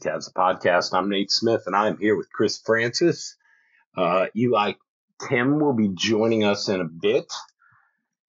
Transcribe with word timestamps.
Cavs 0.00 0.26
the 0.26 0.32
Podcast. 0.32 0.94
I'm 0.94 1.10
Nate 1.10 1.30
Smith, 1.30 1.64
and 1.66 1.76
I'm 1.76 1.98
here 1.98 2.16
with 2.16 2.32
Chris 2.32 2.58
Francis. 2.58 3.36
Uh, 3.96 4.26
Eli 4.34 4.72
Tim 5.28 5.60
will 5.60 5.74
be 5.74 5.90
joining 5.94 6.42
us 6.44 6.68
in 6.68 6.80
a 6.80 6.84
bit. 6.84 7.30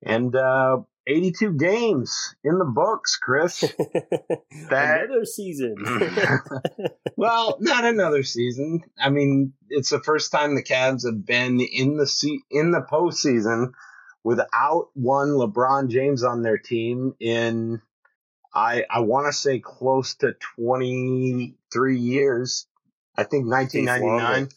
And 0.04 0.36
uh, 0.36 0.80
82 1.08 1.54
games 1.54 2.36
in 2.44 2.58
the 2.58 2.66
books, 2.66 3.18
Chris. 3.18 3.62
That- 4.70 5.06
Another 5.06 5.26
season. 5.26 5.76
well, 7.18 7.58
not 7.60 7.86
another 7.86 8.24
season. 8.24 8.82
I 9.00 9.10
mean, 9.10 9.54
it's 9.70 9.90
the 9.90 10.02
first 10.02 10.32
time 10.32 10.56
the 10.56 10.64
Cavs 10.64 11.06
have 11.06 11.26
been 11.26 11.60
in 11.62 11.98
the 11.98 12.08
se- 12.08 12.44
in 12.52 12.72
the 12.72 12.82
postseason 12.82 13.72
without 14.24 14.90
one 14.94 15.30
LeBron 15.30 15.90
James 15.90 16.24
on 16.24 16.42
their 16.42 16.58
team 16.58 17.16
in 17.20 17.82
I 18.54 18.86
I 18.90 19.00
want 19.00 19.28
to 19.28 19.34
say 19.34 19.60
close 19.60 20.16
to 20.16 20.36
23 21.72 21.98
years. 22.00 22.68
I 23.18 23.24
think 23.24 23.48
1999. 23.48 24.50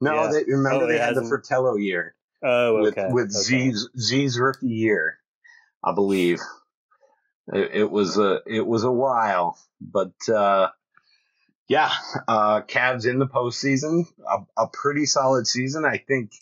No, 0.00 0.14
Yeah. 0.14 0.32
they, 0.32 0.44
remember 0.44 0.84
Oh, 0.84 0.86
they 0.88 0.98
had 0.98 1.14
the 1.14 1.20
hasn't- 1.22 1.28
Fratello 1.28 1.76
year 1.76 2.14
oh, 2.42 2.80
with 2.82 2.96
with 3.10 3.30
okay. 3.30 3.30
Z's 3.30 3.88
Z's 3.98 4.38
rookie 4.38 4.66
year, 4.68 5.18
I 5.84 5.92
believe. 5.92 6.38
It, 7.52 7.70
it 7.74 7.90
was 7.90 8.18
a 8.18 8.40
it 8.46 8.66
was 8.66 8.84
a 8.84 8.90
while, 8.90 9.58
but 9.80 10.12
uh, 10.32 10.68
yeah, 11.68 11.90
uh, 12.28 12.62
Cavs 12.62 13.06
in 13.06 13.18
the 13.18 13.26
postseason, 13.26 14.04
a, 14.28 14.62
a 14.62 14.68
pretty 14.72 15.06
solid 15.06 15.46
season. 15.46 15.84
I 15.84 15.98
think 15.98 16.32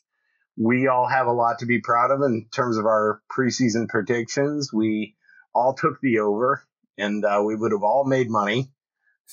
we 0.58 0.88
all 0.88 1.06
have 1.08 1.26
a 1.26 1.32
lot 1.32 1.60
to 1.60 1.66
be 1.66 1.80
proud 1.80 2.10
of 2.10 2.20
in 2.22 2.46
terms 2.52 2.76
of 2.76 2.84
our 2.84 3.22
preseason 3.34 3.88
predictions. 3.88 4.72
We 4.72 5.16
all 5.54 5.72
took 5.74 6.00
the 6.02 6.18
over, 6.20 6.62
and 6.98 7.24
uh, 7.24 7.42
we 7.44 7.56
would 7.56 7.72
have 7.72 7.82
all 7.82 8.04
made 8.04 8.28
money. 8.30 8.70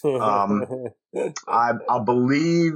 Um, 0.05 0.65
I, 1.47 1.71
I 1.89 1.99
believe 1.99 2.75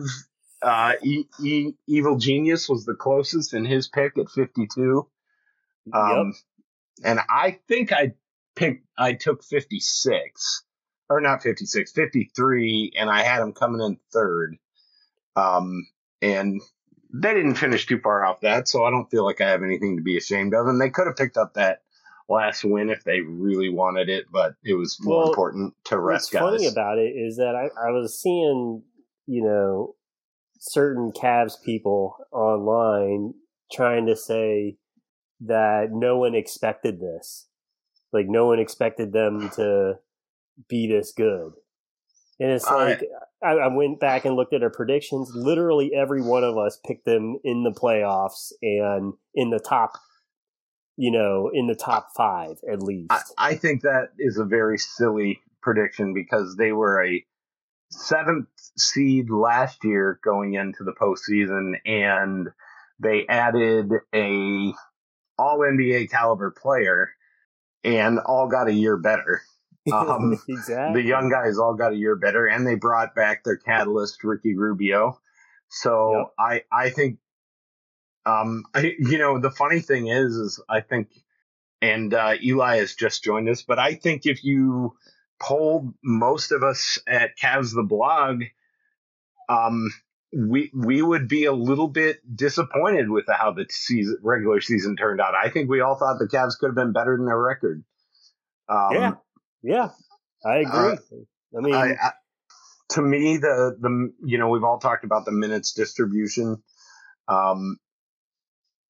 uh, 0.62 0.94
e- 1.04 1.26
e- 1.42 1.74
Evil 1.88 2.18
Genius 2.18 2.68
was 2.70 2.86
the 2.86 2.94
closest 2.96 3.54
in 3.54 3.66
his 3.66 3.88
pick 3.88 4.18
at 4.18 4.30
52. 4.30 5.08
Um, 5.94 6.34
And 7.04 7.20
I 7.30 7.60
think 7.68 7.92
I 7.92 8.14
picked, 8.56 8.86
I 8.98 9.14
took 9.14 9.44
56, 9.44 10.64
or 11.10 11.20
not 11.22 11.42
56, 11.44 11.92
53, 11.92 12.94
and 12.98 13.10
I 13.10 13.24
had 13.24 13.42
him 13.42 13.54
coming 13.54 13.82
in 13.82 13.98
third. 14.14 14.58
Um, 15.36 15.88
and 16.22 16.62
they 17.14 17.34
didn't 17.34 17.56
finish 17.56 17.86
too 17.88 18.00
far 18.00 18.24
off 18.26 18.42
that, 18.42 18.68
so 18.68 18.84
I 18.84 18.92
don't 18.92 19.10
feel 19.10 19.26
like 19.26 19.42
I 19.42 19.50
have 19.50 19.64
anything 19.64 19.98
to 19.98 20.04
be 20.04 20.18
ashamed 20.18 20.54
of. 20.54 20.68
And 20.68 20.80
they 20.80 20.90
could 20.90 21.08
have 21.08 21.18
picked 21.18 21.38
up 21.38 21.56
that 21.56 21.82
last 22.30 22.64
win 22.64 22.90
if 22.90 23.04
they 23.04 23.22
really 23.22 23.70
wanted 23.70 24.10
it, 24.10 24.26
but 24.32 24.54
it 24.64 24.74
was 24.76 24.98
more 25.02 25.20
Well, 25.24 25.30
important 25.30 25.74
to 25.86 25.96
What's 25.96 26.04
rest 26.06 26.32
guys. 26.34 26.42
funny 26.42 26.66
about 26.68 26.98
it 26.98 27.12
is 27.16 27.38
that 27.38 27.56
I, 27.56 27.66
I 27.88 27.92
was 27.92 28.20
seeing, 28.22 28.84
you 29.28 29.44
know, 29.44 29.96
certain 30.60 31.12
Cavs 31.12 31.56
people 31.64 32.16
online 32.32 33.34
trying 33.72 34.06
to 34.08 34.16
say 34.16 34.78
that 35.42 35.88
no 35.92 36.18
one 36.18 36.36
expected 36.36 37.00
this. 37.00 37.48
Like 38.14 38.28
no 38.28 38.48
one 38.48 38.60
expected 38.60 39.12
them 39.14 39.50
to 39.56 39.94
be 40.70 40.88
this 40.88 41.12
good. 41.16 41.54
And 42.40 42.52
it's 42.52 42.68
I- 42.68 42.86
like 42.86 43.02
I, 43.44 43.52
I 43.54 43.68
went 43.76 44.00
back 44.00 44.26
and 44.26 44.36
looked 44.36 44.54
at 44.54 44.62
our 44.64 44.70
predictions. 44.70 45.32
Literally 45.34 45.92
every 45.96 46.22
one 46.22 46.44
of 46.44 46.58
us 46.58 46.80
picked 46.86 47.06
them 47.06 47.38
in 47.44 47.64
the 47.64 47.72
playoffs 47.72 48.52
and 48.62 49.14
in 49.34 49.50
the 49.50 49.60
top, 49.60 49.94
you 50.98 51.12
know, 51.12 51.50
in 51.54 51.68
the 51.68 51.76
top 51.76 52.10
five 52.16 52.58
at 52.70 52.82
least. 52.82 53.12
I, 53.12 53.22
I 53.38 53.56
think 53.56 53.82
that 53.84 54.10
is 54.20 54.38
a 54.38 54.46
very 54.46 54.78
silly 54.78 55.42
prediction 55.62 56.14
because 56.14 56.56
they 56.58 56.72
were 56.72 57.04
a 57.04 57.26
seventh 57.92 58.48
seed 58.78 59.30
last 59.30 59.84
year 59.84 60.20
going 60.24 60.54
into 60.54 60.84
the 60.84 60.94
postseason, 60.94 61.74
and 61.86 62.50
they 63.00 63.26
added 63.28 63.92
a 64.14 64.74
All 65.38 65.60
NBA 65.60 66.10
caliber 66.10 66.52
player, 66.52 67.12
and 67.84 68.20
all 68.20 68.48
got 68.48 68.68
a 68.68 68.74
year 68.74 68.98
better. 68.98 69.42
Um, 69.92 70.40
exactly. 70.48 71.02
The 71.02 71.08
young 71.08 71.32
guys 71.32 71.58
all 71.58 71.74
got 71.74 71.92
a 71.92 71.96
year 71.96 72.16
better, 72.16 72.46
and 72.46 72.68
they 72.68 72.76
brought 72.76 73.16
back 73.16 73.44
their 73.44 73.58
catalyst, 73.58 74.24
Ricky 74.24 74.56
Rubio. 74.56 75.20
So 75.70 76.18
Yep. 76.18 76.34
I 76.38 76.64
I 76.72 76.90
think, 76.92 77.18
um, 78.26 78.64
I, 78.74 78.94
you 79.00 79.18
know, 79.18 79.40
the 79.40 79.52
funny 79.52 79.80
thing 79.80 80.08
is, 80.08 80.36
is 80.36 80.60
I 80.70 80.82
think, 80.82 81.10
and 81.82 82.14
uh, 82.14 82.36
Eli 82.42 82.78
has 82.78 82.96
just 82.96 83.24
joined 83.24 83.50
us, 83.50 83.64
but 83.64 83.80
I 83.80 83.96
think 83.96 84.26
if 84.26 84.44
you 84.44 84.96
polled 85.40 85.94
most 86.04 86.52
of 86.52 86.64
us 86.64 87.00
at 87.08 87.38
Cavs 87.38 87.74
the 87.74 87.84
blog, 87.84 88.44
um, 89.50 89.90
we 90.34 90.72
we 90.74 91.02
would 91.02 91.28
be 91.28 91.46
a 91.46 91.52
little 91.52 91.88
bit 91.88 92.20
disappointed 92.36 93.10
with 93.10 93.26
how 93.28 93.52
the 93.52 93.66
season 93.70 94.18
regular 94.22 94.62
season 94.62 94.96
turned 94.96 95.20
out. 95.20 95.34
I 95.36 95.50
think 95.50 95.70
we 95.70 95.82
all 95.82 95.96
thought 95.96 96.20
the 96.20 96.28
Cavs 96.28 96.58
could 96.58 96.68
have 96.68 96.76
been 96.76 96.94
better 96.94 97.18
than 97.18 97.26
their 97.26 97.42
record. 97.42 97.84
Um, 98.70 98.94
Yeah. 98.94 99.12
Yeah, 99.64 99.90
I 100.44 100.58
agree. 100.58 100.98
I 101.56 101.62
mean, 101.62 101.76
I, 101.76 101.92
I, 101.92 102.12
to 102.92 103.02
me, 103.02 103.38
the 103.38 103.78
the 103.80 104.12
you 104.24 104.38
know 104.38 104.50
we've 104.50 104.64
all 104.64 104.80
talked 104.80 105.04
about 105.04 105.26
the 105.26 105.32
minutes 105.32 105.74
distribution, 105.74 106.64
um, 107.28 107.78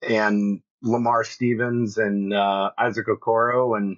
and 0.01 0.61
Lamar 0.81 1.23
Stevens 1.23 1.97
and 1.97 2.33
uh, 2.33 2.71
Isaac 2.77 3.07
Okoro 3.07 3.77
and 3.77 3.97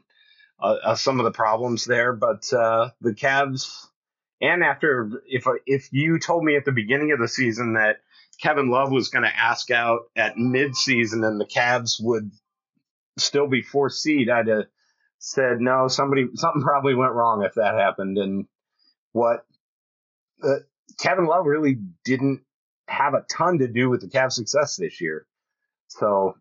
uh, 0.62 0.78
uh, 0.84 0.96
some 0.96 1.20
of 1.20 1.26
the 1.26 1.32
problems 1.32 1.86
there, 1.86 2.14
but 2.14 2.52
uh, 2.54 2.90
the 3.02 3.14
Cavs. 3.14 3.88
And 4.42 4.64
after, 4.64 5.10
if 5.28 5.46
if 5.66 5.90
you 5.92 6.20
told 6.20 6.44
me 6.44 6.56
at 6.58 6.66
the 6.66 6.72
beginning 6.72 7.12
of 7.12 7.20
the 7.20 7.28
season 7.28 7.74
that 7.74 7.98
Kevin 8.42 8.70
Love 8.70 8.92
was 8.92 9.10
going 9.10 9.24
to 9.24 9.36
ask 9.36 9.72
out 9.72 10.02
at 10.16 10.36
midseason 10.36 11.26
and 11.26 11.40
the 11.40 11.46
Cavs 11.46 12.02
would 12.02 12.32
still 13.18 13.48
be 13.48 13.62
fourth 13.62 13.94
seed, 13.94 14.30
I'd 14.30 14.48
have 14.48 14.66
said 15.20 15.62
no. 15.62 15.88
Somebody, 15.88 16.28
something 16.36 16.62
probably 16.62 16.96
went 16.96 17.14
wrong 17.14 17.44
if 17.44 17.54
that 17.56 17.76
happened. 17.76 18.18
And 18.18 18.46
what 19.14 19.46
uh, 20.44 20.60
Kevin 21.00 21.26
Love 21.26 21.46
really 21.46 21.78
didn't 22.04 22.42
have 22.88 23.14
a 23.14 23.26
ton 23.30 23.60
to 23.60 23.68
do 23.68 23.90
with 23.90 24.02
the 24.02 24.08
Cavs' 24.08 24.34
success 24.34 24.76
this 24.76 25.00
year. 25.00 25.26
So, 26.00 26.36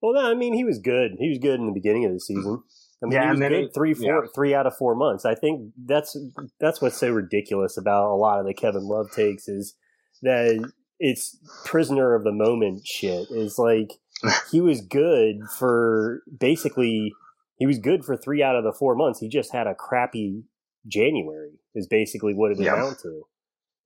well, 0.00 0.14
no, 0.14 0.30
I 0.30 0.34
mean, 0.34 0.54
he 0.54 0.64
was 0.64 0.78
good. 0.78 1.12
He 1.18 1.28
was 1.28 1.38
good 1.38 1.60
in 1.60 1.66
the 1.66 1.72
beginning 1.72 2.04
of 2.04 2.12
the 2.12 2.20
season. 2.20 2.62
I 3.02 3.06
mean, 3.06 3.12
Yeah, 3.12 3.24
he 3.24 3.30
was 3.30 3.38
good 3.40 3.52
he- 3.52 3.68
three, 3.74 3.94
four, 3.94 4.04
yeah. 4.24 4.30
three 4.34 4.54
out 4.54 4.66
of 4.66 4.76
four 4.76 4.94
months. 4.94 5.24
I 5.24 5.34
think 5.34 5.72
that's 5.84 6.16
that's 6.60 6.80
what's 6.80 6.96
so 6.96 7.10
ridiculous 7.10 7.76
about 7.76 8.12
a 8.12 8.16
lot 8.16 8.38
of 8.40 8.46
the 8.46 8.54
Kevin 8.54 8.84
Love 8.88 9.10
takes 9.12 9.48
is 9.48 9.74
that 10.22 10.70
it's 11.00 11.36
prisoner 11.64 12.14
of 12.14 12.22
the 12.24 12.32
moment 12.32 12.86
shit. 12.86 13.26
Is 13.30 13.58
like 13.58 13.92
he 14.50 14.60
was 14.60 14.80
good 14.80 15.36
for 15.58 16.22
basically 16.38 17.12
he 17.56 17.66
was 17.66 17.78
good 17.78 18.04
for 18.04 18.16
three 18.16 18.42
out 18.42 18.54
of 18.56 18.62
the 18.64 18.72
four 18.72 18.94
months. 18.94 19.18
He 19.20 19.28
just 19.28 19.52
had 19.52 19.66
a 19.66 19.74
crappy 19.74 20.44
January. 20.86 21.52
Is 21.74 21.86
basically 21.88 22.34
what 22.34 22.52
it 22.52 22.60
Yeah. 22.60 22.74
amounted 22.74 22.98
to, 23.00 23.22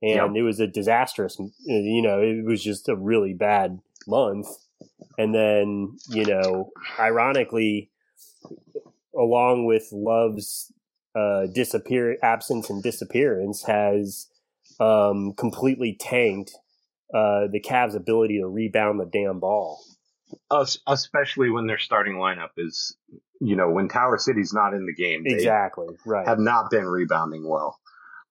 and 0.03 0.37
it 0.37 0.43
was 0.43 0.61
a 0.61 0.67
disastrous. 0.67 1.39
You 1.65 2.03
know, 2.03 2.21
it 2.21 2.45
was 2.45 2.63
just 2.63 2.89
a 2.89 2.97
really 2.97 3.33
bad 3.33 3.79
month. 4.07 4.47
And 5.19 5.35
then 5.35 5.97
you 6.09 6.25
know, 6.25 6.71
ironically, 6.99 7.91
along 9.17 9.67
with 9.67 9.89
Love's 9.93 10.73
uh, 11.15 11.47
disappear 11.47 12.17
absence 12.23 12.71
and 12.71 12.83
disappearance, 12.83 13.65
has 13.65 14.29
um, 14.81 15.33
completely 15.33 15.97
tanked 15.99 16.53
uh, 17.15 17.47
the 17.51 17.61
Cavs' 17.61 17.95
ability 17.95 18.39
to 18.41 18.47
rebound 18.47 19.01
the 19.01 19.07
damn 19.07 19.41
ball. 19.41 19.81
especially 20.87 21.51
when 21.51 21.67
their 21.67 21.79
starting 21.79 22.15
lineup 22.15 22.51
is, 22.57 22.97
you 23.41 23.57
know, 23.57 23.71
when 23.71 23.89
Tower 23.89 24.19
City's 24.19 24.53
not 24.53 24.75
in 24.75 24.87
the 24.87 24.95
game, 24.95 25.25
they 25.25 25.35
Exactly 25.35 25.87
right. 26.05 26.27
have 26.27 26.39
not 26.39 26.71
been 26.71 26.85
rebounding 26.87 27.49
well. 27.49 27.79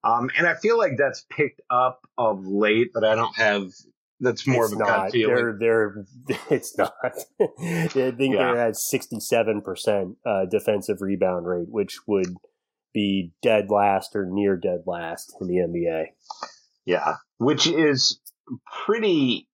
Um, 0.04 0.30
and 0.38 0.46
I 0.46 0.56
feel 0.56 0.78
like 0.78 0.98
that's 0.98 1.26
picked 1.30 1.62
up 1.70 2.02
of 2.18 2.46
late, 2.46 2.92
but 2.94 3.04
I 3.04 3.16
don't 3.16 3.36
have. 3.38 3.72
That's 4.20 4.48
more 4.48 4.64
it's 4.66 4.74
of 4.74 4.80
a 4.80 4.84
gut 4.84 4.98
not. 4.98 5.12
feeling. 5.12 5.36
They're 5.36 5.58
they're. 5.60 6.06
It's 6.50 6.78
not. 6.78 6.94
I 7.42 7.88
think 7.88 8.20
Yeah. 8.36 8.38
they're 8.54 8.68
at 8.68 8.76
sixty-seven 8.78 9.62
percent 9.62 10.16
uh, 10.26 10.46
defensive 10.50 10.98
rebound 11.02 11.46
rate, 11.48 11.68
which 11.70 12.00
would 12.08 12.34
be 12.94 13.34
dead 13.42 13.70
last 13.70 14.16
or 14.16 14.26
near 14.30 14.56
dead 14.56 14.84
last 14.86 15.36
in 15.42 15.48
the 15.48 15.56
NBA. 15.56 16.06
Yeah, 16.86 17.16
which 17.40 17.68
is 17.68 18.20
pretty 18.86 19.50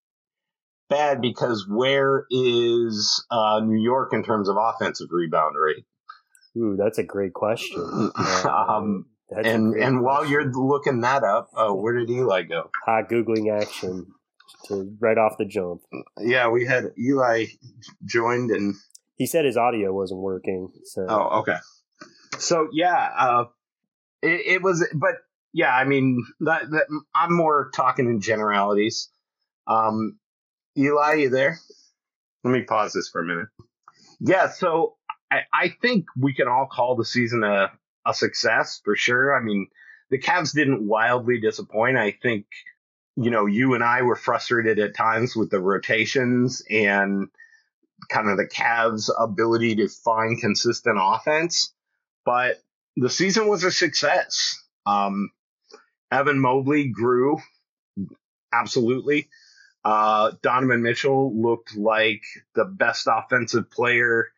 bad 0.88 1.20
because 1.20 1.66
where 1.68 2.26
is 2.30 3.24
uh, 3.30 3.60
New 3.64 3.80
York 3.82 4.12
in 4.12 4.22
terms 4.22 4.48
of 4.48 4.56
offensive 4.58 5.08
rebound 5.10 5.56
rate? 5.58 5.84
Ooh, 6.56 6.76
that's 6.78 6.98
a 6.98 7.02
great 7.02 7.32
question. 7.32 7.80
um, 8.44 9.06
That's 9.30 9.46
a 9.46 9.50
and 9.50 9.74
and 9.74 10.02
while 10.02 10.24
you're 10.26 10.52
looking 10.52 11.00
that 11.00 11.24
up, 11.24 11.48
uh, 11.56 11.70
where 11.72 11.94
did 11.98 12.10
Eli 12.10 12.42
go? 12.42 12.70
hot 12.84 13.08
googling 13.10 13.50
action 13.50 14.06
to 14.66 14.96
right 15.00 15.18
off 15.18 15.36
the 15.38 15.44
jump. 15.44 15.82
Yeah, 16.18 16.48
we 16.48 16.66
had 16.66 16.92
Eli 16.98 17.46
joined 18.04 18.50
and 18.50 18.74
He 19.16 19.26
said 19.26 19.44
his 19.44 19.56
audio 19.56 19.92
wasn't 19.92 20.20
working, 20.20 20.72
so 20.84 21.06
oh, 21.08 21.40
okay. 21.40 21.56
So 22.38 22.68
yeah, 22.72 23.08
uh, 23.16 23.44
it, 24.22 24.40
it 24.46 24.62
was, 24.62 24.86
but 24.94 25.16
yeah, 25.52 25.74
I 25.74 25.84
mean, 25.84 26.24
that, 26.40 26.70
that 26.70 26.86
I'm 27.14 27.34
more 27.34 27.70
talking 27.74 28.06
in 28.06 28.20
generalities. 28.20 29.10
Um, 29.66 30.18
Eli, 30.76 31.14
you 31.14 31.28
there? 31.28 31.58
Let 32.42 32.52
me 32.52 32.62
pause 32.62 32.94
this 32.94 33.08
for 33.08 33.20
a 33.20 33.24
minute. 33.24 33.48
Yeah, 34.20 34.48
so 34.48 34.96
I, 35.30 35.40
I 35.52 35.74
think 35.80 36.06
we 36.18 36.34
can 36.34 36.48
all 36.48 36.66
call 36.70 36.96
the 36.96 37.04
season 37.04 37.44
a, 37.44 37.70
a 38.06 38.14
success 38.14 38.80
for 38.84 38.96
sure. 38.96 39.36
I 39.36 39.42
mean, 39.42 39.68
the 40.10 40.18
Cavs 40.18 40.54
didn't 40.54 40.86
wildly 40.86 41.40
disappoint. 41.40 41.96
I 41.96 42.16
think, 42.22 42.46
you 43.16 43.30
know, 43.30 43.46
you 43.46 43.74
and 43.74 43.84
I 43.84 44.02
were 44.02 44.16
frustrated 44.16 44.78
at 44.78 44.94
times 44.94 45.36
with 45.36 45.50
the 45.50 45.60
rotations 45.60 46.62
and 46.70 47.28
kind 48.08 48.28
of 48.28 48.36
the 48.36 48.46
Cavs' 48.46 49.10
ability 49.16 49.76
to 49.76 49.88
find 49.88 50.40
consistent 50.40 50.98
offense, 51.00 51.72
but 52.24 52.62
the 52.96 53.10
season 53.10 53.48
was 53.48 53.64
a 53.64 53.70
success. 53.70 54.62
Um, 54.86 55.30
Evan 56.10 56.38
Mobley 56.38 56.88
grew 56.88 57.38
absolutely. 58.52 59.28
Uh, 59.84 60.32
Donovan 60.42 60.82
Mitchell 60.82 61.34
looked 61.34 61.76
like 61.76 62.22
the 62.54 62.64
best 62.64 63.08
offensive 63.10 63.70
player 63.70 64.28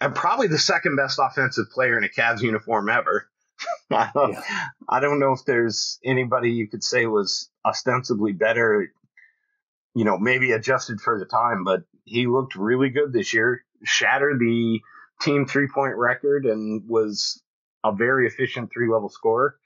and 0.00 0.14
probably 0.14 0.46
the 0.46 0.58
second 0.58 0.96
best 0.96 1.18
offensive 1.20 1.70
player 1.70 1.98
in 1.98 2.04
a 2.04 2.08
Cavs 2.08 2.40
uniform 2.40 2.88
ever. 2.88 3.29
I 3.90 4.10
don't, 4.14 4.32
Yeah. 4.32 4.42
I 4.88 5.00
don't 5.00 5.18
know 5.18 5.32
if 5.32 5.44
there's 5.44 5.98
anybody 6.04 6.52
you 6.52 6.68
could 6.68 6.84
say 6.84 7.06
was 7.06 7.50
ostensibly 7.64 8.32
better, 8.32 8.92
you 9.94 10.04
know, 10.04 10.18
maybe 10.18 10.52
adjusted 10.52 11.00
for 11.00 11.18
the 11.18 11.26
time, 11.26 11.64
but 11.64 11.82
he 12.04 12.26
looked 12.26 12.54
really 12.54 12.90
good 12.90 13.12
this 13.12 13.32
year, 13.34 13.64
shattered 13.84 14.38
the 14.38 14.80
team 15.20 15.46
three 15.46 15.68
point 15.72 15.96
record, 15.96 16.46
and 16.46 16.88
was 16.88 17.42
a 17.84 17.92
very 17.92 18.26
efficient 18.26 18.70
three 18.72 18.90
level 18.90 19.08
scorer. 19.08 19.56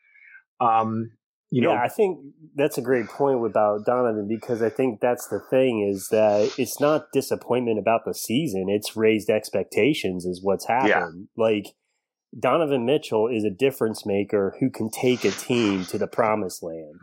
Um, 0.60 1.12
you 1.50 1.62
yeah, 1.62 1.68
know, 1.68 1.74
I 1.74 1.88
think 1.88 2.18
that's 2.56 2.78
a 2.78 2.82
great 2.82 3.06
point 3.06 3.44
about 3.44 3.84
Donovan 3.86 4.26
because 4.28 4.62
I 4.62 4.70
think 4.70 5.00
that's 5.00 5.28
the 5.28 5.40
thing 5.50 5.88
is 5.88 6.08
that 6.10 6.52
it's 6.58 6.80
not 6.80 7.12
disappointment 7.12 7.78
about 7.78 8.04
the 8.04 8.14
season; 8.14 8.66
it's 8.68 8.96
raised 8.96 9.30
expectations 9.30 10.24
is 10.24 10.40
what's 10.42 10.66
happened. 10.66 11.28
Like 11.36 11.74
Donovan 12.38 12.84
Mitchell 12.84 13.28
is 13.28 13.44
a 13.44 13.50
difference 13.50 14.04
maker 14.04 14.56
who 14.60 14.68
can 14.70 14.90
take 14.90 15.24
a 15.24 15.30
team 15.30 15.84
to 15.86 15.98
the 15.98 16.06
promised 16.08 16.62
land, 16.62 16.98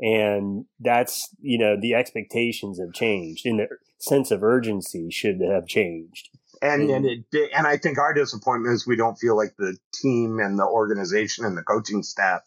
and 0.00 0.64
that's 0.80 1.28
you 1.40 1.58
know 1.58 1.76
the 1.80 1.94
expectations 1.94 2.78
have 2.80 2.92
changed 2.94 3.44
and 3.46 3.60
the 3.60 3.68
sense 3.98 4.30
of 4.30 4.42
urgency 4.42 5.10
should 5.10 5.40
have 5.40 5.66
changed. 5.66 6.30
and 6.62 6.88
Mm. 6.88 6.96
and 6.96 7.06
it 7.06 7.50
and 7.56 7.66
I 7.66 7.76
think 7.76 7.98
our 7.98 8.12
disappointment 8.14 8.74
is 8.74 8.86
we 8.86 8.96
don't 8.96 9.16
feel 9.16 9.36
like 9.36 9.54
the 9.58 9.76
team 9.94 10.38
and 10.38 10.58
the 10.58 10.66
organization 10.66 11.44
and 11.44 11.56
the 11.56 11.62
coaching 11.62 12.02
staff 12.02 12.42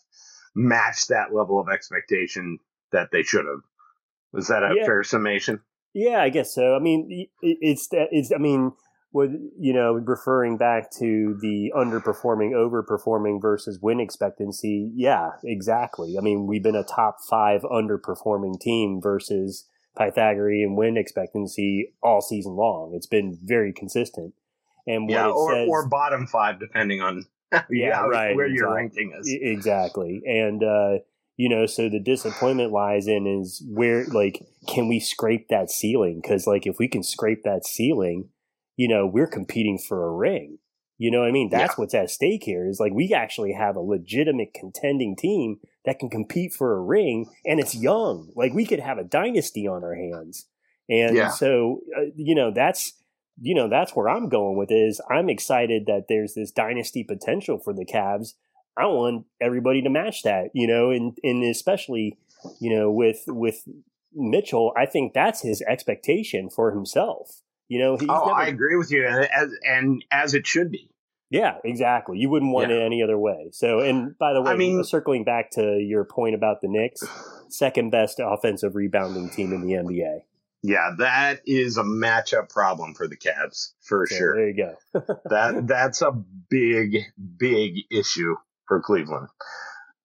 match 0.55 1.07
that 1.07 1.33
level 1.33 1.59
of 1.59 1.67
expectation 1.69 2.59
that 2.91 3.09
they 3.11 3.23
should 3.23 3.45
have. 3.45 3.61
Was 4.31 4.47
that 4.47 4.63
a 4.63 4.73
Yeah. 4.75 4.85
fair 4.85 5.03
summation? 5.03 5.61
Yeah, 5.93 6.19
I 6.21 6.29
guess 6.29 6.53
so. 6.53 6.75
I 6.75 6.79
mean, 6.79 7.27
it's 7.41 7.87
that 7.89 8.07
it's. 8.11 8.31
I 8.31 8.37
mean, 8.39 8.71
what 9.13 9.29
you 9.59 9.73
know, 9.73 9.93
referring 9.93 10.57
back 10.57 10.91
to 10.97 11.37
the 11.39 11.71
underperforming, 11.75 12.51
overperforming 12.51 13.39
versus 13.39 13.79
win 13.79 13.99
expectancy. 13.99 14.91
Yeah, 14.95 15.33
exactly. 15.43 16.15
I 16.17 16.21
mean, 16.21 16.47
we've 16.47 16.63
been 16.63 16.75
a 16.75 16.83
top 16.83 17.17
five 17.29 17.61
underperforming 17.61 18.59
team 18.59 18.99
versus 18.99 19.67
Pythagorean 19.95 20.75
win 20.75 20.97
expectancy 20.97 21.93
all 22.01 22.21
season 22.21 22.55
long. 22.55 22.93
It's 22.95 23.05
been 23.05 23.37
very 23.43 23.71
consistent. 23.71 24.33
And 24.87 25.07
Yeah, 25.07 25.29
or 25.29 25.53
says, 25.53 25.67
or 25.69 25.87
bottom 25.87 26.25
five, 26.25 26.59
depending 26.59 27.01
on 27.01 27.27
Yeah, 27.69 28.05
right, 28.07 28.35
where 28.35 28.47
your 28.47 28.79
exactly. 28.79 29.05
ranking 29.05 29.19
is. 29.19 29.37
Exactly. 29.39 30.23
And, 30.25 30.63
uh, 30.63 30.97
you 31.37 31.49
know, 31.49 31.67
so 31.67 31.87
the 31.87 31.99
disappointment 31.99 32.71
lies 32.71 33.07
in 33.07 33.27
is 33.27 33.63
where, 33.67 34.05
like, 34.05 34.43
can 34.67 34.87
we 34.87 34.99
scrape 34.99 35.49
that 35.49 35.69
ceiling? 35.69 36.19
Because, 36.19 36.47
like, 36.47 36.65
if 36.65 36.79
we 36.79 36.87
can 36.87 37.03
scrape 37.03 37.43
that 37.43 37.63
ceiling, 37.63 38.29
you 38.75 38.87
know, 38.87 39.05
we're 39.05 39.27
competing 39.27 39.77
for 39.77 40.05
a 40.05 40.11
ring. 40.11 40.57
You 40.97 41.11
know 41.11 41.19
what 41.19 41.27
I 41.27 41.31
mean? 41.31 41.49
That's 41.49 41.77
what's 41.77 41.93
at 41.93 42.09
stake 42.09 42.43
here 42.43 42.67
is 42.67 42.79
like 42.79 42.93
we 42.93 43.13
actually 43.13 43.53
have 43.53 43.75
a 43.75 43.81
legitimate 43.81 44.53
contending 44.53 45.15
team 45.15 45.57
that 45.85 45.99
can 45.99 46.09
compete 46.09 46.53
for 46.53 46.77
a 46.77 46.81
ring 46.81 47.25
and 47.45 47.59
it's 47.59 47.75
young. 47.75 48.31
Like 48.35 48.53
we 48.53 48.65
could 48.65 48.79
have 48.79 48.97
a 48.99 49.03
dynasty 49.03 49.67
on 49.67 49.83
our 49.83 49.95
hands. 49.95 50.45
And 50.89 51.15
Yeah. 51.15 51.29
so, 51.29 51.81
uh, 51.97 52.05
you 52.15 52.35
know, 52.35 52.51
that's, 52.51 52.93
you 53.41 53.55
know, 53.55 53.67
that's 53.67 53.95
where 53.95 54.07
I'm 54.07 54.29
going 54.29 54.55
with 54.55 54.71
is 54.71 55.01
I'm 55.09 55.29
excited 55.29 55.87
that 55.87 56.05
there's 56.07 56.35
this 56.35 56.51
dynasty 56.51 57.03
potential 57.03 57.57
for 57.57 57.73
the 57.73 57.85
Cavs. 57.85 58.35
I 58.77 58.85
want 58.85 59.25
everybody 59.41 59.81
to 59.81 59.89
match 59.89 60.23
that, 60.23 60.51
you 60.53 60.67
know, 60.67 60.89
and, 60.91 61.17
and 61.23 61.43
especially, 61.43 62.17
you 62.61 62.73
know, 62.73 62.91
with, 62.91 63.23
with 63.27 63.67
Mitchell, 64.13 64.73
I 64.77 64.85
think 64.85 65.13
that's 65.13 65.41
his 65.41 65.61
expectation 65.63 66.49
for 66.49 66.71
himself. 66.71 67.41
You 67.73 67.79
know, 67.79 67.97
he's 67.97 68.07
oh, 68.07 68.25
never, 68.27 68.31
I 68.39 68.47
agree 68.47 68.75
with 68.75 68.91
you, 68.91 69.07
and 69.07 69.25
as, 69.25 69.49
and 69.65 70.05
as 70.11 70.35
it 70.35 70.45
should 70.45 70.69
be. 70.69 70.91
yeah, 71.31 71.55
exactly. 71.63 72.19
You 72.19 72.29
wouldn't 72.29 72.53
want 72.53 72.69
Yeah. 72.69 72.77
it 72.77 72.81
any 72.83 73.01
other 73.01 73.17
way. 73.17 73.49
So, 73.51 73.79
and 73.79 74.15
by 74.19 74.33
the 74.33 74.41
way, 74.43 74.51
I 74.51 74.55
mean- 74.55 74.83
circling 74.83 75.23
back 75.23 75.49
to 75.51 75.79
your 75.79 76.05
point 76.05 76.35
about 76.35 76.61
the 76.61 76.67
Knicks, 76.67 77.01
second 77.49 77.89
best 77.89 78.19
offensive 78.23 78.75
rebounding 78.75 79.31
team 79.31 79.53
in 79.53 79.65
the 79.65 79.73
NBA. 79.73 80.19
Yeah, 80.61 80.91
that 80.99 81.41
is 81.47 81.77
a 81.77 81.83
matchup 81.83 82.49
problem 82.49 82.93
for 82.93 83.07
the 83.07 83.17
Cavs 83.17 83.71
for 83.81 84.05
So 84.05 84.15
sure. 84.15 84.35
There 84.35 84.49
you 84.49 84.55
go. 84.93 85.01
that 85.31 85.65
that's 85.65 86.01
a 86.03 86.11
big 86.49 86.99
big 87.37 87.79
issue 87.91 88.35
for 88.67 88.81
Cleveland. 88.81 89.29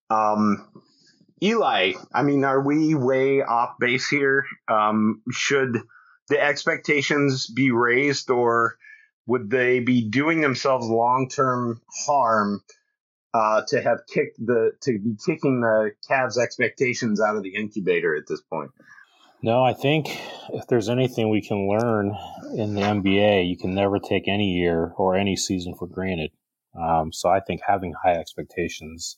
Um, 0.09 0.67
Eli, 1.41 1.93
I 2.11 2.23
mean, 2.23 2.43
are 2.43 2.59
we 2.61 2.95
way 2.95 3.41
off 3.41 3.75
base 3.79 4.09
here? 4.09 4.45
Um, 4.67 5.21
should 5.31 5.77
the 6.29 6.41
expectations 6.41 7.47
be 7.47 7.71
raised, 7.71 8.29
or 8.29 8.77
would 9.27 9.49
they 9.49 9.79
be 9.79 10.07
doing 10.07 10.41
themselves 10.41 10.87
long 10.87 11.29
term 11.29 11.81
harm 12.05 12.63
uh, 13.33 13.63
to 13.67 13.81
have 13.81 13.99
kicked 14.07 14.37
the 14.39 14.71
to 14.81 14.99
be 14.99 15.15
kicking 15.25 15.61
the 15.61 15.91
Cavs' 16.09 16.37
expectations 16.37 17.21
out 17.21 17.35
of 17.35 17.43
the 17.43 17.55
incubator 17.55 18.15
at 18.15 18.27
this 18.27 18.41
point? 18.41 18.71
No, 19.41 19.63
I 19.63 19.73
think 19.73 20.07
if 20.53 20.67
there's 20.67 20.89
anything 20.89 21.29
we 21.29 21.41
can 21.41 21.69
learn 21.69 22.13
in 22.55 22.75
the 22.75 22.81
NBA, 22.81 23.49
you 23.49 23.57
can 23.57 23.73
never 23.73 23.97
take 23.97 24.27
any 24.27 24.51
year 24.51 24.93
or 24.97 25.15
any 25.15 25.37
season 25.37 25.75
for 25.75 25.87
granted. 25.87 26.31
Um, 26.79 27.13
so 27.13 27.29
I 27.29 27.39
think 27.39 27.61
having 27.65 27.93
high 28.03 28.15
expectations 28.15 29.17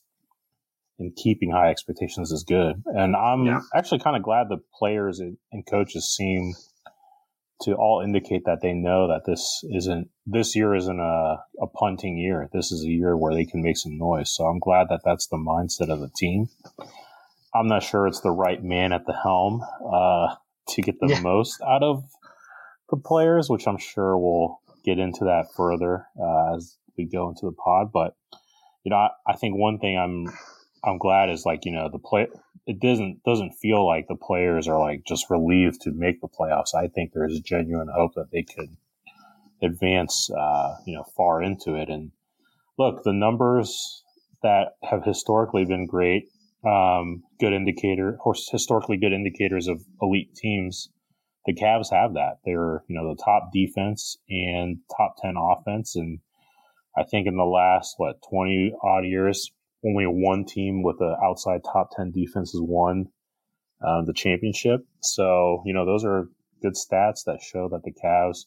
and 0.98 1.14
keeping 1.16 1.50
high 1.50 1.70
expectations 1.70 2.30
is 2.30 2.44
good. 2.44 2.82
And 2.86 3.16
I'm 3.16 3.46
yeah. 3.46 3.60
actually 3.74 3.98
kind 3.98 4.16
of 4.16 4.22
glad 4.22 4.48
the 4.48 4.62
players 4.78 5.18
and 5.18 5.66
coaches 5.68 6.14
seem 6.14 6.54
to 7.62 7.74
all 7.74 8.02
indicate 8.04 8.44
that 8.44 8.60
they 8.60 8.72
know 8.72 9.08
that 9.08 9.24
this 9.26 9.64
isn't 9.70 10.08
this 10.26 10.54
year 10.56 10.74
isn't 10.74 11.00
a, 11.00 11.38
a 11.60 11.66
punting 11.66 12.18
year. 12.18 12.48
This 12.52 12.72
is 12.72 12.84
a 12.84 12.90
year 12.90 13.16
where 13.16 13.34
they 13.34 13.44
can 13.44 13.62
make 13.62 13.76
some 13.76 13.98
noise. 13.98 14.30
So 14.30 14.44
I'm 14.44 14.58
glad 14.58 14.88
that 14.90 15.02
that's 15.04 15.28
the 15.28 15.36
mindset 15.36 15.90
of 15.92 16.00
the 16.00 16.10
team. 16.16 16.48
I'm 17.54 17.68
not 17.68 17.82
sure 17.82 18.06
it's 18.06 18.20
the 18.20 18.30
right 18.30 18.62
man 18.62 18.92
at 18.92 19.06
the 19.06 19.12
helm 19.12 19.62
uh, 19.84 20.34
to 20.70 20.82
get 20.82 20.98
the 21.00 21.08
yeah. 21.08 21.20
most 21.20 21.60
out 21.62 21.82
of 21.82 22.04
the 22.90 22.96
players, 22.96 23.48
which 23.48 23.66
I'm 23.66 23.78
sure 23.78 24.16
we'll 24.16 24.60
get 24.84 24.98
into 24.98 25.24
that 25.24 25.46
further 25.56 26.06
uh, 26.20 26.56
as 26.56 26.76
we 26.96 27.04
go 27.04 27.28
into 27.28 27.46
the 27.46 27.52
pod. 27.52 27.92
But 27.92 28.16
you 28.84 28.90
know, 28.90 28.96
I, 28.96 29.10
I, 29.26 29.36
think 29.36 29.56
one 29.56 29.78
thing 29.78 29.96
I'm 29.96 30.26
I'm 30.84 30.98
glad 30.98 31.30
is 31.30 31.46
like 31.46 31.64
you 31.64 31.72
know 31.72 31.88
the 31.90 31.98
play. 31.98 32.28
It 32.66 32.80
doesn't 32.80 33.22
doesn't 33.24 33.52
feel 33.52 33.86
like 33.86 34.08
the 34.08 34.16
players 34.16 34.68
are 34.68 34.78
like 34.78 35.04
just 35.06 35.30
relieved 35.30 35.80
to 35.82 35.92
make 35.92 36.20
the 36.20 36.28
playoffs. 36.28 36.74
I 36.74 36.88
think 36.88 37.12
there's 37.12 37.38
genuine 37.40 37.88
hope 37.94 38.14
that 38.14 38.30
they 38.30 38.42
could 38.42 38.76
advance, 39.62 40.28
uh, 40.30 40.76
you 40.86 40.94
know, 40.94 41.04
far 41.16 41.42
into 41.42 41.74
it. 41.74 41.88
And 41.88 42.10
look, 42.78 43.04
the 43.04 43.12
numbers 43.12 44.02
that 44.42 44.76
have 44.82 45.04
historically 45.04 45.64
been 45.64 45.86
great 45.86 46.28
um, 46.64 47.24
good 47.40 47.52
indicator, 47.52 48.18
historically 48.50 48.96
good 48.96 49.12
indicators 49.12 49.68
of 49.68 49.82
elite 50.00 50.34
teams. 50.34 50.88
The 51.44 51.54
Cavs 51.54 51.90
have 51.90 52.14
that. 52.14 52.38
They're, 52.44 52.84
you 52.86 52.94
know, 52.94 53.08
the 53.08 53.20
top 53.22 53.50
defense 53.52 54.16
and 54.28 54.78
top 54.96 55.16
10 55.20 55.34
offense. 55.36 55.96
And 55.96 56.20
I 56.96 57.02
think 57.02 57.26
in 57.26 57.36
the 57.36 57.44
last, 57.44 57.94
what, 57.96 58.22
20 58.30 58.74
odd 58.80 59.04
years, 59.04 59.50
only 59.84 60.04
one 60.06 60.44
team 60.44 60.82
with 60.82 61.00
an 61.00 61.16
outside 61.24 61.62
top 61.64 61.90
10 61.96 62.12
defense 62.12 62.52
has 62.52 62.60
won 62.60 63.08
uh, 63.84 64.02
the 64.02 64.12
championship. 64.12 64.86
So, 65.00 65.62
you 65.66 65.74
know, 65.74 65.84
those 65.84 66.04
are 66.04 66.28
good 66.62 66.74
stats 66.74 67.24
that 67.26 67.40
show 67.42 67.68
that 67.70 67.82
the 67.82 67.92
Cavs 67.92 68.44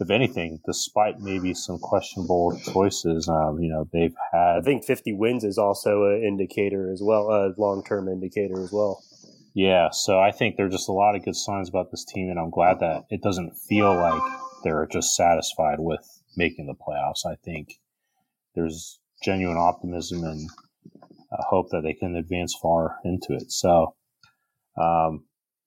if 0.00 0.10
anything, 0.10 0.60
despite 0.66 1.20
maybe 1.20 1.54
some 1.54 1.78
questionable 1.78 2.58
choices, 2.72 3.28
um, 3.28 3.58
you 3.60 3.68
know, 3.68 3.88
they've 3.92 4.14
had. 4.32 4.58
I 4.58 4.60
think 4.60 4.84
50 4.84 5.12
wins 5.12 5.44
is 5.44 5.58
also 5.58 6.04
an 6.04 6.22
indicator 6.24 6.90
as 6.92 7.00
well, 7.02 7.30
a 7.30 7.54
long 7.56 7.84
term 7.84 8.08
indicator 8.08 8.60
as 8.62 8.72
well. 8.72 9.02
Yeah, 9.54 9.90
so 9.90 10.18
I 10.18 10.32
think 10.32 10.56
there 10.56 10.66
are 10.66 10.70
just 10.70 10.88
a 10.88 10.92
lot 10.92 11.14
of 11.14 11.24
good 11.24 11.36
signs 11.36 11.68
about 11.68 11.92
this 11.92 12.04
team, 12.04 12.28
and 12.28 12.40
I'm 12.40 12.50
glad 12.50 12.80
that 12.80 13.04
it 13.10 13.22
doesn't 13.22 13.56
feel 13.56 13.94
like 13.94 14.22
they're 14.64 14.86
just 14.90 15.14
satisfied 15.14 15.78
with 15.78 16.04
making 16.36 16.66
the 16.66 16.74
playoffs. 16.74 17.24
I 17.24 17.36
think 17.36 17.78
there's 18.56 18.98
genuine 19.24 19.56
optimism 19.56 20.24
and 20.24 20.48
hope 21.32 21.70
that 21.70 21.82
they 21.82 21.94
can 21.94 22.16
advance 22.16 22.56
far 22.60 22.96
into 23.04 23.34
it. 23.34 23.50
So, 23.50 23.94
um, 24.80 25.24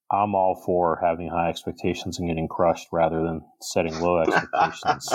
I'm 0.09 0.35
all 0.35 0.61
for 0.65 0.99
having 1.01 1.29
high 1.29 1.49
expectations 1.49 2.19
and 2.19 2.29
getting 2.29 2.47
crushed 2.47 2.87
rather 2.93 3.21
than 3.23 3.41
setting 3.61 3.99
low 3.99 4.19
expectations 4.21 5.13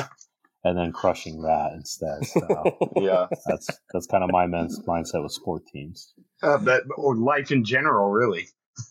and 0.64 0.78
then 0.78 0.92
crushing 0.92 1.42
that 1.42 1.72
instead. 1.74 2.24
So 2.26 2.92
yeah, 2.96 3.26
that's 3.46 3.68
that's 3.92 4.06
kind 4.06 4.22
of 4.22 4.30
my 4.30 4.46
mindset 4.46 5.22
with 5.22 5.32
sport 5.32 5.62
teams. 5.72 6.12
Uh, 6.42 6.58
that 6.58 6.82
or 6.96 7.16
life 7.16 7.50
in 7.50 7.64
general, 7.64 8.10
really. 8.10 8.48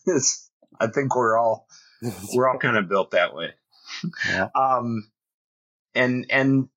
I 0.79 0.87
think 0.87 1.15
we're 1.15 1.37
all 1.37 1.67
we're 2.33 2.49
all 2.49 2.57
kind 2.57 2.77
of 2.77 2.89
built 2.89 3.11
that 3.11 3.35
way. 3.35 3.51
Yeah. 4.27 4.49
Um, 4.55 5.11
and 5.93 6.25
and 6.29 6.69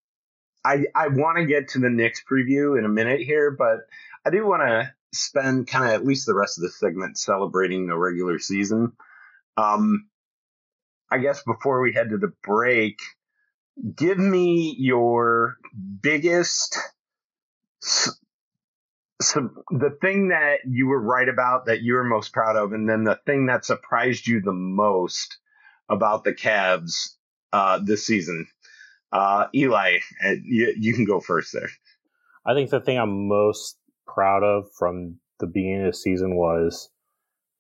I 0.64 0.87
I 0.94 1.09
want 1.09 1.38
to 1.38 1.47
get 1.47 1.68
to 1.71 1.78
the 1.78 1.90
Knicks 1.90 2.23
preview 2.28 2.78
in 2.78 2.85
a 2.85 2.88
minute 2.88 3.21
here, 3.21 3.50
but 3.50 3.80
I 4.25 4.30
do 4.30 4.47
want 4.47 4.62
to 4.62 4.92
spend 5.12 5.68
kind 5.68 5.85
of 5.85 5.92
at 5.92 6.04
least 6.04 6.26
the 6.26 6.35
rest 6.35 6.59
of 6.59 6.62
the 6.62 6.71
segment 6.71 7.18
celebrating 7.18 7.87
the 7.87 7.97
regular 7.97 8.38
season. 8.38 8.92
Um, 9.56 10.09
I 11.11 11.18
guess 11.18 11.42
before 11.44 11.80
we 11.80 11.92
head 11.92 12.11
to 12.11 12.18
the 12.18 12.33
break, 12.42 12.99
give 13.94 14.18
me 14.18 14.75
your 14.78 15.56
biggest, 16.00 16.78
so 17.80 19.50
the 19.71 19.97
thing 20.00 20.28
that 20.28 20.61
you 20.66 20.87
were 20.87 21.00
right 21.00 21.28
about 21.28 21.66
that 21.66 21.83
you 21.83 21.94
were 21.94 22.04
most 22.04 22.33
proud 22.33 22.56
of, 22.56 22.73
and 22.73 22.88
then 22.88 23.04
the 23.04 23.21
thing 23.26 23.47
that 23.47 23.64
surprised 23.64 24.26
you 24.26 24.40
the 24.40 24.52
most 24.52 25.38
about 25.88 26.25
the 26.25 26.33
Cavs 26.33 27.14
uh, 27.52 27.78
this 27.78 28.06
season. 28.06 28.49
Uh, 29.14 29.47
Eli, 29.54 29.99
uh, 30.26 30.33
you, 30.42 30.75
you 30.76 30.92
can 30.92 31.04
go 31.04 31.21
first 31.21 31.52
there. 31.52 31.71
I 32.44 32.52
think 32.52 32.71
the 32.71 32.80
thing 32.80 32.99
I'm 32.99 33.28
most 33.28 33.78
proud 34.06 34.42
of 34.42 34.66
from 34.76 35.18
the 35.38 35.47
beginning 35.47 35.87
of 35.87 35.92
the 35.92 35.99
season 35.99 36.35
was 36.35 36.90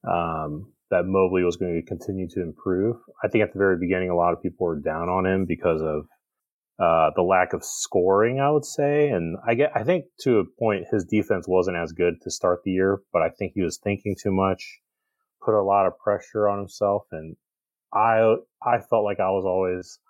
um, 0.06 0.72
that 0.90 1.06
Mobley 1.06 1.44
was 1.44 1.56
going 1.56 1.80
to 1.80 1.86
continue 1.86 2.28
to 2.30 2.42
improve. 2.42 2.96
I 3.22 3.28
think 3.28 3.44
at 3.44 3.52
the 3.52 3.58
very 3.58 3.78
beginning, 3.78 4.10
a 4.10 4.16
lot 4.16 4.32
of 4.32 4.42
people 4.42 4.66
were 4.66 4.80
down 4.80 5.08
on 5.08 5.26
him 5.26 5.46
because 5.46 5.80
of 5.80 6.06
uh, 6.80 7.12
the 7.14 7.22
lack 7.22 7.52
of 7.52 7.62
scoring, 7.64 8.40
I 8.40 8.50
would 8.50 8.64
say. 8.64 9.08
And 9.10 9.36
I 9.46 9.54
get, 9.54 9.70
I 9.76 9.84
think 9.84 10.06
to 10.22 10.38
a 10.38 10.44
point, 10.58 10.86
his 10.90 11.04
defense 11.04 11.46
wasn't 11.46 11.76
as 11.76 11.92
good 11.92 12.14
to 12.22 12.32
start 12.32 12.62
the 12.64 12.72
year, 12.72 13.00
but 13.12 13.22
I 13.22 13.28
think 13.30 13.52
he 13.54 13.62
was 13.62 13.78
thinking 13.78 14.16
too 14.20 14.32
much, 14.32 14.80
put 15.40 15.54
a 15.54 15.62
lot 15.62 15.86
of 15.86 15.98
pressure 15.98 16.48
on 16.48 16.58
himself. 16.58 17.04
And 17.12 17.36
I, 17.92 18.34
I 18.60 18.80
felt 18.80 19.04
like 19.04 19.20
I 19.20 19.30
was 19.30 19.44
always 19.46 20.00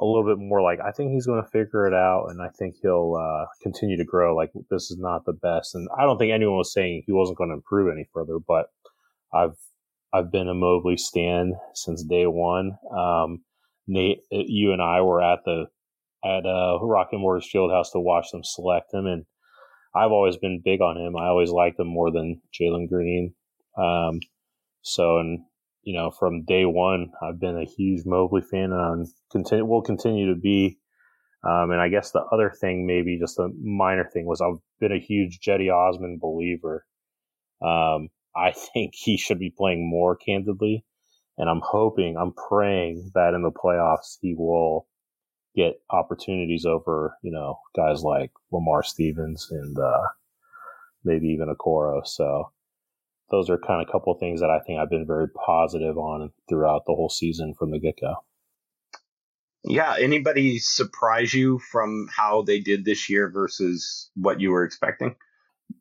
a 0.00 0.04
little 0.04 0.24
bit 0.24 0.42
more 0.42 0.62
like, 0.62 0.80
I 0.80 0.90
think 0.90 1.12
he's 1.12 1.26
going 1.26 1.42
to 1.42 1.50
figure 1.50 1.86
it 1.86 1.94
out. 1.94 2.26
And 2.30 2.42
I 2.42 2.48
think 2.58 2.74
he'll, 2.82 3.14
uh, 3.14 3.46
continue 3.62 3.96
to 3.98 4.04
grow. 4.04 4.34
Like 4.34 4.50
this 4.70 4.90
is 4.90 4.98
not 4.98 5.24
the 5.24 5.34
best. 5.34 5.74
And 5.74 5.86
I 5.96 6.02
don't 6.02 6.18
think 6.18 6.32
anyone 6.32 6.56
was 6.56 6.72
saying 6.72 7.04
he 7.06 7.12
wasn't 7.12 7.38
going 7.38 7.50
to 7.50 7.54
improve 7.54 7.92
any 7.92 8.08
further, 8.12 8.38
but 8.38 8.66
I've 9.32 9.56
I've 10.12 10.32
been 10.32 10.48
a 10.48 10.54
Mobley 10.54 10.96
stan 10.96 11.54
since 11.74 12.02
day 12.02 12.26
one. 12.26 12.72
Um, 12.96 13.44
Nate, 13.86 14.18
uh, 14.32 14.42
you 14.46 14.72
and 14.72 14.82
I 14.82 15.02
were 15.02 15.22
at 15.22 15.40
the 15.44 15.66
at 16.24 16.44
uh, 16.46 16.78
Rocket 16.82 17.18
Mortgage 17.18 17.50
Fieldhouse 17.52 17.92
to 17.92 18.00
watch 18.00 18.30
them 18.32 18.42
select 18.44 18.92
him, 18.92 19.06
and 19.06 19.24
I've 19.94 20.10
always 20.10 20.36
been 20.36 20.62
big 20.64 20.80
on 20.80 20.96
him. 20.96 21.16
I 21.16 21.26
always 21.26 21.50
liked 21.50 21.78
him 21.78 21.86
more 21.86 22.10
than 22.10 22.42
Jalen 22.58 22.88
Green. 22.88 23.34
Um, 23.78 24.20
so, 24.82 25.18
and 25.18 25.40
you 25.82 25.94
know, 25.94 26.10
from 26.10 26.44
day 26.44 26.64
one, 26.64 27.12
I've 27.22 27.40
been 27.40 27.56
a 27.56 27.64
huge 27.64 28.04
Mobley 28.04 28.42
fan, 28.42 28.72
and 28.72 28.74
I'm 28.74 29.06
continue 29.30 29.64
will 29.64 29.82
continue 29.82 30.34
to 30.34 30.40
be. 30.40 30.78
Um, 31.42 31.70
and 31.70 31.80
I 31.80 31.88
guess 31.88 32.10
the 32.10 32.24
other 32.32 32.50
thing, 32.50 32.86
maybe 32.86 33.18
just 33.18 33.38
a 33.38 33.48
minor 33.62 34.04
thing, 34.04 34.26
was 34.26 34.42
I've 34.42 34.60
been 34.78 34.92
a 34.92 35.00
huge 35.00 35.40
Cedi 35.40 35.72
Osman 35.72 36.18
believer. 36.20 36.84
Um, 37.62 38.08
I 38.36 38.52
think 38.74 38.94
he 38.94 39.16
should 39.16 39.38
be 39.38 39.54
playing 39.56 39.88
more 39.88 40.16
candidly. 40.16 40.84
And 41.38 41.48
I'm 41.48 41.62
hoping, 41.64 42.16
I'm 42.18 42.34
praying 42.34 43.12
that 43.14 43.32
in 43.32 43.42
the 43.42 43.50
playoffs 43.50 44.18
he 44.20 44.34
will 44.36 44.86
get 45.56 45.80
opportunities 45.88 46.66
over, 46.66 47.16
you 47.22 47.32
know, 47.32 47.58
guys 47.74 48.02
like 48.02 48.30
Lamar 48.52 48.82
Stevens 48.82 49.48
and 49.50 49.78
uh, 49.78 50.02
maybe 51.02 51.28
even 51.28 51.48
Okoro. 51.48 52.06
So 52.06 52.52
those 53.30 53.48
are 53.48 53.58
kind 53.58 53.80
of 53.80 53.88
a 53.88 53.92
couple 53.92 54.12
of 54.12 54.20
things 54.20 54.40
that 54.40 54.50
I 54.50 54.60
think 54.60 54.78
I've 54.78 54.90
been 54.90 55.06
very 55.06 55.28
positive 55.28 55.96
on 55.96 56.30
throughout 56.48 56.84
the 56.86 56.94
whole 56.94 57.08
season 57.08 57.54
from 57.58 57.70
the 57.70 57.78
get 57.78 58.00
go. 58.00 58.14
Yeah. 59.62 59.96
Anybody 59.98 60.58
surprise 60.58 61.34
you 61.34 61.58
from 61.58 62.08
how 62.14 62.42
they 62.42 62.60
did 62.60 62.84
this 62.84 63.10
year 63.10 63.30
versus 63.30 64.10
what 64.14 64.40
you 64.40 64.50
were 64.50 64.64
expecting? 64.64 65.16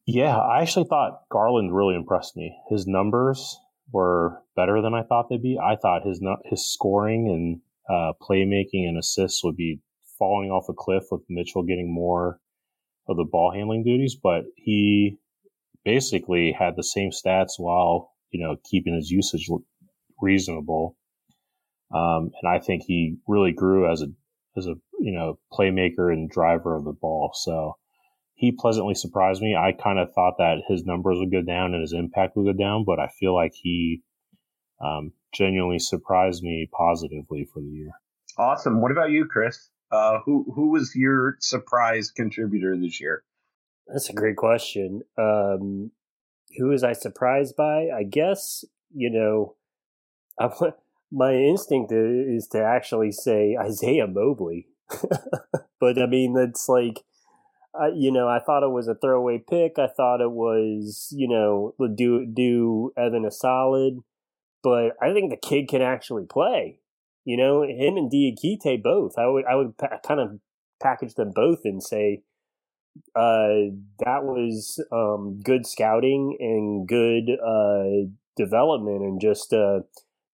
Yeah, 0.06 0.38
I 0.38 0.62
actually 0.62 0.88
thought 0.88 1.22
Garland 1.32 1.76
really 1.76 1.96
impressed 1.96 2.36
me. 2.36 2.56
His 2.70 2.86
numbers 2.86 3.58
were 3.92 4.42
better 4.56 4.82
than 4.82 4.94
I 4.94 5.04
thought 5.04 5.30
they'd 5.30 5.42
be. 5.42 5.58
I 5.58 5.76
thought 5.76 6.06
his 6.06 6.22
his 6.46 6.72
scoring 6.72 7.28
and 7.28 7.62
uh, 7.90 8.14
playmaking 8.22 8.88
and 8.88 8.98
assists 8.98 9.44
would 9.44 9.56
be 9.56 9.82
falling 10.18 10.52
off 10.52 10.70
a 10.70 10.74
cliff 10.74 11.06
with 11.10 11.22
Mitchell 11.30 11.64
getting 11.64 11.92
more 11.92 12.40
of 13.08 13.18
the 13.18 13.24
ball 13.24 13.52
handling 13.52 13.84
duties, 13.84 14.16
but 14.22 14.44
he 14.56 15.18
basically 15.90 16.56
had 16.58 16.76
the 16.76 16.84
same 16.84 17.10
stats 17.10 17.54
while 17.58 18.12
you 18.30 18.44
know 18.44 18.56
keeping 18.70 18.96
his 18.96 19.10
usage 19.10 19.48
reasonable. 20.22 20.96
Um, 21.92 22.30
and 22.40 22.48
I 22.48 22.60
think 22.60 22.84
he 22.86 23.16
really 23.28 23.52
grew 23.52 23.92
as 23.92 24.04
a 24.04 24.08
as 24.56 24.68
a 24.68 24.76
you 25.00 25.14
know 25.18 25.40
playmaker 25.52 26.14
and 26.14 26.30
driver 26.30 26.76
of 26.76 26.86
the 26.86 26.94
ball. 26.94 27.32
So 27.34 27.74
he 28.36 28.52
pleasantly 28.52 28.94
surprised 28.94 29.42
me. 29.42 29.56
I 29.56 29.72
kind 29.72 30.00
of 30.00 30.14
thought 30.14 30.38
that 30.38 30.58
his 30.68 30.86
numbers 30.86 31.18
would 31.20 31.32
go 31.32 31.42
down 31.42 31.74
and 31.74 31.82
his 31.82 31.94
impact 31.94 32.38
would 32.38 32.46
go 32.46 32.64
down, 32.64 32.86
but 32.86 33.00
I 33.00 33.10
feel 33.20 33.34
like 33.34 33.54
he 33.54 34.02
um, 34.80 35.12
genuinely 35.34 35.80
surprised 35.80 36.44
me 36.44 36.70
positively 36.72 37.48
for 37.52 37.62
the 37.62 37.68
year. 37.68 37.92
Awesome. 38.38 38.82
What 38.82 38.92
about 38.92 39.10
you, 39.10 39.26
Chris? 39.26 39.70
Uh, 39.92 40.20
who 40.24 40.46
who 40.56 40.70
was 40.70 40.94
your 40.96 41.36
surprise 41.40 42.12
contributor 42.12 42.78
this 42.78 43.02
year? 43.02 43.24
That's 43.92 44.10
a 44.10 44.14
great 44.14 44.36
question. 44.36 45.02
Um, 45.18 45.92
who 46.58 46.68
was 46.68 46.84
I 46.84 46.94
surprised 46.94 47.56
by? 47.56 47.90
I 47.90 48.04
guess 48.04 48.66
you 48.94 49.10
know, 49.10 49.56
I, 50.40 50.50
my 51.12 51.34
instinct 51.34 51.92
is 51.92 52.48
to 52.50 52.64
actually 52.64 53.12
say 53.12 53.56
Isaiah 53.60 54.08
Mobley, 54.08 54.68
but 55.80 56.02
I 56.02 56.06
mean 56.06 56.34
that's 56.34 56.70
like 56.70 57.04
I, 57.74 57.90
you 57.96 58.12
know, 58.12 58.28
I 58.28 58.40
thought 58.40 58.64
it 58.64 58.72
was 58.72 58.88
a 58.88 58.96
throwaway 58.96 59.44
pick. 59.48 59.78
I 59.78 59.88
thought 59.88 60.22
it 60.22 60.32
was, 60.32 61.14
you 61.16 61.28
know, 61.28 61.76
do 61.96 62.26
do 62.26 62.92
Evan 62.98 63.26
a 63.26 63.32
solid, 63.32 64.00
but 64.64 64.94
I 65.02 65.14
think 65.14 65.30
the 65.30 65.38
kid 65.38 65.68
can 65.68 65.82
actually 65.82 66.26
play. 66.26 66.80
You 67.26 67.38
know, 67.38 67.62
him 67.64 67.98
and 67.98 68.12
Diakite 68.12 68.82
both. 68.82 69.18
I 69.18 69.28
would 69.28 69.46
I 69.46 69.56
would 69.56 69.78
pa- 69.78 70.00
kind 70.06 70.20
of 70.20 70.40
package 70.82 71.16
them 71.16 71.32
both 71.32 71.62
and 71.64 71.84
say 71.84 72.24
uh, 73.16 73.74
that 74.00 74.24
was 74.24 74.84
um, 74.92 75.40
good 75.44 75.66
scouting 75.66 76.38
and 76.40 76.88
good 76.88 77.30
uh, 77.30 78.10
development 78.36 79.02
and 79.02 79.22
just 79.22 79.54
uh, 79.54 79.80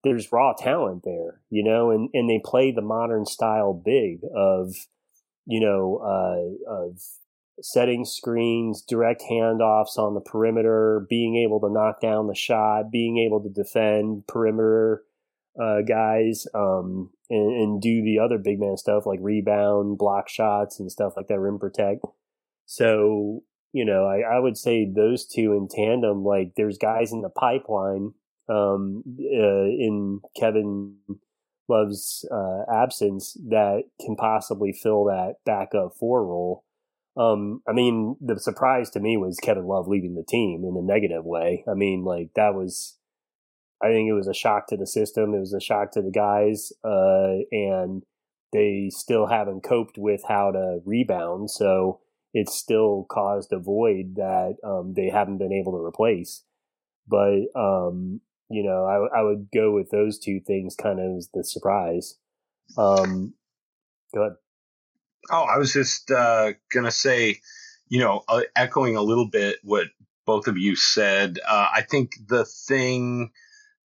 there's 0.04 0.32
raw 0.32 0.54
talent 0.54 1.04
there, 1.04 1.42
you 1.50 1.64
know, 1.64 1.92
and, 1.92 2.10
and 2.14 2.30
they 2.30 2.40
play 2.44 2.72
the 2.72 2.82
modern 2.82 3.26
style 3.26 3.74
big 3.74 4.20
of, 4.36 4.74
you 5.46 5.60
know, 5.60 5.98
uh, 5.98 6.72
of 6.72 7.00
setting 7.62 8.06
screens, 8.06 8.84
direct 8.88 9.24
handoffs 9.30 9.98
on 9.98 10.14
the 10.14 10.22
perimeter, 10.22 11.06
being 11.10 11.38
able 11.38 11.60
to 11.60 11.72
knock 11.72 12.02
down 12.02 12.28
the 12.28 12.36
shot, 12.36 12.92
being 12.92 13.18
able 13.18 13.42
to 13.42 13.50
defend 13.50 14.28
perimeter 14.28 15.04
uh, 15.60 15.82
guys, 15.88 16.46
um, 16.54 17.10
and, 17.30 17.54
and, 17.54 17.82
do 17.82 18.04
the 18.04 18.20
other 18.20 18.38
big 18.38 18.60
man 18.60 18.76
stuff 18.76 19.06
like 19.06 19.20
rebound, 19.22 19.98
block 19.98 20.28
shots, 20.28 20.82
and 20.82 20.92
stuff 20.92 21.14
like 21.16 21.28
that, 21.30 21.40
rim 21.40 21.58
protect. 21.58 22.04
So, 22.66 23.44
you 23.74 23.86
know, 23.86 24.06
I, 24.06 24.38
I 24.38 24.40
would 24.40 24.58
say 24.58 24.86
those 24.86 25.26
two 25.26 25.54
in 25.54 25.68
tandem, 25.70 26.24
like 26.24 26.54
there's 26.56 26.78
guys 26.78 27.12
in 27.12 27.22
the 27.22 27.30
pipeline 27.30 28.14
um, 28.50 29.04
uh, 29.20 29.66
in 29.66 30.22
Kevin 30.40 30.96
Love's 31.68 32.28
uh, 32.32 32.64
absence 32.72 33.38
that 33.50 33.84
can 34.00 34.16
possibly 34.16 34.72
fill 34.72 35.06
that 35.06 35.36
backup 35.46 35.94
four 36.00 36.26
role 36.26 36.66
um, 37.18 37.62
I 37.68 37.72
mean, 37.72 38.18
the 38.20 38.40
surprise 38.40 38.90
to 38.92 39.00
me 39.00 39.18
was 39.18 39.40
Kevin 39.42 39.66
Love 39.66 39.88
leaving 39.88 40.16
the 40.16 40.26
team 40.28 40.66
in 40.66 40.76
a 40.78 40.82
negative 40.82 41.24
way. 41.24 41.64
I 41.70 41.74
mean, 41.74 42.04
like 42.04 42.32
that 42.36 42.54
was, 42.54 42.98
I 43.82 43.88
think 43.88 44.10
it 44.10 44.14
was 44.14 44.28
a 44.28 44.34
shock 44.34 44.68
to 44.68 44.78
the 44.78 44.88
system. 44.88 45.34
It 45.34 45.40
was 45.40 45.54
a 45.54 45.62
shock 45.62 45.92
to 45.92 46.02
the 46.02 46.12
guys, 46.12 46.74
uh, 46.84 47.46
and 47.52 48.04
they 48.52 48.90
still 48.92 49.28
haven't 49.28 49.64
coped 49.64 49.98
with 49.98 50.24
how 50.28 50.52
to 50.52 50.80
rebound. 50.86 51.52
So 51.52 52.02
it's 52.36 52.54
still 52.54 53.06
caused 53.10 53.54
a 53.54 53.58
void 53.58 54.16
that 54.16 54.58
um, 54.62 54.94
they 54.94 55.10
haven't 55.10 55.38
been 55.38 55.54
able 55.54 55.72
to 55.72 55.84
replace. 55.84 56.44
But 57.08 57.46
um, 57.56 58.20
you 58.50 58.62
know, 58.64 58.86
I, 58.86 59.20
I 59.20 59.24
would 59.24 59.48
go 59.54 59.72
with 59.72 59.90
those 59.90 60.20
two 60.20 60.42
things 60.42 60.76
kind 60.76 61.00
of 61.00 61.18
as 61.18 61.30
the 61.34 61.46
surprise. 61.46 62.18
Um, 62.78 63.34
go 64.14 64.22
ahead. 64.22 64.36
Oh, 65.32 65.44
I 65.44 65.58
was 65.58 65.72
just 65.72 66.12
uh, 66.12 66.54
gonna 66.74 66.92
say, 66.92 67.40
you 67.88 68.00
know, 68.00 68.24
uh, 68.28 68.42
echoing 68.56 68.98
a 68.98 69.02
little 69.02 69.30
bit 69.30 69.58
what 69.64 69.88
both 70.26 70.48
of 70.48 70.58
you 70.58 70.76
said. 70.76 71.40
Uh, 71.48 71.70
I 71.74 71.84
think 71.84 72.16
the 72.28 72.44
thing 72.44 73.32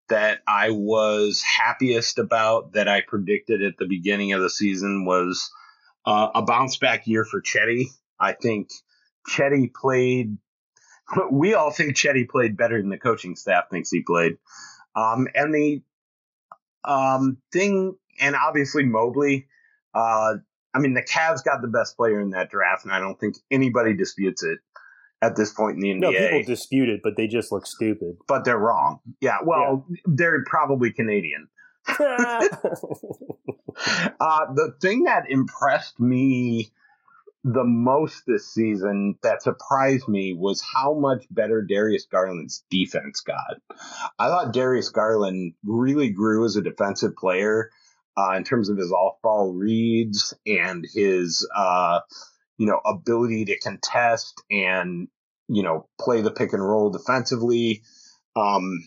that 0.09 0.41
I 0.49 0.71
was 0.71 1.41
happiest 1.41 2.19
about 2.19 2.73
that 2.73 2.89
I 2.89 3.01
predicted 3.01 3.63
at 3.63 3.77
the 3.79 3.87
beginning 3.87 4.33
of 4.33 4.43
the 4.43 4.51
season 4.51 5.05
was 5.05 5.53
uh, 6.05 6.31
a 6.35 6.43
bounce 6.43 6.79
back 6.79 7.07
year 7.07 7.25
for 7.25 7.41
Cedi. 7.41 7.91
I 8.21 8.33
think 8.33 8.69
Cedi 9.29 9.73
played. 9.73 10.37
We 11.33 11.55
all 11.55 11.73
think 11.73 11.97
Cedi 11.97 12.29
played 12.29 12.57
better 12.57 12.81
than 12.81 12.89
the 12.89 12.97
coaching 12.97 13.35
staff 13.35 13.65
thinks 13.69 13.91
he 13.91 14.03
played. 14.03 14.37
Um, 14.95 15.27
and 15.35 15.53
the 15.53 15.83
um, 16.85 17.39
thing, 17.53 17.97
and 18.21 18.37
obviously 18.37 18.85
Mobley, 18.85 19.49
uh, 19.93 20.35
I 20.73 20.79
mean, 20.79 20.95
the 20.95 21.03
Cavs 21.03 21.43
got 21.45 21.63
the 21.63 21.69
best 21.69 21.97
player 21.97 22.21
in 22.21 22.31
that 22.31 22.51
draft, 22.51 22.85
and 22.85 22.93
I 22.93 23.01
don't 23.01 23.19
think 23.19 23.35
anybody 23.51 23.95
disputes 23.95 24.45
it 24.45 24.59
at 25.23 25.37
this 25.37 25.53
point 25.53 25.77
in 25.77 25.81
the 25.81 25.89
NBA. 25.91 26.01
No, 26.01 26.13
people 26.13 26.43
dispute 26.45 26.89
it, 26.89 27.01
but 27.03 27.17
they 27.17 27.27
just 27.27 27.51
look 27.51 27.67
stupid. 27.67 28.17
But 28.29 28.45
they're 28.45 28.59
wrong. 28.59 29.01
Yeah, 29.21 29.39
well, 29.45 29.87
yeah. 29.91 29.97
they're 30.07 30.45
probably 30.45 30.93
Canadian. 30.93 31.49
uh, 31.89 32.47
the 34.55 34.75
thing 34.81 35.05
that 35.05 35.25
impressed 35.29 35.99
me 35.99 36.71
the 37.45 37.65
most 37.65 38.25
this 38.27 38.53
season 38.53 39.15
that 39.23 39.43
surprised 39.43 40.09
me 40.09 40.35
was 40.35 40.63
how 40.63 40.95
much 40.95 41.25
better 41.31 41.63
Darius 41.63 42.07
Garland's 42.11 42.65
defense 42.71 43.21
got. 43.21 43.57
I 44.19 44.29
thought 44.29 44.53
Darius 44.53 44.91
Garland 44.91 45.55
really 45.65 46.11
grew 46.11 46.45
as 46.45 46.57
a 46.57 46.63
defensive 46.63 47.17
player 47.17 47.71
uh, 48.17 48.33
in 48.37 48.45
terms 48.45 48.69
of 48.69 48.77
his 48.77 48.93
off-ball 48.93 49.53
reads 49.55 50.35
and 50.47 50.87
his 50.93 51.49
uh, 51.55 52.01
you 52.59 52.67
know 52.67 52.81
ability 52.85 53.47
to 53.47 53.59
contest 53.59 54.43
and 54.51 55.09
you 55.49 55.63
know 55.63 55.89
play 55.99 56.21
the 56.21 56.31
pick 56.31 56.53
and 56.53 56.63
roll 56.63 56.91
defensively. 56.91 57.83
Um, 58.37 58.87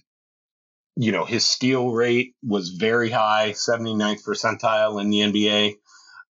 you 0.96 1.12
know 1.12 1.26
his 1.26 1.44
steal 1.44 1.92
rate 1.92 2.36
was 2.44 2.70
very 2.70 3.10
high, 3.10 3.54
79th 3.54 4.24
percentile 4.24 5.02
in 5.02 5.10
the 5.10 5.20
NBA. 5.20 5.74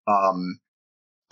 Um, 0.08 0.60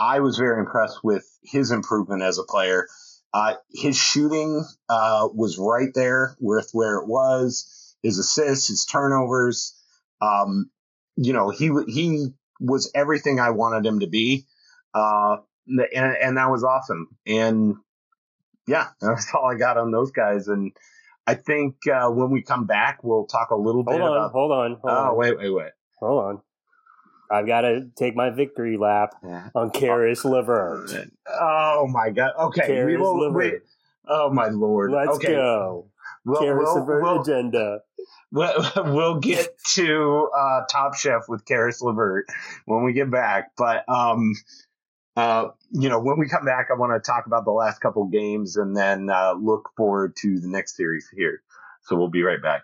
I 0.01 0.19
was 0.19 0.37
very 0.37 0.59
impressed 0.59 1.03
with 1.03 1.23
his 1.43 1.69
improvement 1.69 2.23
as 2.23 2.39
a 2.39 2.43
player. 2.43 2.87
Uh, 3.33 3.53
his 3.71 3.95
shooting 3.95 4.65
uh, 4.89 5.29
was 5.31 5.59
right 5.59 5.93
there 5.93 6.35
with 6.39 6.69
where 6.73 6.97
it 6.97 7.07
was. 7.07 7.95
His 8.01 8.17
assists, 8.17 8.67
his 8.67 8.85
turnovers. 8.85 9.77
Um, 10.19 10.71
you 11.15 11.33
know, 11.33 11.51
he 11.51 11.69
he 11.87 12.29
was 12.59 12.91
everything 12.95 13.39
I 13.39 13.51
wanted 13.51 13.85
him 13.85 13.99
to 13.99 14.07
be, 14.07 14.47
uh, 14.95 15.37
and, 15.67 16.15
and 16.19 16.37
that 16.37 16.49
was 16.49 16.63
awesome. 16.63 17.15
And 17.27 17.75
yeah, 18.67 18.87
that's 19.01 19.27
all 19.35 19.51
I 19.51 19.55
got 19.55 19.77
on 19.77 19.91
those 19.91 20.11
guys. 20.11 20.47
And 20.47 20.71
I 21.27 21.35
think 21.35 21.75
uh, 21.87 22.09
when 22.09 22.31
we 22.31 22.41
come 22.41 22.65
back, 22.65 23.03
we'll 23.03 23.27
talk 23.27 23.51
a 23.51 23.55
little 23.55 23.83
hold 23.83 23.97
bit 23.97 24.01
on, 24.01 24.17
about. 24.17 24.31
Hold 24.31 24.51
on, 24.51 24.71
hold 24.81 24.83
oh, 24.85 25.09
on. 25.11 25.17
wait, 25.17 25.37
wait, 25.37 25.49
wait. 25.51 25.71
Hold 25.99 26.23
on. 26.23 26.41
I've 27.31 27.47
got 27.47 27.61
to 27.61 27.89
take 27.95 28.15
my 28.15 28.29
victory 28.29 28.77
lap 28.77 29.15
yeah. 29.23 29.49
on 29.55 29.71
Caris 29.71 30.25
LeVert. 30.25 30.91
Oh 31.27 31.87
my 31.89 32.09
god! 32.09 32.31
Okay, 32.37 32.67
Caris 32.67 32.85
we 32.85 32.97
will 32.97 33.31
wait. 33.33 33.61
Oh 34.07 34.31
my 34.31 34.47
lord! 34.47 34.91
Let's 34.91 35.17
okay. 35.17 35.33
go. 35.33 35.87
Well, 36.25 36.41
Caris 36.41 36.65
we'll, 36.65 36.79
LeVert 36.79 37.03
we'll, 37.03 37.21
agenda. 37.21 37.79
we'll 38.31 39.19
get 39.19 39.57
to 39.73 40.29
uh, 40.37 40.61
Top 40.69 40.95
Chef 40.95 41.23
with 41.27 41.45
Caris 41.45 41.81
LeVert 41.81 42.27
when 42.65 42.83
we 42.83 42.93
get 42.93 43.11
back. 43.11 43.51
But 43.57 43.87
um, 43.89 44.33
uh, 45.15 45.49
you 45.71 45.89
know, 45.89 45.99
when 45.99 46.17
we 46.17 46.27
come 46.27 46.45
back, 46.45 46.67
I 46.71 46.77
want 46.77 46.93
to 46.93 47.05
talk 47.05 47.25
about 47.25 47.45
the 47.45 47.51
last 47.51 47.79
couple 47.79 48.05
games 48.05 48.55
and 48.55 48.75
then 48.75 49.09
uh, 49.09 49.33
look 49.33 49.69
forward 49.75 50.15
to 50.17 50.39
the 50.39 50.47
next 50.47 50.77
series 50.77 51.07
here. 51.15 51.41
So 51.83 51.95
we'll 51.95 52.09
be 52.09 52.23
right 52.23 52.41
back. 52.41 52.63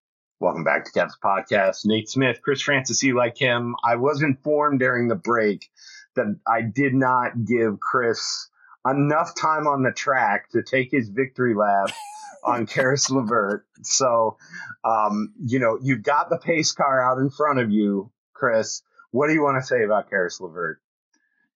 Welcome 0.41 0.63
back 0.63 0.85
to 0.85 0.91
Cavs 0.91 1.19
Podcast. 1.23 1.85
Nate 1.85 2.09
Smith, 2.09 2.41
Chris 2.41 2.63
Francis, 2.63 3.03
you 3.03 3.15
like 3.15 3.37
him. 3.37 3.75
I 3.85 3.97
was 3.97 4.23
informed 4.23 4.79
during 4.79 5.07
the 5.07 5.13
break 5.13 5.69
that 6.15 6.35
I 6.47 6.63
did 6.63 6.95
not 6.95 7.45
give 7.45 7.79
Chris 7.79 8.49
enough 8.83 9.35
time 9.35 9.67
on 9.67 9.83
the 9.83 9.91
track 9.91 10.49
to 10.53 10.63
take 10.63 10.89
his 10.89 11.09
victory 11.09 11.53
lap 11.53 11.91
on 12.43 12.65
Caris 12.65 13.11
LeVert. 13.11 13.67
So, 13.83 14.37
um, 14.83 15.31
you 15.39 15.59
know, 15.59 15.77
you've 15.79 16.01
got 16.01 16.31
the 16.31 16.39
pace 16.39 16.71
car 16.71 16.99
out 17.07 17.19
in 17.19 17.29
front 17.29 17.59
of 17.59 17.69
you, 17.69 18.09
Chris. 18.33 18.81
What 19.11 19.27
do 19.27 19.33
you 19.33 19.43
want 19.43 19.61
to 19.61 19.67
say 19.67 19.83
about 19.83 20.09
Caris 20.09 20.41
LeVert? 20.41 20.81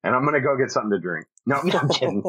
And 0.03 0.13
I'm 0.13 0.21
going 0.21 0.35
to 0.35 0.41
go 0.41 0.57
get 0.57 0.69
something 0.69 0.91
to 0.91 0.99
drink. 0.99 1.25
No, 1.47 1.59
no 1.63 1.79
I'm 1.79 1.89
kidding. 1.89 2.23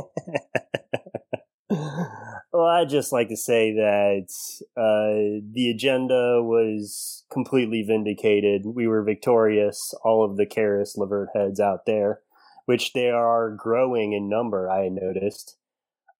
well, 2.56 2.66
I'd 2.66 2.88
just 2.88 3.12
like 3.12 3.28
to 3.28 3.36
say 3.36 3.72
that 3.74 4.28
uh, 4.76 5.44
the 5.52 5.70
agenda 5.70 6.42
was 6.42 7.24
completely 7.30 7.82
vindicated. 7.82 8.62
We 8.64 8.86
were 8.86 9.02
victorious, 9.02 9.92
all 10.02 10.24
of 10.24 10.38
the 10.38 10.46
Caris 10.46 10.96
Levert 10.96 11.28
heads 11.34 11.60
out 11.60 11.84
there, 11.84 12.20
which 12.64 12.94
they 12.94 13.10
are 13.10 13.50
growing 13.50 14.14
in 14.14 14.30
number, 14.30 14.70
I 14.70 14.88
noticed. 14.88 15.58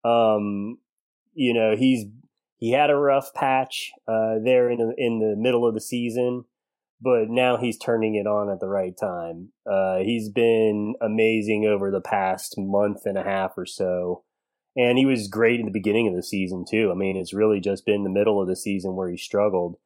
Um, 0.05 0.77
you 1.33 1.55
know, 1.55 1.75
he's 1.75 2.05
he 2.59 2.71
had 2.71 2.91
a 2.91 2.95
rough 2.95 3.33
patch 3.33 3.91
uh, 4.07 4.35
there 4.43 4.69
in 4.69 4.77
the, 4.77 4.93
in 4.95 5.19
the 5.19 5.35
middle 5.35 5.67
of 5.67 5.73
the 5.73 5.81
season, 5.81 6.45
but 7.01 7.29
now 7.29 7.57
he's 7.57 7.79
turning 7.79 8.13
it 8.13 8.27
on 8.27 8.49
at 8.51 8.59
the 8.59 8.67
right 8.67 8.95
time. 8.95 9.49
Uh, 9.65 9.97
he's 9.97 10.29
been 10.29 10.93
amazing 11.01 11.65
over 11.65 11.89
the 11.89 12.01
past 12.01 12.55
month 12.59 13.05
and 13.05 13.17
a 13.17 13.23
half 13.23 13.57
or 13.57 13.65
so 13.65 14.23
and 14.77 14.97
he 14.97 15.05
was 15.05 15.27
great 15.27 15.59
in 15.59 15.65
the 15.65 15.71
beginning 15.71 16.07
of 16.07 16.15
the 16.15 16.23
season 16.23 16.63
too. 16.69 16.91
I 16.91 16.93
mean, 16.93 17.17
it's 17.17 17.33
really 17.33 17.59
just 17.59 17.85
been 17.85 18.03
the 18.03 18.09
middle 18.09 18.39
of 18.39 18.47
the 18.47 18.55
season 18.55 18.95
where 18.95 19.09
he 19.09 19.17
struggled. 19.17 19.77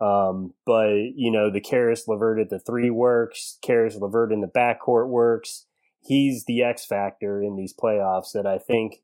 Um, 0.00 0.54
but 0.66 0.94
you 1.14 1.30
know, 1.30 1.50
the 1.50 1.60
Caris 1.60 2.08
Levert 2.08 2.40
at 2.40 2.50
the 2.50 2.58
three 2.58 2.90
works, 2.90 3.58
Caris 3.62 3.96
Levert 3.96 4.32
in 4.32 4.40
the 4.40 4.48
backcourt 4.48 5.08
works. 5.08 5.66
He's 6.00 6.46
the 6.46 6.62
X 6.62 6.84
factor 6.84 7.40
in 7.42 7.56
these 7.56 7.74
playoffs 7.74 8.32
that 8.32 8.46
I 8.46 8.58
think, 8.58 9.02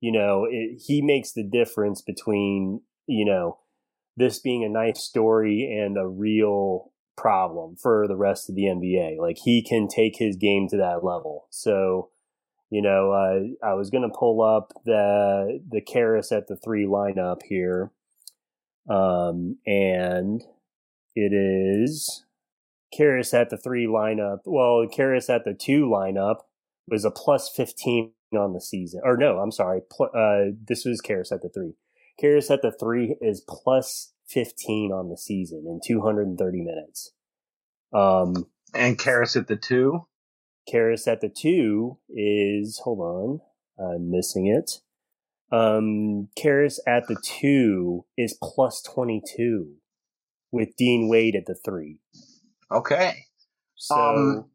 you 0.00 0.10
know, 0.10 0.46
it, 0.50 0.82
he 0.84 1.02
makes 1.02 1.32
the 1.32 1.44
difference 1.44 2.02
between 2.02 2.80
you 3.06 3.24
know 3.24 3.58
this 4.16 4.38
being 4.38 4.64
a 4.64 4.68
nice 4.68 5.00
story 5.00 5.70
and 5.70 5.96
a 5.96 6.08
real 6.08 6.90
problem 7.16 7.76
for 7.76 8.08
the 8.08 8.16
rest 8.16 8.48
of 8.48 8.56
the 8.56 8.62
NBA. 8.62 9.18
Like 9.18 9.36
he 9.44 9.62
can 9.62 9.88
take 9.88 10.16
his 10.16 10.36
game 10.36 10.68
to 10.68 10.76
that 10.78 11.04
level. 11.04 11.46
So 11.50 12.08
you 12.70 12.82
know, 12.82 13.10
uh, 13.10 13.66
I 13.66 13.74
was 13.74 13.90
going 13.90 14.08
to 14.08 14.16
pull 14.16 14.42
up 14.42 14.72
the 14.84 15.60
the 15.68 15.80
Caris 15.80 16.30
at 16.30 16.46
the 16.46 16.56
three 16.56 16.86
lineup 16.86 17.40
here, 17.42 17.90
um, 18.88 19.58
and 19.66 20.40
it 21.16 21.32
is 21.32 22.24
Caris 22.96 23.34
at 23.34 23.50
the 23.50 23.56
three 23.56 23.86
lineup. 23.86 24.38
Well, 24.44 24.86
Caris 24.88 25.28
at 25.28 25.44
the 25.44 25.52
two 25.52 25.90
lineup 25.92 26.36
was 26.86 27.04
a 27.04 27.10
plus 27.10 27.50
fifteen 27.54 28.12
on 28.32 28.52
the 28.52 28.60
season. 28.60 29.00
Or 29.04 29.16
no, 29.16 29.38
I'm 29.38 29.50
sorry. 29.50 29.80
Pl- 29.90 30.10
uh, 30.14 30.52
this 30.68 30.84
was 30.84 31.00
Caris 31.00 31.32
at 31.32 31.42
the 31.42 31.48
three. 31.48 31.74
Caris 32.20 32.52
at 32.52 32.62
the 32.62 32.72
three 32.78 33.16
is 33.20 33.44
plus 33.48 34.12
fifteen 34.28 34.92
on 34.92 35.08
the 35.08 35.18
season 35.18 35.64
in 35.66 35.80
230 35.84 36.60
minutes. 36.62 37.12
Um, 37.92 38.46
and 38.72 38.96
Caris 38.96 39.34
at 39.34 39.48
the 39.48 39.56
two 39.56 40.06
Caris 40.68 41.06
at 41.08 41.20
the 41.20 41.28
two 41.28 41.98
is 42.08 42.80
hold 42.84 43.00
on, 43.00 43.40
I'm 43.78 44.10
missing 44.10 44.46
it. 44.46 44.80
Um, 45.52 46.28
Caris 46.36 46.80
at 46.86 47.08
the 47.08 47.16
two 47.22 48.04
is 48.16 48.38
plus 48.40 48.82
twenty 48.82 49.22
two, 49.36 49.74
with 50.52 50.76
Dean 50.76 51.08
Wade 51.08 51.34
at 51.34 51.46
the 51.46 51.56
three. 51.64 51.98
Okay. 52.70 53.24
So, 53.74 53.96
um, 53.96 54.50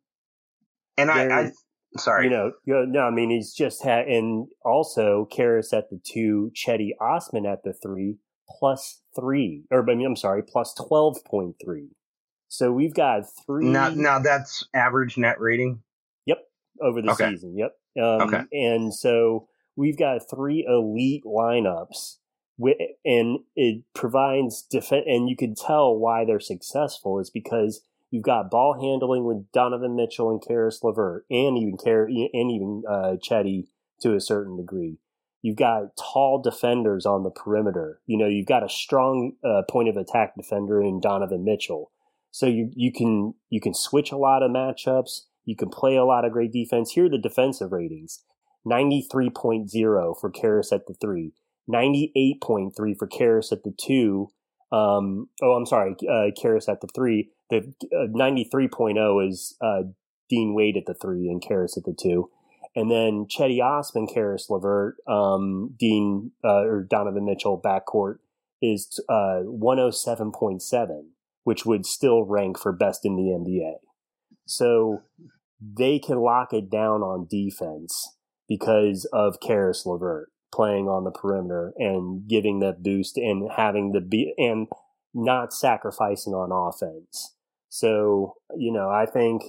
and 0.98 1.12
I, 1.12 1.28
I, 1.28 1.52
sorry, 1.98 2.26
you 2.26 2.30
know, 2.30 2.52
you 2.64 2.74
know, 2.74 2.86
no, 2.86 3.02
I 3.02 3.10
mean 3.10 3.30
he's 3.30 3.54
just 3.54 3.84
had, 3.84 4.08
and 4.08 4.48
also 4.64 5.28
Caris 5.32 5.74
at 5.74 5.90
the 5.90 6.00
two, 6.06 6.52
Cedi 6.56 6.92
Osman 7.02 7.46
at 7.46 7.64
the 7.64 7.74
three, 7.74 8.18
plus 8.48 9.02
three, 9.20 9.64
or 9.72 9.82
I 9.82 9.96
mean, 9.96 10.06
I'm 10.06 10.16
sorry, 10.16 10.44
plus 10.48 10.74
twelve 10.76 11.18
point 11.26 11.56
three. 11.64 11.90
So 12.48 12.72
we've 12.72 12.94
got 12.94 13.24
three. 13.46 13.66
Now, 13.66 13.90
now 13.90 14.20
that's 14.20 14.66
average 14.74 15.18
net 15.18 15.42
rating 15.42 15.82
over 16.82 17.02
the 17.02 17.12
okay. 17.12 17.32
season. 17.32 17.58
Yep. 17.58 17.76
Um, 17.98 18.22
okay. 18.22 18.44
And 18.52 18.94
so 18.94 19.48
we've 19.76 19.98
got 19.98 20.30
three 20.30 20.66
elite 20.68 21.24
lineups, 21.26 22.18
and 23.06 23.40
it 23.56 23.84
provides 23.94 24.64
defense. 24.64 25.06
And 25.08 25.30
you 25.30 25.36
can 25.36 25.56
tell 25.56 25.96
why 25.96 26.26
they're 26.26 26.40
successful 26.40 27.20
is 27.20 27.30
because 27.30 27.82
you've 28.12 28.24
got 28.24 28.52
ball 28.52 28.74
handling 28.74 29.26
with 29.26 29.52
Donovan 29.52 29.96
Mitchell 29.96 30.30
and 30.30 30.42
Caris 30.46 30.82
Levert, 30.84 31.26
and 31.30 31.58
even 31.58 31.78
Car- 31.78 32.06
and 32.06 32.52
even 32.52 32.84
uh, 32.90 33.16
Cedi 33.24 33.68
to 34.02 34.16
a 34.16 34.22
certain 34.22 34.58
degree. 34.58 35.00
You've 35.42 35.58
got 35.58 35.96
tall 35.96 36.42
defenders 36.42 37.06
on 37.06 37.22
the 37.22 37.30
perimeter. 37.30 38.02
You 38.08 38.18
know, 38.18 38.28
you've 38.28 38.48
got 38.48 38.64
a 38.64 38.70
strong 38.70 39.34
uh, 39.44 39.62
point 39.70 39.90
of 39.90 39.96
attack 39.96 40.34
defender 40.36 40.82
in 40.82 41.00
Donovan 41.00 41.44
Mitchell. 41.44 41.92
So 42.32 42.48
you 42.48 42.72
you 42.76 42.92
can 42.92 43.36
you 43.50 43.62
can 43.62 43.74
switch 43.74 44.12
a 44.12 44.18
lot 44.18 44.44
of 44.44 44.52
matchups 44.52 45.22
you 45.46 45.56
can 45.56 45.70
play 45.70 45.96
a 45.96 46.06
lot 46.06 46.26
of 46.26 46.32
great 46.32 46.52
defense. 46.52 46.92
Here 46.92 47.06
are 47.06 47.10
the 47.10 47.18
defensive 47.18 47.72
ratings 47.72 48.24
93.0 48.68 50.20
for 50.20 50.30
Caris 50.32 50.72
at 50.72 50.88
the 50.88 50.96
three, 50.96 51.34
98.3 51.70 52.98
for 52.98 53.08
Caris 53.08 53.52
at 53.52 53.64
the 53.64 53.74
two. 53.78 54.30
Um, 54.72 55.30
oh, 55.42 55.54
I'm 55.54 55.66
sorry, 55.66 55.96
uh, 56.10 56.32
Caris 56.40 56.68
at 56.68 56.82
the 56.82 56.88
three. 56.94 57.32
The 57.50 57.74
uh, 57.96 58.08
93.0 58.08 59.28
is 59.30 59.56
uh, 59.62 59.84
Dean 60.30 60.56
Wade 60.56 60.78
at 60.78 60.86
the 60.88 60.96
three 60.96 61.30
and 61.30 61.42
Caris 61.42 61.78
at 61.78 61.84
the 61.84 61.96
two. 61.98 62.30
And 62.76 62.92
then 62.92 63.26
Cedi 63.26 63.64
Osman, 63.64 64.08
Caris 64.08 64.50
Levert, 64.50 64.98
um, 65.08 65.76
Dean 65.80 66.32
uh, 66.44 66.64
or 66.64 66.84
Donovan 66.84 67.26
Mitchell 67.26 67.62
backcourt 67.64 68.18
is 68.62 69.00
uh, 69.08 69.44
107.7, 69.46 71.06
which 71.44 71.66
would 71.66 71.86
still 71.86 72.24
rank 72.24 72.60
for 72.60 72.74
best 72.74 73.06
in 73.06 73.16
the 73.16 73.32
NBA. 73.32 73.76
So 74.46 75.02
they 75.60 76.00
can 76.00 76.20
lock 76.20 76.54
it 76.54 76.70
down 76.70 77.02
on 77.02 77.28
defense 77.30 78.16
because 78.48 79.06
of 79.12 79.40
Caris 79.40 79.86
Levert 79.86 80.32
playing 80.54 80.88
on 80.88 81.04
the 81.04 81.12
perimeter 81.12 81.74
and 81.78 82.28
giving 82.28 82.60
that 82.60 82.84
boost 82.84 83.18
and 83.18 83.50
having 83.56 83.92
the 83.92 84.02
be 84.02 84.34
and 84.38 84.68
not 85.14 85.54
sacrificing 85.54 86.34
on 86.34 86.52
offense. 86.52 87.36
So, 87.70 88.36
you 88.56 88.72
know, 88.72 88.90
I 88.90 89.06
think 89.06 89.42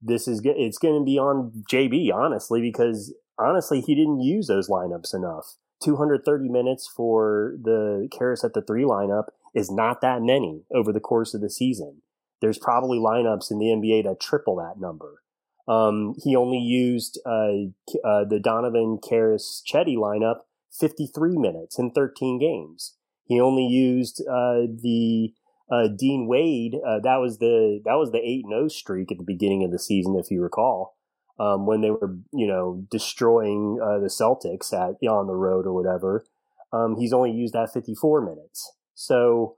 this 0.00 0.28
is 0.28 0.40
it's 0.44 0.78
going 0.78 1.00
to 1.00 1.04
be 1.04 1.18
on 1.18 1.64
JB 1.70 2.12
honestly 2.12 2.60
because 2.60 3.14
honestly 3.38 3.80
he 3.80 3.94
didn't 3.94 4.20
use 4.20 4.46
those 4.46 4.68
lineups 4.68 5.14
enough. 5.14 5.56
230 5.82 6.48
minutes 6.48 6.90
for 6.94 7.54
the 7.62 8.08
Caris 8.16 8.44
at 8.44 8.54
the 8.54 8.62
3 8.62 8.84
lineup 8.84 9.24
is 9.54 9.70
not 9.70 10.00
that 10.00 10.22
many 10.22 10.62
over 10.74 10.92
the 10.92 11.00
course 11.00 11.34
of 11.34 11.40
the 11.40 11.50
season. 11.50 12.02
There's 12.40 12.58
probably 12.58 12.98
lineups 12.98 13.50
in 13.50 13.58
the 13.58 13.66
NBA 13.66 14.04
that 14.04 14.20
triple 14.20 14.56
that 14.56 14.80
number. 14.80 15.22
Um, 15.68 16.14
he 16.22 16.36
only 16.36 16.58
used 16.58 17.18
uh, 17.26 17.70
uh, 18.04 18.24
the 18.24 18.40
Donovan 18.42 18.98
Caris 19.06 19.62
Cedi 19.68 19.96
lineup 19.96 20.40
53 20.78 21.36
minutes 21.36 21.78
in 21.78 21.90
13 21.90 22.38
games. 22.38 22.94
He 23.24 23.40
only 23.40 23.66
used 23.66 24.20
uh, 24.20 24.66
the 24.82 25.32
uh, 25.70 25.88
Dean 25.88 26.28
Wade. 26.28 26.76
Uh, 26.86 27.00
that 27.02 27.16
was 27.16 27.38
the 27.38 27.80
that 27.84 27.94
was 27.94 28.12
the 28.12 28.18
eight 28.18 28.44
zero 28.48 28.64
oh 28.64 28.68
streak 28.68 29.10
at 29.10 29.18
the 29.18 29.24
beginning 29.24 29.64
of 29.64 29.72
the 29.72 29.78
season, 29.78 30.16
if 30.16 30.30
you 30.30 30.40
recall, 30.40 30.96
um, 31.40 31.66
when 31.66 31.80
they 31.80 31.90
were 31.90 32.16
you 32.32 32.46
know 32.46 32.84
destroying 32.90 33.80
uh, 33.82 33.98
the 33.98 34.06
Celtics 34.06 34.72
at 34.72 35.04
on 35.08 35.26
the 35.26 35.34
road 35.34 35.66
or 35.66 35.72
whatever. 35.72 36.24
Um, 36.72 36.96
he's 36.96 37.12
only 37.12 37.32
used 37.32 37.54
that 37.54 37.72
54 37.72 38.20
minutes. 38.20 38.72
So 38.94 39.56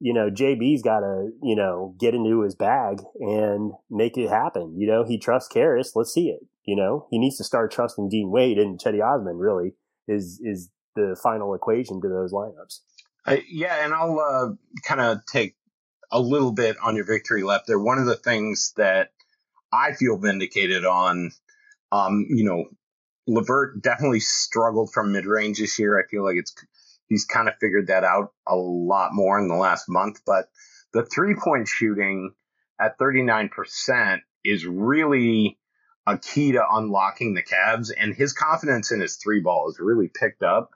you 0.00 0.12
know, 0.12 0.30
JB's 0.30 0.82
got 0.82 1.00
to, 1.00 1.30
you 1.42 1.56
know, 1.56 1.94
get 1.98 2.14
into 2.14 2.42
his 2.42 2.54
bag 2.54 2.98
and 3.18 3.72
make 3.90 4.16
it 4.16 4.28
happen. 4.28 4.74
You 4.78 4.86
know, 4.86 5.04
he 5.04 5.18
trusts 5.18 5.48
Caris. 5.48 5.92
Let's 5.94 6.12
see 6.12 6.28
it. 6.28 6.40
You 6.64 6.76
know, 6.76 7.06
he 7.10 7.18
needs 7.18 7.36
to 7.38 7.44
start 7.44 7.70
trusting 7.70 8.08
Dean 8.08 8.30
Wade 8.30 8.58
and 8.58 8.78
Cedi 8.78 9.02
Osman. 9.02 9.38
Really, 9.38 9.74
is 10.08 10.40
is 10.42 10.70
the 10.94 11.16
final 11.22 11.54
equation 11.54 12.00
to 12.00 12.08
those 12.08 12.32
lineups. 12.32 12.80
Uh, 13.24 13.36
yeah, 13.48 13.84
and 13.84 13.94
I'll 13.94 14.18
uh, 14.18 14.48
kind 14.84 15.00
of 15.00 15.24
take 15.26 15.56
a 16.10 16.20
little 16.20 16.52
bit 16.52 16.76
on 16.82 16.96
your 16.96 17.04
victory 17.04 17.42
lap 17.42 17.62
there. 17.66 17.78
One 17.78 17.98
of 17.98 18.06
the 18.06 18.16
things 18.16 18.72
that 18.76 19.10
I 19.72 19.92
feel 19.92 20.16
vindicated 20.16 20.84
on, 20.84 21.32
um, 21.92 22.26
you 22.28 22.44
know, 22.44 22.66
Levert 23.26 23.82
definitely 23.82 24.20
struggled 24.20 24.92
from 24.92 25.12
mid 25.12 25.26
range 25.26 25.58
this 25.58 25.78
year. 25.78 25.98
I 25.98 26.06
feel 26.08 26.24
like 26.24 26.36
it's 26.36 26.54
he's 27.08 27.24
kind 27.24 27.48
of 27.48 27.54
figured 27.60 27.88
that 27.88 28.04
out 28.04 28.32
a 28.46 28.56
lot 28.56 29.10
more 29.12 29.38
in 29.38 29.48
the 29.48 29.54
last 29.54 29.88
month. 29.88 30.20
But 30.26 30.48
the 30.92 31.04
three 31.04 31.34
point 31.34 31.68
shooting 31.68 32.32
at 32.80 32.98
39% 32.98 34.20
is 34.44 34.66
really 34.66 35.58
a 36.06 36.18
key 36.18 36.52
to 36.52 36.64
unlocking 36.70 37.34
the 37.34 37.42
Cavs, 37.42 37.90
and 37.96 38.14
his 38.14 38.32
confidence 38.32 38.92
in 38.92 39.00
his 39.00 39.16
three 39.16 39.40
ball 39.40 39.68
is 39.68 39.80
really 39.80 40.08
picked 40.08 40.42
up. 40.42 40.70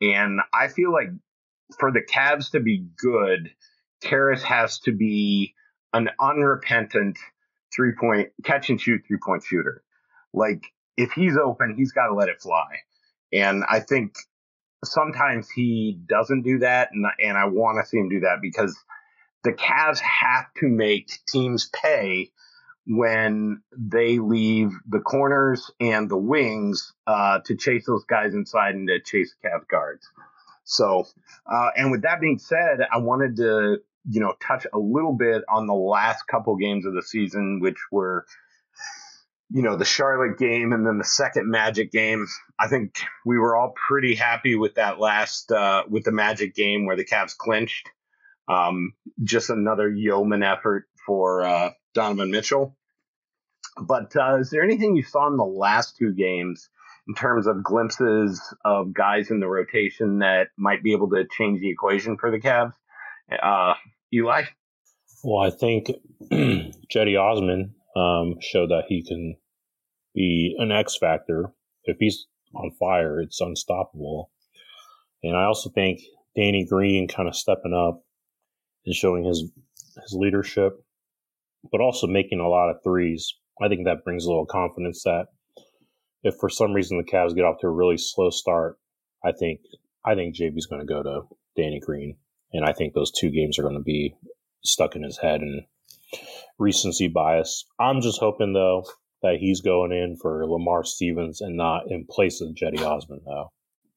And 0.00 0.40
I 0.52 0.68
feel 0.68 0.92
like 0.92 1.08
for 1.78 1.90
the 1.90 2.02
Cavs 2.02 2.52
to 2.52 2.60
be 2.60 2.86
good, 2.96 3.50
Caris 4.00 4.42
has 4.44 4.78
to 4.80 4.92
be 4.92 5.54
an 5.92 6.10
unrepentant 6.20 7.18
three 7.74 7.92
point 7.98 8.28
catch 8.44 8.70
and 8.70 8.80
shoot 8.80 9.02
three 9.06 9.18
point 9.24 9.42
shooter. 9.42 9.82
Like 10.32 10.62
if 10.96 11.12
he's 11.12 11.36
open, 11.36 11.74
he's 11.76 11.92
got 11.92 12.06
to 12.06 12.14
let 12.14 12.28
it 12.28 12.40
fly. 12.40 12.66
And 13.32 13.64
I 13.68 13.80
think 13.80 14.14
sometimes 14.84 15.48
he 15.50 15.98
doesn't 16.08 16.42
do 16.42 16.58
that, 16.60 16.90
and 16.92 17.06
and 17.22 17.36
I 17.36 17.46
want 17.46 17.82
to 17.82 17.88
see 17.88 17.98
him 17.98 18.08
do 18.08 18.20
that 18.20 18.40
because 18.40 18.76
the 19.44 19.52
Cavs 19.52 20.00
have 20.00 20.46
to 20.58 20.68
make 20.68 21.10
teams 21.28 21.70
pay 21.72 22.30
when 22.86 23.60
they 23.76 24.18
leave 24.18 24.70
the 24.88 25.00
corners 25.00 25.70
and 25.78 26.08
the 26.08 26.16
wings 26.16 26.94
uh, 27.06 27.38
to 27.44 27.54
chase 27.54 27.84
those 27.86 28.04
guys 28.04 28.34
inside 28.34 28.74
and 28.74 28.88
to 28.88 28.98
chase 29.00 29.34
Cavs 29.44 29.68
guards. 29.68 30.08
So, 30.64 31.06
uh, 31.50 31.70
and 31.76 31.90
with 31.90 32.02
that 32.02 32.20
being 32.20 32.38
said, 32.38 32.78
I 32.92 32.98
wanted 32.98 33.36
to, 33.36 33.78
you 34.08 34.20
know, 34.20 34.34
touch 34.40 34.66
a 34.72 34.78
little 34.78 35.12
bit 35.12 35.44
on 35.48 35.66
the 35.66 35.74
last 35.74 36.26
couple 36.26 36.56
games 36.56 36.86
of 36.86 36.94
the 36.94 37.02
season, 37.02 37.60
which 37.60 37.78
were, 37.90 38.26
you 39.50 39.62
know, 39.62 39.76
the 39.76 39.84
Charlotte 39.84 40.38
game 40.38 40.72
and 40.72 40.86
then 40.86 40.98
the 40.98 41.04
second 41.04 41.50
Magic 41.50 41.90
game. 41.90 42.26
I 42.58 42.68
think 42.68 43.00
we 43.24 43.38
were 43.38 43.56
all 43.56 43.72
pretty 43.88 44.14
happy 44.14 44.56
with 44.56 44.74
that 44.74 44.98
last, 44.98 45.50
uh, 45.50 45.84
with 45.88 46.04
the 46.04 46.12
Magic 46.12 46.54
game 46.54 46.86
where 46.86 46.96
the 46.96 47.04
Cavs 47.04 47.36
clinched. 47.36 47.88
Um, 48.48 48.92
just 49.22 49.50
another 49.50 49.90
yeoman 49.90 50.42
effort 50.42 50.84
for 51.06 51.44
uh, 51.44 51.70
Donovan 51.94 52.30
Mitchell. 52.30 52.76
But 53.80 54.14
uh, 54.16 54.38
is 54.38 54.50
there 54.50 54.62
anything 54.62 54.96
you 54.96 55.02
saw 55.02 55.28
in 55.28 55.36
the 55.36 55.44
last 55.44 55.96
two 55.96 56.12
games 56.12 56.68
in 57.06 57.14
terms 57.14 57.46
of 57.46 57.62
glimpses 57.62 58.42
of 58.64 58.92
guys 58.92 59.30
in 59.30 59.40
the 59.40 59.46
rotation 59.46 60.18
that 60.18 60.48
might 60.56 60.82
be 60.82 60.92
able 60.92 61.08
to 61.10 61.26
change 61.36 61.60
the 61.60 61.70
equation 61.70 62.16
for 62.18 62.30
the 62.30 62.40
Cavs? 62.40 62.72
Uh, 63.30 63.74
Eli? 64.12 64.44
Well, 65.22 65.46
I 65.46 65.50
think 65.50 65.90
Cedi 66.32 67.18
Osman 67.18 67.74
um, 67.98 68.36
showed 68.40 68.70
that 68.70 68.84
he 68.88 69.02
can 69.02 69.36
be 70.14 70.54
an 70.58 70.70
X 70.70 70.96
factor. 70.96 71.52
If 71.84 71.96
he's 71.98 72.26
on 72.54 72.70
fire, 72.78 73.20
it's 73.20 73.40
unstoppable. 73.40 74.30
And 75.22 75.36
I 75.36 75.44
also 75.44 75.70
think 75.70 76.00
Danny 76.36 76.64
Green 76.64 77.08
kind 77.08 77.28
of 77.28 77.34
stepping 77.34 77.74
up 77.74 78.04
and 78.86 78.94
showing 78.94 79.24
his 79.24 79.50
his 80.02 80.12
leadership, 80.12 80.74
but 81.72 81.80
also 81.80 82.06
making 82.06 82.40
a 82.40 82.48
lot 82.48 82.70
of 82.70 82.82
threes. 82.84 83.34
I 83.60 83.68
think 83.68 83.84
that 83.84 84.04
brings 84.04 84.24
a 84.24 84.28
little 84.28 84.46
confidence 84.46 85.02
that 85.02 85.26
if 86.22 86.36
for 86.38 86.48
some 86.48 86.72
reason 86.72 86.98
the 86.98 87.10
Cavs 87.10 87.34
get 87.34 87.44
off 87.44 87.60
to 87.60 87.66
a 87.66 87.70
really 87.70 87.98
slow 87.98 88.30
start, 88.30 88.78
I 89.24 89.32
think 89.32 89.60
I 90.04 90.14
think 90.14 90.36
JB's 90.36 90.66
going 90.66 90.80
to 90.80 90.86
go 90.86 91.02
to 91.02 91.22
Danny 91.56 91.80
Green, 91.80 92.16
and 92.52 92.64
I 92.64 92.72
think 92.72 92.94
those 92.94 93.10
two 93.10 93.30
games 93.30 93.58
are 93.58 93.62
going 93.62 93.74
to 93.74 93.80
be 93.80 94.14
stuck 94.62 94.94
in 94.94 95.02
his 95.02 95.18
head 95.18 95.40
and 95.40 95.64
recency 96.58 97.08
bias. 97.08 97.64
I'm 97.78 98.00
just 98.00 98.20
hoping 98.20 98.52
though 98.52 98.84
that 99.22 99.38
he's 99.40 99.60
going 99.60 99.92
in 99.92 100.16
for 100.20 100.46
Lamar 100.46 100.84
Stevens 100.84 101.40
and 101.40 101.56
not 101.56 101.90
in 101.90 102.06
place 102.08 102.40
of 102.40 102.54
Cedi 102.54 102.80
Osman 102.80 103.20
though. 103.26 103.52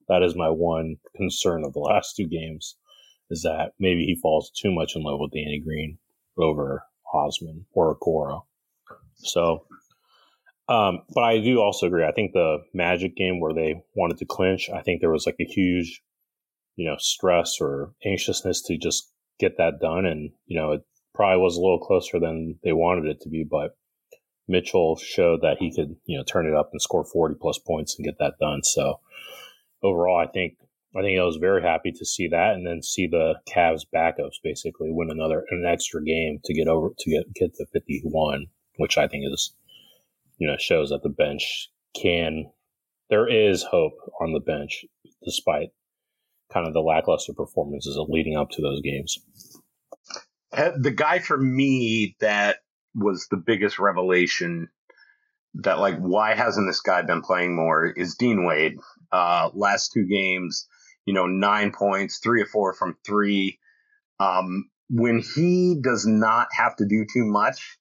That 0.08 0.22
is 0.22 0.34
my 0.34 0.50
one 0.50 0.96
concern 1.16 1.64
of 1.64 1.72
the 1.72 1.80
last 1.80 2.16
two 2.16 2.26
games 2.26 2.76
is 3.30 3.42
that 3.42 3.72
maybe 3.78 4.04
he 4.04 4.18
falls 4.20 4.50
too 4.50 4.70
much 4.72 4.94
in 4.94 5.02
love 5.02 5.18
with 5.20 5.32
Danny 5.32 5.60
Green 5.64 5.98
over 6.38 6.84
Osman 7.14 7.66
or 7.72 7.96
Okoro. 7.96 8.42
So, 9.14 9.64
um, 10.68 11.02
but 11.14 11.24
I 11.24 11.38
do 11.38 11.60
also 11.60 11.86
agree. 11.86 12.04
I 12.04 12.12
think 12.12 12.32
the 12.32 12.58
Magic 12.74 13.16
game 13.16 13.40
where 13.40 13.54
they 13.54 13.82
wanted 13.94 14.18
to 14.18 14.26
clinch, 14.26 14.68
I 14.70 14.82
think 14.82 15.00
there 15.00 15.10
was 15.10 15.26
like 15.26 15.36
a 15.40 15.44
huge, 15.44 16.02
you 16.76 16.88
know, 16.88 16.96
stress 16.98 17.58
or 17.60 17.94
anxiousness 18.04 18.62
to 18.62 18.76
just 18.76 19.10
get 19.38 19.56
that 19.58 19.80
done. 19.80 20.04
And, 20.04 20.30
you 20.46 20.58
know, 20.58 20.72
it 20.72 20.82
probably 21.14 21.42
was 21.42 21.56
a 21.56 21.60
little 21.60 21.78
closer 21.78 22.18
than 22.18 22.58
they 22.62 22.72
wanted 22.72 23.06
it 23.06 23.20
to 23.22 23.28
be, 23.28 23.44
but 23.44 23.76
Mitchell 24.48 24.96
showed 24.96 25.42
that 25.42 25.58
he 25.58 25.74
could, 25.74 25.96
you 26.06 26.16
know, 26.16 26.24
turn 26.24 26.46
it 26.46 26.54
up 26.54 26.70
and 26.72 26.82
score 26.82 27.04
40 27.04 27.36
plus 27.40 27.58
points 27.58 27.96
and 27.96 28.04
get 28.04 28.18
that 28.18 28.38
done. 28.40 28.62
So 28.62 29.00
overall, 29.82 30.18
I 30.18 30.26
think 30.26 30.56
I 30.94 31.00
think 31.00 31.18
I 31.18 31.24
was 31.24 31.36
very 31.36 31.62
happy 31.62 31.90
to 31.90 32.04
see 32.04 32.28
that, 32.28 32.54
and 32.54 32.66
then 32.66 32.82
see 32.82 33.06
the 33.06 33.36
Cavs 33.48 33.82
backups 33.94 34.42
basically 34.42 34.90
win 34.92 35.10
another 35.10 35.44
an 35.50 35.64
extra 35.66 36.04
game 36.04 36.40
to 36.44 36.52
get 36.52 36.68
over 36.68 36.90
to 36.98 37.10
get 37.10 37.32
get 37.34 37.54
to 37.54 37.66
fifty 37.72 38.02
one, 38.04 38.46
which 38.76 38.98
I 38.98 39.08
think 39.08 39.24
is 39.26 39.54
you 40.38 40.46
know 40.46 40.56
shows 40.58 40.90
that 40.90 41.02
the 41.02 41.08
bench 41.08 41.70
can 41.94 42.50
there 43.08 43.28
is 43.28 43.62
hope 43.62 43.94
on 44.20 44.32
the 44.32 44.40
bench 44.40 44.84
despite 45.24 45.68
kind 46.52 46.66
of 46.66 46.74
the 46.74 46.80
lackluster 46.80 47.32
performances 47.32 47.98
leading 48.08 48.36
up 48.36 48.50
to 48.50 48.62
those 48.62 48.80
games. 48.80 49.18
Uh, 50.52 50.72
the 50.78 50.90
guy 50.90 51.18
for 51.18 51.38
me 51.38 52.16
that 52.20 52.58
was 52.94 53.26
the 53.30 53.36
biggest 53.36 53.78
revelation 53.78 54.68
that 55.54 55.78
like 55.78 55.98
why 55.98 56.34
hasn't 56.34 56.66
this 56.66 56.80
guy 56.80 57.02
been 57.02 57.22
playing 57.22 57.54
more 57.54 57.86
is 57.86 58.16
Dean 58.16 58.46
Wade. 58.46 58.76
Uh, 59.10 59.50
last 59.54 59.92
two 59.92 60.06
games, 60.06 60.66
you 61.04 61.14
know, 61.14 61.26
nine 61.26 61.72
points, 61.72 62.18
three 62.18 62.42
or 62.42 62.46
four 62.46 62.72
from 62.74 62.96
three. 63.04 63.58
Um, 64.18 64.70
when 64.88 65.22
he 65.34 65.76
does 65.82 66.06
not 66.06 66.48
have 66.52 66.76
to 66.76 66.86
do 66.86 67.06
too 67.10 67.24
much, 67.24 67.78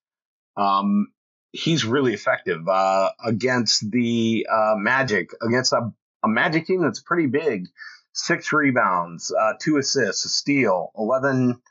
um, 0.57 1.07
he's 1.51 1.85
really 1.85 2.13
effective 2.13 2.67
uh, 2.67 3.11
against 3.23 3.89
the 3.91 4.47
uh, 4.51 4.75
Magic, 4.77 5.31
against 5.45 5.73
a, 5.73 5.91
a, 6.23 6.27
Magic 6.27 6.65
team 6.65 6.81
that's 6.81 7.01
pretty 7.01 7.27
big. 7.27 7.67
Six 8.13 8.51
rebounds, 8.51 9.33
uh, 9.33 9.53
two 9.59 9.77
assists, 9.77 10.25
a 10.25 10.29
steal, 10.29 10.91
11 10.97 11.61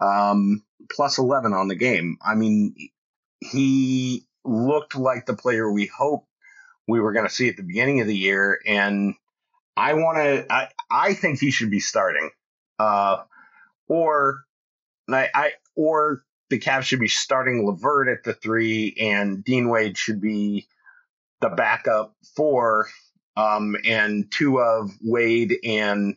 um, 0.00 0.64
plus 0.90 1.18
11 1.18 1.52
on 1.52 1.68
the 1.68 1.74
game. 1.74 2.18
I 2.22 2.34
mean, 2.34 2.74
he 3.40 4.26
looked 4.44 4.96
like 4.96 5.26
the 5.26 5.36
player 5.36 5.70
we 5.70 5.86
hoped 5.86 6.26
we 6.86 7.00
were 7.00 7.12
going 7.12 7.26
to 7.26 7.32
see 7.32 7.48
at 7.48 7.56
the 7.56 7.62
beginning 7.62 8.00
of 8.00 8.06
the 8.06 8.16
year. 8.16 8.58
And 8.66 9.14
I 9.78 9.94
want 9.94 10.18
to. 10.18 10.52
I, 10.52 10.68
I 10.90 11.14
think 11.14 11.38
he 11.38 11.52
should 11.52 11.70
be 11.70 11.78
starting, 11.78 12.30
uh, 12.80 13.18
or 13.86 14.40
I, 15.08 15.28
I 15.32 15.52
or 15.76 16.24
the 16.50 16.58
Cavs 16.58 16.82
should 16.82 16.98
be 16.98 17.08
starting 17.08 17.64
LeVert 17.64 18.08
at 18.08 18.24
the 18.24 18.34
three, 18.34 18.96
and 19.00 19.44
Dean 19.44 19.68
Wade 19.68 19.96
should 19.96 20.20
be 20.20 20.66
the 21.40 21.50
backup 21.50 22.16
four, 22.34 22.88
um, 23.36 23.76
and 23.84 24.28
two 24.32 24.58
of 24.58 24.90
Wade 25.00 25.58
and 25.62 26.16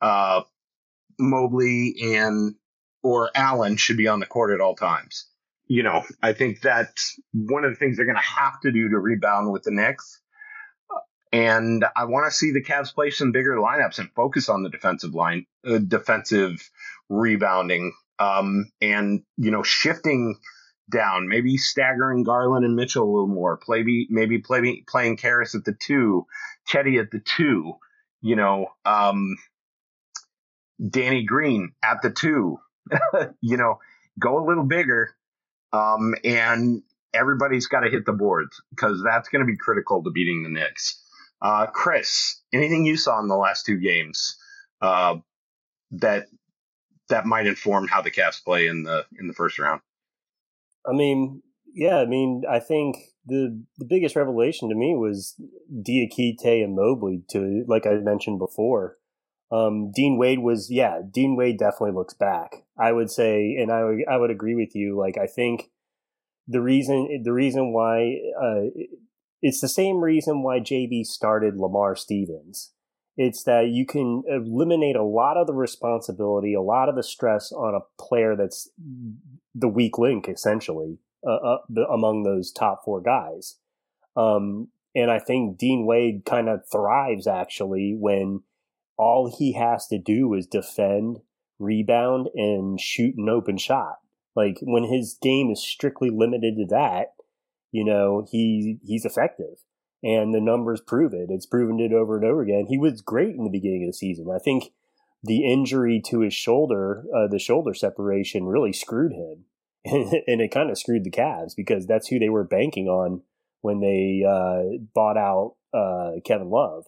uh, 0.00 0.42
Mobley 1.18 1.96
and 2.14 2.54
or 3.02 3.30
Allen 3.34 3.76
should 3.76 3.96
be 3.96 4.08
on 4.08 4.20
the 4.20 4.26
court 4.26 4.52
at 4.52 4.60
all 4.60 4.74
times. 4.74 5.26
You 5.66 5.82
know, 5.82 6.02
I 6.22 6.32
think 6.32 6.60
that's 6.60 7.18
one 7.32 7.64
of 7.64 7.70
the 7.70 7.76
things 7.76 7.96
they're 7.96 8.06
going 8.06 8.16
to 8.16 8.22
have 8.22 8.60
to 8.62 8.72
do 8.72 8.88
to 8.88 8.98
rebound 8.98 9.52
with 9.52 9.62
the 9.62 9.70
Knicks. 9.70 10.20
And 11.32 11.84
I 11.94 12.06
want 12.06 12.26
to 12.26 12.36
see 12.36 12.50
the 12.50 12.62
Cavs 12.62 12.92
play 12.92 13.10
some 13.10 13.30
bigger 13.30 13.56
lineups 13.56 14.00
and 14.00 14.10
focus 14.16 14.48
on 14.48 14.64
the 14.64 14.68
defensive 14.68 15.14
line, 15.14 15.46
uh, 15.64 15.78
defensive 15.78 16.68
rebounding, 17.08 17.92
um, 18.18 18.70
and 18.80 19.22
you 19.36 19.52
know 19.52 19.62
shifting 19.62 20.36
down, 20.90 21.28
maybe 21.28 21.56
staggering 21.56 22.24
Garland 22.24 22.64
and 22.64 22.74
Mitchell 22.74 23.04
a 23.04 23.10
little 23.10 23.28
more. 23.28 23.56
Play 23.56 24.06
maybe 24.10 24.38
play, 24.38 24.82
playing 24.88 25.16
Caris 25.16 25.54
at 25.54 25.64
the 25.64 25.76
two, 25.80 26.26
Cedi 26.68 27.00
at 27.00 27.12
the 27.12 27.20
two. 27.20 27.74
You 28.22 28.36
know, 28.36 28.66
um, 28.84 29.36
Danny 30.88 31.24
Green 31.24 31.72
at 31.82 32.02
the 32.02 32.10
two. 32.10 32.58
you 33.40 33.56
know, 33.56 33.78
go 34.18 34.42
a 34.42 34.46
little 34.46 34.64
bigger, 34.64 35.14
um, 35.72 36.14
and 36.24 36.82
everybody's 37.12 37.66
got 37.66 37.80
to 37.80 37.90
hit 37.90 38.06
the 38.06 38.12
boards 38.12 38.60
because 38.70 39.02
that's 39.04 39.28
going 39.28 39.40
to 39.40 39.50
be 39.50 39.56
critical 39.56 40.02
to 40.02 40.10
beating 40.10 40.42
the 40.42 40.48
Knicks. 40.48 41.02
Uh, 41.42 41.66
Chris, 41.66 42.40
anything 42.52 42.84
you 42.84 42.96
saw 42.96 43.18
in 43.20 43.28
the 43.28 43.36
last 43.36 43.64
two 43.64 43.78
games 43.78 44.36
uh, 44.82 45.16
that 45.92 46.26
that 47.08 47.26
might 47.26 47.46
inform 47.46 47.88
how 47.88 48.02
the 48.02 48.10
Cavs 48.10 48.42
play 48.42 48.66
in 48.66 48.82
the 48.82 49.06
in 49.18 49.26
the 49.26 49.32
first 49.32 49.58
round? 49.58 49.80
I 50.86 50.92
mean, 50.92 51.42
yeah, 51.74 51.98
I 51.98 52.06
mean, 52.06 52.42
I 52.48 52.58
think 52.58 52.96
the 53.26 53.62
the 53.78 53.86
biggest 53.86 54.16
revelation 54.16 54.68
to 54.68 54.74
me 54.74 54.94
was 54.96 55.34
Diakite 55.72 56.64
and 56.64 56.76
Mobley. 56.76 57.22
To 57.30 57.64
like 57.66 57.86
I 57.86 57.94
mentioned 57.94 58.38
before, 58.38 58.98
um, 59.50 59.90
Dean 59.92 60.16
Wade 60.18 60.40
was 60.40 60.70
yeah, 60.70 61.00
Dean 61.10 61.36
Wade 61.36 61.58
definitely 61.58 61.92
looks 61.92 62.14
back. 62.14 62.64
I 62.78 62.92
would 62.92 63.10
say, 63.10 63.56
and 63.58 63.72
I 63.72 63.84
would 63.84 63.98
I 64.10 64.16
would 64.16 64.30
agree 64.30 64.54
with 64.54 64.74
you. 64.74 64.96
Like 64.96 65.18
I 65.18 65.26
think 65.26 65.70
the 66.46 66.60
reason 66.60 67.22
the 67.24 67.32
reason 67.32 67.72
why 67.72 68.18
uh, 68.40 68.70
it's 69.42 69.60
the 69.60 69.68
same 69.68 70.00
reason 70.02 70.42
why 70.42 70.60
JB 70.60 71.04
started 71.06 71.56
Lamar 71.56 71.96
Stevens. 71.96 72.72
It's 73.16 73.42
that 73.44 73.68
you 73.68 73.84
can 73.84 74.22
eliminate 74.28 74.96
a 74.96 75.02
lot 75.02 75.36
of 75.36 75.46
the 75.46 75.52
responsibility, 75.52 76.54
a 76.54 76.62
lot 76.62 76.88
of 76.88 76.94
the 76.94 77.02
stress 77.02 77.52
on 77.52 77.74
a 77.74 78.02
player 78.02 78.36
that's 78.36 78.70
the 79.54 79.68
weak 79.68 79.98
link, 79.98 80.28
essentially, 80.28 80.98
uh, 81.26 81.34
uh, 81.34 81.58
among 81.92 82.22
those 82.22 82.52
top 82.52 82.82
four 82.84 83.02
guys. 83.02 83.56
Um, 84.16 84.68
and 84.94 85.10
I 85.10 85.18
think 85.18 85.58
Dean 85.58 85.86
Wade 85.86 86.24
kind 86.24 86.48
of 86.48 86.62
thrives 86.70 87.26
actually 87.26 87.94
when 87.98 88.42
all 89.00 89.34
he 89.36 89.54
has 89.54 89.86
to 89.86 89.98
do 89.98 90.34
is 90.34 90.46
defend, 90.46 91.20
rebound, 91.58 92.28
and 92.34 92.78
shoot 92.78 93.16
an 93.16 93.30
open 93.30 93.56
shot. 93.56 93.96
Like 94.36 94.58
when 94.60 94.84
his 94.84 95.16
game 95.20 95.50
is 95.50 95.62
strictly 95.62 96.10
limited 96.10 96.56
to 96.56 96.66
that, 96.66 97.14
you 97.72 97.82
know, 97.84 98.26
he 98.30 98.78
he's 98.82 99.06
effective. 99.06 99.64
And 100.02 100.32
the 100.32 100.40
numbers 100.40 100.80
prove 100.80 101.12
it. 101.12 101.28
It's 101.30 101.46
proven 101.46 101.78
it 101.80 101.92
over 101.92 102.16
and 102.16 102.24
over 102.24 102.42
again. 102.42 102.66
He 102.68 102.78
was 102.78 103.02
great 103.02 103.34
in 103.34 103.44
the 103.44 103.50
beginning 103.50 103.84
of 103.84 103.88
the 103.88 103.96
season. 103.96 104.28
I 104.34 104.38
think 104.38 104.72
the 105.22 105.50
injury 105.50 106.00
to 106.06 106.20
his 106.20 106.32
shoulder, 106.32 107.04
uh, 107.14 107.26
the 107.28 107.38
shoulder 107.38 107.74
separation, 107.74 108.46
really 108.46 108.72
screwed 108.72 109.12
him. 109.12 109.44
and, 109.84 110.40
it 110.40 110.50
kind 110.50 110.70
of 110.70 110.78
screwed 110.78 111.04
the 111.04 111.10
Cavs 111.10 111.52
because 111.56 111.86
that's 111.86 112.08
who 112.08 112.18
they 112.18 112.28
were 112.28 112.44
banking 112.44 112.86
on 112.86 113.22
when 113.60 113.80
they 113.80 114.24
uh, 114.26 114.78
bought 114.94 115.16
out 115.16 115.56
uh, 115.74 116.20
Kevin 116.24 116.50
Love. 116.50 116.84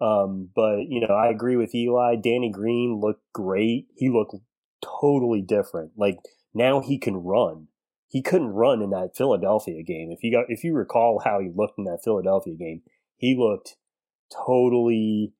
Um, 0.00 0.48
but 0.54 0.86
you 0.88 1.00
know, 1.00 1.14
I 1.14 1.28
agree 1.28 1.56
with 1.56 1.74
Eli. 1.74 2.16
Danny 2.16 2.50
Green 2.50 3.00
looked 3.00 3.24
great. 3.32 3.88
He 3.96 4.08
looked 4.08 4.34
totally 4.82 5.42
different. 5.42 5.92
Like 5.96 6.18
now 6.54 6.80
he 6.80 6.98
can 6.98 7.16
run. 7.16 7.68
He 8.08 8.22
couldn't 8.22 8.48
run 8.48 8.82
in 8.82 8.90
that 8.90 9.16
Philadelphia 9.16 9.82
game. 9.82 10.10
If 10.10 10.24
you 10.24 10.32
got, 10.32 10.46
if 10.48 10.64
you 10.64 10.74
recall 10.74 11.20
how 11.24 11.38
he 11.38 11.50
looked 11.54 11.78
in 11.78 11.84
that 11.84 12.00
Philadelphia 12.02 12.56
game, 12.56 12.82
he 13.16 13.36
looked 13.38 13.76
totally 14.34 15.32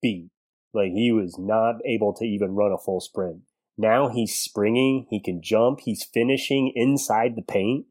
beat. 0.00 0.30
Like 0.72 0.92
he 0.92 1.12
was 1.12 1.36
not 1.38 1.76
able 1.84 2.14
to 2.14 2.24
even 2.24 2.54
run 2.54 2.72
a 2.72 2.78
full 2.78 3.00
sprint. 3.00 3.40
Now 3.76 4.08
he's 4.08 4.34
springing. 4.34 5.06
He 5.10 5.20
can 5.20 5.42
jump. 5.42 5.80
He's 5.80 6.04
finishing 6.04 6.72
inside 6.74 7.36
the 7.36 7.42
paint. 7.42 7.86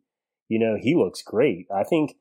You 0.48 0.60
know, 0.60 0.78
he 0.80 0.96
looks 0.96 1.22
great. 1.22 1.68
I 1.74 1.84
think 1.84 2.16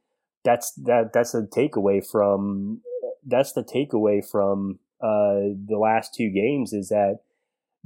that's 0.44 0.72
that 0.85 1.12
that's 1.12 1.33
the 1.33 1.49
takeaway 1.51 2.05
from 2.05 2.81
that's 3.26 3.52
the 3.52 3.64
takeaway 3.64 4.24
from 4.26 4.78
uh, 5.00 5.52
the 5.66 5.78
last 5.78 6.14
two 6.14 6.30
games 6.30 6.72
is 6.72 6.88
that 6.88 7.18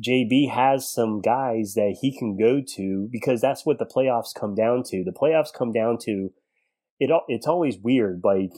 JB 0.00 0.50
has 0.50 0.90
some 0.90 1.20
guys 1.20 1.74
that 1.74 1.98
he 2.00 2.16
can 2.16 2.37
go 2.37 2.62
to 2.76 3.09
because 3.11 3.40
that's 3.40 3.66
what 3.66 3.79
the 3.79 3.87
playoffs 3.87 4.35
come 4.35 4.55
down 4.55 4.83
to. 4.85 5.05
The 5.05 5.12
playoffs 5.12 5.53
come 5.53 5.72
down 5.72 5.98
to 6.03 6.31
it. 6.98 7.11
It's 7.29 7.46
always 7.46 7.79
weird, 7.79 8.22
like 8.24 8.53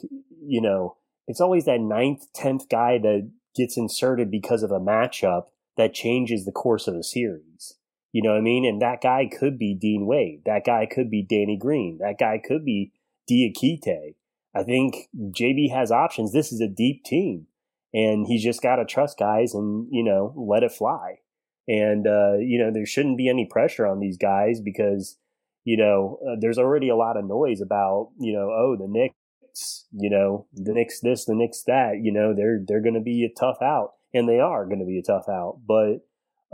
you 0.45 0.61
know, 0.61 0.97
it's 1.27 1.41
always 1.41 1.65
that 1.65 1.81
ninth, 1.81 2.33
tenth 2.35 2.69
guy 2.69 2.99
that 2.99 3.31
gets 3.55 3.77
inserted 3.77 4.31
because 4.31 4.63
of 4.63 4.71
a 4.71 4.81
matchup 4.81 5.45
that 5.77 5.95
changes 5.95 6.45
the 6.45 6.53
course 6.53 6.87
of 6.87 6.95
a 6.95 7.03
series. 7.03 7.75
You 8.13 8.23
know 8.23 8.31
what 8.31 8.39
I 8.39 8.43
mean? 8.43 8.67
And 8.67 8.81
that 8.83 9.01
guy 9.01 9.27
could 9.27 9.59
be 9.59 9.75
Dean 9.75 10.07
Wade. 10.07 10.43
That 10.45 10.65
guy 10.67 10.87
could 10.87 11.11
be 11.11 11.23
Danny 11.23 11.57
Green. 11.59 11.99
That 11.99 12.19
guy 12.19 12.41
could 12.45 12.65
be 12.65 12.93
Diakite. 13.31 14.15
I 14.55 14.63
think 14.63 15.09
JB 15.17 15.73
has 15.73 15.91
options. 15.91 16.33
This 16.33 16.53
is 16.53 16.61
a 16.61 16.69
deep 16.69 17.05
team, 17.05 17.47
and 17.95 18.27
he's 18.27 18.45
just 18.45 18.63
got 18.63 18.77
to 18.77 18.85
trust 18.85 19.19
guys 19.19 19.55
and 19.55 19.87
you 19.91 20.05
know 20.05 20.35
let 20.37 20.63
it 20.63 20.73
fly. 20.73 21.21
And 21.69 22.07
uh, 22.07 22.35
you 22.39 22.59
know 22.59 22.71
there 22.73 22.87
shouldn't 22.87 23.19
be 23.19 23.29
any 23.29 23.47
pressure 23.51 23.87
on 23.87 24.01
these 24.01 24.19
guys 24.19 24.61
because 24.61 25.17
you 25.65 25.77
know 25.77 26.19
uh, 26.27 26.37
there's 26.41 26.59
already 26.59 26.89
a 26.89 26.97
lot 26.97 27.17
of 27.17 27.25
noise 27.25 27.61
about 27.61 28.11
you 28.19 28.33
know 28.33 28.51
oh 28.51 28.77
the 28.79 28.89
Knicks 28.89 29.87
you 29.93 30.11
know 30.11 30.47
the 30.53 30.73
Knicks 30.73 31.01
this 31.01 31.25
the 31.25 31.35
Knicks 31.35 31.63
that 31.67 32.01
you 32.03 32.13
know 32.13 32.35
they're 32.35 32.61
they're 32.67 32.83
going 32.83 32.95
to 32.95 33.01
be 33.01 33.25
a 33.25 33.41
tough 33.41 33.59
out 33.63 33.93
and 34.13 34.29
they 34.29 34.41
are 34.41 34.67
going 34.67 34.81
to 34.81 34.87
be 34.87 34.99
a 34.99 35.03
tough 35.03 35.29
out. 35.29 35.61
But 35.67 36.07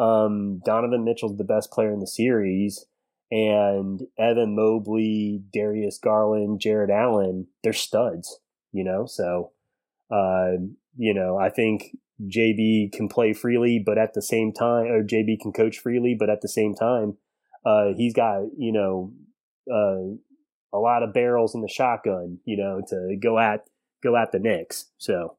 um, 0.02 0.61
Donovan 0.64 1.04
Mitchell's 1.04 1.37
the 1.37 1.44
best 1.44 1.72
player 1.72 1.92
in 1.92 1.98
the 1.98 2.06
series 2.06 2.87
and 3.30 4.00
Evan 4.18 4.56
Mobley, 4.56 5.42
Darius 5.52 5.98
Garland, 5.98 6.60
Jarrett 6.60 6.90
Allen, 6.90 7.46
they're 7.62 7.72
studs, 7.72 8.40
you 8.72 8.84
know? 8.84 9.06
So, 9.06 9.52
uh, 10.10 10.52
you 10.96 11.14
know, 11.14 11.38
I 11.38 11.50
think 11.50 11.96
JB 12.22 12.92
can 12.92 13.08
play 13.08 13.32
freely, 13.32 13.82
but 13.84 13.98
at 13.98 14.14
the 14.14 14.22
same 14.22 14.52
time, 14.52 14.86
or 14.86 15.02
JB 15.02 15.40
can 15.40 15.52
coach 15.52 15.78
freely, 15.78 16.16
but 16.18 16.30
at 16.30 16.40
the 16.40 16.48
same 16.48 16.74
time, 16.74 17.16
uh, 17.64 17.92
he's 17.96 18.14
got, 18.14 18.42
you 18.56 18.72
know, 18.72 19.12
uh, 19.70 20.16
a 20.76 20.78
lot 20.78 21.02
of 21.02 21.12
barrels 21.12 21.54
in 21.54 21.60
the 21.60 21.68
shotgun, 21.68 22.38
you 22.44 22.56
know, 22.56 22.80
to 22.88 23.16
go 23.22 23.38
at, 23.38 23.64
go 24.02 24.16
at 24.16 24.32
the 24.32 24.38
Knicks. 24.38 24.86
So, 24.98 25.36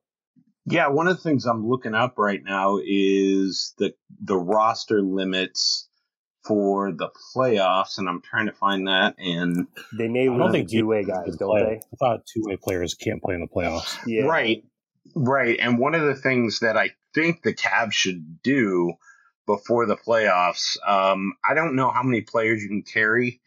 yeah, 0.66 0.88
one 0.88 1.08
of 1.08 1.18
the 1.18 1.24
things 1.24 1.46
I'm 1.46 1.68
looking 1.68 1.96
up 1.96 2.18
right 2.18 2.44
now 2.44 2.78
is 2.84 3.74
the 3.78 3.94
the 4.24 4.38
roster 4.38 5.02
limits 5.02 5.89
for 6.46 6.92
the 6.92 7.10
playoffs, 7.36 7.98
and 7.98 8.08
I'm 8.08 8.22
trying 8.22 8.48
to 8.48 8.54
find 8.54 8.88
that. 8.88 9.16
And 9.18 9.68
they 9.94 10.08
may 10.08 10.30
I 10.30 10.38
don't 10.38 10.52
think 10.52 10.70
two 10.70 10.88
way 10.88 11.04
guys, 11.04 11.36
don't 11.38 11.50
play. 11.50 11.64
they? 11.64 11.76
I 11.76 11.96
thought 12.00 12.26
two 12.26 12.44
way 12.46 12.58
players 12.58 12.94
can't 12.94 13.22
play 13.22 13.36
in 13.36 13.42
the 13.42 13.48
playoffs. 13.48 13.98
Yeah. 14.06 14.24
Right, 14.24 14.64
right. 15.16 15.58
And 15.60 15.78
one 15.78 15.96
of 15.96 16.02
the 16.02 16.16
things 16.16 16.60
that 16.60 16.78
I 16.78 16.92
think 17.14 17.42
the 17.42 17.54
Cavs 17.54 17.94
should 17.94 18.42
do 18.42 18.94
before 19.46 19.86
the 19.86 19.98
playoffs, 19.98 20.78
um, 20.88 21.34
I 21.48 21.54
don't 21.54 21.76
know 21.76 21.90
how 21.90 22.04
many 22.04 22.22
players 22.22 22.62
you 22.62 22.70
can 22.70 22.84
carry 22.84 23.42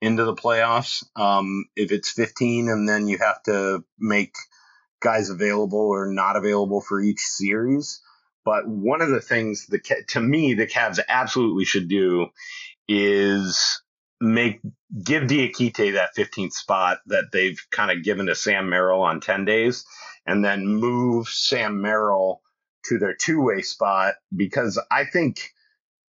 into 0.00 0.24
the 0.24 0.34
playoffs. 0.34 1.04
Um, 1.16 1.66
if 1.76 1.92
it's 1.92 2.12
15, 2.12 2.68
and 2.68 2.88
then 2.88 3.08
you 3.08 3.18
have 3.18 3.42
to 3.44 3.84
make 3.98 4.34
guys 5.00 5.30
available 5.30 5.78
or 5.78 6.06
not 6.06 6.36
available 6.36 6.80
for 6.80 7.00
each 7.00 7.20
series. 7.20 8.00
But 8.48 8.66
one 8.66 9.02
of 9.02 9.10
the 9.10 9.20
things 9.20 9.66
that 9.66 10.08
to 10.08 10.20
me 10.20 10.54
the 10.54 10.66
Cavs 10.66 10.98
absolutely 11.06 11.66
should 11.66 11.86
do 11.86 12.28
is 12.88 13.82
make 14.22 14.62
give 15.04 15.24
Diakite 15.24 15.92
that 15.92 16.16
15th 16.16 16.54
spot 16.54 17.00
that 17.08 17.26
they've 17.30 17.60
kind 17.70 17.90
of 17.90 18.02
given 18.02 18.24
to 18.24 18.34
Sam 18.34 18.70
Merrill 18.70 19.02
on 19.02 19.20
10 19.20 19.44
days, 19.44 19.84
and 20.24 20.42
then 20.42 20.66
move 20.66 21.28
Sam 21.28 21.82
Merrill 21.82 22.40
to 22.86 22.96
their 22.98 23.12
two 23.12 23.42
way 23.42 23.60
spot 23.60 24.14
because 24.34 24.82
I 24.90 25.04
think 25.04 25.52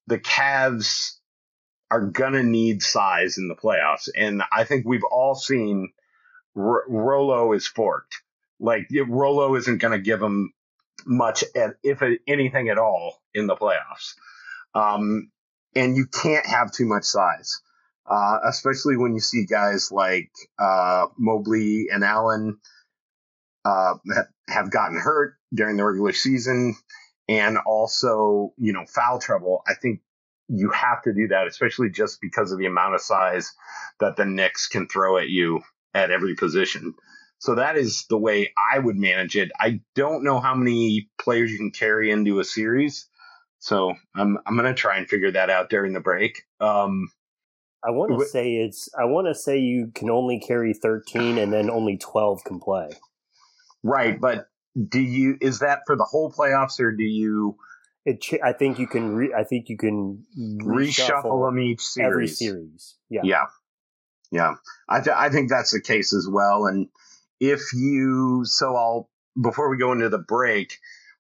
the 0.08 0.20
Cavs 0.20 1.14
are 1.90 2.02
gonna 2.02 2.44
need 2.44 2.84
size 2.84 3.38
in 3.38 3.48
the 3.48 3.56
playoffs, 3.56 4.10
and 4.14 4.44
I 4.52 4.66
think 4.66 4.86
we've 4.86 5.06
all 5.10 5.36
seen 5.36 5.94
R- 6.58 6.84
Rolo 6.90 7.54
is 7.54 7.66
forked. 7.66 8.22
Like 8.60 8.90
Rolo 9.08 9.56
isn't 9.56 9.78
to 9.94 10.00
give 10.00 10.20
them 10.20 10.52
much, 11.06 11.44
at 11.56 11.76
if 11.84 12.02
anything 12.28 12.70
at 12.70 12.78
all, 12.78 13.22
in 13.34 13.48
the 13.48 13.56
playoffs. 13.56 14.16
Um, 14.74 15.32
and 15.76 15.96
you 15.96 16.06
can't 16.06 16.46
have 16.46 16.72
too 16.72 16.86
much 16.86 17.04
size, 17.04 17.62
uh, 18.10 18.40
especially 18.46 18.98
when 18.98 19.14
you 19.14 19.20
see 19.20 19.46
guys 19.46 19.92
like 19.92 20.32
uh, 20.58 21.08
Mobley 21.18 21.88
and 21.92 22.04
Allen 22.04 22.58
uh, 23.66 23.96
have 24.48 24.72
gotten 24.72 24.98
hurt 24.98 25.36
during 25.54 25.78
the 25.78 25.86
regular 25.86 26.14
season, 26.14 26.76
and 27.28 27.58
also 27.66 28.54
you 28.58 28.74
know 28.74 28.86
foul 28.88 29.20
trouble. 29.20 29.64
I 29.68 29.74
think 29.74 30.02
you 30.48 30.70
have 30.70 31.02
to 31.04 31.14
do 31.14 31.30
that, 31.30 31.48
especially 31.48 31.90
just 31.90 32.22
because 32.22 32.52
of 32.52 32.60
the 32.60 32.68
amount 32.68 32.96
of 32.96 33.02
size 33.02 33.52
that 34.00 34.16
the 34.16 34.26
Knicks 34.26 34.68
can 34.68 34.88
throw 34.88 35.18
at 35.18 35.30
you 35.30 35.62
at 35.94 36.12
every 36.12 36.36
position. 36.36 36.94
So 37.46 37.54
that 37.54 37.78
is 37.78 38.08
the 38.10 38.18
way 38.18 38.52
I 38.74 38.80
would 38.80 38.96
manage 38.96 39.36
it. 39.36 39.52
I 39.60 39.80
don't 39.94 40.24
know 40.24 40.40
how 40.40 40.56
many 40.56 41.12
players 41.22 41.52
you 41.52 41.60
can 41.60 41.70
carry 41.70 42.10
into 42.10 42.40
a 42.40 42.44
series. 42.44 43.08
So 43.60 43.94
I'm 44.16 44.40
I'm 44.48 44.56
gonna 44.56 44.74
try 44.74 44.98
and 44.98 45.08
figure 45.08 45.30
that 45.30 45.52
out 45.52 45.70
during 45.70 45.94
the 45.94 46.00
break. 46.00 46.42
Um, 46.60 47.12
I 47.86 47.92
want 47.92 48.20
to 48.20 48.26
say 48.26 48.56
it's 48.56 48.90
I 48.98 49.06
want 49.06 49.28
to 49.28 49.36
say 49.36 49.60
you 49.60 49.92
can 49.94 50.10
only 50.10 50.40
carry 50.40 50.74
13 50.74 51.38
and 51.38 51.54
then 51.54 51.70
only 51.70 51.98
12 51.98 52.44
can 52.44 52.60
play. 52.60 52.90
Right, 53.84 54.20
but 54.20 54.48
do 54.90 55.00
you 55.00 55.38
is 55.40 55.60
that 55.60 55.82
for 55.86 55.96
the 55.96 56.04
whole 56.04 56.32
playoffs 56.32 56.80
or 56.80 56.94
do 56.94 57.04
you 57.04 57.58
it 58.08 58.26
I 58.44 58.54
think 58.54 58.80
you 58.80 58.88
can 58.88 59.16
re, 59.16 59.36
I 59.38 59.44
think 59.44 59.70
you 59.70 59.78
can 59.78 60.26
reshuffle, 60.36 61.24
reshuffle 61.24 61.48
them 61.48 61.60
each 61.60 61.82
series. 61.82 62.12
Every 62.12 62.28
series. 62.28 62.96
Yeah. 63.08 63.22
Yeah. 63.24 63.46
Yeah. 64.32 64.56
I 64.90 65.02
th- 65.02 65.16
I 65.16 65.30
think 65.30 65.52
that's 65.52 65.74
the 65.74 65.82
case 65.82 66.12
as 66.12 66.28
well 66.28 66.66
and 66.66 66.90
if 67.40 67.74
you 67.74 68.42
so 68.46 68.76
I'll 68.76 69.10
before 69.42 69.70
we 69.70 69.78
go 69.78 69.92
into 69.92 70.10
the 70.10 70.18
break, 70.20 70.78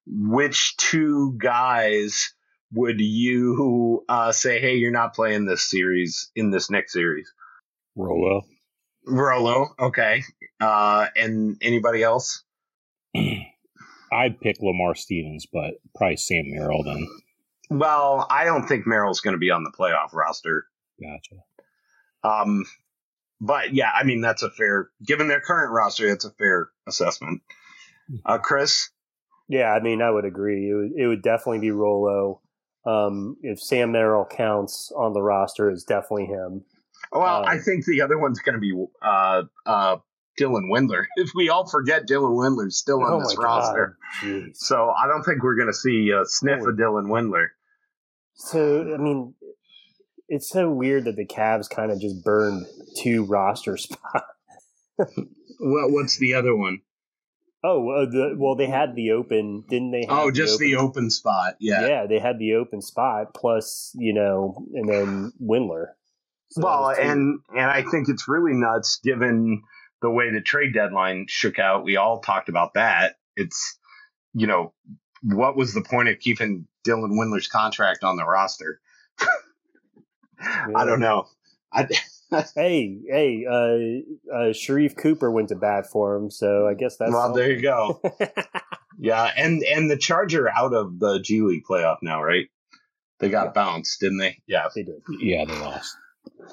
which 0.07 0.77
two 0.77 1.35
guys 1.37 2.33
would 2.73 2.99
you 2.99 4.03
uh, 4.09 4.31
say, 4.31 4.59
hey, 4.59 4.75
you're 4.75 4.91
not 4.91 5.13
playing 5.13 5.45
this 5.45 5.69
series 5.69 6.31
in 6.35 6.51
this 6.51 6.69
next 6.69 6.93
series? 6.93 7.31
Rolo. 7.95 8.43
Rolo, 9.05 9.67
okay. 9.79 10.23
Uh, 10.59 11.07
and 11.15 11.57
anybody 11.61 12.03
else? 12.03 12.43
I'd 14.11 14.39
pick 14.39 14.57
Lamar 14.61 14.95
Stevens, 14.95 15.45
but 15.51 15.75
probably 15.95 16.17
Sam 16.17 16.45
Merrill 16.47 16.83
then. 16.83 17.07
Well, 17.69 18.27
I 18.29 18.45
don't 18.45 18.67
think 18.67 18.85
Merrill's 18.85 19.21
going 19.21 19.33
to 19.33 19.39
be 19.39 19.51
on 19.51 19.63
the 19.63 19.71
playoff 19.77 20.13
roster. 20.13 20.67
Gotcha. 21.01 21.41
Um, 22.23 22.65
but 23.41 23.73
yeah, 23.73 23.91
I 23.93 24.03
mean 24.03 24.21
that's 24.21 24.43
a 24.43 24.49
fair 24.49 24.89
given 25.05 25.27
their 25.27 25.41
current 25.41 25.71
roster. 25.71 26.07
That's 26.07 26.25
a 26.25 26.31
fair 26.31 26.69
assessment. 26.87 27.41
Uh, 28.25 28.37
Chris. 28.37 28.89
Yeah, 29.47 29.71
I 29.71 29.81
mean 29.81 30.01
I 30.01 30.09
would 30.09 30.25
agree. 30.25 30.69
It 30.69 30.73
would 30.73 30.91
it 30.97 31.07
would 31.07 31.21
definitely 31.21 31.59
be 31.59 31.71
Rolo. 31.71 32.41
Um, 32.85 33.37
if 33.41 33.59
Sam 33.59 33.91
Merrill 33.91 34.25
counts 34.25 34.91
on 34.95 35.13
the 35.13 35.21
roster, 35.21 35.71
it's 35.71 35.83
definitely 35.83 36.25
him. 36.25 36.63
Well, 37.11 37.37
um, 37.37 37.45
I 37.47 37.57
think 37.57 37.85
the 37.85 38.01
other 38.01 38.17
one's 38.17 38.39
going 38.39 38.53
to 38.55 38.59
be 38.59 38.73
uh, 39.01 39.43
uh, 39.65 39.97
Dylan 40.39 40.69
Windler. 40.71 41.05
If 41.15 41.31
we 41.35 41.49
all 41.49 41.67
forget 41.67 42.07
Dylan 42.07 42.35
Windler's 42.35 42.77
still 42.77 43.01
on 43.01 43.13
oh 43.13 43.19
this 43.19 43.37
roster, 43.37 43.97
so 44.53 44.91
I 44.91 45.07
don't 45.07 45.23
think 45.23 45.43
we're 45.43 45.55
going 45.55 45.69
to 45.69 45.73
see 45.73 46.11
a 46.11 46.25
sniff 46.25 46.59
Holy. 46.59 46.71
of 46.71 46.77
Dylan 46.77 47.07
Windler. 47.07 47.47
So 48.35 48.93
I 48.93 48.97
mean, 48.97 49.33
it's 50.27 50.49
so 50.49 50.69
weird 50.69 51.05
that 51.05 51.15
the 51.15 51.25
Cavs 51.25 51.69
kind 51.69 51.91
of 51.91 51.99
just 51.99 52.23
burned 52.23 52.65
two 52.97 53.25
roster 53.29 53.77
spots. 53.77 54.25
well, 54.97 55.91
what's 55.91 56.17
the 56.17 56.33
other 56.33 56.55
one? 56.55 56.79
Oh, 57.63 57.89
uh, 57.89 58.05
the, 58.05 58.35
well, 58.37 58.55
they 58.55 58.67
had 58.67 58.95
the 58.95 59.11
open, 59.11 59.63
didn't 59.67 59.91
they? 59.91 60.05
oh, 60.07 60.29
just 60.29 60.59
the 60.59 60.75
open, 60.75 60.85
the 60.85 60.89
open, 60.89 61.09
spot. 61.09 61.55
Yeah, 61.59 61.87
yeah, 61.87 62.05
they 62.05 62.19
had 62.19 62.37
the 62.37 62.55
open 62.55 62.81
spot 62.81 63.33
plus, 63.33 63.91
you 63.95 64.13
know, 64.13 64.55
and 64.73 64.87
then 64.87 65.31
Windler. 65.41 65.87
So 66.51 66.61
well, 66.63 66.89
and 66.89 67.39
and 67.49 67.71
I 67.71 67.81
think 67.81 68.07
it's 68.07 68.27
really 68.27 68.53
nuts 68.53 68.99
given 69.03 69.63
the 70.03 70.11
way 70.11 70.31
the 70.31 70.41
trade 70.41 70.75
deadline 70.75 71.25
shook 71.27 71.57
out. 71.57 71.83
We 71.83 71.97
all 71.97 72.19
talked 72.19 72.49
about 72.49 72.75
that. 72.75 73.15
It's 73.35 73.79
you 74.33 74.45
know 74.45 74.73
what 75.23 75.57
was 75.57 75.73
the 75.73 75.81
point 75.81 76.09
of 76.09 76.19
keeping 76.19 76.67
Dylan 76.87 77.17
Windler's 77.17 77.47
contract 77.47 78.03
on 78.03 78.15
the 78.15 78.25
roster? 78.25 78.79
I 80.39 80.85
don't 80.85 80.99
know. 80.99 81.25
I, 81.71 81.87
Hey, 82.55 82.99
hey, 83.07 83.45
uh, 83.47 84.33
uh, 84.33 84.51
Sharife 84.51 84.97
Cooper 84.97 85.31
went 85.31 85.49
to 85.49 85.55
bat 85.55 85.85
for 85.89 86.15
him, 86.15 86.31
so 86.31 86.67
I 86.67 86.73
guess 86.73 86.97
that's 86.97 87.11
well, 87.13 87.31
there 87.33 87.51
you 87.51 87.61
go. 87.61 88.01
Yeah, 88.97 89.29
and 89.35 89.61
and 89.63 89.91
the 89.91 89.97
Charger 89.97 90.49
out 90.49 90.73
of 90.73 90.99
the 90.99 91.19
G 91.19 91.41
League 91.41 91.63
playoff 91.69 91.97
now, 92.01 92.23
right? 92.23 92.45
They 93.19 93.29
got 93.29 93.53
bounced, 93.53 93.99
didn't 93.99 94.19
they? 94.19 94.41
Yeah, 94.47 94.67
they 94.73 94.83
did. 94.83 95.01
Yeah, 95.19 95.45
they 95.45 95.57
lost. 95.59 95.95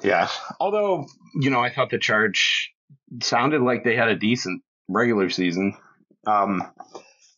yeah. 0.03 0.27
Although 0.59 1.07
you 1.39 1.49
know, 1.49 1.61
I 1.61 1.69
thought 1.73 1.89
the 1.89 1.97
Charge 1.97 2.71
sounded 3.21 3.61
like 3.61 3.83
they 3.83 3.95
had 3.95 4.09
a 4.09 4.15
decent 4.15 4.61
regular 4.89 5.29
season. 5.29 5.75
Um. 6.27 6.63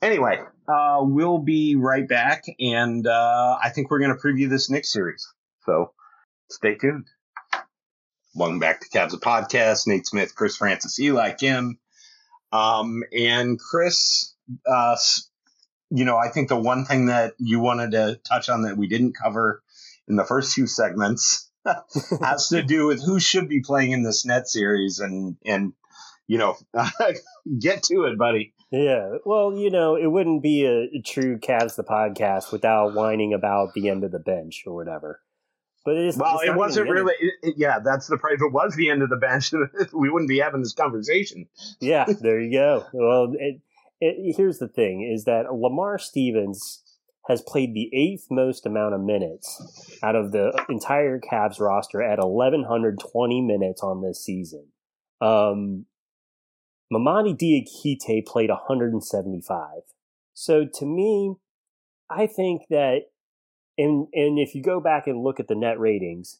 Anyway, 0.01 0.39
uh, 0.67 0.99
we'll 1.01 1.39
be 1.39 1.75
right 1.75 2.07
back, 2.07 2.43
and 2.59 3.05
uh, 3.07 3.57
I 3.63 3.69
think 3.69 3.89
we're 3.89 3.99
going 3.99 4.15
to 4.15 4.21
preview 4.21 4.49
this 4.49 4.69
Knicks 4.69 4.91
series. 4.91 5.25
So 5.65 5.91
stay 6.49 6.75
tuned. 6.75 7.07
Welcome 8.33 8.59
back 8.59 8.81
to 8.81 8.89
Cavs 8.89 9.13
Podcast. 9.19 9.87
Nate 9.87 10.05
Smith, 10.05 10.35
Chris 10.35 10.57
Francis, 10.57 10.99
Eli 10.99 11.31
Kim, 11.31 11.79
um, 12.51 13.03
and 13.17 13.59
Chris. 13.59 14.33
Uh, 14.65 14.97
you 15.89 16.05
know, 16.05 16.17
I 16.17 16.29
think 16.29 16.49
the 16.49 16.57
one 16.57 16.85
thing 16.85 17.07
that 17.07 17.33
you 17.37 17.59
wanted 17.59 17.91
to 17.91 18.19
touch 18.27 18.49
on 18.49 18.63
that 18.63 18.77
we 18.77 18.87
didn't 18.87 19.13
cover 19.13 19.63
in 20.07 20.15
the 20.15 20.25
first 20.25 20.53
few 20.53 20.67
segments 20.67 21.49
has 22.21 22.49
to 22.49 22.61
do 22.61 22.87
with 22.87 23.03
who 23.03 23.19
should 23.19 23.47
be 23.47 23.61
playing 23.61 23.91
in 23.91 24.03
this 24.03 24.25
net 24.25 24.47
series, 24.47 24.99
and 24.99 25.37
and 25.45 25.73
you 26.27 26.37
know, 26.37 26.57
get 27.59 27.83
to 27.83 28.03
it, 28.03 28.17
buddy. 28.17 28.53
Yeah, 28.71 29.17
well, 29.25 29.55
you 29.55 29.69
know, 29.69 29.95
it 29.95 30.07
wouldn't 30.07 30.43
be 30.43 30.65
a 30.65 31.01
true 31.01 31.37
Cavs 31.37 31.75
the 31.75 31.83
podcast 31.83 32.51
without 32.51 32.93
whining 32.93 33.33
about 33.33 33.73
the 33.73 33.89
end 33.89 34.03
of 34.03 34.11
the 34.11 34.19
bench 34.19 34.63
or 34.65 34.75
whatever. 34.75 35.21
But 35.85 35.97
it 35.97 36.07
is, 36.07 36.17
Well, 36.17 36.39
it 36.39 36.55
wasn't 36.55 36.87
even 36.87 36.95
the 36.95 36.99
end 36.99 37.07
really. 37.07 37.31
It, 37.43 37.55
yeah, 37.57 37.79
that's 37.79 38.07
the 38.07 38.17
price. 38.17 38.33
If 38.35 38.41
it 38.41 38.51
was 38.51 38.75
the 38.75 38.89
end 38.89 39.03
of 39.03 39.09
the 39.09 39.17
bench, 39.17 39.53
we 39.93 40.09
wouldn't 40.09 40.29
be 40.29 40.39
having 40.39 40.61
this 40.61 40.73
conversation. 40.73 41.47
yeah, 41.79 42.05
there 42.21 42.41
you 42.41 42.51
go. 42.51 42.85
Well, 42.91 43.33
it, 43.37 43.61
it, 44.01 44.35
here's 44.35 44.57
the 44.57 44.67
thing: 44.67 45.09
is 45.09 45.25
that 45.25 45.53
Lamar 45.53 45.99
Stevens 45.99 46.81
has 47.27 47.41
played 47.41 47.73
the 47.73 47.89
eighth 47.93 48.27
most 48.29 48.65
amount 48.65 48.93
of 48.93 49.01
minutes 49.01 49.99
out 50.03 50.15
of 50.15 50.31
the 50.31 50.51
entire 50.69 51.19
Cavs 51.19 51.59
roster 51.59 52.01
at 52.01 52.19
1,120 52.19 53.41
minutes 53.41 53.81
on 53.81 54.01
this 54.01 54.23
season. 54.23 54.67
Um, 55.21 55.85
Mamadi 56.93 57.35
Diakite 57.35 58.25
played 58.27 58.49
175. 58.49 59.69
So 60.33 60.65
to 60.71 60.85
me, 60.85 61.35
I 62.09 62.27
think 62.27 62.63
that, 62.69 63.05
and 63.77 64.07
and 64.13 64.39
if 64.39 64.55
you 64.55 64.61
go 64.61 64.79
back 64.79 65.07
and 65.07 65.23
look 65.23 65.39
at 65.39 65.47
the 65.47 65.55
net 65.55 65.79
ratings, 65.79 66.39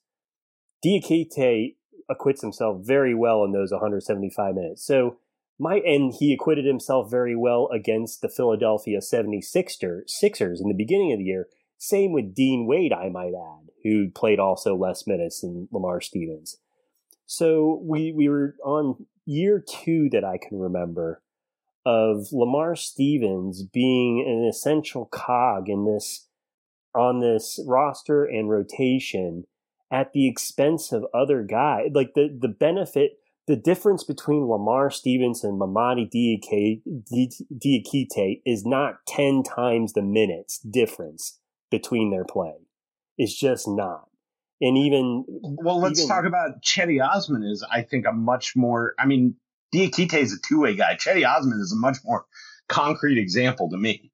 Diakite 0.84 1.76
acquits 2.10 2.42
himself 2.42 2.86
very 2.86 3.16
well 3.16 3.44
in 3.44 3.52
those 3.52 3.72
175 3.72 4.56
minutes. 4.56 4.86
So 4.86 5.18
my 5.58 5.76
and 5.78 6.14
he 6.14 6.34
acquitted 6.34 6.66
himself 6.66 7.10
very 7.10 7.36
well 7.36 7.70
against 7.74 8.22
the 8.22 8.30
Philadelphia 8.30 9.00
76ers 9.00 10.10
Sixers 10.10 10.62
in 10.62 10.68
the 10.68 10.76
beginning 10.76 11.14
of 11.14 11.20
the 11.20 11.26
year. 11.26 11.48
Same 11.78 12.14
with 12.14 12.34
Dean 12.34 12.66
Wade, 12.68 12.94
I 12.94 13.10
might 13.10 13.34
add, 13.34 13.70
who 13.84 14.10
played 14.10 14.40
also 14.40 14.76
less 14.76 15.06
minutes 15.06 15.42
than 15.42 15.68
Lamar 15.72 16.02
Stevens. 16.02 16.58
So 17.26 17.82
we 17.84 18.12
we 18.12 18.30
were 18.30 18.56
on 18.64 19.08
year 19.26 19.64
two 19.68 20.10
that 20.12 20.24
I 20.24 20.38
can 20.38 20.60
remember 20.60 21.22
of 21.86 22.32
Lamar 22.32 22.76
Stevens 22.76 23.64
being 23.64 24.26
an 24.28 24.48
essential 24.48 25.06
cog 25.06 25.70
in 25.70 25.86
this 25.86 26.28
on 26.96 27.20
this 27.20 27.60
roster 27.68 28.24
and 28.26 28.50
rotation 28.50 29.46
at 29.92 30.14
the 30.14 30.28
expense 30.28 30.92
of 30.92 31.06
other 31.14 31.44
guys. 31.44 31.90
Like 31.94 32.14
the 32.16 32.36
the 32.40 32.48
benefit, 32.48 33.20
the 33.48 33.56
difference 33.56 34.04
between 34.04 34.48
Lamar 34.48 34.90
Stevens 34.90 35.44
and 35.44 35.60
Mamadi 35.60 36.10
Diakite 37.54 38.42
is 38.46 38.66
not 38.66 39.06
ten 39.08 39.44
times 39.44 39.94
the 39.94 40.02
minutes 40.02 40.60
difference 40.60 41.40
between 41.72 42.12
their 42.12 42.26
play. 42.26 42.54
It's 43.18 43.38
just 43.38 43.68
not. 43.68 44.10
And 44.62 44.78
even 44.78 45.26
Well, 45.28 45.80
let's 45.80 46.00
even- 46.00 46.10
talk 46.10 46.26
about 46.26 46.62
Cedi 46.64 47.06
Osman. 47.06 47.44
Is 47.44 47.66
I 47.70 47.82
think 47.82 48.06
a 48.08 48.12
much 48.14 48.56
more. 48.56 48.94
I 48.98 49.06
mean, 49.06 49.36
Diakite 49.74 50.14
is 50.18 50.34
a 50.34 50.38
two 50.48 50.62
way 50.62 50.76
guy. 50.76 50.96
Cedi 50.96 51.28
Osman 51.28 51.60
is 51.60 51.74
a 51.74 51.76
much 51.80 51.98
more 52.06 52.26
concrete 52.70 53.18
example 53.18 53.70
to 53.70 53.78
me. 53.78 54.12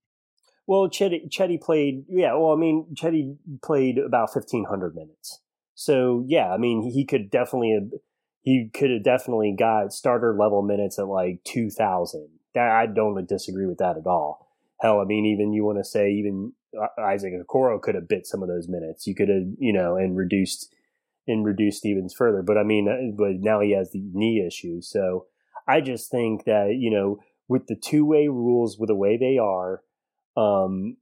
Well, 0.68 0.90
Cedi, 0.90 1.30
Cedi 1.30 1.60
played, 1.60 2.06
yeah. 2.08 2.34
Well, 2.34 2.54
I 2.54 2.56
mean, 2.56 2.88
Cedi 2.94 3.36
played 3.62 3.98
about 3.98 4.34
fifteen 4.34 4.66
hundred 4.66 4.96
minutes. 4.96 5.42
So 5.74 6.24
yeah, 6.28 6.54
I 6.54 6.58
mean, 6.58 6.84
he 6.84 7.06
could 7.06 7.30
definitely 7.32 7.74
have, 7.74 8.00
he 8.42 8.70
could 8.74 8.92
have 8.92 9.04
definitely 9.04 9.56
got 9.58 9.92
starter 9.92 10.36
level 10.38 10.62
minutes 10.62 11.00
at 11.00 11.08
like 11.08 11.44
two 11.44 11.70
thousand. 11.70 12.30
That 12.54 12.70
I 12.70 12.86
don't 12.86 13.28
disagree 13.28 13.66
with 13.66 13.80
that 13.80 13.98
at 13.98 14.06
all. 14.06 14.48
Hell, 14.80 15.00
I 15.00 15.06
mean, 15.06 15.26
even 15.26 15.54
you 15.54 15.64
want 15.64 15.78
to 15.78 15.84
say 15.84 16.12
even 16.12 16.54
uh, 16.80 17.02
Isaac 17.02 17.34
Okoro 17.34 17.82
could 17.82 17.96
have 17.96 18.08
bit 18.08 18.26
some 18.26 18.42
of 18.42 18.50
those 18.50 18.68
minutes. 18.68 19.08
You 19.08 19.16
could 19.16 19.30
have, 19.30 19.44
you 19.58 19.74
know, 19.74 19.96
and 19.96 20.18
reduced 20.18 20.74
and 21.28 21.46
reduced 21.46 21.80
Stevens 21.80 22.14
further. 22.14 22.42
But 22.42 22.58
I 22.58 22.64
mean, 22.64 22.88
uh, 22.88 23.16
but 23.18 23.40
now 23.40 23.62
he 23.62 23.72
has 23.72 23.92
the 23.92 24.04
knee 24.14 24.46
issue. 24.46 24.82
So 24.82 25.26
I 25.68 25.82
just 25.82 26.12
think 26.12 26.46
that 26.46 26.76
you 26.78 26.92
know, 26.92 27.20
with 27.48 27.68
the 27.68 27.76
two 27.76 28.06
way 28.06 28.28
rules, 28.28 28.78
with 28.78 28.88
the 28.90 28.96
way 28.96 29.18
they 29.18 29.38
are, 29.38 29.82
um 30.38 30.98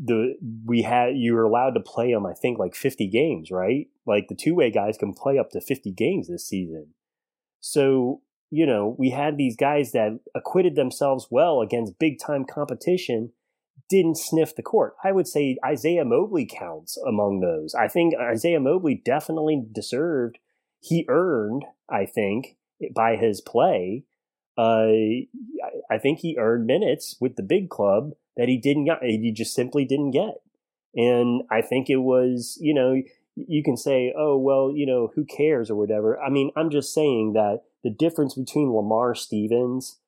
the 0.00 0.34
we 0.64 0.82
had 0.82 1.16
you 1.16 1.34
were 1.34 1.42
allowed 1.42 1.70
to 1.74 1.80
play 1.80 2.12
them 2.12 2.24
i 2.24 2.32
think 2.32 2.58
like 2.58 2.74
50 2.76 3.08
games 3.08 3.50
right? 3.50 3.88
Like 4.06 4.28
the 4.28 4.34
two-way 4.36 4.70
guys 4.70 4.96
can 4.96 5.12
play 5.12 5.38
up 5.38 5.50
to 5.50 5.60
50 5.60 5.92
games 5.92 6.28
this 6.28 6.46
season. 6.46 6.94
So 7.60 8.22
you 8.50 8.64
know 8.66 8.94
we 8.98 9.10
had 9.10 9.36
these 9.36 9.56
guys 9.56 9.92
that 9.92 10.20
acquitted 10.34 10.76
themselves 10.76 11.26
well 11.30 11.60
against 11.60 11.98
big 11.98 12.18
time 12.18 12.44
competition 12.44 13.32
didn't 13.90 14.18
sniff 14.18 14.54
the 14.54 14.62
court. 14.62 14.94
I 15.02 15.12
would 15.12 15.26
say 15.26 15.56
isaiah 15.64 16.04
mobley 16.04 16.46
counts 16.46 16.96
among 17.06 17.40
those. 17.40 17.74
I 17.74 17.88
think 17.88 18.14
isaiah 18.14 18.60
mobley 18.60 19.00
definitely 19.04 19.62
deserved 19.72 20.38
he 20.80 21.04
earned 21.08 21.64
i 21.90 22.06
think 22.06 22.56
by 22.94 23.16
his 23.16 23.40
play. 23.40 24.04
Uh, 24.56 24.86
I- 25.64 25.80
I 25.90 25.98
think 25.98 26.18
he 26.20 26.36
earned 26.38 26.66
minutes 26.66 27.16
with 27.20 27.36
the 27.36 27.42
big 27.42 27.68
club 27.68 28.12
that 28.38 28.48
he 28.48 28.56
didn't 28.56 28.86
get, 28.86 29.02
he 29.02 29.30
just 29.32 29.52
simply 29.52 29.84
didn't 29.84 30.12
get. 30.12 30.40
And 30.94 31.42
I 31.50 31.60
think 31.60 31.90
it 31.90 31.96
was, 31.96 32.56
you 32.60 32.72
know, 32.72 33.02
you 33.34 33.62
can 33.62 33.76
say, 33.76 34.14
oh, 34.16 34.38
well, 34.38 34.72
you 34.74 34.86
know, 34.86 35.10
who 35.14 35.24
cares 35.24 35.70
or 35.70 35.76
whatever. 35.76 36.18
I 36.18 36.30
mean, 36.30 36.50
I'm 36.56 36.70
just 36.70 36.94
saying 36.94 37.34
that 37.34 37.60
the 37.84 37.90
difference 37.90 38.34
between 38.34 38.72
Lamar 38.72 39.14
Stevens, 39.14 39.98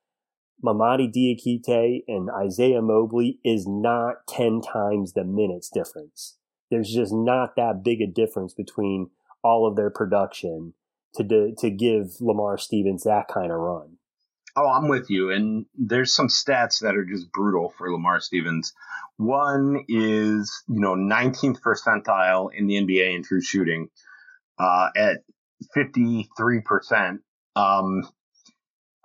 Mamadi 0.65 1.13
Diakite, 1.13 2.05
and 2.09 2.31
Isaiah 2.31 2.83
Mobley 2.83 3.39
is 3.45 3.67
not 3.67 4.27
10 4.29 4.63
times 4.63 5.13
the 5.13 5.25
minutes 5.25 5.69
difference. 5.69 6.39
There's 6.71 6.93
just 6.93 7.13
not 7.13 7.57
that 7.57 7.83
big 7.85 8.01
a 8.01 8.07
difference 8.07 8.55
between 8.55 9.11
all 9.43 9.67
of 9.67 9.77
their 9.77 9.91
production 9.91 10.75
to, 11.17 11.55
to 11.59 11.71
give 11.71 12.21
Lamar 12.21 12.59
Stevens 12.59 13.03
that 13.05 13.29
kind 13.29 13.51
of 13.51 13.59
run. 13.59 13.97
Oh, 14.57 14.69
I'm 14.69 14.89
with 14.89 15.11
you. 15.11 15.31
And 15.31 15.67
there's 15.77 16.15
some 16.15 16.29
stats 16.29 16.81
that 16.81 16.97
are 16.97 17.05
just 17.05 17.31
brutal 17.33 17.73
for 17.77 17.91
Lamar 17.91 18.21
Stevens. 18.21 18.75
One 19.17 19.85
is, 19.89 20.63
you 20.69 20.81
know, 20.81 20.95
19th 20.95 21.61
percentile 21.61 22.51
in 22.53 22.67
the 22.67 22.75
NBA 22.75 23.15
in 23.15 23.23
true 23.23 23.43
shooting 23.43 23.89
uh, 24.59 24.89
at 24.97 25.19
53%. 25.77 27.19
Um, 27.57 28.09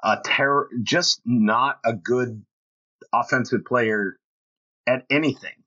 a 0.03 0.17
terror, 0.23 0.69
just 0.83 1.21
not 1.25 1.79
a 1.83 1.93
good 1.93 2.43
offensive 3.13 3.65
player 3.65 4.17
at 4.87 5.05
anything. 5.09 5.63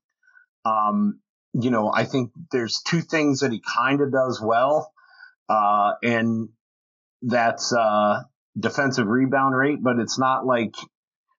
Um, 0.65 1.21
you 1.53 1.71
know, 1.71 1.91
I 1.93 2.05
think 2.05 2.31
there's 2.53 2.83
two 2.83 3.01
things 3.01 3.41
that 3.41 3.53
he 3.53 3.61
kind 3.61 4.01
of 4.01 4.13
does 4.13 4.41
well. 4.41 4.93
Uh, 5.49 5.95
and 6.03 6.51
that's, 7.23 7.73
uh, 7.73 8.23
defensive 8.59 9.07
rebound 9.07 9.57
rate, 9.57 9.79
but 9.83 9.99
it's 9.99 10.19
not 10.19 10.47
like 10.47 10.75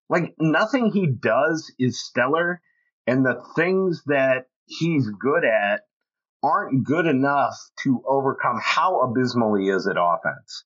like 0.08 0.34
nothing 0.38 0.90
he 0.92 1.06
does 1.06 1.72
is 1.78 2.04
stellar, 2.04 2.60
and 3.06 3.24
the 3.24 3.42
things 3.56 4.02
that 4.06 4.46
he's 4.66 5.08
good 5.08 5.44
at 5.44 5.82
aren't 6.42 6.84
good 6.84 7.06
enough 7.06 7.54
to 7.84 8.02
overcome 8.06 8.58
how 8.62 9.00
abysmal 9.02 9.54
he 9.56 9.68
is 9.68 9.86
at 9.86 9.96
offense. 9.98 10.64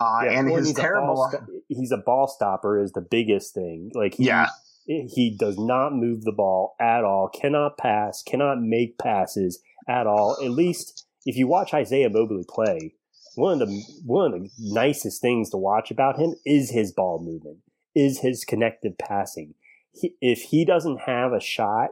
Uh, 0.00 0.22
Yeah, 0.24 0.38
and 0.38 0.50
his 0.50 0.68
he's 0.68 0.78
a 0.78 0.80
terrible, 0.80 1.14
ball 1.14 1.28
sto- 1.30 1.46
he's 1.68 1.92
a 1.92 1.96
ball 1.96 2.28
stopper 2.28 2.82
is 2.82 2.92
the 2.92 3.06
biggest 3.08 3.54
thing. 3.54 3.90
Like 3.94 4.14
he, 4.14 4.24
yeah, 4.24 4.48
he 4.86 5.36
does 5.38 5.58
not 5.58 5.92
move 5.92 6.22
the 6.22 6.32
ball 6.32 6.74
at 6.80 7.04
all, 7.04 7.28
cannot 7.28 7.78
pass, 7.78 8.22
cannot 8.22 8.60
make 8.60 8.98
passes 8.98 9.60
at 9.88 10.06
all. 10.06 10.36
At 10.42 10.50
least 10.50 11.06
if 11.24 11.36
you 11.36 11.46
watch 11.46 11.74
Isaiah 11.74 12.10
Mobley 12.10 12.44
play, 12.48 12.94
one 13.34 13.62
of 13.62 13.68
the 13.68 13.82
one 14.04 14.34
of 14.34 14.42
the 14.42 14.50
nicest 14.58 15.20
things 15.20 15.50
to 15.50 15.56
watch 15.56 15.90
about 15.90 16.18
him 16.18 16.34
is 16.44 16.70
his 16.70 16.92
ball 16.92 17.18
movement, 17.22 17.58
is 17.94 18.20
his 18.20 18.44
connective 18.44 18.98
passing. 18.98 19.54
He, 19.92 20.14
if 20.20 20.42
he 20.44 20.64
doesn't 20.64 21.02
have 21.02 21.32
a 21.32 21.40
shot 21.40 21.90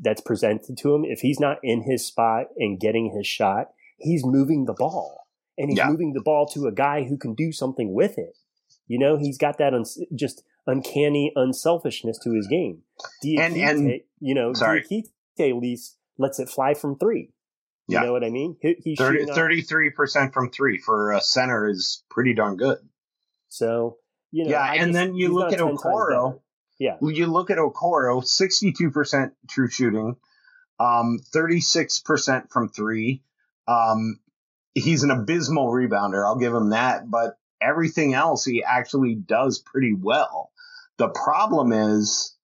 that's 0.00 0.20
presented 0.20 0.78
to 0.78 0.94
him, 0.94 1.04
if 1.04 1.20
he's 1.20 1.40
not 1.40 1.58
in 1.62 1.82
his 1.82 2.06
spot 2.06 2.46
and 2.56 2.78
getting 2.80 3.12
his 3.16 3.26
shot, 3.26 3.68
he's 3.98 4.24
moving 4.24 4.64
the 4.64 4.72
ball 4.74 5.26
and 5.56 5.70
he's 5.70 5.78
Yeah. 5.78 5.88
moving 5.90 6.12
the 6.12 6.22
ball 6.22 6.46
to 6.48 6.66
a 6.66 6.72
guy 6.72 7.04
who 7.04 7.16
can 7.16 7.34
do 7.34 7.50
something 7.52 7.92
with 7.92 8.16
it. 8.18 8.36
You 8.86 8.98
know, 8.98 9.16
he's 9.18 9.36
got 9.38 9.58
that 9.58 9.74
uns 9.74 9.98
just 10.14 10.42
uncanny 10.66 11.32
unselfishness 11.36 12.18
to 12.20 12.32
his 12.32 12.46
game. 12.46 12.82
And- 13.24 13.56
and- 13.56 14.00
you 14.20 14.34
know, 14.34 14.52
sorry. 14.54 14.82
Diakite 14.82 15.08
at 15.50 15.56
least 15.56 15.96
lets 16.18 16.38
it 16.38 16.48
fly 16.48 16.74
from 16.74 16.96
three. 16.98 17.30
You 17.88 17.94
Yeah. 17.98 18.04
know 18.04 18.12
what 18.12 18.22
I 18.22 18.30
mean? 18.30 18.56
He, 18.60 18.76
he's 18.84 18.98
30, 18.98 19.26
33% 19.26 20.32
from 20.32 20.50
three 20.50 20.78
for 20.78 21.12
a 21.12 21.20
center 21.20 21.66
is 21.68 22.04
pretty 22.10 22.34
darn 22.34 22.56
good. 22.56 22.78
So 23.48 23.96
you 24.30 24.44
know, 24.44 24.50
Yeah, 24.50 24.60
I 24.60 24.74
and 24.74 24.88
just- 24.88 24.92
then 24.92 25.14
you 25.14 25.32
look 25.32 25.52
at 25.54 25.58
Okoro. 25.58 26.40
Yeah, 26.78 26.96
You 27.00 27.26
look 27.26 27.50
at 27.50 27.58
Okoro, 27.58 28.22
62% 28.22 29.32
true 29.48 29.68
shooting, 29.68 30.16
um, 30.78 31.18
36% 31.34 32.52
from 32.52 32.68
three. 32.68 33.24
Um, 33.66 34.20
he's 34.74 35.02
an 35.02 35.10
abysmal 35.10 35.66
rebounder. 35.72 36.24
I'll 36.24 36.36
give 36.38 36.54
him 36.54 36.70
that. 36.70 37.10
But 37.10 37.36
everything 37.60 38.14
else 38.14 38.44
he 38.44 38.62
actually 38.62 39.16
does 39.16 39.58
pretty 39.58 39.92
well. 39.92 40.52
The 40.98 41.08
problem 41.08 41.72
is, 41.72 42.36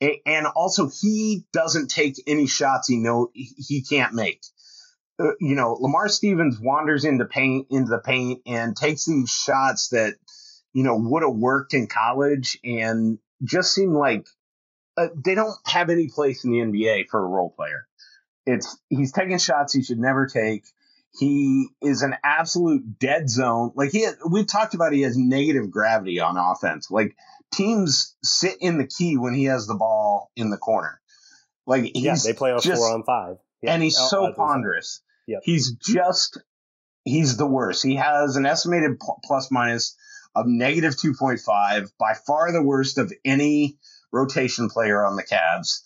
and 0.00 0.46
also 0.56 0.88
he 0.88 1.46
doesn't 1.52 1.88
take 1.88 2.16
any 2.26 2.46
shots 2.48 2.88
he 2.88 2.96
know 2.96 3.30
he 3.34 3.82
can't 3.88 4.14
make. 4.14 4.40
Uh, 5.18 5.30
you 5.40 5.54
know, 5.54 5.72
Lamar 5.80 6.08
Stevens 6.08 6.60
wanders 6.60 7.04
into 7.04 7.24
paint 7.24 7.68
into 7.70 7.90
the 7.90 7.98
paint 7.98 8.42
and 8.46 8.76
takes 8.76 9.06
these 9.06 9.30
shots 9.30 9.88
that 9.88 10.14
you 10.72 10.82
know 10.82 10.96
would 10.96 11.22
have 11.22 11.34
worked 11.34 11.72
in 11.72 11.86
college 11.86 12.58
and 12.64 13.18
just 13.42 13.72
seem 13.74 13.94
like 13.94 14.26
uh, 14.96 15.08
they 15.24 15.34
don't 15.34 15.56
have 15.66 15.90
any 15.90 16.08
place 16.08 16.44
in 16.44 16.50
the 16.50 16.58
NBA 16.58 17.08
for 17.08 17.24
a 17.24 17.28
role 17.28 17.50
player. 17.50 17.86
It's 18.46 18.78
he's 18.88 19.12
taking 19.12 19.38
shots 19.38 19.72
he 19.72 19.82
should 19.82 19.98
never 19.98 20.26
take. 20.26 20.64
He 21.18 21.68
is 21.80 22.02
an 22.02 22.14
absolute 22.22 22.98
dead 22.98 23.30
zone. 23.30 23.72
Like 23.74 23.90
he, 23.90 24.06
we've 24.30 24.46
talked 24.46 24.74
about, 24.74 24.92
he 24.92 25.02
has 25.02 25.16
negative 25.16 25.70
gravity 25.70 26.20
on 26.20 26.36
offense. 26.36 26.90
Like 26.90 27.16
teams 27.52 28.14
sit 28.22 28.56
in 28.60 28.78
the 28.78 28.86
key 28.86 29.16
when 29.16 29.34
he 29.34 29.44
has 29.44 29.66
the 29.66 29.74
ball 29.74 30.30
in 30.36 30.50
the 30.50 30.58
corner. 30.58 31.00
Like 31.66 31.84
he's 31.84 32.02
yeah, 32.02 32.16
they 32.22 32.36
play 32.36 32.52
on 32.52 32.60
four 32.60 32.92
on 32.92 33.02
five, 33.02 33.36
Yeah, 33.62 33.72
and 33.72 33.82
he's 33.82 33.98
out- 33.98 34.10
so 34.10 34.32
ponderous. 34.32 35.00
Yep. 35.26 35.40
He's 35.44 35.72
just 35.72 36.38
he's 37.04 37.36
the 37.36 37.46
worst. 37.46 37.82
He 37.84 37.96
has 37.96 38.36
an 38.36 38.46
estimated 38.46 38.98
plus 39.24 39.50
minus 39.50 39.96
of 40.34 40.46
negative 40.46 40.94
2.5, 40.96 41.90
by 41.98 42.12
far 42.26 42.52
the 42.52 42.62
worst 42.62 42.98
of 42.98 43.12
any 43.24 43.78
rotation 44.12 44.68
player 44.68 45.04
on 45.04 45.16
the 45.16 45.22
Cavs. 45.24 45.80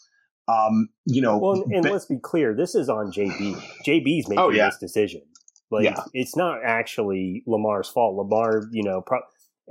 Um, 0.49 0.89
you 1.07 1.23
know, 1.23 1.39
Well, 1.39 1.63
and, 1.63 1.73
and 1.73 1.83
but- 1.85 1.93
let's 1.93 2.07
be 2.07 2.19
clear, 2.19 2.55
this 2.55 2.75
is 2.75 2.89
on 2.89 3.13
JB. 3.13 3.55
JB's 3.87 4.29
making 4.29 4.39
Oh, 4.39 4.51
yeah. 4.51 4.67
this 4.67 4.79
decision. 4.79 5.23
Like 5.71 5.85
Yeah. 5.85 6.03
it's 6.13 6.35
not 6.35 6.65
actually 6.65 7.45
Lamar's 7.47 7.89
fault. 7.89 8.17
Lamar, 8.17 8.65
you 8.73 8.83
know, 8.83 9.01
pro- 9.03 9.21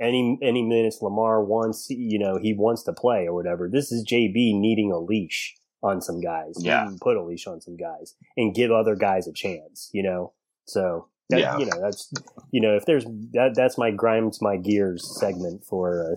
any 0.00 0.38
any 0.40 0.62
minutes 0.66 1.02
Lamar 1.02 1.44
wants, 1.44 1.90
you 1.90 2.18
know, 2.18 2.38
he 2.38 2.54
wants 2.54 2.82
to 2.84 2.94
play 2.94 3.26
or 3.26 3.34
whatever. 3.34 3.68
This 3.70 3.92
is 3.92 4.02
JB 4.10 4.58
needing 4.58 4.90
a 4.90 4.98
leash 4.98 5.54
on 5.82 6.00
some 6.00 6.20
guys. 6.20 6.54
Yeah. 6.58 6.82
Needing 6.84 6.98
put 6.98 7.16
a 7.16 7.22
leash 7.22 7.46
on 7.46 7.60
some 7.60 7.76
guys 7.76 8.14
and 8.36 8.54
give 8.54 8.70
other 8.70 8.94
guys 8.96 9.26
a 9.26 9.32
chance. 9.32 9.88
You 9.92 10.02
know, 10.02 10.32
so 10.66 11.08
that, 11.30 11.40
Yeah. 11.40 11.58
you 11.58 11.66
know 11.66 11.80
that's 11.80 12.12
you 12.50 12.60
know 12.60 12.74
if 12.76 12.84
there's 12.86 13.04
that 13.32 13.52
that's 13.54 13.78
my 13.78 13.90
grinds 13.90 14.40
my 14.42 14.56
gears 14.56 15.18
segment 15.20 15.64
for 15.64 16.12
uh, 16.12 16.16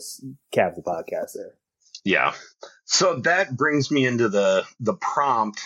Cavs 0.55 0.75
the 0.75 0.81
podcast 0.81 1.33
there. 1.35 1.55
yeah. 2.03 2.33
So 2.85 3.19
that 3.21 3.55
brings 3.55 3.89
me 3.91 4.05
into 4.05 4.29
the 4.29 4.63
the 4.79 4.93
prompt. 4.95 5.61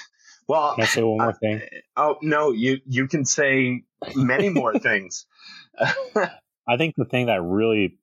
Well, 0.47 0.75
Can 0.75 0.83
I 0.83 0.87
say 0.87 1.03
one 1.03 1.17
more 1.17 1.33
thing? 1.33 1.61
oh 1.97 2.17
no, 2.21 2.51
you 2.51 2.77
you 2.85 3.07
can 3.07 3.25
say 3.25 3.83
many 4.15 4.49
more 4.49 4.77
things. 4.79 5.25
I 5.79 6.77
think 6.77 6.95
the 6.95 7.05
thing 7.05 7.25
that 7.27 7.41
really 7.41 7.97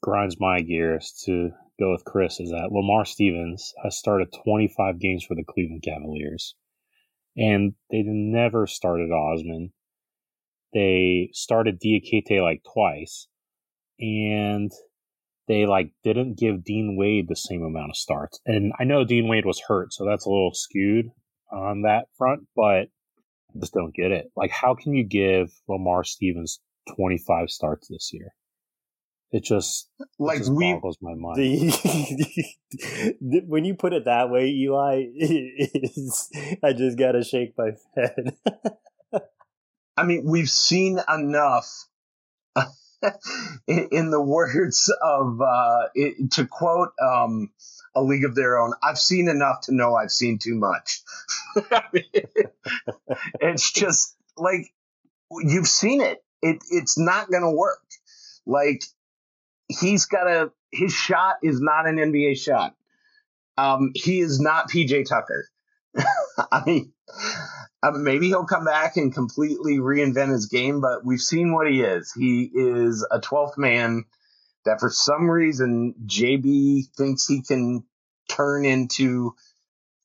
grinds 0.00 0.38
my 0.40 0.60
gears 0.60 1.22
to 1.26 1.50
go 1.82 1.92
with 1.92 2.04
Chris 2.04 2.40
is 2.40 2.50
that 2.50 2.70
Lamar 2.70 3.04
Stevens 3.04 3.72
has 3.82 3.98
started 3.98 4.34
25 4.44 4.98
games 5.00 5.24
for 5.24 5.34
the 5.34 5.44
Cleveland 5.44 5.82
Cavaliers, 5.82 6.54
and 7.36 7.74
they 7.90 8.02
never 8.02 8.66
started 8.66 9.10
Osman. 9.10 9.72
They 10.72 11.30
started 11.32 11.80
Diakite 11.80 12.40
like 12.42 12.62
twice, 12.72 13.26
and 13.98 14.70
they 15.48 15.66
like 15.66 15.92
didn't 16.04 16.38
give 16.38 16.64
Dean 16.64 16.96
Wade 16.98 17.26
the 17.28 17.36
same 17.36 17.62
amount 17.62 17.90
of 17.90 17.96
starts. 17.96 18.40
And 18.46 18.72
I 18.78 18.84
know 18.84 19.04
Dean 19.04 19.28
Wade 19.28 19.44
was 19.44 19.62
hurt, 19.66 19.92
so 19.92 20.04
that's 20.04 20.26
a 20.26 20.30
little 20.30 20.54
skewed 20.54 21.06
on 21.50 21.82
that 21.82 22.06
front, 22.16 22.42
but 22.56 22.88
I 23.54 23.60
just 23.60 23.74
don't 23.74 23.94
get 23.94 24.12
it. 24.12 24.30
Like, 24.36 24.50
how 24.50 24.74
can 24.74 24.94
you 24.94 25.04
give 25.04 25.50
Lamar 25.68 26.04
Stevens 26.04 26.60
25 26.96 27.50
starts 27.50 27.88
this 27.88 28.10
year? 28.12 28.32
It 29.32 29.44
just, 29.44 29.88
it 29.98 30.08
like 30.18 30.38
just 30.38 30.52
we 30.52 30.74
boggles 30.74 30.98
my 31.00 31.14
mind. 31.14 31.38
The, 31.38 33.42
when 33.46 33.64
you 33.64 33.74
put 33.74 33.94
it 33.94 34.04
that 34.04 34.28
way, 34.28 34.48
Eli, 34.48 35.04
is 35.16 36.28
I 36.62 36.74
just 36.74 36.98
gotta 36.98 37.24
shake 37.24 37.54
my 37.56 37.70
head. 37.96 38.36
I 39.96 40.04
mean, 40.04 40.24
we've 40.26 40.50
seen 40.50 41.00
enough. 41.08 41.88
in, 43.66 43.88
in 43.90 44.10
the 44.10 44.20
words 44.20 44.92
of 45.02 45.40
uh, 45.40 45.88
it, 45.94 46.32
to 46.32 46.46
quote 46.46 46.90
um, 47.02 47.50
a 47.94 48.02
league 48.02 48.26
of 48.26 48.34
their 48.34 48.60
own, 48.60 48.74
I've 48.82 48.98
seen 48.98 49.28
enough 49.28 49.62
to 49.62 49.74
know 49.74 49.94
I've 49.94 50.12
seen 50.12 50.38
too 50.38 50.54
much. 50.54 51.00
I 51.70 51.84
mean, 51.92 52.04
it's 53.40 53.72
just 53.72 54.14
like 54.36 54.74
you've 55.30 55.66
seen 55.66 56.02
it. 56.02 56.22
It 56.42 56.62
it's 56.70 56.98
not 56.98 57.30
going 57.30 57.44
to 57.44 57.50
work. 57.50 57.80
Like 58.46 58.82
he's 59.78 60.06
got 60.06 60.26
a 60.26 60.52
his 60.70 60.92
shot 60.92 61.36
is 61.42 61.60
not 61.60 61.86
an 61.86 61.96
NBA 61.96 62.38
shot. 62.38 62.74
Um, 63.58 63.92
he 63.94 64.20
is 64.20 64.40
not 64.40 64.70
PJ 64.70 65.06
Tucker. 65.08 65.48
I 66.50 66.62
mean, 66.64 66.92
uh, 67.82 67.90
maybe 67.90 68.28
he'll 68.28 68.46
come 68.46 68.64
back 68.64 68.96
and 68.96 69.12
completely 69.12 69.78
reinvent 69.78 70.32
his 70.32 70.46
game, 70.46 70.80
but 70.80 71.04
we've 71.04 71.20
seen 71.20 71.52
what 71.52 71.70
he 71.70 71.82
is. 71.82 72.12
He 72.12 72.50
is 72.54 73.06
a 73.10 73.20
12th 73.20 73.58
man 73.58 74.04
that 74.64 74.80
for 74.80 74.88
some 74.88 75.28
reason 75.28 75.94
JB 76.06 76.94
thinks 76.96 77.26
he 77.26 77.42
can 77.42 77.84
turn 78.30 78.64
into, 78.64 79.34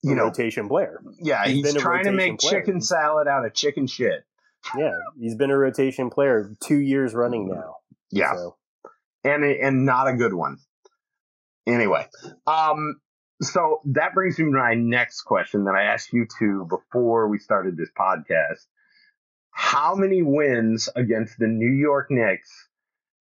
you 0.01 0.11
A 0.11 0.15
know, 0.15 0.23
rotation 0.25 0.67
player. 0.67 1.01
yeah, 1.19 1.45
he's 1.45 1.63
he's, 1.63 1.73
been 1.73 1.81
trying 1.81 2.03
to 2.05 2.11
make 2.11 2.39
player. 2.39 2.59
chicken 2.59 2.81
salad 2.81 3.27
out 3.27 3.45
of 3.45 3.53
chicken 3.53 3.87
shit. 3.87 4.25
Yeah, 4.77 4.91
he's 5.17 5.35
been 5.35 5.51
a 5.51 5.57
rotation 5.57 6.09
player 6.09 6.51
two 6.59 6.79
years 6.79 7.13
running 7.13 7.47
now. 7.47 7.75
Yeah. 8.11 8.33
So, 8.35 8.57
and 9.23 9.43
and 9.43 9.85
not 9.85 10.07
a 10.07 10.13
good 10.13 10.33
one. 10.33 10.57
Anyway, 11.65 12.07
um, 12.45 12.99
so 13.41 13.81
that 13.85 14.13
brings 14.13 14.39
me 14.39 14.45
to 14.45 14.51
my 14.51 14.73
next 14.73 15.21
question 15.21 15.65
that 15.65 15.75
I 15.75 15.83
asked 15.83 16.13
you 16.13 16.25
two 16.39 16.65
before 16.69 17.27
we 17.27 17.39
started 17.39 17.77
this 17.77 17.91
podcast. 17.97 18.65
How 19.51 19.95
many 19.95 20.21
wins 20.21 20.87
against 20.95 21.37
the 21.37 21.47
New 21.47 21.71
York 21.71 22.07
Knicks 22.09 22.49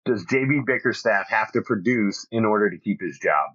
does 0.04 0.24
JB 0.26 0.66
Bickerstaff 0.66 1.28
have 1.30 1.52
to 1.52 1.62
produce 1.62 2.26
in 2.30 2.44
order 2.44 2.70
to 2.70 2.78
keep 2.78 3.00
his 3.00 3.18
job? 3.18 3.50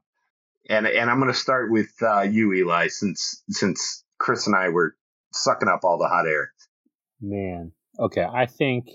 And 0.70 0.88
and 0.88 1.10
I'm 1.10 1.20
going 1.20 1.32
to 1.32 1.38
start 1.38 1.72
with 1.72 1.92
uh, 2.02 2.22
you, 2.22 2.54
Eli, 2.54 2.88
since 2.88 3.44
since 3.50 4.04
Chris 4.18 4.48
and 4.48 4.56
I 4.56 4.70
were 4.70 4.96
sucking 5.34 5.68
up 5.68 5.84
all 5.84 5.98
the 5.98 6.08
hot 6.08 6.28
air. 6.28 6.52
Man. 7.22 7.72
Okay, 8.00 8.24
I 8.24 8.48
think, 8.48 8.88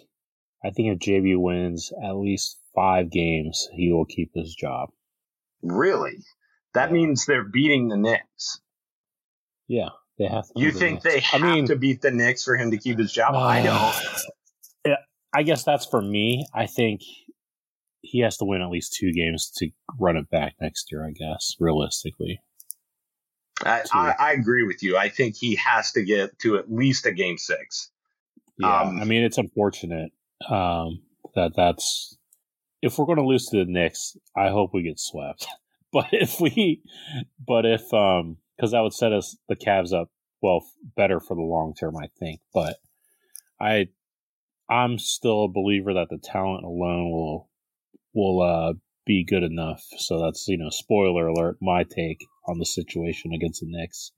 I 0.64 0.70
think 0.70 0.92
if 0.92 0.98
JB 0.98 1.38
wins 1.38 1.92
at 2.04 2.16
least 2.16 2.58
five 2.78 3.10
games, 3.10 3.68
he 3.74 3.92
will 3.92 4.04
keep 4.04 4.30
his 4.34 4.54
job. 4.54 4.90
Really, 5.62 6.18
that 6.74 6.88
Yeah. 6.90 6.92
means 6.94 7.26
they're 7.26 7.44
beating 7.44 7.88
the 7.88 7.96
Knicks. 7.96 8.60
Yeah, 9.66 9.88
they 10.18 10.26
have 10.26 10.44
to. 10.46 10.52
You 10.56 10.70
the 10.72 10.78
think 10.78 11.04
Knicks. 11.04 11.14
they 11.32 11.36
I 11.36 11.40
have 11.40 11.40
mean, 11.56 11.66
to 11.66 11.76
beat 11.76 12.00
the 12.02 12.10
Knicks 12.10 12.44
for 12.44 12.56
him 12.56 12.70
to 12.70 12.78
keep 12.78 12.98
his 12.98 13.12
job? 13.12 13.34
I 13.34 13.62
don't. 13.62 13.94
Yeah, 14.86 14.96
I 15.34 15.42
guess 15.42 15.64
that's 15.64 15.84
for 15.86 16.00
me. 16.00 16.46
I 16.54 16.66
think 16.66 17.00
he 18.00 18.20
has 18.20 18.36
to 18.38 18.44
win 18.44 18.62
at 18.62 18.70
least 18.70 18.94
two 18.98 19.12
games 19.12 19.50
to 19.58 19.68
run 19.98 20.16
it 20.16 20.30
back 20.30 20.54
next 20.60 20.90
year. 20.92 21.04
I 21.06 21.10
guess 21.10 21.56
realistically. 21.58 22.40
I, 23.64 23.82
I, 23.92 24.14
I 24.18 24.32
agree 24.34 24.64
with 24.64 24.82
you. 24.84 24.96
I 24.96 25.08
think 25.08 25.34
he 25.36 25.56
has 25.56 25.90
to 25.92 26.04
get 26.04 26.38
to 26.40 26.56
at 26.58 26.70
least 26.72 27.06
a 27.06 27.12
game 27.12 27.36
six. 27.38 27.90
Yeah, 28.58 28.82
Um, 28.82 29.00
I 29.00 29.04
mean 29.04 29.24
it's 29.24 29.36
unfortunate 29.36 30.12
um, 30.48 31.02
that 31.34 31.52
that's 31.56 32.16
if 32.82 32.98
we're 32.98 33.06
going 33.06 33.18
to 33.18 33.26
lose 33.26 33.46
to 33.46 33.58
the 33.58 33.70
Knicks, 33.70 34.16
I 34.36 34.48
hope 34.48 34.70
we 34.72 34.82
get 34.82 34.98
swept. 34.98 35.46
But 35.90 36.08
if 36.12 36.38
we, 36.38 36.82
but 37.46 37.64
if 37.64 37.94
um, 37.94 38.36
because 38.54 38.72
that 38.72 38.80
would 38.80 38.92
set 38.92 39.14
us 39.14 39.38
the 39.48 39.56
Cavs 39.56 39.94
up 39.94 40.10
well 40.42 40.62
better 40.96 41.18
for 41.18 41.34
the 41.34 41.40
long 41.40 41.72
term, 41.72 41.96
I 41.96 42.08
think. 42.18 42.40
But 42.52 42.76
I 43.58 43.88
I'm 44.68 44.98
still 44.98 45.44
a 45.44 45.50
believer 45.50 45.94
that 45.94 46.08
the 46.10 46.18
talent 46.18 46.64
alone 46.64 47.10
will 47.10 47.48
will 48.12 48.42
uh, 48.42 48.74
be 49.06 49.24
good 49.24 49.42
enough. 49.42 49.82
So 49.96 50.20
that's 50.20 50.46
you 50.46 50.58
know, 50.58 50.68
spoiler 50.70 51.28
alert, 51.28 51.56
my 51.62 51.84
take 51.84 52.26
on 52.46 52.58
the 52.58 52.66
situation 52.66 53.32
against 53.32 53.60
the 53.60 53.66
Knicks. 53.68 54.12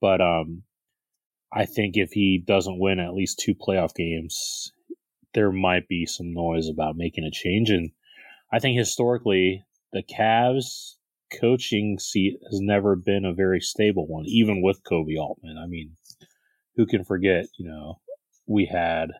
But 0.00 0.20
um, 0.20 0.64
I 1.52 1.66
think 1.66 1.96
if 1.96 2.10
he 2.12 2.42
doesn't 2.44 2.80
win 2.80 2.98
at 2.98 3.14
least 3.14 3.38
two 3.38 3.54
playoff 3.54 3.94
games, 3.94 4.72
there 5.34 5.52
might 5.52 5.88
be 5.88 6.06
some 6.06 6.32
noise 6.32 6.68
about 6.68 6.96
making 6.96 7.24
a 7.24 7.30
change. 7.30 7.70
And 7.70 7.90
I 8.52 8.58
think 8.58 8.78
historically, 8.78 9.64
the 9.92 10.02
Cavs 10.02 10.94
coaching 11.40 11.98
seat 11.98 12.38
has 12.50 12.60
never 12.60 12.96
been 12.96 13.24
a 13.24 13.32
very 13.32 13.60
stable 13.60 14.06
one, 14.06 14.24
even 14.26 14.62
with 14.62 14.84
Koby 14.84 15.18
Altman. 15.18 15.56
I 15.58 15.66
mean, 15.66 15.96
who 16.76 16.86
can 16.86 17.04
forget? 17.04 17.46
You 17.58 17.68
know, 17.68 18.00
we 18.46 18.66
had 18.66 19.10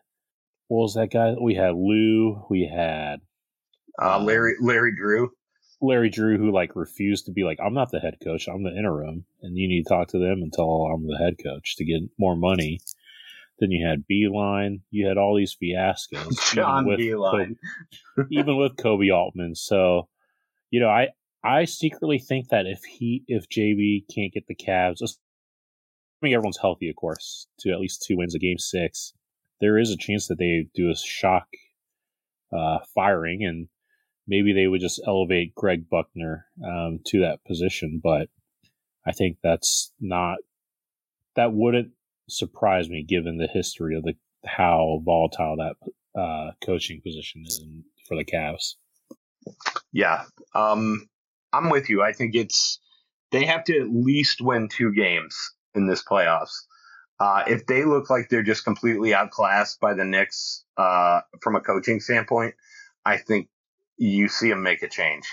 what 0.67 0.79
was 0.79 0.93
that 0.95 1.11
guy? 1.11 1.35
We 1.39 1.55
had 1.55 1.75
Lou. 1.75 2.45
We 2.49 2.71
had 2.73 3.21
uh, 4.01 4.19
Larry 4.19 4.55
Larry 4.61 4.95
Drew. 4.95 5.31
Larry 5.81 6.09
Drew, 6.09 6.37
who 6.37 6.51
like 6.51 6.75
refused 6.75 7.25
to 7.25 7.31
be 7.31 7.43
like, 7.43 7.59
I'm 7.63 7.73
not 7.73 7.91
the 7.91 7.99
head 7.99 8.15
coach, 8.23 8.47
I'm 8.47 8.63
the 8.63 8.75
interim, 8.75 9.25
and 9.41 9.57
you 9.57 9.67
need 9.67 9.83
to 9.83 9.89
talk 9.89 10.07
to 10.09 10.17
them 10.17 10.41
until 10.41 10.85
I'm 10.85 11.05
the 11.05 11.17
head 11.17 11.35
coach 11.43 11.75
to 11.75 11.85
get 11.85 12.01
more 12.17 12.37
money. 12.37 12.79
Then 13.59 13.71
you 13.71 13.87
had 13.87 14.05
Beilein. 14.11 14.81
you 14.89 15.07
had 15.07 15.17
all 15.17 15.35
these 15.35 15.55
fiascos. 15.61 16.53
John 16.53 16.87
even 16.87 16.99
Beilein, 16.99 17.55
Koby, 18.17 18.25
even 18.31 18.57
with 18.57 18.75
Koby 18.75 19.15
Altman. 19.15 19.55
So, 19.55 20.07
you 20.71 20.79
know, 20.79 20.89
I 20.89 21.09
I 21.43 21.65
secretly 21.65 22.19
think 22.19 22.49
that 22.49 22.65
if 22.65 22.83
he 22.83 23.23
if 23.27 23.49
JB 23.49 24.05
can't 24.13 24.33
get 24.33 24.47
the 24.47 24.55
Cavs, 24.55 25.01
assuming 25.01 26.33
everyone's 26.33 26.59
healthy, 26.59 26.89
of 26.89 26.95
course, 26.95 27.47
to 27.59 27.71
at 27.71 27.79
least 27.79 28.03
two 28.07 28.17
wins 28.17 28.35
a 28.35 28.39
game 28.39 28.57
six, 28.57 29.13
there 29.61 29.77
is 29.77 29.91
a 29.91 29.97
chance 29.97 30.27
that 30.27 30.37
they 30.39 30.67
do 30.73 30.89
a 30.89 30.95
shock 30.95 31.47
uh, 32.51 32.79
firing 32.93 33.43
and 33.43 33.67
maybe 34.27 34.53
they 34.53 34.67
would 34.67 34.81
just 34.81 35.01
elevate 35.05 35.55
Greg 35.55 35.89
Buckner 35.89 36.45
um, 36.65 36.99
to 37.07 37.21
that 37.21 37.43
position. 37.45 37.99
But 38.03 38.29
I 39.05 39.11
think 39.11 39.37
that's 39.43 39.91
not 39.99 40.37
that 41.35 41.53
wouldn't 41.53 41.91
surprise 42.29 42.89
me 42.89 43.03
given 43.03 43.37
the 43.37 43.47
history 43.47 43.95
of 43.95 44.03
the 44.03 44.13
how 44.45 45.01
volatile 45.03 45.55
that 45.57 46.19
uh, 46.19 46.51
coaching 46.63 47.01
position 47.01 47.43
is 47.45 47.61
in, 47.63 47.83
for 48.07 48.17
the 48.17 48.25
Cavs. 48.25 48.75
Yeah, 49.91 50.23
um, 50.55 51.07
I'm 51.51 51.69
with 51.69 51.89
you. 51.89 52.01
I 52.01 52.13
think 52.13 52.35
it's 52.35 52.79
they 53.31 53.45
have 53.45 53.63
to 53.65 53.79
at 53.79 53.89
least 53.89 54.41
win 54.41 54.69
two 54.69 54.93
games 54.93 55.35
in 55.75 55.87
this 55.87 56.03
playoffs. 56.03 56.53
Uh, 57.19 57.43
if 57.47 57.65
they 57.67 57.85
look 57.85 58.09
like 58.09 58.29
they're 58.29 58.43
just 58.43 58.63
completely 58.63 59.13
outclassed 59.13 59.79
by 59.79 59.93
the 59.93 60.03
Knicks 60.03 60.65
uh, 60.77 61.21
from 61.41 61.55
a 61.55 61.61
coaching 61.61 61.99
standpoint, 61.99 62.55
I 63.05 63.17
think 63.17 63.47
you 63.97 64.27
see 64.27 64.49
him 64.49 64.63
make 64.63 64.81
a 64.81 64.89
change. 64.89 65.25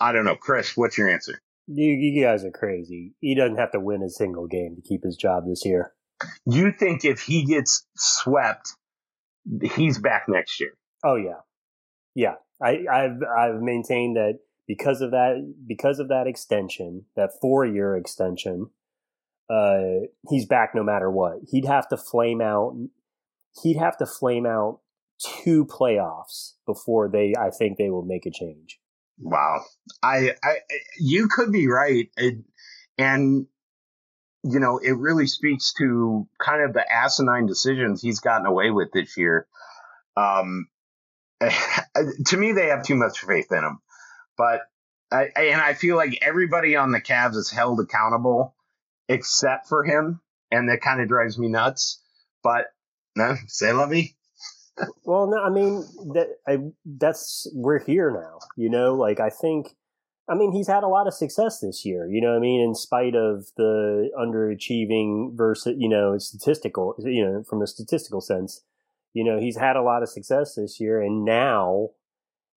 I 0.00 0.12
don't 0.12 0.24
know, 0.24 0.36
Chris. 0.36 0.76
What's 0.76 0.98
your 0.98 1.08
answer? 1.08 1.40
You, 1.66 1.92
you 1.92 2.22
guys 2.22 2.44
are 2.44 2.50
crazy. 2.50 3.14
He 3.20 3.34
doesn't 3.34 3.56
have 3.56 3.72
to 3.72 3.80
win 3.80 4.02
a 4.02 4.10
single 4.10 4.46
game 4.46 4.76
to 4.76 4.82
keep 4.82 5.02
his 5.02 5.16
job 5.16 5.44
this 5.46 5.64
year. 5.64 5.92
You 6.46 6.72
think 6.72 7.04
if 7.04 7.20
he 7.20 7.44
gets 7.44 7.86
swept, 7.96 8.74
he's 9.74 9.98
back 9.98 10.24
next 10.28 10.60
year? 10.60 10.72
Oh 11.04 11.16
yeah, 11.16 11.40
yeah. 12.14 12.34
I, 12.62 12.84
I've 12.90 13.22
I've 13.22 13.60
maintained 13.60 14.16
that 14.16 14.38
because 14.66 15.00
of 15.00 15.10
that 15.10 15.54
because 15.66 15.98
of 15.98 16.08
that 16.08 16.26
extension, 16.26 17.04
that 17.16 17.30
four 17.40 17.66
year 17.66 17.96
extension, 17.96 18.70
uh, 19.50 20.06
he's 20.28 20.46
back 20.46 20.74
no 20.74 20.82
matter 20.82 21.10
what. 21.10 21.40
He'd 21.50 21.66
have 21.66 21.88
to 21.88 21.96
flame 21.96 22.40
out. 22.40 22.74
He'd 23.62 23.76
have 23.76 23.96
to 23.98 24.06
flame 24.06 24.46
out 24.46 24.80
two 25.18 25.64
playoffs 25.66 26.52
before 26.66 27.08
they, 27.08 27.34
I 27.38 27.50
think 27.50 27.78
they 27.78 27.90
will 27.90 28.04
make 28.04 28.26
a 28.26 28.30
change. 28.30 28.78
Wow. 29.18 29.62
I, 30.02 30.34
I, 30.42 30.56
you 30.98 31.28
could 31.28 31.52
be 31.52 31.68
right. 31.68 32.08
It, 32.16 32.38
and, 32.98 33.46
you 34.44 34.60
know, 34.60 34.78
it 34.78 34.96
really 34.96 35.26
speaks 35.26 35.72
to 35.74 36.28
kind 36.38 36.62
of 36.62 36.72
the 36.72 36.84
asinine 36.90 37.46
decisions 37.46 38.02
he's 38.02 38.20
gotten 38.20 38.46
away 38.46 38.70
with 38.70 38.92
this 38.92 39.16
year. 39.16 39.46
Um, 40.16 40.68
to 41.40 42.36
me, 42.36 42.52
they 42.52 42.68
have 42.68 42.84
too 42.84 42.94
much 42.94 43.20
faith 43.20 43.50
in 43.50 43.58
him. 43.58 43.80
But, 44.36 44.60
I, 45.10 45.30
and 45.36 45.60
I 45.60 45.74
feel 45.74 45.96
like 45.96 46.18
everybody 46.22 46.76
on 46.76 46.92
the 46.92 47.00
Cavs 47.00 47.36
is 47.36 47.50
held 47.50 47.80
accountable 47.80 48.54
except 49.08 49.68
for 49.68 49.84
him. 49.84 50.20
And 50.50 50.68
that 50.68 50.80
kind 50.82 51.00
of 51.00 51.08
drives 51.08 51.38
me 51.38 51.48
nuts. 51.48 52.00
But, 52.42 52.66
no, 53.16 53.36
say 53.46 53.72
lovey 53.72 54.16
well, 55.04 55.26
no, 55.26 55.42
I 55.42 55.50
mean 55.50 55.84
that 56.14 56.28
I, 56.46 56.58
that's 56.84 57.46
we're 57.54 57.78
here 57.78 58.10
now. 58.10 58.38
You 58.56 58.70
know, 58.70 58.94
like 58.94 59.20
I 59.20 59.30
think, 59.30 59.68
I 60.28 60.34
mean, 60.34 60.52
he's 60.52 60.68
had 60.68 60.84
a 60.84 60.88
lot 60.88 61.06
of 61.06 61.14
success 61.14 61.60
this 61.60 61.84
year. 61.84 62.08
You 62.08 62.20
know, 62.20 62.34
I 62.34 62.38
mean, 62.38 62.60
in 62.60 62.74
spite 62.74 63.14
of 63.14 63.46
the 63.56 64.10
underachieving 64.18 65.36
versus 65.36 65.74
you 65.78 65.88
know 65.88 66.16
statistical, 66.18 66.94
you 66.98 67.24
know, 67.24 67.42
from 67.48 67.62
a 67.62 67.66
statistical 67.66 68.20
sense, 68.20 68.62
you 69.12 69.24
know, 69.24 69.38
he's 69.38 69.58
had 69.58 69.76
a 69.76 69.82
lot 69.82 70.02
of 70.02 70.08
success 70.08 70.54
this 70.54 70.80
year, 70.80 71.02
and 71.02 71.24
now 71.24 71.90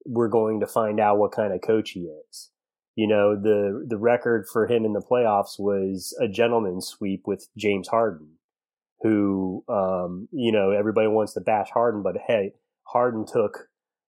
we're 0.05 0.29
going 0.29 0.61
to 0.61 0.67
find 0.67 0.99
out 0.99 1.17
what 1.17 1.33
kind 1.33 1.53
of 1.53 1.61
coach 1.61 1.91
he 1.91 2.09
is. 2.29 2.51
You 2.95 3.07
know, 3.07 3.35
the 3.35 3.85
the 3.87 3.97
record 3.97 4.45
for 4.51 4.67
him 4.67 4.85
in 4.85 4.93
the 4.93 5.01
playoffs 5.01 5.59
was 5.59 6.17
a 6.21 6.27
gentleman's 6.27 6.87
sweep 6.87 7.23
with 7.25 7.47
James 7.57 7.89
Harden 7.89 8.37
who, 9.01 9.63
um, 9.69 10.27
you 10.31 10.51
know, 10.51 10.71
everybody 10.71 11.07
wants 11.07 11.33
to 11.33 11.41
bash 11.41 11.69
Harden, 11.69 12.01
but 12.01 12.15
hey, 12.27 12.53
Harden 12.83 13.25
took 13.25 13.67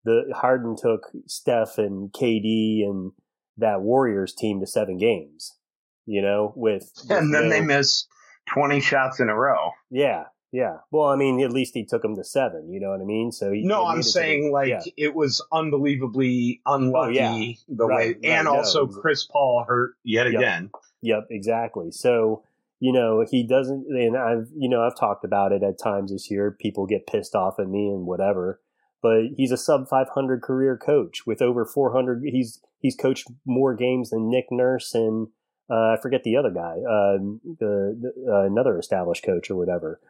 the 0.05 0.33
Harden 0.35 0.75
took 0.75 1.11
Steph 1.27 1.77
and 1.77 2.11
KD 2.11 2.83
and 2.83 3.13
that 3.57 3.81
Warriors 3.81 4.33
team 4.33 4.59
to 4.59 4.67
seven 4.67 4.97
games. 4.97 5.57
You 6.05 6.21
know, 6.21 6.53
with, 6.55 6.91
with 7.09 7.17
and 7.17 7.33
then 7.33 7.49
they 7.49 7.61
missed 7.61 8.07
twenty 8.53 8.81
shots 8.81 9.19
in 9.19 9.29
a 9.29 9.35
row. 9.35 9.71
Yeah, 9.89 10.25
yeah. 10.51 10.77
Well, 10.91 11.09
I 11.09 11.15
mean, 11.15 11.41
at 11.41 11.51
least 11.51 11.73
he 11.73 11.85
took 11.85 12.01
them 12.01 12.15
to 12.15 12.23
seven. 12.23 12.71
You 12.71 12.79
know 12.79 12.89
what 12.89 13.01
I 13.01 13.05
mean? 13.05 13.31
So 13.31 13.51
he, 13.51 13.63
no, 13.63 13.85
I'm 13.85 14.03
saying 14.03 14.51
like 14.51 14.69
yeah. 14.69 14.81
it 14.97 15.15
was 15.15 15.41
unbelievably 15.51 16.61
unlucky 16.65 17.19
oh, 17.19 17.33
yeah. 17.37 17.53
the 17.69 17.85
right, 17.85 17.97
way, 17.97 18.07
right, 18.07 18.19
and 18.23 18.45
no, 18.45 18.55
also 18.55 18.87
Chris 18.87 19.25
Paul 19.25 19.65
hurt 19.67 19.95
yet 20.03 20.27
yep. 20.27 20.35
again. 20.35 20.69
Yep, 21.01 21.27
exactly. 21.31 21.91
So 21.91 22.43
you 22.83 22.91
know, 22.91 23.25
he 23.25 23.47
doesn't, 23.47 23.85
and 23.87 24.17
I've, 24.17 24.49
you 24.57 24.67
know, 24.67 24.83
I've 24.83 24.99
talked 24.99 25.23
about 25.23 25.53
it 25.53 25.63
at 25.63 25.79
times 25.79 26.11
this 26.11 26.29
year. 26.29 26.51
People 26.51 26.85
get 26.85 27.07
pissed 27.07 27.33
off 27.33 27.57
at 27.57 27.69
me 27.69 27.87
and 27.87 28.05
whatever, 28.05 28.59
but 29.03 29.25
he's 29.37 29.51
a 29.51 29.57
sub 29.57 29.87
500 29.87 30.41
career 30.41 30.75
coach 30.75 31.27
with 31.27 31.41
over 31.41 31.65
400. 31.65 32.23
He's, 32.25 32.59
he's 32.79 32.95
coached 32.95 33.27
more 33.45 33.75
games 33.75 34.09
than 34.09 34.31
Nick 34.31 34.45
Nurse 34.49 34.95
and, 34.95 35.27
uh, 35.69 35.93
I 35.93 35.97
forget 36.01 36.23
the 36.23 36.35
other 36.35 36.51
guy, 36.51 36.75
uh, 36.77 37.17
the, 37.59 37.97
the 37.99 38.13
uh, 38.27 38.45
another 38.45 38.77
established 38.77 39.23
coach 39.23 39.49
or 39.49 39.55
whatever. 39.55 40.01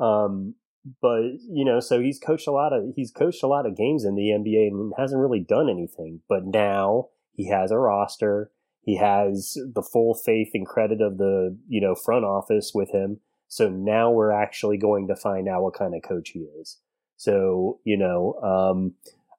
Um, 0.00 0.54
but 1.00 1.22
you 1.48 1.64
know, 1.64 1.80
so 1.80 2.00
he's 2.00 2.18
coached 2.18 2.46
a 2.46 2.52
lot 2.52 2.72
of 2.72 2.92
he's 2.94 3.10
coached 3.10 3.42
a 3.42 3.48
lot 3.48 3.66
of 3.66 3.76
games 3.76 4.04
in 4.04 4.14
the 4.14 4.30
NBA 4.30 4.68
and 4.68 4.92
hasn't 4.96 5.20
really 5.20 5.40
done 5.40 5.68
anything. 5.68 6.20
But 6.28 6.44
now 6.44 7.08
he 7.32 7.48
has 7.48 7.70
a 7.70 7.78
roster. 7.78 8.50
He 8.82 8.96
has 8.96 9.56
the 9.74 9.82
full 9.82 10.14
faith 10.14 10.50
and 10.54 10.66
credit 10.66 11.00
of 11.00 11.18
the, 11.18 11.56
you 11.68 11.80
know, 11.80 11.94
front 11.94 12.24
office 12.24 12.72
with 12.72 12.92
him. 12.92 13.18
So 13.48 13.68
now 13.68 14.10
we're 14.10 14.30
actually 14.30 14.76
going 14.76 15.08
to 15.08 15.16
find 15.16 15.48
out 15.48 15.62
what 15.62 15.74
kind 15.74 15.94
of 15.94 16.02
coach 16.02 16.30
he 16.30 16.40
is. 16.60 16.78
So, 17.16 17.80
you 17.84 17.96
know, 17.96 18.34
um, 18.42 18.94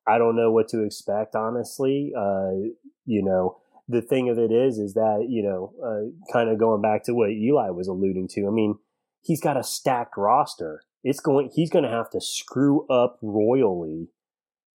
I 0.08 0.18
don't 0.18 0.36
know 0.36 0.52
what 0.52 0.68
to 0.70 0.84
expect, 0.84 1.36
honestly. 1.36 2.14
Uh, 2.18 2.74
you 3.06 3.24
know, 3.24 3.58
the 3.88 4.02
thing 4.02 4.30
of 4.30 4.38
it 4.38 4.52
is, 4.52 4.78
is 4.78 4.94
that, 4.96 5.28
you 5.30 5.44
know, 5.44 5.74
uh, 5.84 6.32
kind 6.34 6.50
of 6.50 6.60
going 6.60 6.82
back 6.82 7.04
to 7.04 7.14
what 7.14 7.32
Eli 7.32 7.70
was 7.70 7.88
alluding 7.88 8.28
to. 8.30 8.48
I 8.48 8.52
mean, 8.52 8.80
he's 9.22 9.42
got 9.42 9.58
a 9.58 9.64
stacked 9.64 10.18
roster. 10.18 10.82
It's 11.04 11.20
going, 11.20 11.52
he's 11.54 11.70
going 11.70 11.86
to 11.86 11.92
have 11.92 12.10
to 12.12 12.22
screw 12.22 12.86
up 12.88 13.18
royally 13.22 14.10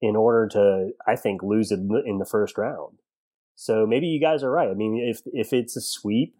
in 0.01 0.17
order 0.17 0.49
to, 0.49 0.91
I 1.07 1.17
think, 1.17 1.43
lose 1.43 1.71
it 1.71 1.81
in 1.81 2.19
the 2.19 2.27
first 2.27 2.57
round. 2.59 2.99
So 3.55 3.87
maybe 3.87 4.07
you 4.07 4.21
guys 4.21 4.43
are 4.43 4.51
right. 4.51 4.71
I 4.71 4.75
mean, 4.75 4.99
if 4.99 5.21
if 5.27 5.53
it's 5.53 5.77
a 5.77 5.81
sweep, 5.81 6.35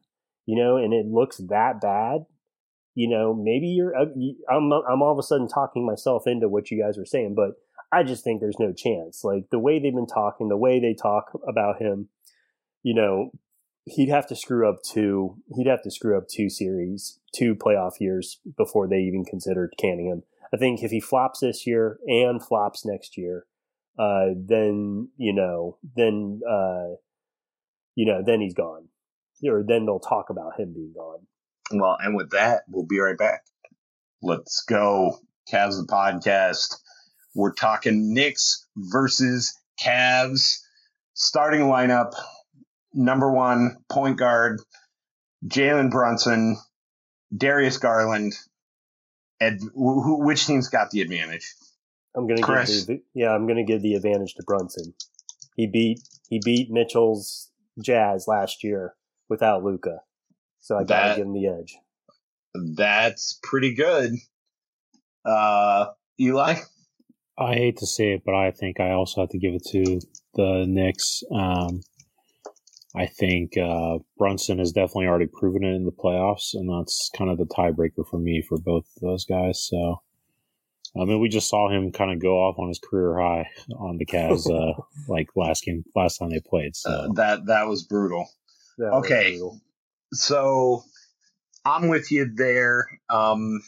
you 0.47 0.57
know, 0.57 0.77
and 0.77 0.93
it 0.93 1.07
looks 1.07 1.37
that 1.37 1.81
bad, 1.81 2.27
you 2.95 3.09
know, 3.09 3.35
maybe 3.35 3.67
you're. 3.69 3.95
I'm 3.97 4.73
I'm 4.73 5.03
all 5.03 5.13
of 5.13 5.19
a 5.19 5.23
sudden 5.23 5.49
talking 5.49 5.87
myself 5.87 6.27
into 6.27 6.49
what 6.49 6.71
you 6.71 6.83
guys 6.83 6.99
were 6.99 7.07
saying, 7.07 7.35
but 7.35 7.53
I 7.93 8.03
just 8.03 8.25
think 8.25 8.41
there's 8.41 8.59
no 8.59 8.73
chance. 8.73 9.23
Like 9.25 9.51
the 9.51 9.59
way 9.59 9.79
they've 9.79 9.95
been 9.95 10.07
talking, 10.07 10.49
the 10.49 10.57
way 10.57 10.81
they 10.81 10.95
talk 10.95 11.39
about 11.47 11.81
him, 11.81 12.09
you 12.83 12.95
know, 12.95 13.31
he'd 13.85 14.09
have 14.09 14.27
to 14.29 14.37
screw 14.37 14.69
up 14.69 14.83
two. 14.83 15.37
He'd 15.55 15.67
have 15.67 15.83
to 15.83 15.91
screw 15.91 16.17
up 16.17 16.25
two 16.29 16.49
series, 16.49 17.19
two 17.35 17.55
playoff 17.55 17.93
years 18.01 18.41
before 18.57 18.89
they 18.89 18.99
even 18.99 19.25
considered 19.25 19.75
canning 19.79 20.07
him. 20.07 20.23
I 20.55 20.59
think 20.59 20.83
if 20.83 20.91
he 20.91 21.01
flops 21.01 21.41
this 21.41 21.67
year 21.67 21.99
and 22.07 22.45
flops 22.45 22.85
next 22.85 23.17
year, 23.17 23.47
uh, 23.99 24.29
then 24.37 25.09
you 25.17 25.33
know, 25.33 25.79
then 25.97 26.41
uh, 26.49 26.97
you 27.95 28.07
know, 28.07 28.23
then 28.25 28.41
he's 28.41 28.55
gone, 28.55 28.89
or 29.45 29.65
then 29.67 29.87
they'll 29.87 30.01
talk 30.01 30.31
about 30.31 30.59
him 30.59 30.73
being 30.75 30.93
gone. 30.95 31.27
Well, 31.81 31.97
and 32.01 32.17
with 32.17 32.31
that, 32.31 32.63
we'll 32.69 32.87
be 32.87 33.01
right 33.01 33.17
back. 33.19 33.45
Let's 34.23 34.65
go 34.69 35.19
Cavs 35.51 35.81
the 35.81 35.87
podcast. 35.87 36.77
We're 37.35 37.55
talking 37.55 38.13
Knicks 38.15 38.67
versus 38.77 39.59
Cavs. 39.83 40.59
Starting 41.15 41.63
lineup 41.63 42.13
number 42.95 43.31
one, 43.31 43.77
point 43.91 44.19
guard, 44.19 44.61
Jalen 45.47 45.91
Brunson, 45.91 46.57
Darius 47.37 47.79
Garland. 47.79 48.35
Ed, 49.41 49.59
who, 49.75 50.25
which 50.25 50.47
team's 50.47 50.69
got 50.69 50.91
the 50.91 51.01
advantage? 51.01 51.53
I'm 52.15 52.29
gonna 52.29 52.43
Chris. 52.43 52.85
give 52.85 52.87
the, 52.87 53.03
yeah, 53.15 53.31
I'm 53.31 53.47
gonna 53.47 53.65
give 53.65 53.83
the 53.83 53.95
advantage 53.95 54.35
to 54.35 54.43
Brunson. 54.47 54.95
He 55.57 55.67
beat 55.67 56.01
he 56.29 56.41
beat 56.45 56.71
Mitchell's 56.71 57.51
Jazz 57.83 58.29
last 58.29 58.63
year 58.63 58.95
without 59.29 59.65
Luka, 59.65 60.01
so 60.63 60.77
I 60.79 60.85
gotta 60.85 61.09
That- 61.09 61.17
give 61.19 61.27
him 61.27 61.35
the 61.35 61.47
edge. 61.49 61.77
That's 62.55 63.39
pretty 63.43 63.75
good. 63.75 64.15
Uh, 65.25 65.87
Eli? 66.21 66.55
I 67.39 67.55
hate 67.55 67.77
to 67.79 67.87
say 67.87 68.13
it, 68.13 68.23
but 68.25 68.35
I 68.35 68.51
think 68.51 68.79
I 68.81 68.91
also 68.93 69.21
have 69.23 69.31
to 69.31 69.39
give 69.39 69.55
it 69.55 69.65
to 69.73 70.01
the 70.35 70.65
Knicks. 70.67 71.23
Um, 71.35 71.81
I 72.95 73.07
think 73.07 73.57
uh, 73.57 73.99
Brunson 74.19 74.59
has 74.59 74.73
definitely 74.73 75.07
already 75.07 75.27
proven 75.33 75.65
it 75.65 75.75
in 75.75 75.87
the 75.87 75.93
playoffs, 75.93 76.53
and 76.53 76.69
that's 76.69 77.11
kind 77.17 77.31
of 77.31 77.39
the 77.39 77.47
tiebreaker 77.47 78.07
for 78.09 78.19
me 78.19 78.43
for 78.47 78.59
both 78.59 78.85
of 78.97 79.01
those 79.01 79.25
guys. 79.25 79.67
So, 79.67 80.03
I 81.01 81.07
mean, 81.07 81.19
we 81.21 81.31
just 81.31 81.49
saw 81.49 81.71
him 81.71 81.91
kind 81.91 82.13
of 82.13 82.19
go 82.21 82.37
off 82.37 82.59
on 82.59 82.69
his 82.69 82.79
career 82.79 83.19
high 83.19 83.49
on 83.79 83.97
the 83.97 84.05
Cavs, 84.05 84.47
uh, 84.51 84.79
like 85.09 85.29
last 85.35 85.65
game, 85.65 85.85
last 85.97 86.19
time 86.19 86.29
they 86.31 86.41
played. 86.41 86.77
So, 86.77 86.91
Uh, 86.91 87.09
that 87.15 87.47
that 87.47 87.67
was 87.67 87.83
brutal. 87.83 88.29
That 88.77 88.91
was 88.93 89.05
Okay. 89.07 89.31
brutal. 89.39 89.61
So 90.13 90.83
I'm 91.65 91.89
with 91.89 92.11
you 92.11 92.31
there. 92.35 92.89
Um, 93.09 93.63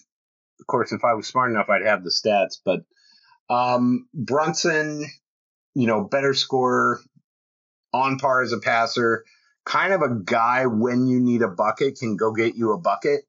of 0.60 0.66
course, 0.66 0.92
if 0.92 1.04
I 1.04 1.14
was 1.14 1.26
smart 1.26 1.50
enough, 1.50 1.68
I'd 1.68 1.86
have 1.86 2.04
the 2.04 2.10
stats. 2.10 2.58
But 2.64 2.84
um, 3.54 4.08
Brunson, 4.14 5.06
you 5.74 5.86
know, 5.86 6.04
better 6.04 6.34
scorer, 6.34 7.00
on 7.92 8.18
par 8.18 8.42
as 8.42 8.52
a 8.52 8.58
passer, 8.58 9.24
kind 9.64 9.92
of 9.92 10.02
a 10.02 10.14
guy 10.14 10.66
when 10.66 11.06
you 11.06 11.20
need 11.20 11.42
a 11.42 11.48
bucket 11.48 11.98
can 11.98 12.16
go 12.16 12.32
get 12.32 12.56
you 12.56 12.72
a 12.72 12.78
bucket. 12.78 13.22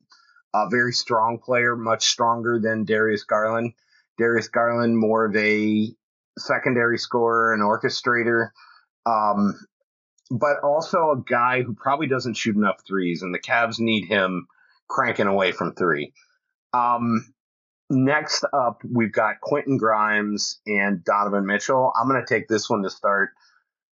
A 0.53 0.69
very 0.69 0.93
strong 0.93 1.37
player, 1.37 1.75
much 1.75 2.05
stronger 2.05 2.59
than 2.59 2.85
Darius 2.85 3.23
Garland. 3.23 3.73
Darius 4.17 4.47
Garland, 4.47 4.97
more 4.97 5.25
of 5.25 5.35
a 5.35 5.93
secondary 6.37 6.97
scorer 6.97 7.53
and 7.53 7.61
orchestrator. 7.61 8.51
Um, 9.05 9.59
but 10.31 10.59
also 10.63 11.11
a 11.11 11.23
guy 11.23 11.61
who 11.61 11.73
probably 11.73 12.07
doesn't 12.07 12.35
shoot 12.35 12.55
enough 12.55 12.81
threes, 12.87 13.21
and 13.21 13.33
the 13.33 13.39
Cavs 13.39 13.79
need 13.79 14.05
him 14.05 14.47
cranking 14.87 15.27
away 15.27 15.51
from 15.51 15.73
three. 15.73 16.13
Um, 16.73 17.33
next 17.89 18.43
up, 18.53 18.81
we've 18.83 19.11
got 19.11 19.41
Quentin 19.41 19.77
Grimes 19.77 20.59
and 20.65 21.03
Donovan 21.03 21.45
Mitchell. 21.45 21.93
I'm 21.99 22.07
going 22.07 22.23
to 22.23 22.33
take 22.33 22.47
this 22.47 22.69
one 22.69 22.83
to 22.83 22.89
start. 22.89 23.29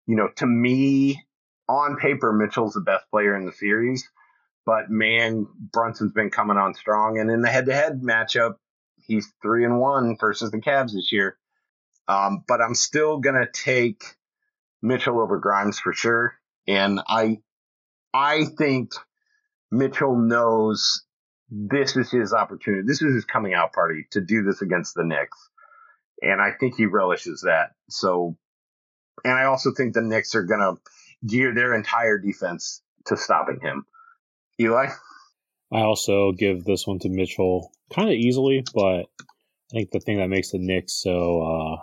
You 0.07 0.17
know, 0.17 0.29
to 0.37 0.47
me, 0.47 1.23
on 1.69 1.97
paper, 1.97 2.33
Mitchell's 2.33 2.75
the 2.75 2.81
best 2.81 3.05
player 3.11 3.37
in 3.37 3.47
the 3.47 3.53
series, 3.53 4.09
but 4.67 4.91
man, 4.91 5.47
Brunson's 5.73 6.13
been 6.13 6.31
coming 6.31 6.57
on 6.57 6.75
strong, 6.75 7.19
and 7.19 7.31
in 7.31 7.43
the 7.43 7.49
head-to-head 7.49 8.03
matchup, 8.03 8.57
he's 8.97 9.33
three 9.43 9.65
and 9.65 9.79
one 9.79 10.17
versus 10.19 10.51
the 10.51 10.59
Cavs 10.59 10.93
this 10.93 11.13
year. 11.13 11.37
Um, 12.09 12.45
but 12.49 12.61
I'm 12.61 12.75
still 12.75 13.19
going 13.19 13.37
to 13.37 13.51
take 13.51 14.03
Mitchell 14.83 15.21
over 15.21 15.39
Grimes 15.39 15.79
for 15.79 15.93
sure. 15.93 16.35
And 16.67 17.01
I 17.07 17.39
I 18.13 18.45
think 18.59 18.93
Mitchell 19.71 20.17
knows 20.17 21.05
this 21.51 21.97
is 21.97 22.11
his 22.11 22.33
opportunity. 22.33 22.85
This 22.87 23.03
is 23.03 23.15
his 23.15 23.25
coming 23.25 23.55
out 23.55 23.73
party 23.73 24.07
to 24.13 24.21
do 24.21 24.43
this 24.43 24.63
against 24.63 24.95
the 24.95 25.05
Knicks. 25.05 25.51
And 26.21 26.41
I 26.41 26.53
think 26.59 26.77
he 26.77 26.87
relishes 26.87 27.43
that. 27.43 27.71
So 27.89 28.37
and 29.25 29.35
I 29.35 29.45
also 29.45 29.73
think 29.73 29.95
the 29.95 30.03
Knicks 30.03 30.35
are 30.35 30.45
gonna 30.45 30.75
gear 31.27 31.55
their 31.55 31.75
entire 31.75 32.19
defense 32.19 32.83
to 33.07 33.17
stopping 33.17 33.61
him. 33.61 33.87
Eli? 34.61 34.89
I 35.73 35.81
also 35.81 36.33
give 36.33 36.65
this 36.65 36.87
one 36.87 36.99
to 37.01 37.09
Mitchell 37.09 37.73
kind 37.95 38.09
of 38.09 38.15
easily, 38.15 38.65
but 38.75 39.07
I 39.73 39.73
think 39.73 39.91
the 39.91 40.01
thing 40.01 40.19
that 40.19 40.29
makes 40.29 40.51
the 40.51 40.59
Knicks 40.59 40.93
so 40.93 41.43
uh, 41.43 41.77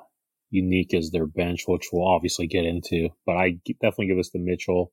unique 0.50 0.93
is 0.93 1.12
their 1.12 1.28
bench, 1.28 1.64
which 1.68 1.88
we'll 1.91 2.08
obviously 2.08 2.47
get 2.47 2.66
into. 2.66 3.10
But 3.26 3.38
I 3.38 3.58
definitely 3.82 4.08
give 4.08 4.18
this 4.18 4.30
to 4.32 4.39
Mitchell. 4.39 4.91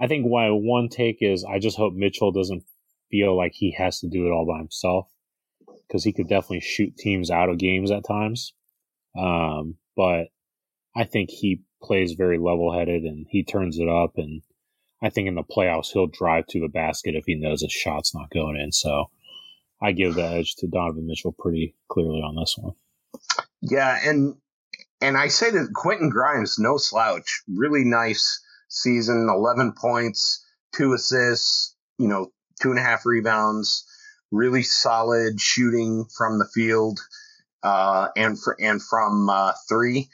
I 0.00 0.06
think 0.06 0.26
my 0.26 0.50
one 0.50 0.88
take 0.88 1.18
is 1.20 1.44
I 1.44 1.58
just 1.58 1.76
hope 1.76 1.94
Mitchell 1.94 2.32
doesn't 2.32 2.64
feel 3.10 3.36
like 3.36 3.52
he 3.54 3.72
has 3.78 4.00
to 4.00 4.08
do 4.08 4.26
it 4.26 4.30
all 4.30 4.46
by 4.46 4.58
himself 4.58 5.08
because 5.86 6.02
he 6.04 6.12
could 6.12 6.28
definitely 6.28 6.60
shoot 6.60 6.96
teams 6.96 7.30
out 7.30 7.48
of 7.48 7.58
games 7.58 7.90
at 7.90 8.06
times. 8.06 8.52
Um, 9.16 9.76
but 9.96 10.28
I 10.96 11.04
think 11.04 11.30
he 11.30 11.62
plays 11.82 12.14
very 12.14 12.38
level 12.38 12.72
headed 12.72 13.04
and 13.04 13.26
he 13.28 13.44
turns 13.44 13.78
it 13.78 13.88
up 13.88 14.14
and 14.16 14.42
I 15.02 15.10
think 15.10 15.28
in 15.28 15.34
the 15.34 15.42
playoffs 15.42 15.92
he'll 15.92 16.06
drive 16.06 16.46
to 16.48 16.60
the 16.60 16.68
basket 16.68 17.14
if 17.14 17.24
he 17.26 17.34
knows 17.34 17.60
his 17.60 17.72
shot's 17.72 18.14
not 18.14 18.30
going 18.30 18.56
in. 18.56 18.72
So 18.72 19.10
I 19.82 19.92
give 19.92 20.14
the 20.14 20.24
edge 20.24 20.54
to 20.56 20.66
Donovan 20.66 21.06
Mitchell 21.06 21.34
pretty 21.38 21.76
clearly 21.88 22.20
on 22.20 22.36
this 22.36 22.56
one. 22.58 22.74
Yeah, 23.60 23.98
and 24.02 24.36
and 25.04 25.18
I 25.18 25.28
say 25.28 25.50
that 25.50 25.74
Quentin 25.74 26.08
Grimes, 26.08 26.58
no 26.58 26.78
slouch, 26.78 27.42
really 27.46 27.84
nice 27.84 28.42
season, 28.68 29.28
eleven 29.28 29.72
points, 29.72 30.42
two 30.74 30.94
assists, 30.94 31.76
you 31.98 32.08
know, 32.08 32.32
two 32.62 32.70
and 32.70 32.78
a 32.78 32.82
half 32.82 33.04
rebounds, 33.04 33.86
really 34.30 34.62
solid 34.62 35.38
shooting 35.38 36.06
from 36.16 36.38
the 36.38 36.48
field, 36.54 37.00
uh, 37.62 38.08
and 38.16 38.40
for, 38.40 38.56
and 38.58 38.82
from 38.82 39.28
uh, 39.28 39.52
three, 39.68 40.08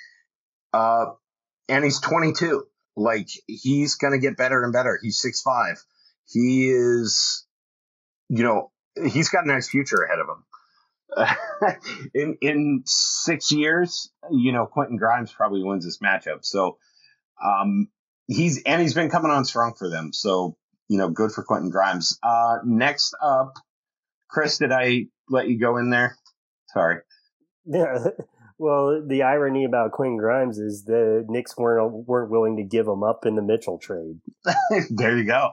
uh, 0.73 1.07
and 1.69 1.85
he's 1.85 2.01
twenty 2.01 2.33
two. 2.33 2.67
Like 2.97 3.29
he's 3.47 3.95
gonna 3.95 4.19
get 4.19 4.37
better 4.37 4.65
and 4.65 4.73
better. 4.73 4.99
He's 5.01 5.21
six 5.21 5.41
five. 5.41 5.81
He 6.27 6.69
is, 6.69 7.47
you 8.29 8.43
know, 8.43 8.73
he's 9.01 9.29
got 9.29 9.45
a 9.45 9.49
nice 9.49 9.69
future 9.69 10.03
ahead 10.03 10.19
of 10.19 10.29
him. 10.29 10.45
in 12.15 12.37
in 12.41 12.83
six 12.87 13.53
years, 13.53 14.11
you 14.31 14.53
know, 14.53 14.67
Quentin 14.67 14.97
Grimes 14.97 15.33
probably 15.33 15.63
wins 15.63 15.85
this 15.85 15.99
matchup. 15.99 16.45
So 16.45 16.79
um 17.45 17.89
he's 18.27 18.63
and 18.65 18.81
he's 18.81 18.95
been 18.95 19.11
coming 19.11 19.31
on 19.31 19.45
strong 19.45 19.75
for 19.79 19.89
them. 19.91 20.13
So, 20.13 20.57
you 20.89 20.99
know, 20.99 21.09
good 21.09 21.33
for 21.33 21.43
Quentin 21.43 21.71
Grimes. 21.71 22.19
Uh 22.23 22.59
next 22.65 23.15
up, 23.23 23.55
Chris, 24.29 24.59
did 24.59 24.73
I 24.73 25.07
let 25.29 25.49
you 25.49 25.59
go 25.59 25.77
in 25.79 25.91
there? 25.91 26.17
Sorry. 26.69 26.99
Yeah. 27.65 27.99
Well, 28.63 29.03
the 29.07 29.23
irony 29.23 29.65
about 29.65 29.93
Quentin 29.93 30.19
Grimes 30.19 30.59
is 30.59 30.85
the 30.85 31.25
Knicks 31.31 31.57
weren't 31.57 32.07
weren't 32.07 32.31
willing 32.31 32.59
to 32.59 32.63
give 32.63 32.87
him 32.87 33.03
up 33.03 33.25
in 33.25 33.35
the 33.35 33.41
Mitchell 33.41 33.79
trade, 33.79 34.21
there 34.91 35.17
you 35.17 35.25
go. 35.25 35.53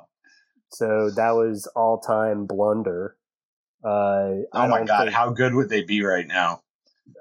so 0.74 1.10
that 1.16 1.32
was 1.32 1.68
all 1.74 2.02
time 2.02 2.46
blunder. 2.48 3.16
Uh, 3.84 4.44
Oh 4.54 4.68
my 4.68 4.84
god, 4.84 5.04
think- 5.06 5.12
how 5.16 5.30
good 5.32 5.54
would 5.54 5.70
they 5.70 5.84
be 5.84 6.02
right 6.04 6.28
now? 6.28 6.62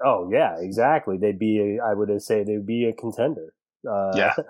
Oh 0.03 0.29
yeah, 0.31 0.57
exactly. 0.59 1.17
They'd 1.17 1.39
be. 1.39 1.77
A, 1.79 1.83
I 1.83 1.93
would 1.93 2.21
say 2.21 2.43
they'd 2.43 2.65
be 2.65 2.85
a 2.85 2.93
contender. 2.93 3.53
Uh, 3.89 4.11
Yeah. 4.15 4.33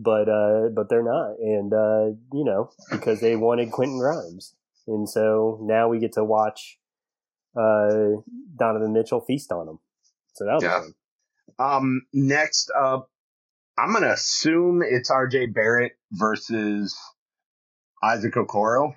But 0.00 0.28
uh, 0.28 0.68
but 0.72 0.88
they're 0.88 1.02
not, 1.02 1.38
and 1.40 1.72
uh, 1.74 2.06
you 2.32 2.44
know 2.44 2.70
because 2.92 3.20
they 3.20 3.34
wanted 3.34 3.72
Quentin 3.72 3.98
Grimes, 3.98 4.54
and 4.86 5.08
so 5.08 5.58
now 5.62 5.88
we 5.88 5.98
get 5.98 6.12
to 6.12 6.22
watch 6.22 6.78
uh, 7.56 8.20
Donovan 8.56 8.92
Mitchell 8.92 9.20
feast 9.20 9.50
on 9.50 9.66
him. 9.66 9.78
So 10.34 10.44
that 10.44 10.54
was 10.54 10.62
Yeah. 10.62 10.80
fun. 10.82 10.94
Um, 11.58 12.02
next 12.12 12.70
up, 12.78 13.10
I'm 13.76 13.92
gonna 13.92 14.12
assume 14.12 14.82
it's 14.86 15.10
RJ 15.10 15.52
Barrett 15.52 15.92
versus 16.12 16.96
Isaac 18.00 18.34
Okoro. 18.34 18.94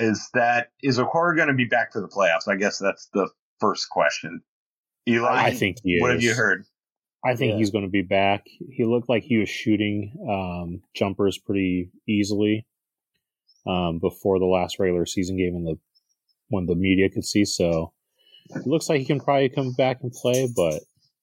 Is 0.00 0.28
that 0.34 0.68
is 0.82 0.98
Okoro 0.98 1.36
gonna 1.36 1.54
be 1.54 1.66
back 1.66 1.92
for 1.92 2.00
the 2.00 2.08
playoffs? 2.08 2.48
I 2.48 2.56
guess 2.56 2.78
that's 2.78 3.08
the 3.12 3.28
first 3.60 3.88
question. 3.90 4.42
Eli, 5.08 5.28
I 5.30 5.50
think 5.52 5.78
he 5.82 5.98
what 6.00 6.10
is. 6.10 6.14
have 6.16 6.22
you 6.22 6.34
heard? 6.34 6.64
I 7.24 7.36
think 7.36 7.52
Yeah. 7.52 7.58
he's 7.58 7.70
going 7.70 7.84
to 7.84 7.90
be 7.90 8.02
back. 8.02 8.46
He 8.46 8.84
looked 8.84 9.10
like 9.10 9.22
he 9.22 9.36
was 9.36 9.48
shooting 9.48 10.14
um, 10.26 10.82
jumpers 10.94 11.36
pretty 11.36 11.90
easily 12.08 12.66
um, 13.66 13.98
before 13.98 14.38
the 14.38 14.46
last 14.46 14.78
regular 14.78 15.04
season 15.04 15.36
game 15.36 15.54
and 15.54 15.66
the 15.66 15.78
when 16.48 16.64
the 16.66 16.74
media 16.74 17.10
could 17.10 17.24
see. 17.24 17.44
So 17.44 17.92
it 18.48 18.66
looks 18.66 18.88
like 18.88 19.00
he 19.00 19.04
can 19.04 19.20
probably 19.20 19.50
come 19.50 19.72
back 19.74 19.98
and 20.02 20.10
play, 20.12 20.48
but 20.56 20.80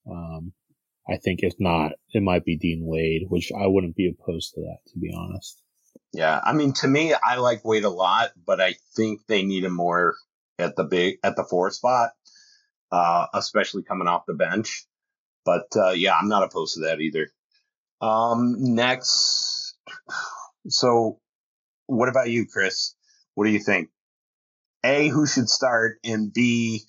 um, 0.09 0.53
I 1.09 1.17
think 1.17 1.39
if 1.41 1.53
not, 1.59 1.93
it 2.13 2.21
might 2.21 2.45
be 2.45 2.57
Dean 2.57 2.82
Wade, 2.86 3.23
which 3.30 3.51
I 3.51 3.65
wouldn't 3.67 3.95
be 3.95 4.07
opposed 4.09 4.53
to 4.53 4.61
that, 4.61 4.78
to 4.93 4.99
be 4.99 5.11
honest. 5.17 5.61
Yeah, 6.14 6.39
I 6.43 6.53
mean, 6.53 6.74
to 6.74 6.88
me, 6.88 7.14
I 7.14 7.36
like 7.36 7.66
Wade 7.66 7.84
a 7.84 7.89
lot, 7.89 8.32
but 8.45 8.62
I 8.62 8.76
think 8.95 9.26
they 9.28 9.43
need 9.43 9.64
him 9.64 9.74
more 9.74 10.16
at 10.58 10.76
the 10.76 10.84
big 10.84 11.20
at 11.24 11.36
the 11.36 11.43
four 11.43 11.70
spot, 11.72 12.12
uh, 12.91 13.28
especially 13.34 13.84
coming 13.84 14.08
off 14.08 14.26
the 14.26 14.34
bench. 14.34 14.86
But 15.45 15.68
uh, 15.76 15.91
yeah, 15.91 16.16
I'm 16.16 16.30
not 16.30 16.43
opposed 16.43 16.76
to 16.76 16.82
that 16.82 17.01
either. 17.01 17.30
Um, 18.01 18.55
next, 18.76 19.76
so 20.68 21.20
what 21.88 22.10
about 22.10 22.30
you, 22.30 22.45
Chris? 22.45 22.95
What 23.36 23.45
do 23.45 23.51
you 23.51 23.60
think? 23.60 23.89
A, 24.84 25.08
who 25.08 25.26
should 25.26 25.49
start, 25.49 25.99
and 26.03 26.32
B, 26.32 26.84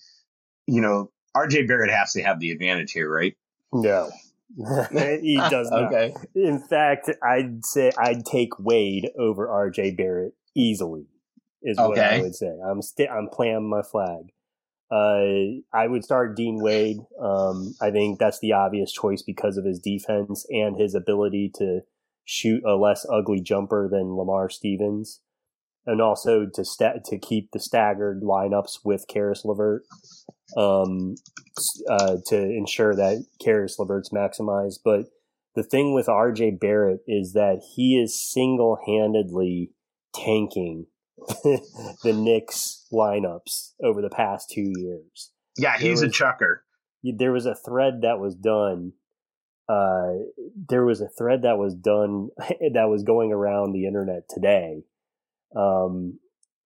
you 0.67 0.81
know, 0.81 1.11
RJ 1.37 1.67
Barrett 1.67 1.91
has 1.91 2.13
to 2.13 2.23
have 2.23 2.41
the 2.41 2.51
advantage 2.51 2.93
here, 2.93 3.11
right? 3.13 3.37
No. 3.73 4.11
he 5.23 5.37
does 5.51 5.71
not. 5.71 5.93
okay. 5.93 6.15
In 6.35 6.61
fact, 6.61 7.11
I'd 7.23 7.65
say 7.65 7.93
I'd 7.99 8.25
take 8.25 8.59
Wade 8.59 9.11
over 9.19 9.47
RJ 9.47 9.97
Barrett 9.97 10.35
easily. 10.57 11.07
Is 11.63 11.77
what 11.77 11.99
I 11.99 12.21
would 12.21 12.37
say. 12.37 12.57
I'm 12.65 12.83
sti- 12.83 13.09
I'm 13.09 13.29
planting 13.29 13.69
my 13.69 13.83
flag. 13.83 14.33
Uh, 14.91 15.59
I 15.73 15.87
would 15.87 16.05
start 16.05 16.37
Dean 16.37 16.61
Wade. 16.63 16.99
Um, 17.21 17.75
I 17.81 17.91
think 17.91 18.19
that's 18.19 18.39
the 18.39 18.53
obvious 18.53 18.93
choice 18.93 19.23
because 19.23 19.57
of 19.57 19.65
his 19.65 19.79
defense 19.79 20.47
and 20.51 20.77
his 20.81 20.95
ability 20.95 21.51
to 21.57 21.81
shoot 22.25 22.63
a 22.65 22.77
less 22.77 23.07
ugly 23.11 23.41
jumper 23.41 23.89
than 23.91 24.17
Lamar 24.17 24.49
Stevens, 24.49 25.21
and 25.89 26.01
also 26.01 26.47
to 26.55 26.65
sta- 26.65 27.01
to 27.07 27.19
keep 27.19 27.51
the 27.53 27.61
staggered 27.61 28.23
lineups 28.23 28.81
with 28.85 29.07
Caris 29.09 29.45
LeVert. 29.45 29.83
Um, 30.57 31.17
uh, 31.91 32.17
to 32.27 32.37
ensure 32.37 32.95
that 32.95 33.25
Caris 33.43 33.79
LeVert's 33.79 34.11
maximized. 34.11 34.79
But 34.85 35.07
the 35.55 35.63
thing 35.63 35.95
with 35.95 36.07
RJ 36.07 36.61
Barrett 36.61 37.01
is 37.07 37.33
that 37.33 37.61
he 37.75 38.01
is 38.01 38.31
single 38.33 38.79
handedly 38.87 39.73
tanking 40.15 40.87
the 41.45 42.13
Knicks 42.15 42.87
lineups 42.93 43.73
over 43.83 44.01
the 44.01 44.11
past 44.11 44.51
two 44.51 44.73
years. 44.77 45.33
Yeah, 45.57 45.77
he's 45.79 46.01
There 46.01 46.09
a 46.09 46.13
chucker. 46.13 46.65
There 47.03 47.33
was 47.33 47.47
a 47.47 47.55
thread 47.55 48.03
that 48.03 48.19
was 48.19 48.35
done. 48.35 48.93
Uh, 49.69 50.13
there 50.69 50.85
was 50.85 51.01
a 51.01 51.09
thread 51.09 51.43
that 51.43 51.59
was 51.59 51.75
done 51.75 52.29
that 52.39 52.89
was 52.89 53.03
going 53.03 53.33
around 53.33 53.73
the 53.73 53.87
internet 53.87 54.29
today. 54.29 54.85
Um, 55.57 56.19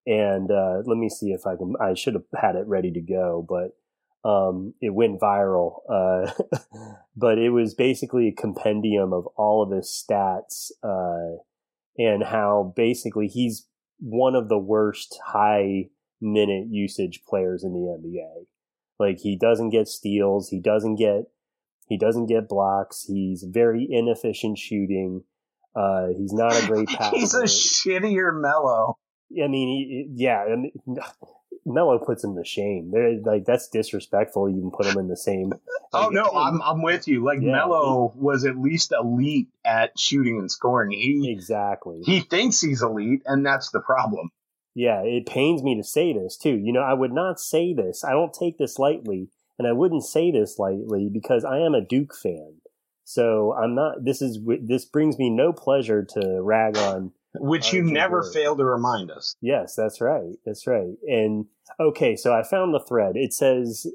and 0.05 0.51
uh, 0.51 0.81
let 0.85 0.97
me 0.97 1.09
see 1.09 1.31
if 1.31 1.45
I 1.45 1.55
can. 1.55 1.75
I 1.79 1.93
should 1.93 2.15
have 2.15 2.25
had 2.35 2.55
it 2.55 2.67
ready 2.67 2.91
to 2.91 3.01
go, 3.01 3.45
but 3.47 3.71
um, 4.29 4.73
it 4.81 4.93
went 4.93 5.19
viral. 5.19 5.79
Uh, 5.89 6.31
but 7.15 7.37
it 7.37 7.49
was 7.49 7.73
basically 7.73 8.27
a 8.27 8.41
compendium 8.41 9.13
of 9.13 9.27
all 9.37 9.63
of 9.63 9.71
his 9.71 9.87
stats 9.87 10.71
uh, 10.83 11.37
and 11.97 12.23
how 12.23 12.73
basically 12.75 13.27
he's 13.27 13.67
one 13.99 14.35
of 14.35 14.49
the 14.49 14.57
worst 14.57 15.17
high 15.27 15.85
minute 16.19 16.67
usage 16.69 17.21
players 17.27 17.63
in 17.63 17.73
the 17.73 17.79
NBA. 17.79 18.45
Like 18.99 19.19
he 19.19 19.37
doesn't 19.37 19.69
get 19.69 19.87
steals, 19.87 20.49
he 20.49 20.59
doesn't 20.59 20.95
get 20.95 21.25
he 21.87 21.97
doesn't 21.97 22.27
get 22.27 22.47
blocks. 22.47 23.03
He's 23.07 23.43
very 23.43 23.87
inefficient 23.89 24.57
shooting. 24.57 25.23
Uh, 25.75 26.07
he's 26.17 26.33
not 26.33 26.61
a 26.61 26.67
great 26.67 26.87
passer. 26.89 27.15
he's 27.15 27.33
a 27.33 27.43
shittier 27.43 28.39
Melo. 28.39 28.97
I 29.31 29.47
mean, 29.47 29.67
he, 29.67 30.23
yeah, 30.23 30.43
I 30.43 30.55
mean, 30.55 30.71
Melo 31.65 31.97
puts 31.99 32.23
him 32.23 32.35
to 32.35 32.43
shame. 32.43 32.91
They're, 32.91 33.19
like 33.23 33.45
that's 33.45 33.69
disrespectful. 33.69 34.49
You 34.49 34.61
can 34.61 34.71
put 34.71 34.85
him 34.85 34.99
in 34.99 35.07
the 35.07 35.17
same. 35.17 35.53
Oh 35.95 36.09
no, 36.09 36.23
I'm 36.23 36.59
I'm 36.63 36.81
with 36.81 37.07
you. 37.07 37.23
Like 37.23 37.37
Yeah. 37.39 37.51
Melo 37.51 38.13
was 38.15 38.45
at 38.45 38.57
least 38.57 38.91
elite 38.99 39.49
at 39.63 39.91
shooting 39.95 40.39
and 40.39 40.49
scoring. 40.49 40.89
He 40.89 41.31
exactly. 41.31 42.01
he 42.03 42.21
thinks 42.21 42.59
he's 42.59 42.81
elite, 42.81 43.21
and 43.27 43.45
that's 43.45 43.69
the 43.69 43.79
problem. 43.79 44.31
Yeah, 44.73 45.03
it 45.03 45.27
pains 45.27 45.61
me 45.61 45.75
to 45.77 45.83
say 45.83 46.11
this 46.11 46.35
too. 46.35 46.55
You 46.57 46.73
know, 46.73 46.81
I 46.81 46.93
would 46.95 47.11
not 47.11 47.39
say 47.39 47.75
this. 47.75 48.03
I 48.03 48.09
don't 48.13 48.33
take 48.33 48.57
this 48.57 48.79
lightly, 48.79 49.29
and 49.59 49.67
I 49.67 49.73
wouldn't 49.73 50.03
say 50.03 50.31
this 50.31 50.57
lightly 50.57 51.11
because 51.13 51.45
I 51.45 51.59
am 51.59 51.75
a 51.75 51.85
Duke 51.85 52.15
fan. 52.15 52.55
So 53.03 53.53
I'm 53.53 53.75
not. 53.75 54.03
This 54.03 54.21
is 54.21 54.39
this 54.61 54.85
brings 54.85 55.17
me 55.17 55.29
no 55.29 55.53
pleasure 55.53 56.05
to 56.13 56.41
rag 56.41 56.77
on. 56.77 57.11
Which 57.35 57.73
you 57.73 57.83
never 57.83 58.21
Barrett. 58.21 58.33
fail 58.33 58.55
to 58.55 58.63
remind 58.63 59.09
us. 59.09 59.35
Yes, 59.41 59.75
that's 59.75 59.99
right. 59.99 60.35
That's 60.45 60.67
right. 60.67 60.93
And 61.07 61.47
okay, 61.79 62.15
so 62.15 62.33
I 62.33 62.43
found 62.43 62.73
the 62.73 62.79
thread. 62.79 63.15
It 63.15 63.33
says 63.33 63.87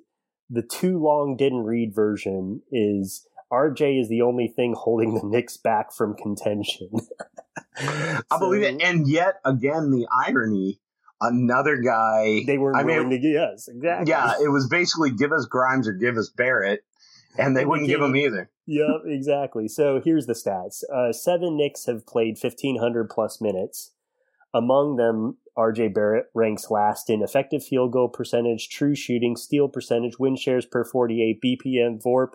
the 0.51 0.63
too 0.63 0.99
long 0.99 1.37
didn't 1.37 1.65
read 1.65 1.95
version 1.95 2.63
is 2.73 3.27
RJ 3.53 4.01
is 4.01 4.09
the 4.09 4.23
only 4.23 4.49
thing 4.49 4.75
holding 4.77 5.15
the 5.15 5.23
Knicks 5.25 5.57
back 5.57 5.93
from 5.93 6.15
contention. 6.15 6.91
I 7.79 8.39
believe 8.39 8.63
it. 8.63 8.83
And 8.83 9.09
yet 9.09 9.41
again, 9.45 9.91
the 9.91 10.07
irony, 10.27 10.81
another 11.21 11.77
guy. 11.77 12.43
They 12.47 12.59
were 12.59 12.77
I 12.77 12.83
mean, 12.83 12.97
willing 12.97 13.11
to 13.11 13.19
get 13.19 13.33
yes, 13.33 13.69
exactly. 13.69 14.11
yeah, 14.11 14.35
it 14.43 14.51
was 14.51 14.69
basically 14.69 15.11
give 15.11 15.33
us 15.33 15.47
Grimes 15.47 15.89
or 15.89 15.93
give 15.93 16.17
us 16.17 16.29
Barrett, 16.29 16.81
and 17.39 17.57
they 17.57 17.65
wouldn't 17.65 17.89
give 17.89 18.03
him 18.03 18.17
either. 18.17 18.51
Yep, 18.67 18.89
exactly. 19.07 19.69
So 19.69 20.01
here's 20.05 20.27
the 20.27 20.35
stats. 20.35 20.83
Uh, 20.93 21.13
seven 21.13 21.57
Knicks 21.57 21.87
have 21.87 22.07
played 22.07 22.37
1,500 22.41 23.09
plus 23.09 23.41
minutes. 23.41 23.93
Among 24.53 24.97
them, 24.97 25.39
RJ 25.57 25.95
Barrett 25.95 26.27
ranks 26.35 26.71
last 26.71 27.11
in 27.11 27.23
effective 27.23 27.65
field 27.65 27.93
goal 27.93 28.09
percentage, 28.09 28.69
true 28.69 28.95
shooting, 28.95 29.37
steal 29.37 29.69
percentage, 29.69 30.19
win 30.19 30.37
shares 30.37 30.67
per 30.67 30.85
48, 30.85 31.41
BPM, 31.43 32.03
VORP, 32.03 32.33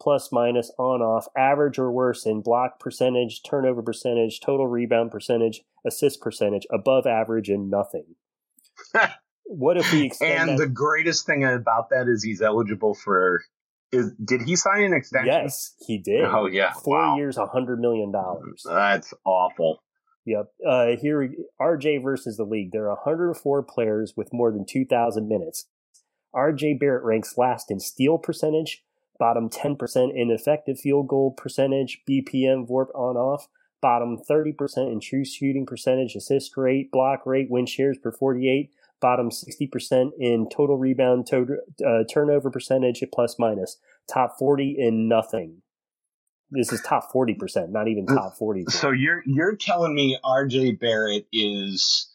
plus 0.00 0.30
minus, 0.30 0.70
on 0.78 1.02
off, 1.02 1.26
average 1.36 1.78
or 1.78 1.90
worse 1.90 2.24
in 2.26 2.40
block 2.42 2.78
percentage, 2.78 3.42
turnover 3.42 3.82
percentage, 3.82 4.40
total 4.40 4.66
rebound 4.68 5.10
percentage, 5.10 5.62
assist 5.86 6.20
percentage, 6.20 6.66
above 6.70 7.06
average 7.06 7.48
in 7.48 7.68
nothing. 7.70 8.14
what 9.44 9.76
if 9.76 9.90
we 9.92 10.04
extend 10.04 10.50
And 10.50 10.50
that? 10.50 10.58
the 10.58 10.68
greatest 10.68 11.26
thing 11.26 11.44
about 11.44 11.90
that 11.90 12.08
is 12.08 12.22
he's 12.22 12.42
eligible 12.42 12.94
for. 12.94 13.42
Is 13.92 14.12
did 14.24 14.42
he 14.42 14.56
sign 14.56 14.82
an 14.82 14.94
extension? 14.94 15.26
yes, 15.26 15.74
he 15.86 15.98
did. 15.98 16.24
Oh 16.24 16.46
yeah. 16.46 16.72
Four 16.72 16.98
wow. 16.98 17.16
years, 17.16 17.36
$100 17.36 17.78
million. 17.78 18.12
That's 18.64 19.14
awful. 19.24 19.82
Yep. 20.24 20.46
Uh, 20.66 20.86
here, 21.00 21.32
RJ 21.60 22.02
versus 22.02 22.36
the 22.36 22.44
league. 22.44 22.72
There 22.72 22.86
are 22.90 22.96
104 22.96 23.62
players 23.62 24.14
with 24.16 24.32
more 24.32 24.50
than 24.50 24.66
2,000 24.68 25.28
minutes. 25.28 25.68
RJ 26.34 26.80
Barrett 26.80 27.04
ranks 27.04 27.38
last 27.38 27.70
in 27.70 27.78
steal 27.78 28.18
percentage, 28.18 28.82
bottom 29.18 29.48
10% 29.48 30.10
in 30.14 30.30
effective 30.30 30.78
field 30.80 31.08
goal 31.08 31.30
percentage, 31.30 32.00
BPM, 32.08 32.68
VORP 32.68 32.88
on 32.94 33.16
off, 33.16 33.46
bottom 33.80 34.18
30% 34.28 34.54
in 34.92 35.00
true 35.00 35.24
shooting 35.24 35.66
percentage, 35.66 36.14
assist 36.16 36.56
rate, 36.56 36.90
block 36.90 37.26
rate, 37.26 37.48
win 37.50 37.66
shares 37.66 37.98
per 37.98 38.12
48, 38.12 38.70
bottom 39.00 39.30
60% 39.30 40.10
in 40.18 40.48
total 40.48 40.76
rebound, 40.76 41.26
to, 41.26 41.58
uh, 41.86 42.04
turnover 42.12 42.50
percentage, 42.50 43.02
plus 43.12 43.36
minus, 43.38 43.78
top 44.12 44.36
40 44.38 44.76
in 44.78 45.08
nothing. 45.08 45.62
This 46.50 46.72
is 46.72 46.80
top 46.82 47.12
40%, 47.12 47.70
not 47.70 47.88
even 47.88 48.06
top 48.06 48.36
40. 48.38 48.66
So 48.68 48.90
you're 48.92 49.22
you're 49.26 49.56
telling 49.56 49.94
me 49.94 50.16
RJ 50.24 50.78
Barrett 50.78 51.26
is, 51.32 52.08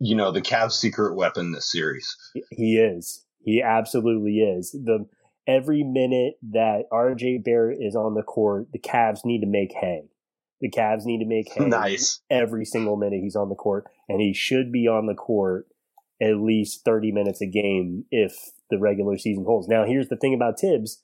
you 0.00 0.16
know, 0.16 0.32
the 0.32 0.42
Cavs' 0.42 0.72
secret 0.72 1.14
weapon 1.14 1.52
this 1.52 1.70
series. 1.70 2.16
He 2.50 2.78
is. 2.78 3.24
He 3.44 3.62
absolutely 3.62 4.38
is. 4.38 4.72
The 4.72 5.06
every 5.46 5.84
minute 5.84 6.34
that 6.50 6.90
RJ 6.92 7.44
Barrett 7.44 7.78
is 7.80 7.94
on 7.94 8.14
the 8.14 8.24
court, 8.24 8.72
the 8.72 8.80
Cavs 8.80 9.24
need 9.24 9.42
to 9.42 9.46
make 9.46 9.72
hay. 9.72 10.02
The 10.60 10.70
Cavs 10.70 11.04
need 11.04 11.18
to 11.18 11.26
make 11.26 11.52
hay 11.52 11.66
Nice. 11.66 12.20
every 12.30 12.64
single 12.64 12.96
minute 12.96 13.20
he's 13.22 13.36
on 13.36 13.48
the 13.48 13.54
court, 13.54 13.84
and 14.08 14.20
he 14.20 14.32
should 14.32 14.72
be 14.72 14.88
on 14.88 15.06
the 15.06 15.14
court 15.14 15.66
at 16.20 16.36
least 16.36 16.82
30 16.84 17.12
minutes 17.12 17.42
a 17.42 17.46
game 17.46 18.04
if 18.10 18.32
the 18.70 18.78
regular 18.78 19.18
season 19.18 19.44
holds. 19.44 19.68
Now, 19.68 19.84
here's 19.84 20.08
the 20.08 20.16
thing 20.16 20.32
about 20.34 20.58
Thibs. 20.58 21.02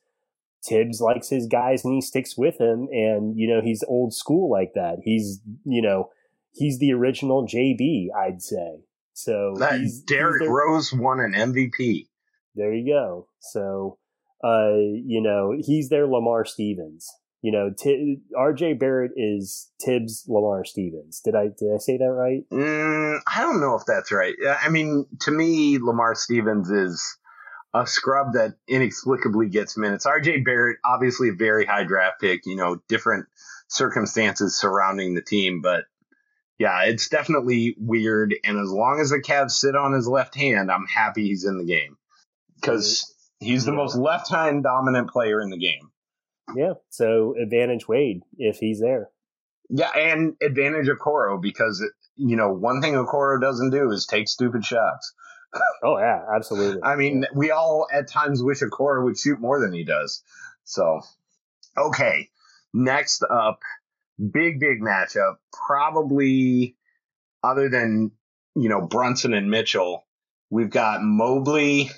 Thibs 0.64 1.00
likes 1.00 1.28
his 1.28 1.46
guys 1.46 1.84
and 1.84 1.92
he 1.92 2.00
sticks 2.00 2.38
with 2.38 2.58
him 2.60 2.88
and 2.92 3.36
you 3.36 3.48
know 3.48 3.60
he's 3.60 3.82
old 3.88 4.14
school 4.14 4.48
like 4.48 4.74
that. 4.74 4.98
He's 5.02 5.40
you 5.64 5.82
know 5.82 6.10
he's 6.52 6.78
the 6.78 6.92
original 6.92 7.46
JB, 7.46 8.06
I'd 8.16 8.40
say. 8.40 8.84
So 9.12 9.54
That 9.58 9.72
he's, 9.80 9.80
he's 9.96 10.00
Derrick 10.02 10.48
Rose 10.48 10.92
won 10.92 11.18
an 11.20 11.32
MVP. 11.32 12.06
there 12.54 12.72
you 12.72 12.90
go. 12.92 13.26
So, 13.40 13.98
uh, 14.44 14.76
you 14.76 15.20
know, 15.20 15.52
he's 15.58 15.88
their 15.88 16.06
Lamar 16.06 16.44
Stevens. 16.44 17.10
You 17.42 17.50
know, 17.50 17.70
T- 17.76 18.20
RJ 18.38 18.78
Barrett 18.78 19.10
is 19.16 19.70
Thibs 19.84 20.24
Lamar 20.28 20.64
Stevens. 20.64 21.20
Did 21.24 21.34
I 21.34 21.48
did 21.48 21.74
I 21.74 21.78
say 21.78 21.96
that 21.98 22.04
right? 22.12 22.44
Mm, 22.52 23.18
I 23.34 23.40
don't 23.40 23.60
know 23.60 23.74
if 23.74 23.82
that's 23.84 24.12
right. 24.12 24.34
I 24.62 24.68
mean, 24.68 25.06
to 25.22 25.32
me, 25.32 25.78
Lamar 25.80 26.14
Stevens 26.14 26.70
is 26.70 27.18
a 27.74 27.84
scrub 27.86 28.34
that 28.34 28.54
inexplicably 28.68 29.48
gets 29.48 29.76
minutes. 29.76 30.06
RJ 30.06 30.44
Barrett, 30.44 30.78
obviously 30.84 31.30
a 31.30 31.34
very 31.34 31.64
high 31.66 31.84
draft 31.84 32.20
pick, 32.20 32.46
you 32.46 32.54
know, 32.54 32.76
different 32.88 33.26
circumstances 33.68 34.56
surrounding 34.58 35.14
the 35.14 35.22
team, 35.22 35.62
but 35.62 35.84
yeah, 36.58 36.82
it's 36.84 37.08
definitely 37.08 37.74
weird. 37.78 38.34
And 38.44 38.58
as 38.58 38.70
long 38.70 39.00
as 39.00 39.10
the 39.10 39.18
Cavs 39.18 39.52
sit 39.52 39.74
on 39.74 39.92
his 39.92 40.06
left 40.06 40.36
hand, 40.36 40.70
I'm 40.70 40.86
happy 40.86 41.26
he's 41.28 41.44
in 41.44 41.58
the 41.58 41.64
game 41.64 41.96
because 42.60 43.12
he's 43.40 43.64
the 43.64 43.72
Yeah. 43.72 43.78
most 43.78 43.96
left 43.96 44.30
hand 44.30 44.62
dominant 44.62 45.10
player 45.10 45.40
in 45.40 45.50
the 45.50 45.58
game. 45.58 45.88
Yeah. 46.54 46.74
So 46.90 47.34
advantage 47.40 47.88
Wade 47.88 48.22
if 48.36 48.58
he's 48.58 48.80
there. 48.80 49.10
Yeah, 49.68 49.90
and 49.96 50.34
advantage 50.42 50.88
Okoro 50.88 51.40
because 51.40 51.82
you 52.16 52.36
know 52.36 52.52
one 52.52 52.82
thing 52.82 52.94
Okoro 52.94 53.40
doesn't 53.40 53.70
do 53.70 53.90
is 53.90 54.06
take 54.06 54.28
stupid 54.28 54.64
shots. 54.64 55.14
Oh 55.84 55.98
yeah, 55.98 56.22
absolutely. 56.34 56.82
I 56.82 56.96
mean, 56.96 57.26
we 57.34 57.50
all 57.50 57.86
at 57.92 58.08
times 58.08 58.42
wish 58.42 58.62
Okoro 58.62 59.04
would 59.04 59.18
shoot 59.18 59.38
more 59.38 59.60
than 59.60 59.74
he 59.74 59.84
does. 59.84 60.22
So, 60.64 61.02
okay, 61.76 62.30
next 62.72 63.22
up, 63.22 63.58
big 64.18 64.60
big 64.60 64.80
matchup. 64.80 65.34
Probably 65.66 66.76
other 67.42 67.68
than 67.68 68.12
you 68.54 68.70
know 68.70 68.80
Brunson 68.80 69.34
and 69.34 69.50
Mitchell, 69.50 70.06
we've 70.48 70.70
got 70.70 71.02
Mobley 71.02 71.90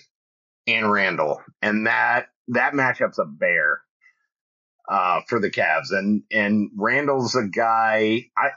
and 0.67 0.91
Randle, 0.91 1.41
and 1.63 1.87
that 1.87 2.27
that 2.49 2.73
matchup's 2.73 3.21
a 3.21 3.25
bear 3.25 3.84
uh, 4.89 5.21
for 5.29 5.41
the 5.41 5.51
Cavs. 5.51 5.91
And 5.91 6.23
and 6.31 6.71
Randle's 6.77 7.35
a 7.35 7.47
guy 7.47 8.27
I 8.37 8.51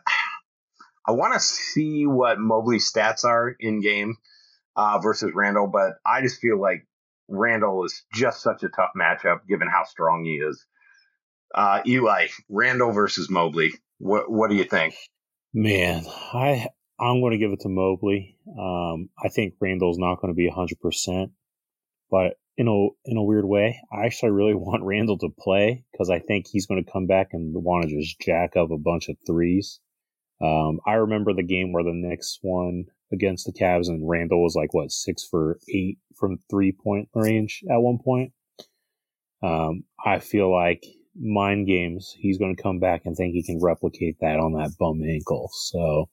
I 1.07 1.11
want 1.11 1.34
to 1.34 1.39
see 1.39 2.05
what 2.05 2.39
Mobley's 2.39 2.91
stats 2.91 3.23
are 3.23 3.55
in 3.59 3.82
game 3.82 4.17
uh, 4.75 4.99
versus 4.99 5.32
Randle, 5.34 5.67
but 5.67 5.93
I 6.05 6.21
just 6.21 6.41
feel 6.41 6.59
like 6.59 6.86
Randle 7.30 7.86
is 7.86 8.03
just 8.13 8.41
such 8.41 8.63
a 8.63 8.69
tough 8.69 8.91
matchup 8.99 9.47
given 9.47 9.67
how 9.67 9.86
strong 9.86 10.25
he 10.25 10.36
is. 10.36 10.65
Uh, 11.55 11.82
Eli, 11.86 12.28
Randle 12.49 12.91
versus 12.91 13.30
Mobley. 13.30 13.73
What 13.99 14.30
what 14.30 14.49
do 14.49 14.55
you 14.55 14.65
think? 14.65 14.95
Man, 15.53 16.03
I 16.34 16.67
I'm 16.99 17.21
going 17.21 17.32
to 17.32 17.38
give 17.38 17.51
it 17.51 17.61
to 17.61 17.69
Mobley. 17.69 18.38
Um, 18.47 19.09
I 19.23 19.30
think 19.30 19.53
Randle's 19.59 19.97
not 19.97 20.19
going 20.21 20.34
to 20.34 20.36
be 20.36 20.49
100%, 20.49 21.32
but 22.09 22.34
in 22.58 22.68
a 22.68 23.10
in 23.10 23.18
a 23.18 23.24
weird 23.24 23.45
way, 23.45 23.80
I 23.91 24.05
actually 24.05 24.32
really 24.32 24.53
want 24.55 24.84
Randle 24.84 25.18
to 25.20 25.30
play 25.30 25.84
because 25.91 26.10
I 26.10 26.20
think 26.20 26.47
he's 26.47 26.66
going 26.66 26.84
to 26.84 26.91
come 26.91 27.08
back 27.08 27.30
and 27.34 27.53
want 27.55 27.88
to 27.88 27.99
just 27.99 28.20
jack 28.20 28.58
up 28.58 28.72
a 28.72 28.78
bunch 28.78 29.10
of 29.10 29.18
threes. 29.26 29.80
Um, 30.41 30.80
I 30.86 30.93
remember 30.93 31.34
the 31.34 31.43
game 31.43 31.72
where 31.72 31.84
the 31.84 31.93
Knicks 31.93 32.39
won 32.43 32.86
against 33.12 33.45
the 33.45 33.53
Cavs 33.53 33.88
and 33.88 34.08
Randle 34.08 34.43
was 34.43 34.55
like 34.55 34.74
what 34.74 34.91
six 34.91 35.24
for 35.24 35.60
eight 35.74 35.97
from 36.20 36.39
three 36.49 36.72
point 36.72 37.10
range 37.14 37.64
at 37.70 37.78
one 37.78 37.99
point. 38.03 38.34
Um, 39.41 39.84
I 40.03 40.20
feel 40.20 40.51
like 40.51 40.84
mind 41.16 41.68
games, 41.68 42.14
he's 42.18 42.38
going 42.38 42.55
to 42.55 42.62
come 42.62 42.80
back 42.80 43.03
and 43.05 43.16
think 43.16 43.34
he 43.34 43.43
can 43.43 43.60
replicate 43.62 44.18
that 44.22 44.39
on 44.39 44.53
that 44.53 44.72
bum 44.80 45.01
ankle. 45.03 45.49
So 45.53 46.10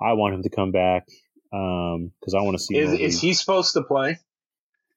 I 0.00 0.14
want 0.14 0.34
him 0.34 0.42
to 0.42 0.50
come 0.50 0.72
back 0.72 1.06
because 1.50 2.34
um, 2.34 2.38
I 2.38 2.42
want 2.42 2.56
to 2.56 2.62
see. 2.62 2.78
Is, 2.78 2.92
is 2.92 3.20
he 3.20 3.34
supposed 3.34 3.74
to 3.74 3.82
play? 3.82 4.18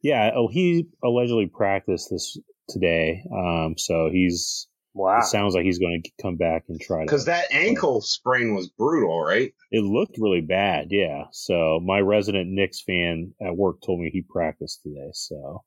Yeah. 0.02 0.32
Oh, 0.36 0.48
he 0.48 0.88
allegedly 1.04 1.48
practiced 1.48 2.10
this 2.12 2.38
today. 2.70 3.24
Um, 3.32 3.76
so 3.78 4.10
he's. 4.12 4.68
Wow. 4.94 5.20
It 5.20 5.26
sounds 5.26 5.54
like 5.54 5.66
he's 5.66 5.80
going 5.80 6.04
to 6.04 6.12
come 6.22 6.38
back 6.38 6.64
and 6.70 6.80
try 6.80 7.00
to. 7.00 7.06
Because 7.06 7.26
that 7.26 7.52
ankle 7.52 8.00
sprain 8.00 8.56
was 8.56 8.70
brutal, 8.70 9.22
right? 9.22 9.54
It 9.70 9.84
looked 9.84 10.16
really 10.18 10.40
bad, 10.40 10.88
yeah. 10.90 11.24
So 11.34 11.82
my 11.84 12.00
resident 12.00 12.50
Knicks 12.50 12.82
fan 12.82 13.34
at 13.46 13.58
work 13.58 13.82
told 13.86 14.00
me 14.00 14.10
he 14.10 14.22
practiced 14.22 14.84
today. 14.84 15.10
So 15.12 15.66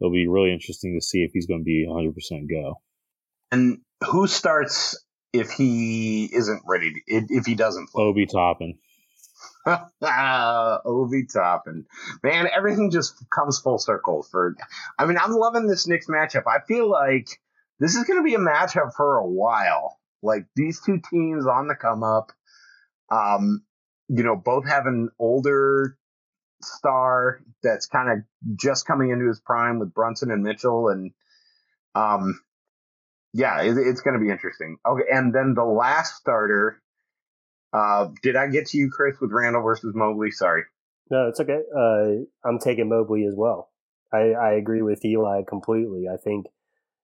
it'll 0.00 0.10
be 0.10 0.26
really 0.26 0.54
interesting 0.54 0.98
to 0.98 1.04
see 1.04 1.18
if 1.18 1.32
he's 1.34 1.46
going 1.46 1.60
to 1.60 1.64
be 1.64 1.86
100% 1.86 2.48
go. 2.48 2.80
And 3.52 3.80
who 4.08 4.26
starts 4.26 4.98
if 5.34 5.50
he 5.50 6.24
isn't 6.32 6.62
ready, 6.66 6.92
to, 6.92 7.00
if 7.06 7.44
he 7.44 7.54
doesn't 7.54 7.90
play? 7.90 8.04
Obi 8.04 8.26
Toppin. 8.26 8.78
Obi 10.84 11.26
Toppin. 11.26 11.86
Man, 12.22 12.48
everything 12.54 12.90
just 12.90 13.14
comes 13.30 13.58
full 13.58 13.78
circle 13.78 14.22
for. 14.22 14.56
I 14.98 15.06
mean, 15.06 15.18
I'm 15.18 15.32
loving 15.32 15.66
this 15.66 15.86
Knicks 15.86 16.06
matchup. 16.06 16.44
I 16.46 16.60
feel 16.66 16.90
like 16.90 17.28
this 17.78 17.94
is 17.94 18.04
going 18.04 18.18
to 18.18 18.24
be 18.24 18.34
a 18.34 18.38
matchup 18.38 18.94
for 18.94 19.18
a 19.18 19.26
while. 19.26 19.98
Like 20.22 20.46
these 20.56 20.80
two 20.80 21.00
teams 21.10 21.46
on 21.46 21.68
the 21.68 21.74
come 21.74 22.02
up. 22.02 22.32
Um, 23.10 23.62
you 24.08 24.22
know, 24.22 24.36
both 24.36 24.66
have 24.68 24.86
an 24.86 25.10
older 25.18 25.96
star 26.62 27.40
that's 27.62 27.86
kind 27.86 28.10
of 28.10 28.56
just 28.56 28.86
coming 28.86 29.10
into 29.10 29.26
his 29.26 29.40
prime 29.40 29.78
with 29.78 29.94
Brunson 29.94 30.30
and 30.30 30.42
Mitchell, 30.42 30.88
and 30.88 31.12
um, 31.94 32.40
yeah, 33.32 33.62
it, 33.62 33.76
it's 33.76 34.00
going 34.00 34.18
to 34.18 34.24
be 34.24 34.30
interesting. 34.30 34.78
Okay, 34.86 35.04
and 35.12 35.34
then 35.34 35.54
the 35.54 35.64
last 35.64 36.16
starter. 36.16 36.80
Uh, 37.72 38.08
did 38.22 38.36
I 38.36 38.48
get 38.48 38.66
to 38.68 38.78
you, 38.78 38.90
Chris, 38.90 39.20
with 39.20 39.30
Randle 39.32 39.62
versus 39.62 39.94
Mobley? 39.94 40.30
Sorry. 40.30 40.62
No, 41.10 41.28
it's 41.28 41.40
okay. 41.40 41.60
Uh, 41.76 42.24
I'm 42.48 42.58
taking 42.58 42.88
Mobley 42.88 43.24
as 43.24 43.34
well. 43.36 43.70
I, 44.12 44.32
I 44.32 44.52
agree 44.52 44.82
with 44.82 45.04
Eli 45.04 45.42
completely. 45.48 46.06
I 46.12 46.16
think 46.16 46.46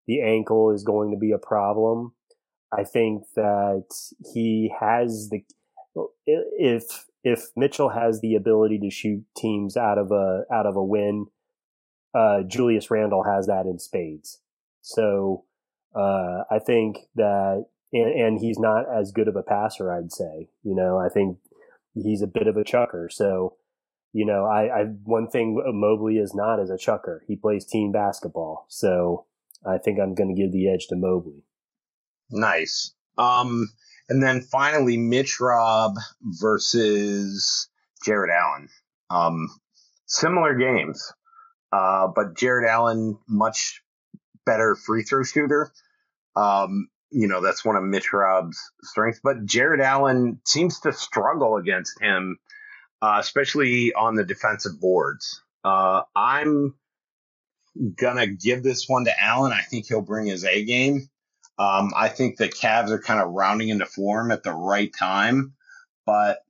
the 0.07 0.23
ankle 0.23 0.73
is 0.73 0.83
going 0.83 1.13
to 1.13 1.19
be 1.19 1.33
a 1.33 1.39
problem. 1.39 2.13
I 2.73 2.85
think 2.85 3.23
that 3.37 3.87
he 4.33 4.73
has 4.81 5.31
the 5.31 5.45
if 6.27 7.07
if 7.25 7.45
Mitchell 7.57 7.91
has 7.91 8.21
the 8.21 8.35
ability 8.35 8.79
to 8.81 8.91
shoot 8.91 9.25
teams 9.37 9.77
out 9.77 9.99
of 9.99 10.11
a 10.11 10.43
out 10.53 10.67
of 10.67 10.77
a 10.77 10.85
win, 10.85 11.27
uh, 12.15 12.43
Julius 12.47 12.91
Randle 12.91 13.25
has 13.25 13.47
that 13.47 13.67
in 13.67 13.79
spades. 13.79 14.41
So 14.83 15.45
uh, 15.97 16.45
I 16.51 16.59
think 16.59 16.99
that, 17.15 17.67
and, 18.01 18.21
and, 18.21 18.41
he's 18.41 18.59
not 18.59 18.85
as 18.93 19.13
good 19.13 19.29
of 19.29 19.37
a 19.37 19.43
passer, 19.43 19.93
I'd 19.93 20.13
say. 20.13 20.49
You 20.63 20.75
know, 20.75 20.99
I 20.99 21.09
think 21.09 21.39
he's 21.95 22.23
a 22.23 22.27
bit 22.27 22.47
of 22.47 22.57
a 22.57 22.65
chucker. 22.65 23.09
So, 23.11 23.57
you 24.13 24.25
know, 24.25 24.45
I, 24.45 24.81
I 24.81 24.85
one 25.05 25.29
thing 25.29 25.61
Mobley 25.67 26.19
is 26.19 26.35
not 26.35 26.61
as 26.61 26.71
a 26.71 26.79
chucker. 26.79 27.25
He 27.27 27.37
plays 27.37 27.65
team 27.65 27.93
basketball. 27.93 28.67
So 28.69 29.27
I 29.67 29.79
think 29.79 29.99
I'm 29.99 30.15
going 30.15 30.35
to 30.35 30.41
give 30.41 30.53
the 30.53 30.69
edge 30.69 30.87
to 30.89 30.97
Mobley. 30.97 31.45
Nice. 32.31 32.95
Um, 33.19 33.69
and 34.09 34.23
then 34.23 34.41
finally, 34.41 34.97
Mitch 34.97 35.41
Rob 35.41 35.95
versus 36.23 37.69
Jarrett 38.05 38.31
Allen. 38.31 38.69
Um, 39.11 39.49
similar 40.07 40.55
games, 40.55 41.13
uh, 41.73 42.09
but 42.15 42.37
Jarrett 42.37 42.69
Allen 42.69 43.19
much 43.29 43.83
better 44.45 44.77
free 44.77 45.03
throw 45.03 45.25
shooter. 45.25 45.73
Um, 46.37 46.89
you 47.11 47.29
know, 47.29 47.41
that's 47.41 47.65
one 47.65 47.77
of 47.77 47.85
Mitch 47.85 48.13
Rob's 48.13 48.59
strengths. 48.83 49.21
But 49.23 49.45
Jarrett 49.45 49.81
Allen 49.81 50.41
seems 50.45 50.81
to 50.81 50.93
struggle 50.93 51.57
against 51.57 52.01
him, 52.01 52.39
uh, 53.01 53.17
especially 53.21 53.93
on 53.93 54.15
the 54.15 54.25
defensive 54.25 54.81
boards. 54.81 55.43
Uh, 55.65 56.03
I'm 56.15 56.75
gonna 57.97 58.27
give 58.27 58.63
this 58.63 58.89
one 58.89 59.05
to 59.05 59.23
Allen. 59.23 59.53
I 59.53 59.63
think 59.63 59.87
he'll 59.87 60.03
bring 60.03 60.27
his 60.27 60.45
A 60.45 60.65
game. 60.65 61.09
Um, 61.59 61.93
I 61.97 62.09
think 62.09 62.37
the 62.37 62.49
Cavs 62.49 62.91
are 62.91 62.99
kind 62.99 63.21
of 63.21 63.31
rounding 63.31 63.71
into 63.71 63.87
form 63.87 64.31
at 64.31 64.43
the 64.43 64.53
right 64.53 64.93
time, 64.97 65.55
but 66.05 66.41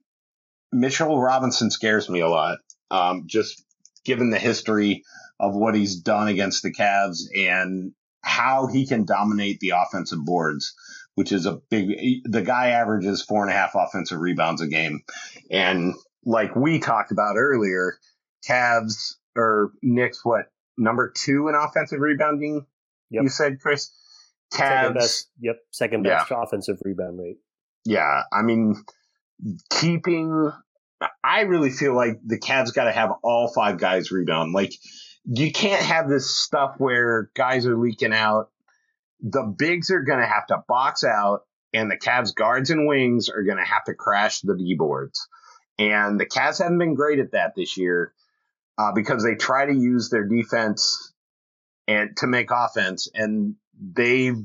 Mitchell 0.73 1.21
Robinson 1.21 1.71
scares 1.71 2.09
me 2.09 2.21
a 2.21 2.29
lot. 2.29 2.59
Um, 2.91 3.25
just 3.27 3.65
given 4.05 4.31
the 4.31 4.39
history 4.39 5.05
of 5.39 5.55
what 5.55 5.75
he's 5.75 5.97
done 5.97 6.29
against 6.29 6.63
the 6.63 6.73
Cavs 6.73 7.25
and 7.37 7.93
how 8.27 8.67
he 8.67 8.87
can 8.87 9.05
dominate 9.05 9.61
the 9.61 9.71
offensive 9.71 10.25
boards, 10.25 10.75
which 11.15 11.33
is 11.33 11.47
a 11.47 11.61
big. 11.71 12.23
The 12.25 12.43
guy 12.43 12.71
averages 12.71 13.23
four 13.23 13.43
and 13.43 13.51
a 13.51 13.55
half 13.55 13.75
offensive 13.75 14.21
rebounds 14.21 14.61
a 14.61 14.67
game, 14.67 15.03
and 15.51 15.95
like 16.25 16.57
we 16.57 16.81
talked 16.81 17.13
about 17.13 17.37
earlier, 17.37 17.99
Cavs 18.47 19.15
or 19.37 19.71
Knicks, 19.83 20.25
what 20.25 20.47
number 20.77 21.13
two 21.15 21.49
in 21.49 21.55
offensive 21.55 22.01
rebounding? 22.01 22.67
Yep. 23.11 23.23
You 23.23 23.29
said, 23.29 23.61
Chris. 23.61 23.91
Cavs, 24.53 24.59
second 24.59 24.95
best, 24.95 25.31
yep, 25.41 25.57
second 25.73 26.03
best 26.05 26.31
yeah. 26.31 26.43
offensive 26.43 26.79
rebound 26.85 27.19
rate. 27.19 27.39
Yeah, 27.85 28.23
I 28.33 28.43
mean, 28.43 28.77
keeping. 29.71 30.53
I 31.23 31.41
really 31.43 31.71
feel 31.71 31.95
like 31.95 32.21
the 32.25 32.39
Cavs 32.39 32.73
got 32.73 32.85
to 32.85 32.93
have 32.93 33.11
all 33.23 33.53
five 33.53 33.79
guys 33.79 34.13
rebound. 34.13 34.53
Like 34.53 34.73
you 35.27 35.51
can't 35.51 35.83
have 35.83 36.09
this 36.09 36.31
stuff 36.31 36.77
where 36.79 37.31
guys 37.35 37.67
are 37.67 37.77
leaking 37.77 38.13
out. 38.13 38.51
The 39.21 39.43
bigs 39.43 39.91
are 39.91 40.03
going 40.03 40.21
to 40.21 40.27
have 40.27 40.47
to 40.49 40.63
box 40.69 41.05
out, 41.05 41.43
and 41.73 41.91
the 41.91 41.97
Cavs 41.97 42.35
guards 42.35 42.71
and 42.71 42.87
wings 42.87 43.29
are 43.29 43.43
going 43.43 43.59
to 43.59 43.65
have 43.65 43.85
to 43.85 43.95
crash 43.95 44.41
the 44.41 44.57
D 44.57 44.75
boards. 44.75 45.27
And 45.79 46.19
the 46.19 46.27
Cavs 46.27 46.63
haven't 46.63 46.79
been 46.79 46.95
great 46.95 47.19
at 47.19 47.33
that 47.33 47.55
this 47.57 47.77
year 47.77 48.13
uh, 48.79 48.93
because 48.93 49.25
they 49.25 49.35
try 49.35 49.67
to 49.67 49.75
use 49.75 50.11
their 50.11 50.25
defense 50.25 51.13
and 51.89 52.17
to 52.19 52.27
make 52.27 52.51
offense, 52.51 53.09
and 53.15 53.57
they've 53.95 54.43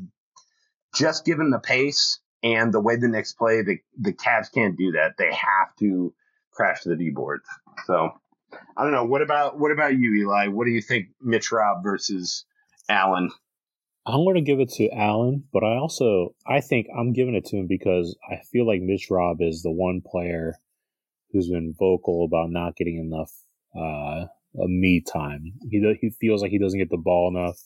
just 0.95 1.25
given 1.25 1.49
the 1.49 1.59
pace 1.59 2.19
and 2.43 2.73
the 2.73 2.79
way 2.79 2.95
the 2.95 3.07
Knicks 3.07 3.33
play, 3.33 3.61
the 3.61 3.77
the 3.99 4.13
Cavs 4.13 4.51
can't 4.51 4.77
do 4.77 4.93
that. 4.93 5.13
They 5.17 5.31
have 5.31 5.75
to 5.79 6.13
crash 6.51 6.83
the 6.83 6.95
D 6.95 7.11
boards. 7.11 7.45
So 7.85 8.11
I 8.77 8.83
don't 8.83 8.91
know. 8.91 9.05
What 9.05 9.21
about 9.21 9.59
what 9.59 9.71
about 9.71 9.97
you, 9.97 10.13
Eli? 10.15 10.47
What 10.47 10.65
do 10.65 10.71
you 10.71 10.81
think, 10.81 11.07
Mitch 11.21 11.51
Rob 11.51 11.83
versus 11.83 12.45
Allen? 12.89 13.29
I'm 14.05 14.23
going 14.23 14.35
to 14.35 14.41
give 14.41 14.59
it 14.59 14.69
to 14.73 14.89
Allen, 14.89 15.43
but 15.53 15.63
I 15.63 15.75
also 15.77 16.33
I 16.47 16.61
think 16.61 16.87
I'm 16.97 17.13
giving 17.13 17.35
it 17.35 17.45
to 17.45 17.57
him 17.57 17.67
because 17.67 18.15
I 18.29 18.37
feel 18.51 18.65
like 18.65 18.81
Mitch 18.81 19.07
Rob 19.11 19.37
is 19.41 19.61
the 19.61 19.71
one 19.71 20.01
player 20.05 20.55
who's 21.31 21.49
been 21.49 21.75
vocal 21.77 22.25
about 22.25 22.49
not 22.49 22.75
getting 22.75 22.97
enough 22.97 23.31
uh, 23.75 24.27
me 24.53 25.01
time. 25.01 25.53
He 25.69 25.79
he 26.01 26.09
feels 26.19 26.41
like 26.41 26.51
he 26.51 26.59
doesn't 26.59 26.79
get 26.79 26.89
the 26.89 26.97
ball 26.97 27.29
enough, 27.29 27.57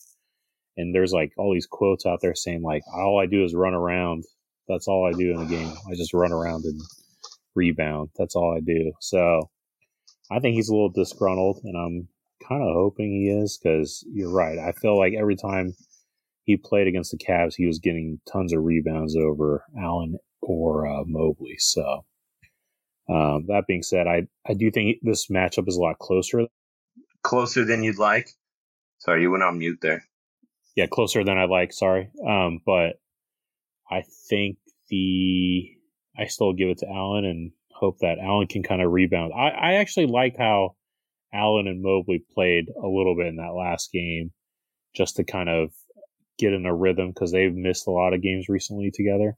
and 0.77 0.93
there's 0.93 1.13
like 1.13 1.31
all 1.37 1.53
these 1.53 1.67
quotes 1.67 2.05
out 2.05 2.19
there 2.21 2.35
saying 2.35 2.61
like 2.61 2.83
all 2.93 3.19
I 3.19 3.25
do 3.25 3.43
is 3.43 3.55
run 3.55 3.73
around. 3.73 4.23
That's 4.67 4.87
all 4.87 5.07
I 5.07 5.17
do 5.17 5.31
in 5.31 5.37
the 5.37 5.45
game. 5.45 5.73
I 5.89 5.95
just 5.95 6.13
run 6.13 6.31
around 6.31 6.65
and 6.65 6.81
rebound. 7.55 8.09
That's 8.17 8.35
all 8.35 8.55
I 8.55 8.59
do. 8.59 8.91
So 8.99 9.49
I 10.31 10.39
think 10.39 10.55
he's 10.55 10.69
a 10.69 10.73
little 10.73 10.89
disgruntled, 10.89 11.61
and 11.63 11.77
I'm 11.77 12.07
kind 12.47 12.61
of 12.61 12.73
hoping 12.73 13.11
he 13.11 13.29
is 13.29 13.59
because 13.61 14.03
you're 14.11 14.31
right. 14.31 14.57
I 14.59 14.71
feel 14.73 14.97
like 14.97 15.13
every 15.17 15.35
time 15.35 15.73
he 16.43 16.57
played 16.57 16.87
against 16.87 17.11
the 17.11 17.17
Cavs, 17.17 17.55
he 17.55 17.65
was 17.65 17.79
getting 17.79 18.19
tons 18.31 18.53
of 18.53 18.63
rebounds 18.63 19.15
over 19.15 19.65
Allen 19.79 20.17
or 20.41 20.87
uh, 20.87 21.03
Mobley. 21.05 21.57
So 21.57 22.05
um, 23.09 23.45
that 23.47 23.65
being 23.67 23.83
said, 23.83 24.07
I 24.07 24.27
I 24.47 24.53
do 24.53 24.71
think 24.71 24.97
this 25.01 25.27
matchup 25.27 25.67
is 25.67 25.77
a 25.77 25.81
lot 25.81 25.99
closer. 25.99 26.47
closer 27.23 27.65
than 27.65 27.83
you'd 27.83 27.99
like. 27.99 28.29
Sorry, 28.99 29.21
you 29.21 29.31
went 29.31 29.43
on 29.43 29.59
mute 29.59 29.79
there. 29.81 30.03
Yeah, 30.75 30.87
closer 30.87 31.23
than 31.23 31.37
I'd 31.37 31.49
like. 31.49 31.71
Sorry, 31.71 32.09
um, 32.27 32.59
but 32.65 32.99
I 33.89 34.03
think 34.29 34.57
the 34.89 35.71
I 36.17 36.25
still 36.25 36.53
give 36.53 36.69
it 36.69 36.79
to 36.79 36.87
Allen 36.89 37.25
and 37.25 37.51
hope 37.75 37.99
that 37.99 38.17
Allen 38.21 38.47
can 38.47 38.63
kind 38.63 38.81
of 38.81 38.91
rebound. 38.91 39.33
I, 39.35 39.49
I 39.49 39.73
actually 39.75 40.07
like 40.07 40.35
how 40.37 40.75
Allen 41.33 41.67
and 41.67 41.81
Mobley 41.81 42.23
played 42.33 42.65
a 42.69 42.87
little 42.87 43.15
bit 43.17 43.27
in 43.27 43.35
that 43.35 43.53
last 43.53 43.91
game, 43.91 44.31
just 44.95 45.17
to 45.17 45.23
kind 45.23 45.49
of 45.49 45.71
get 46.37 46.53
in 46.53 46.65
a 46.65 46.75
rhythm 46.75 47.09
because 47.09 47.31
they've 47.31 47.53
missed 47.53 47.87
a 47.87 47.91
lot 47.91 48.13
of 48.13 48.21
games 48.21 48.47
recently 48.49 48.91
together. 48.93 49.37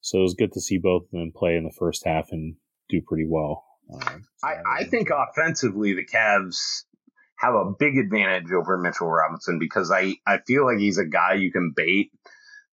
So 0.00 0.18
it 0.18 0.22
was 0.22 0.34
good 0.34 0.52
to 0.52 0.60
see 0.60 0.78
both 0.78 1.04
of 1.04 1.10
them 1.12 1.32
play 1.34 1.56
in 1.56 1.64
the 1.64 1.74
first 1.78 2.04
half 2.04 2.28
and 2.30 2.56
do 2.88 3.00
pretty 3.00 3.26
well. 3.28 3.64
Um, 3.92 4.24
so 4.36 4.48
I, 4.48 4.80
I 4.80 4.84
think 4.84 5.10
offensively, 5.10 5.94
the 5.94 6.04
Cavs 6.04 6.84
have 7.36 7.54
a 7.54 7.72
big 7.78 7.98
advantage 7.98 8.52
over 8.52 8.76
Mitchell 8.78 9.10
Robinson 9.10 9.58
because 9.58 9.90
I, 9.90 10.16
I 10.26 10.38
feel 10.46 10.64
like 10.64 10.78
he's 10.78 10.98
a 10.98 11.06
guy 11.06 11.34
you 11.34 11.52
can 11.52 11.72
bait. 11.74 12.10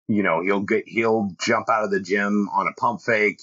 You 0.08 0.24
know, 0.24 0.42
he'll 0.42 0.62
get 0.62 0.84
he'll 0.88 1.30
jump 1.42 1.70
out 1.70 1.84
of 1.84 1.92
the 1.92 2.02
gym 2.02 2.50
on 2.54 2.68
a 2.68 2.74
pump 2.80 3.02
fake. 3.02 3.40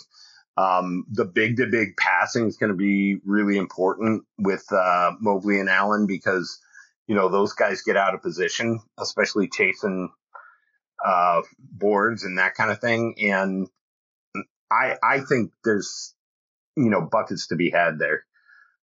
Um, 0.59 1.05
the 1.09 1.25
big 1.25 1.59
to 1.59 1.69
big 1.69 1.97
passing 1.97 2.49
is 2.49 2.57
going 2.57 2.73
to 2.73 2.77
be 2.77 3.19
really 3.25 3.59
important 3.59 4.25
with 4.39 4.65
uh, 4.73 5.13
Mobley 5.21 5.61
and 5.61 5.69
Allen 5.69 6.09
because 6.09 6.59
you 7.07 7.15
know 7.15 7.29
those 7.29 7.53
guys 7.53 7.83
get 7.83 7.97
out 7.97 8.15
of 8.15 8.23
position, 8.23 8.81
especially 8.99 9.49
chasing 9.49 10.11
uh, 11.05 11.43
boards 11.59 12.25
and 12.25 12.39
that 12.39 12.55
kind 12.55 12.73
of 12.73 12.81
thing. 12.81 13.15
And 13.21 13.69
I 14.71 14.97
I 15.01 15.21
think 15.21 15.53
there's 15.65 16.13
you 16.77 16.91
know 16.91 17.03
buckets 17.03 17.47
to 17.49 17.57
be 17.57 17.71
had 17.71 18.01
there. 18.01 18.25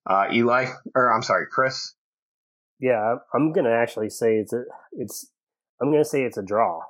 Uh, 0.10 0.28
Eli, 0.32 0.68
or 0.96 1.14
I'm 1.14 1.24
sorry, 1.24 1.48
Chris. 1.52 1.94
Yeah, 2.80 3.16
I'm 3.34 3.52
gonna 3.52 3.74
actually 3.74 4.12
say 4.12 4.38
it's 4.38 4.54
a 4.54 4.64
it's 4.94 5.30
I'm 5.82 5.92
gonna 5.92 6.06
say 6.06 6.24
it's 6.24 6.38
a 6.38 6.44
draw. 6.44 6.84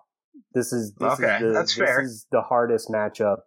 This 0.53 0.71
is 0.71 0.93
this 0.93 1.13
okay. 1.13 1.37
Is 1.37 1.41
the, 1.41 1.49
That's 1.53 1.75
this 1.75 1.97
is 2.05 2.27
the 2.31 2.41
hardest 2.41 2.89
matchup. 2.89 3.39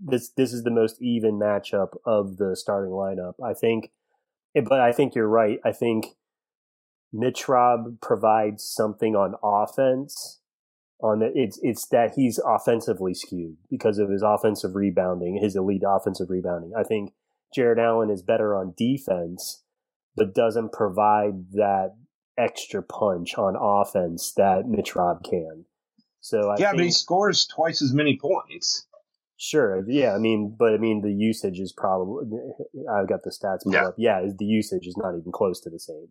This 0.00 0.30
this 0.36 0.52
is 0.52 0.64
the 0.64 0.70
most 0.70 1.00
even 1.00 1.38
matchup 1.38 1.96
of 2.04 2.36
the 2.36 2.56
starting 2.56 2.92
lineup. 2.92 3.34
I 3.44 3.54
think, 3.54 3.90
but 4.54 4.80
I 4.80 4.92
think 4.92 5.14
you're 5.14 5.28
right. 5.28 5.58
I 5.64 5.72
think 5.72 6.06
Mitch 7.12 7.48
Rob 7.48 8.00
provides 8.00 8.64
something 8.64 9.14
on 9.14 9.34
offense. 9.42 10.40
On 11.00 11.20
the, 11.20 11.30
it's 11.34 11.58
it's 11.62 11.86
that 11.88 12.14
he's 12.16 12.40
offensively 12.44 13.14
skewed 13.14 13.56
because 13.70 13.98
of 13.98 14.10
his 14.10 14.22
offensive 14.22 14.74
rebounding, 14.74 15.38
his 15.40 15.54
elite 15.54 15.82
offensive 15.86 16.30
rebounding. 16.30 16.72
I 16.76 16.82
think 16.82 17.12
Jarrett 17.54 17.78
Allen 17.78 18.10
is 18.10 18.22
better 18.22 18.56
on 18.56 18.74
defense, 18.76 19.62
but 20.16 20.34
doesn't 20.34 20.72
provide 20.72 21.52
that 21.52 21.94
extra 22.36 22.82
punch 22.82 23.36
on 23.36 23.54
offense 23.56 24.32
that 24.36 24.66
Mitch 24.66 24.96
Rob 24.96 25.22
can. 25.22 25.66
So 26.20 26.50
I 26.50 26.56
yeah, 26.58 26.70
think, 26.70 26.78
but 26.78 26.84
he 26.84 26.90
scores 26.90 27.46
twice 27.46 27.82
as 27.82 27.92
many 27.92 28.18
points. 28.18 28.86
Sure. 29.46 29.84
Yeah. 29.86 30.14
I 30.14 30.18
mean, 30.18 30.56
but 30.58 30.72
I 30.72 30.78
mean, 30.78 31.02
the 31.02 31.12
usage 31.12 31.60
is 31.60 31.72
probably. 31.72 32.24
I've 32.90 33.08
got 33.08 33.24
the 33.24 33.30
stats 33.30 33.62
pulled 33.64 33.74
Yeah. 33.74 33.88
up. 33.88 33.94
Yeah, 33.98 34.24
the 34.38 34.44
usage 34.46 34.86
is 34.86 34.96
not 34.96 35.14
even 35.18 35.32
close 35.32 35.60
to 35.62 35.70
the 35.70 35.78
same. 35.78 36.08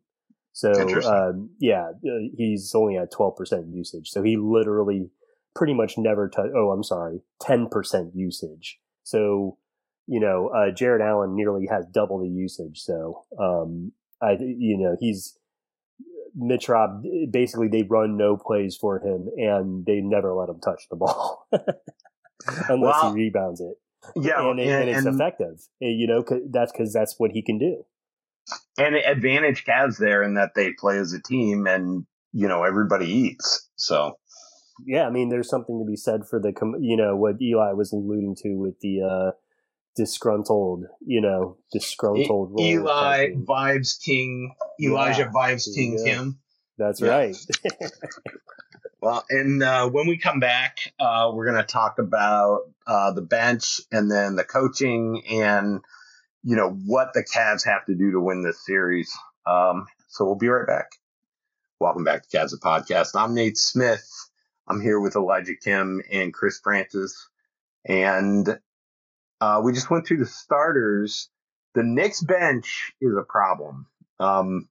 So 0.52 0.72
um, 1.08 1.50
yeah, 1.60 1.90
uh, 2.06 2.30
he's 2.38 2.74
only 2.76 2.96
at 2.98 3.12
twelve 3.12 3.36
percent 3.36 3.66
usage. 3.74 4.10
So 4.10 4.22
he 4.22 4.38
literally 4.38 5.10
pretty 5.56 5.74
much 5.74 5.98
never 5.98 6.30
touch. 6.30 6.52
Oh, 6.56 6.70
I'm 6.70 6.84
sorry, 6.84 7.22
ten 7.42 7.68
percent 7.70 8.12
usage. 8.14 8.80
So 9.04 9.58
you 10.06 10.20
know, 10.20 10.50
uh, 10.50 10.70
Jarrett 10.72 11.02
Allen 11.02 11.36
nearly 11.36 11.66
has 11.72 11.88
double 11.88 12.20
the 12.20 12.30
usage. 12.30 12.82
So 12.82 13.24
um, 13.40 13.94
I, 14.22 14.34
you 14.34 14.78
know, 14.78 14.96
he's 15.00 15.40
Mitch 16.36 16.70
Rob. 16.70 17.04
Basically, 17.32 17.68
they 17.68 17.82
run 17.82 18.16
no 18.16 18.38
plays 18.38 18.78
for 18.80 19.00
him, 19.00 19.30
and 19.38 19.86
they 19.88 20.02
never 20.02 20.34
let 20.36 20.50
him 20.50 20.60
touch 20.62 20.84
the 20.92 20.98
ball 20.98 21.48
unless 22.70 23.02
he 23.02 23.08
rebounds 23.14 23.62
it. 23.62 23.76
Yeah, 24.16 24.50
and, 24.50 24.60
it, 24.60 24.68
and, 24.68 24.90
it's 24.90 25.06
effective. 25.06 25.60
Uh, 25.82 25.88
You 25.88 26.08
know, 26.08 26.24
'cause- 26.24 26.42
that's 26.50 26.72
because 26.72 26.92
that's 26.92 27.18
what 27.20 27.32
he 27.32 27.42
can 27.42 27.58
do. 27.58 27.86
and 28.78 28.96
advantage 28.96 29.64
Cavs 29.66 29.98
there 29.98 30.22
in 30.24 30.34
that 30.34 30.56
they 30.56 30.74
play 30.74 30.98
as 30.98 31.14
a 31.14 31.22
team, 31.22 31.66
and 31.68 32.06
you 32.34 32.48
know 32.48 32.64
everybody 32.64 33.06
eats. 33.06 33.70
So 33.78 34.18
Yeah, 34.86 35.06
I 35.08 35.12
mean, 35.12 35.30
there's 35.30 35.48
something 35.50 35.80
to 35.80 35.86
be 35.90 35.96
said 35.96 36.22
for 36.28 36.40
the, 36.40 36.52
you 36.82 36.98
know, 36.98 37.16
what 37.16 37.40
Eli 37.42 37.72
was 37.74 37.94
alluding 37.94 38.36
to 38.44 38.56
with 38.56 38.80
the 38.82 39.02
uh, 39.04 39.32
disgruntled, 39.96 40.86
you 41.06 41.22
know, 41.22 41.58
disgruntled 41.72 42.50
role. 42.52 42.60
Eli 42.60 43.34
vibes 43.36 44.02
King, 44.04 44.56
Elijah 44.82 45.22
Yeah, 45.22 45.32
vibes 45.32 45.74
King 45.74 45.96
go. 45.98 46.04
Kim. 46.04 46.40
That's 46.84 47.02
Yeah. 47.02 47.10
right. 47.18 47.36
Well, 49.02 49.26
and 49.30 49.62
uh, 49.62 49.90
when 49.90 50.08
we 50.08 50.18
come 50.18 50.40
back, 50.40 50.78
uh, 50.98 51.30
we're 51.34 51.44
going 51.52 51.58
to 51.62 51.68
talk 51.68 52.00
about 52.00 52.62
uh, 52.88 53.12
the 53.12 53.22
bench 53.22 53.82
and 53.92 54.10
then 54.10 54.38
the 54.38 54.46
coaching 54.46 55.24
and 55.30 55.82
you 56.42 56.56
know 56.56 56.70
what 56.70 57.14
the 57.14 57.22
Cavs 57.22 57.66
have 57.66 57.86
to 57.88 57.96
do 57.96 58.12
to 58.14 58.22
win 58.22 58.44
this 58.44 58.66
series. 58.66 59.12
Um, 59.46 59.88
so 60.08 60.24
we'll 60.24 60.36
be 60.36 60.48
right 60.48 60.66
back. 60.66 60.92
Welcome 61.82 62.06
back 62.06 62.24
to 62.26 62.38
Cavs 62.38 62.52
the 62.52 62.58
podcast. 62.64 63.10
I'm 63.16 63.34
Nate 63.34 63.58
Smith. 63.58 64.08
I'm 64.70 64.80
here 64.80 65.02
with 65.02 65.18
Elijah 65.18 65.56
Kim 65.62 66.02
and 66.10 66.34
Chris 66.34 66.62
Francis, 66.64 67.28
and 67.84 68.58
uh, 69.42 69.60
we 69.62 69.74
just 69.74 69.90
went 69.90 70.08
through 70.08 70.20
the 70.20 70.26
starters. 70.26 71.28
The 71.76 71.84
Knicks 71.84 72.22
bench 72.24 72.94
is 73.02 73.18
a 73.18 73.24
problem. 73.24 73.88
Um, 74.18 74.70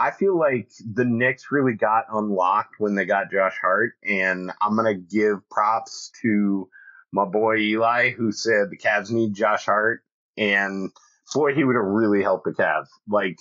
I 0.00 0.12
feel 0.12 0.38
like 0.38 0.70
the 0.80 1.04
Knicks 1.04 1.48
really 1.50 1.74
got 1.74 2.06
unlocked 2.10 2.76
when 2.78 2.94
they 2.94 3.04
got 3.04 3.30
Josh 3.30 3.58
Hart, 3.60 3.92
and 4.02 4.50
I'm 4.58 4.74
gonna 4.74 4.94
give 4.94 5.46
props 5.50 6.10
to 6.22 6.70
my 7.12 7.26
boy 7.26 7.58
Eli, 7.58 8.10
who 8.12 8.32
said 8.32 8.70
the 8.70 8.78
Cavs 8.78 9.10
need 9.10 9.34
Josh 9.34 9.66
Hart, 9.66 10.02
and 10.38 10.90
boy, 11.34 11.54
he 11.54 11.64
would 11.64 11.76
have 11.76 11.84
really 11.84 12.22
helped 12.22 12.46
the 12.46 12.52
Cavs. 12.52 12.88
Like 13.06 13.38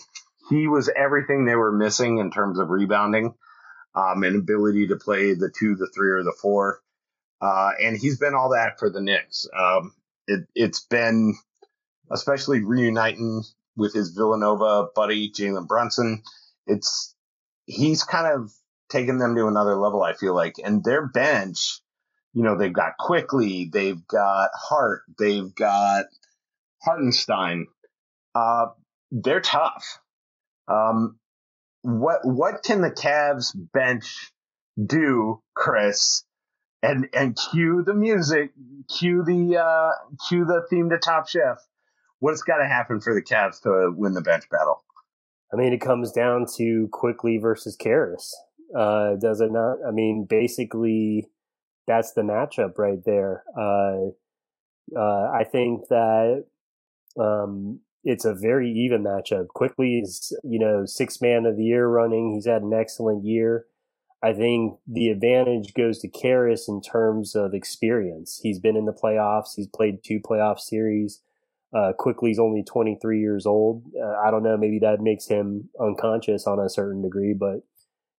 he 0.50 0.68
was 0.68 0.90
everything 0.94 1.46
they 1.46 1.56
were 1.56 1.72
missing 1.72 2.18
in 2.18 2.30
terms 2.30 2.60
of 2.60 2.70
rebounding, 2.70 3.36
um, 3.96 4.24
and 4.24 4.36
ability 4.36 4.88
to 4.88 4.98
play 4.98 5.36
the 5.36 5.50
two, 5.58 5.78
the 5.78 5.90
three, 5.96 6.12
or 6.12 6.24
the 6.24 6.36
four. 6.42 6.82
Uh, 7.40 7.72
and 7.82 7.96
he's 7.96 8.20
been 8.20 8.36
all 8.36 8.50
that 8.50 8.80
for 8.80 8.90
the 8.90 9.00
Knicks. 9.00 9.48
Um, 9.58 9.94
it, 10.28 10.42
it's 10.56 10.82
been 10.82 11.36
especially 12.12 12.66
reuniting 12.66 13.44
with 13.78 13.94
his 13.94 14.10
Villanova 14.10 14.90
buddy 14.94 15.32
Jalen 15.32 15.66
Brunson 15.66 16.22
it's 16.70 17.16
he's 17.66 18.04
kind 18.04 18.34
of 18.34 18.52
taken 18.90 19.18
them 19.18 19.36
to 19.36 19.48
another 19.48 19.76
level. 19.76 20.04
I 20.04 20.14
feel 20.14 20.36
like, 20.36 20.56
and 20.64 20.84
their 20.84 21.08
bench, 21.08 21.82
you 22.34 22.44
know, 22.44 22.58
they've 22.58 22.74
got 22.74 22.98
Quickley, 22.98 23.70
they've 23.72 24.06
got 24.08 24.52
Hart, 24.54 25.04
they've 25.18 25.54
got 25.54 26.06
Hartenstein. 26.84 27.68
Uh, 28.36 28.68
they're 29.12 29.42
tough. 29.42 30.00
Um, 30.68 31.18
what 31.82 32.20
what 32.24 32.64
can 32.64 32.82
the 32.82 32.92
Cavs 32.92 33.56
bench 33.74 34.32
do, 34.84 35.42
Chris? 35.56 36.24
And 36.82 37.10
and 37.14 37.38
cue 37.52 37.84
the 37.86 37.94
music, 37.94 38.52
cue 38.88 39.24
the 39.24 39.58
uh, 39.58 39.92
cue 40.30 40.46
the 40.46 40.66
theme 40.70 40.92
to 40.92 40.98
Top 40.98 41.28
Chef. 41.28 41.58
What's 42.20 42.44
got 42.44 42.58
to 42.58 42.68
happen 42.68 43.02
for 43.02 43.14
the 43.14 43.22
Cavs 43.22 43.62
to 43.64 43.92
win 43.96 44.14
the 44.14 44.22
bench 44.22 44.44
battle? 44.50 44.84
I 45.54 45.58
mean, 45.58 45.74
it 45.74 45.82
comes 45.82 46.12
down 46.12 46.46
to 46.58 46.88
Quickley 46.92 47.38
versus 47.38 47.76
Caris. 47.76 48.36
Uh, 48.78 49.16
does 49.16 49.42
it 49.42 49.52
not? 49.52 49.78
I 49.88 49.92
mean, 49.92 50.26
basically, 50.30 51.28
that's 51.88 52.14
the 52.14 52.22
matchup 52.22 52.78
right 52.78 53.04
there. 53.06 53.44
Uh, 53.58 54.10
uh, 54.96 55.32
I 55.32 55.44
think 55.44 55.88
that 55.90 56.46
um, 57.20 57.80
it's 58.04 58.26
a 58.26 58.36
very 58.36 58.72
even 58.72 59.04
matchup. 59.04 59.48
Quickley 59.48 60.00
is, 60.00 60.38
you 60.44 60.60
know, 60.60 60.86
six 60.86 61.20
man 61.22 61.46
of 61.46 61.58
the 61.58 61.64
year 61.64 61.88
running. 61.88 62.34
He's 62.34 62.46
had 62.46 62.62
an 62.62 62.74
excellent 62.74 63.26
year. 63.26 63.66
I 64.22 64.34
think 64.34 64.80
the 64.86 65.10
advantage 65.10 65.74
goes 65.74 66.00
to 66.00 66.10
Caris 66.10 66.68
in 66.68 66.82
terms 66.82 67.36
of 67.36 67.54
experience. 67.54 68.40
He's 68.44 68.60
been 68.60 68.76
in 68.76 68.86
the 68.86 68.94
playoffs. 68.94 69.56
He's 69.56 69.68
played 69.68 70.04
two 70.04 70.20
playoff 70.20 70.60
series. 70.60 71.22
Uh, 71.76 71.94
Quickley's 71.98 72.40
only 72.40 72.64
23 72.64 73.20
years 73.20 73.46
old. 73.46 73.84
Uh, 73.96 74.16
I 74.26 74.32
don't 74.32 74.44
know. 74.44 74.58
Maybe 74.58 74.80
that 74.80 75.02
makes 75.02 75.28
him 75.28 75.70
unconscious 75.80 76.48
on 76.48 76.60
a 76.60 76.70
certain 76.70 77.04
degree, 77.04 77.36
but 77.38 77.60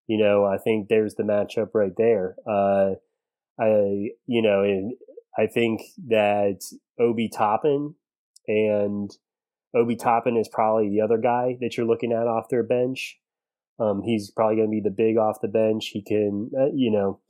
you 0.07 0.19
know, 0.19 0.45
I 0.45 0.59
think 0.59 0.89
there's 0.89 1.15
the 1.15 1.23
matchup 1.23 1.69
right 1.73 1.93
there. 1.97 2.35
Uh, 2.45 2.95
I, 3.61 4.11
you 4.27 4.43
know, 4.43 4.63
and 4.63 4.95
I 5.39 5.47
think 5.47 5.83
that 6.09 6.63
Obi 6.99 7.29
Toppin 7.29 7.95
and 8.49 9.11
Obi 9.75 9.97
Toppin 9.97 10.37
is 10.37 10.49
probably 10.49 10.91
the 10.91 11.03
other 11.03 11.19
guy 11.19 11.57
that 11.61 11.77
you're 11.77 11.87
looking 11.87 12.13
at 12.13 12.27
off 12.27 12.49
their 12.51 12.65
bench. 12.65 13.19
Um, 13.79 14.03
he's 14.03 14.31
probably 14.31 14.57
going 14.57 14.69
to 14.69 14.73
be 14.73 14.81
the 14.81 14.91
big 14.91 15.17
off 15.17 15.41
the 15.41 15.49
bench. 15.49 15.91
He 15.93 16.03
can, 16.03 16.51
uh, 16.59 16.73
you 16.75 16.91
know, 16.91 17.21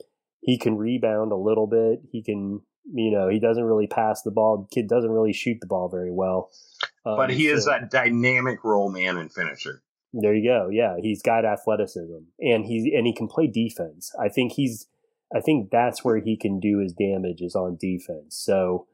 he 0.41 0.59
can 0.59 0.77
rebound 0.77 1.33
a 1.33 1.37
little 1.37 1.67
bit. 1.67 2.01
He 2.11 2.23
can, 2.23 2.63
you 2.93 3.11
know, 3.11 3.29
he 3.29 3.39
doesn't 3.39 3.65
really 3.65 3.87
pass 3.87 4.23
the 4.23 4.31
ball. 4.31 4.69
Kid 4.73 4.89
doesn't 4.89 5.11
really 5.11 5.33
shoot 5.33 5.59
the 5.61 5.67
ball 5.67 5.89
very 5.89 6.11
well. 6.11 6.51
Um, 7.05 7.17
but 7.17 7.31
he 7.31 7.49
is 7.49 7.67
a 7.67 7.89
dynamic 7.91 8.63
role 8.65 8.91
man 8.91 9.17
and 9.17 9.33
finisher. 9.33 9.83
There 10.13 10.35
you 10.35 10.49
go. 10.49 10.69
Yeah, 10.71 10.97
he's 11.01 11.23
got 11.23 11.45
athleticism, 11.45 12.19
and 12.41 12.65
he 12.65 12.95
and 12.97 13.07
he 13.07 13.15
can 13.15 13.29
play 13.29 13.47
defense. 13.47 14.13
I 14.21 14.29
think 14.29 14.53
he's. 14.53 14.87
I 15.35 15.41
think 15.41 15.71
that's 15.71 16.05
where 16.05 16.19
he 16.19 16.37
can 16.37 16.59
do 16.59 16.79
his 16.79 16.93
damage 16.93 17.41
is 17.41 17.55
on 17.55 17.79
defense. 17.81 18.37
So, 18.37 18.89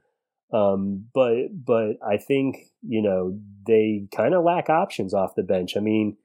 um, 0.53 1.07
but 1.15 1.65
but 1.65 1.95
I 2.07 2.19
think 2.19 2.57
you 2.83 3.01
know 3.01 3.39
they 3.67 4.09
kind 4.15 4.35
of 4.35 4.45
lack 4.45 4.69
options 4.69 5.15
off 5.15 5.35
the 5.35 5.43
bench. 5.43 5.77
I 5.77 5.81
mean, 5.81 6.19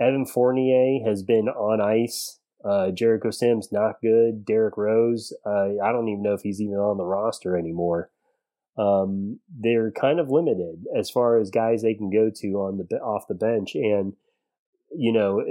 Evan 0.00 0.26
Fournier 0.26 1.04
has 1.04 1.22
been 1.24 1.48
on 1.48 1.80
ice. 1.80 2.38
Uh, 2.66 2.90
Jericho 2.90 3.30
Sims 3.30 3.70
not 3.70 4.00
good. 4.02 4.44
Derrick 4.44 4.76
Rose, 4.76 5.32
uh, 5.44 5.68
I 5.82 5.92
don't 5.92 6.08
even 6.08 6.22
know 6.22 6.34
if 6.34 6.42
he's 6.42 6.60
even 6.60 6.76
on 6.76 6.96
the 6.96 7.04
roster 7.04 7.56
anymore. 7.56 8.10
Um, 8.76 9.40
they're 9.48 9.92
kind 9.92 10.18
of 10.18 10.30
limited 10.30 10.84
as 10.94 11.08
far 11.08 11.38
as 11.38 11.50
guys 11.50 11.82
they 11.82 11.94
can 11.94 12.10
go 12.10 12.30
to 12.34 12.46
on 12.56 12.78
the 12.78 12.96
off 12.98 13.28
the 13.28 13.34
bench, 13.34 13.74
and 13.74 14.14
you 14.94 15.12
know, 15.12 15.44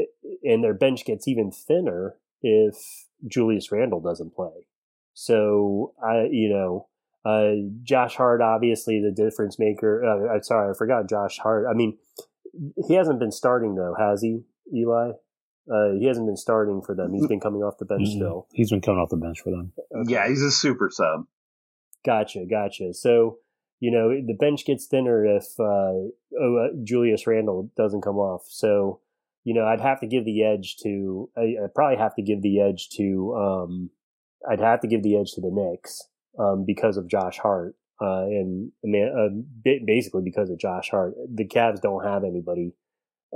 and 0.44 0.64
their 0.64 0.74
bench 0.74 1.06
gets 1.06 1.28
even 1.28 1.52
thinner 1.52 2.18
if 2.42 3.08
Julius 3.28 3.72
Randle 3.72 4.02
doesn't 4.02 4.36
play. 4.36 4.68
So 5.14 5.94
I, 6.04 6.28
you 6.30 6.50
know, 6.50 6.88
uh, 7.24 7.68
Josh 7.84 8.16
Hart 8.16 8.42
obviously 8.42 9.02
the 9.02 9.12
difference 9.12 9.58
maker. 9.58 10.04
Uh, 10.04 10.36
I'm 10.36 10.44
sorry, 10.44 10.70
I 10.70 10.78
forgot 10.78 11.10
Josh 11.10 11.40
Hart. 11.40 11.66
I 11.70 11.74
mean, 11.74 11.98
he 12.88 12.94
hasn't 12.94 13.20
been 13.20 13.32
starting 13.32 13.76
though, 13.76 13.96
has 13.98 14.22
he, 14.22 14.44
Eli? 14.74 15.14
Uh, 15.72 15.94
he 16.00 16.06
hasn't 16.06 16.28
been 16.28 16.38
starting 16.38 16.82
for 16.82 16.94
them. 16.94 17.14
He's 17.14 17.28
been 17.28 17.40
coming 17.40 17.64
off 17.64 17.78
the 17.80 17.86
bench 17.86 18.10
mm-hmm. 18.10 18.20
still. 18.20 18.48
He's 18.54 18.70
been 18.70 18.82
coming 18.82 19.00
off 19.00 19.10
the 19.10 19.18
bench 19.18 19.42
for 19.42 19.50
them. 19.50 19.74
Okay. 19.96 20.14
Yeah, 20.14 20.28
he's 20.28 20.42
a 20.42 20.52
super 20.52 20.90
sub. 20.92 21.26
Gotcha, 22.06 22.46
gotcha. 22.50 22.94
So 22.94 23.40
you 23.80 23.92
know 23.92 24.10
the 24.10 24.36
bench 24.40 24.66
gets 24.66 24.86
thinner 24.86 25.26
if 25.26 25.46
uh, 25.60 25.64
oh, 25.64 26.12
uh, 26.40 26.68
Julius 26.84 27.26
Randle 27.26 27.72
doesn't 27.76 28.02
come 28.02 28.18
off. 28.18 28.44
So 28.48 29.02
you 29.46 29.54
know, 29.54 29.64
I'd 29.64 29.80
have 29.80 30.02
to 30.02 30.08
give 30.08 30.26
the 30.26 30.44
edge 30.44 30.76
to. 30.84 31.30
I, 31.38 31.56
would 31.62 31.74
probably 31.74 31.98
have 31.98 32.16
to 32.16 32.24
give 32.24 32.42
the 32.42 32.60
edge 32.60 32.90
to. 32.98 33.36
Um, 33.36 33.90
I'd 34.50 34.60
have 34.60 34.82
to 34.82 34.88
give 34.88 35.04
the 35.04 35.18
edge 35.18 35.32
to 35.34 35.42
the 35.42 35.52
Knicks 35.52 36.02
um, 36.38 36.66
because 36.66 36.98
of 36.98 37.08
Josh 37.08 37.38
Hart, 37.38 37.76
uh, 38.02 38.26
and 38.26 38.72
uh, 38.84 39.30
basically 39.64 40.24
because 40.24 40.50
of 40.50 40.58
Josh 40.58 40.90
Hart. 40.90 41.14
The 41.34 41.48
Cavs 41.48 41.80
don't 41.80 42.04
have 42.04 42.24
anybody 42.24 42.74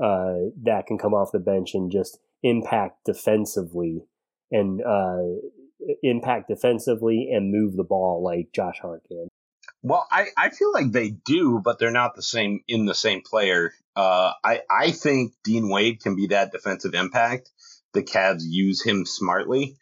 uh, 0.02 0.36
that 0.64 0.88
can 0.88 0.98
come 0.98 1.14
off 1.14 1.32
the 1.32 1.40
bench 1.40 1.74
and 1.74 1.92
just 1.92 2.20
impact 2.44 3.06
defensively 3.06 4.04
and 4.52 4.82
uh, 4.82 5.24
impact 6.04 6.48
defensively 6.48 7.30
and 7.32 7.52
move 7.52 7.76
the 7.76 7.84
ball 7.84 8.24
like 8.24 8.52
Josh 8.54 8.80
Hart 8.82 9.04
can. 9.08 9.28
Well, 9.82 10.06
I, 10.12 10.28
I 10.38 10.50
feel 10.50 10.74
like 10.74 10.92
they 10.92 11.10
do, 11.10 11.62
but 11.64 11.80
they're 11.80 11.92
not 11.92 12.16
the 12.16 12.24
same 12.24 12.62
in 12.68 12.86
the 12.86 12.96
same 12.96 13.22
player. 13.22 13.72
Uh, 13.96 14.34
I 14.44 14.62
I 14.70 14.92
think 14.92 15.34
Dean 15.44 15.70
Wade 15.70 16.02
can 16.02 16.16
be 16.16 16.28
that 16.28 16.52
defensive 16.52 16.94
impact. 16.94 17.50
The 17.94 18.04
Cavs 18.04 18.42
use 18.44 18.84
him 18.84 19.06
smartly, 19.06 19.78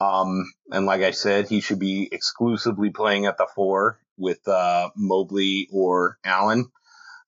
um, 0.00 0.44
and 0.70 0.86
like 0.86 1.02
I 1.02 1.10
said, 1.10 1.48
he 1.48 1.60
should 1.60 1.78
be 1.78 2.08
exclusively 2.10 2.90
playing 2.90 3.26
at 3.26 3.36
the 3.38 3.46
four 3.54 3.98
with 4.16 4.46
uh, 4.48 4.90
Mobley 4.96 5.68
or 5.70 6.18
Allen, 6.24 6.66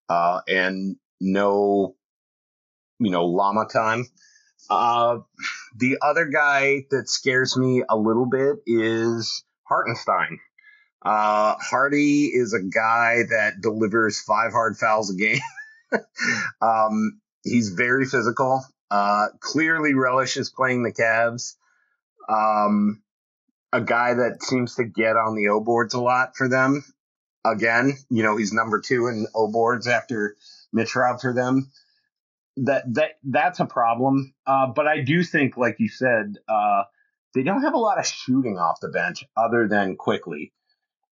uh, 0.09 0.40
and 0.48 0.96
no, 1.20 1.94
you 2.99 3.11
know, 3.11 3.27
Lamar 3.27 3.69
time. 3.69 4.07
Uh, 4.70 5.19
the 5.77 5.99
other 6.03 6.27
guy 6.27 6.85
that 6.91 7.09
scares 7.09 7.57
me 7.57 7.83
a 7.89 7.97
little 7.97 8.27
bit 8.27 8.57
is 8.66 9.45
Hartenstein. 9.65 10.39
Uh, 11.03 11.55
Hardy 11.61 12.27
is 12.27 12.53
a 12.53 12.62
guy 12.62 13.23
that 13.31 13.61
delivers 13.61 14.20
five 14.20 14.53
hard 14.53 14.77
fouls 14.77 15.11
a 15.11 15.16
game. 15.16 15.41
um, 16.61 17.20
he's 17.45 17.70
very 17.70 18.05
physical. 18.05 18.65
Uh, 18.91 19.27
clearly 19.41 19.95
relishes 19.95 20.51
playing 20.51 20.83
the 20.83 20.93
Cavs. 20.93 21.55
Um, 22.29 23.03
a 23.73 23.81
guy 23.81 24.15
that 24.15 24.43
seems 24.43 24.75
to 24.77 24.85
get 24.85 25.16
on 25.16 25.37
the 25.37 25.49
O 25.49 25.61
boards 25.61 25.95
a 25.95 26.01
lot 26.01 26.37
for 26.37 26.49
them. 26.49 26.85
Again, 27.45 27.97
you 28.11 28.23
know, 28.23 28.37
he's 28.37 28.53
number 28.53 28.81
two 28.81 29.07
in 29.07 29.27
O 29.35 29.51
boards 29.51 29.87
after 29.87 30.35
Mitch 30.73 30.97
Rob 30.97 31.20
for 31.20 31.33
them. 31.33 31.70
That 32.64 32.85
that 32.94 33.10
that's 33.24 33.60
a 33.60 33.66
problem. 33.66 34.35
Uh, 34.47 34.68
but 34.74 34.86
I 34.86 35.02
do 35.02 35.22
think, 35.22 35.56
like 35.56 35.76
you 35.78 35.89
said, 35.89 36.36
uh, 36.48 36.82
they 37.35 37.43
don't 37.43 37.62
have 37.62 37.74
a 37.74 37.78
lot 37.78 37.98
of 37.98 38.06
shooting 38.06 38.59
off 38.59 38.80
the 38.80 38.89
bench 38.89 39.24
other 39.36 39.68
than 39.68 39.97
Quickley. 39.97 40.52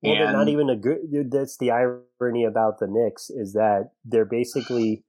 Well, 0.03 0.13
and, 0.13 0.21
they're 0.21 0.33
not 0.33 0.49
even 0.49 0.71
a 0.71 0.77
good. 0.77 1.31
That's 1.31 1.57
the 1.59 1.71
irony 1.71 2.45
about 2.45 2.79
the 2.79 2.87
Knicks 2.89 3.31
is 3.31 3.53
that 3.53 3.91
they're 4.05 4.25
basically 4.25 5.05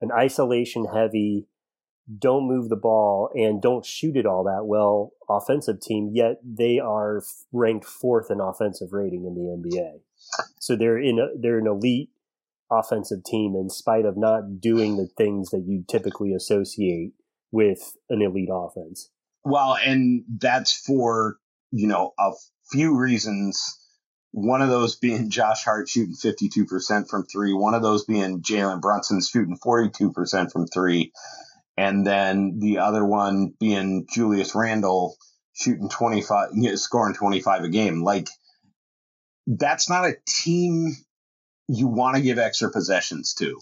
an 0.00 0.10
isolation 0.12 0.86
heavy, 0.86 1.48
don't 2.16 2.48
move 2.48 2.68
the 2.68 2.76
ball 2.76 3.30
and 3.34 3.60
don't 3.60 3.84
shoot 3.84 4.16
it 4.16 4.26
all 4.26 4.44
that 4.44 4.66
well 4.66 5.12
offensive 5.28 5.80
team. 5.80 6.10
Yet 6.12 6.36
they 6.44 6.78
are 6.78 7.22
ranked 7.52 7.84
fourth 7.84 8.30
in 8.30 8.40
offensive 8.40 8.92
rating 8.92 9.24
in 9.26 9.34
the 9.34 9.70
NBA. 9.70 10.00
So 10.58 10.76
they're 10.76 10.98
in 10.98 11.18
a, 11.18 11.28
they're 11.38 11.58
an 11.58 11.66
elite 11.66 12.10
offensive 12.70 13.24
team 13.24 13.54
in 13.56 13.70
spite 13.70 14.04
of 14.04 14.16
not 14.16 14.60
doing 14.60 14.96
the 14.96 15.08
things 15.16 15.50
that 15.50 15.64
you 15.66 15.84
typically 15.88 16.34
associate 16.34 17.12
with 17.50 17.96
an 18.10 18.22
elite 18.22 18.50
offense. 18.52 19.10
Well, 19.44 19.76
and 19.84 20.24
that's 20.40 20.72
for 20.72 21.36
you 21.70 21.86
know 21.86 22.12
a 22.18 22.32
few 22.70 22.98
reasons 22.98 23.78
one 24.32 24.62
of 24.62 24.68
those 24.68 24.96
being 24.96 25.30
Josh 25.30 25.64
Hart 25.64 25.88
shooting 25.88 26.14
52% 26.14 27.08
from 27.08 27.24
three. 27.26 27.52
One 27.52 27.74
of 27.74 27.82
those 27.82 28.04
being 28.04 28.42
Jalen 28.42 28.80
Brunson 28.80 29.20
shooting 29.20 29.58
42% 29.64 30.52
from 30.52 30.66
three. 30.66 31.12
And 31.76 32.06
then 32.06 32.58
the 32.58 32.78
other 32.78 33.04
one 33.04 33.54
being 33.60 34.06
Julius 34.12 34.54
Randle 34.54 35.16
shooting 35.52 35.88
25, 35.88 36.50
you 36.54 36.70
know, 36.70 36.76
scoring 36.76 37.14
25 37.14 37.64
a 37.64 37.68
game. 37.68 38.02
Like, 38.02 38.28
that's 39.46 39.88
not 39.88 40.04
a 40.04 40.16
team 40.26 40.96
you 41.68 41.86
want 41.86 42.16
to 42.16 42.22
give 42.22 42.38
extra 42.38 42.70
possessions 42.70 43.34
to, 43.34 43.58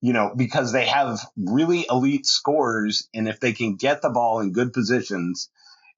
you 0.00 0.12
know, 0.12 0.32
because 0.36 0.72
they 0.72 0.86
have 0.86 1.20
really 1.36 1.86
elite 1.90 2.26
scorers. 2.26 3.08
And 3.14 3.28
if 3.28 3.40
they 3.40 3.52
can 3.52 3.76
get 3.76 4.02
the 4.02 4.10
ball 4.10 4.40
in 4.40 4.52
good 4.52 4.72
positions, 4.72 5.48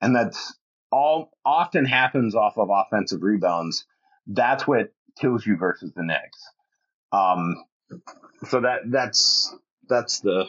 and 0.01 0.15
that's 0.15 0.57
all 0.91 1.31
often 1.45 1.85
happens 1.85 2.35
off 2.35 2.57
of 2.57 2.71
offensive 2.71 3.23
rebounds 3.23 3.85
that's 4.31 4.67
what 4.67 4.93
kills 5.21 5.45
you 5.47 5.57
versus 5.57 5.93
the 5.95 6.03
Knicks. 6.03 6.39
Um, 7.13 7.65
so 8.49 8.61
that 8.61 8.81
that's 8.87 9.55
that's 9.89 10.21
the 10.21 10.47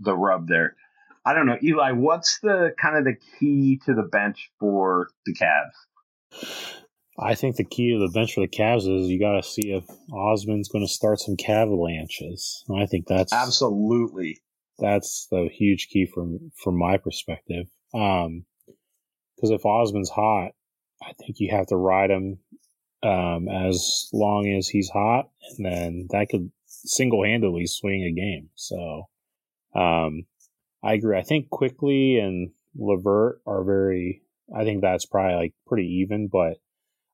the 0.00 0.16
rub 0.16 0.48
there. 0.48 0.76
I 1.24 1.34
don't 1.34 1.46
know, 1.46 1.58
Eli. 1.62 1.92
What's 1.92 2.40
the 2.40 2.74
kind 2.80 2.96
of 2.96 3.04
the 3.04 3.16
key 3.38 3.80
to 3.86 3.94
the 3.94 4.02
bench 4.02 4.50
for 4.58 5.08
the 5.26 5.34
Cavs? 5.34 6.80
I 7.18 7.34
think 7.34 7.56
the 7.56 7.64
key 7.64 7.92
to 7.92 7.98
the 7.98 8.12
bench 8.12 8.34
for 8.34 8.40
the 8.40 8.48
Cavs 8.48 8.88
is 8.88 9.08
you 9.08 9.20
got 9.20 9.32
to 9.32 9.42
see 9.42 9.72
if 9.72 9.84
Osman's 10.12 10.68
going 10.68 10.84
to 10.84 10.92
start 10.92 11.20
some 11.20 11.36
Cavalanches. 11.36 12.62
I 12.74 12.86
think 12.86 13.06
that's 13.06 13.32
absolutely 13.32 14.40
that's 14.78 15.26
the 15.30 15.48
huge 15.52 15.88
key 15.88 16.06
from 16.06 16.50
from 16.56 16.76
my 16.76 16.96
perspective. 16.96 17.66
Um, 17.92 18.44
because 19.36 19.50
if 19.50 19.64
Osman's 19.64 20.10
hot, 20.10 20.52
I 21.02 21.12
think 21.14 21.40
you 21.40 21.50
have 21.50 21.66
to 21.68 21.76
ride 21.76 22.10
him 22.10 22.38
um, 23.02 23.48
as 23.48 24.08
long 24.12 24.48
as 24.48 24.68
he's 24.68 24.90
hot, 24.90 25.30
and 25.56 25.64
then 25.64 26.06
that 26.10 26.28
could 26.28 26.50
single 26.66 27.24
handedly 27.24 27.66
swing 27.66 28.04
a 28.04 28.12
game. 28.12 28.50
So, 28.54 29.08
um, 29.74 30.26
I 30.82 30.94
agree. 30.94 31.18
I 31.18 31.22
think 31.22 31.50
Quickley 31.50 32.18
and 32.18 32.50
LeVert 32.76 33.40
are 33.46 33.64
very. 33.64 34.22
I 34.54 34.64
think 34.64 34.82
that's 34.82 35.06
probably 35.06 35.36
like 35.36 35.54
pretty 35.66 36.02
even, 36.02 36.28
but 36.28 36.58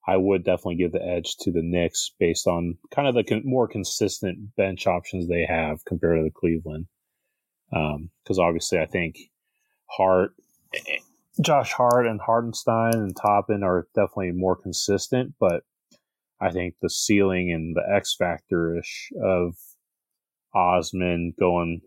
I 0.06 0.16
would 0.16 0.44
definitely 0.44 0.76
give 0.76 0.92
the 0.92 1.04
edge 1.04 1.36
to 1.40 1.50
the 1.50 1.62
Knicks 1.62 2.12
based 2.18 2.46
on 2.46 2.78
kind 2.94 3.08
of 3.08 3.14
the 3.14 3.24
con- 3.24 3.42
more 3.44 3.66
consistent 3.66 4.54
bench 4.56 4.86
options 4.86 5.26
they 5.26 5.44
have 5.44 5.84
compared 5.84 6.18
to 6.18 6.24
the 6.24 6.30
Cleveland. 6.30 6.86
Because 7.70 8.38
um, 8.38 8.44
obviously, 8.44 8.78
I 8.78 8.86
think 8.86 9.16
Hart 9.90 10.30
Josh 11.40 11.72
Hart 11.72 12.06
and 12.06 12.20
Hartenstein 12.20 12.94
and 12.94 13.16
Toppin 13.16 13.62
are 13.62 13.88
definitely 13.94 14.32
more 14.32 14.56
consistent, 14.56 15.34
but 15.38 15.64
I 16.40 16.50
think 16.50 16.76
the 16.80 16.90
ceiling 16.90 17.52
and 17.52 17.74
the 17.74 17.82
X 17.94 18.14
factor 18.16 18.78
ish 18.78 19.10
of 19.22 19.54
Osman 20.54 21.34
going 21.38 21.80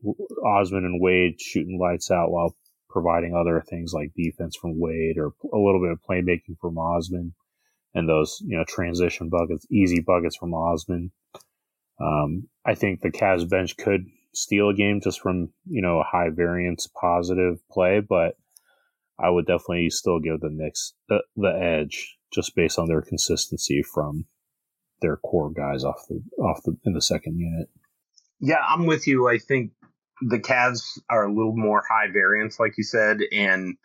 Osman 0.45 0.85
and 0.85 1.01
Wade 1.01 1.39
shooting 1.39 1.79
lights 1.79 2.11
out 2.11 2.31
while 2.31 2.55
providing 2.89 3.35
other 3.35 3.63
things 3.67 3.93
like 3.93 4.11
defense 4.15 4.55
from 4.55 4.79
Wade 4.79 5.17
or 5.17 5.33
a 5.53 5.57
little 5.57 5.81
bit 5.81 5.91
of 5.91 6.01
playmaking 6.07 6.57
from 6.59 6.77
Osman 6.77 7.33
and 7.93 8.07
those 8.07 8.41
you 8.45 8.57
know 8.57 8.65
transition 8.67 9.29
buckets, 9.29 9.65
easy 9.71 10.01
buckets 10.01 10.37
from 10.37 10.53
Osman. 10.53 11.11
Um, 12.01 12.47
I 12.65 12.75
think 12.75 13.01
the 13.01 13.11
Cavs 13.11 13.49
bench 13.49 13.75
could 13.77 14.05
steal 14.33 14.69
a 14.69 14.73
game 14.73 15.01
just 15.03 15.19
from 15.19 15.51
you 15.65 15.81
know 15.81 15.99
a 15.99 16.03
high 16.03 16.29
variance 16.29 16.87
positive 16.99 17.57
play, 17.71 17.99
but 17.99 18.35
I 19.19 19.29
would 19.29 19.45
definitely 19.45 19.89
still 19.89 20.19
give 20.19 20.39
the 20.39 20.49
Knicks 20.51 20.93
the, 21.09 21.23
the 21.35 21.49
edge 21.49 22.17
just 22.33 22.55
based 22.55 22.79
on 22.79 22.87
their 22.87 23.01
consistency 23.01 23.81
from 23.83 24.25
their 25.01 25.17
core 25.17 25.51
guys 25.51 25.83
off 25.83 26.01
the 26.07 26.21
off 26.41 26.61
the 26.63 26.77
in 26.85 26.93
the 26.93 27.01
second 27.01 27.37
unit. 27.37 27.69
Yeah, 28.39 28.61
I'm 28.65 28.85
with 28.85 29.07
you. 29.07 29.27
I 29.27 29.37
think 29.37 29.71
the 30.21 30.39
Cavs 30.39 30.81
are 31.09 31.25
a 31.25 31.33
little 31.33 31.55
more 31.55 31.83
high 31.89 32.11
variance, 32.11 32.59
like 32.59 32.77
you 32.77 32.83
said, 32.83 33.19
and 33.31 33.75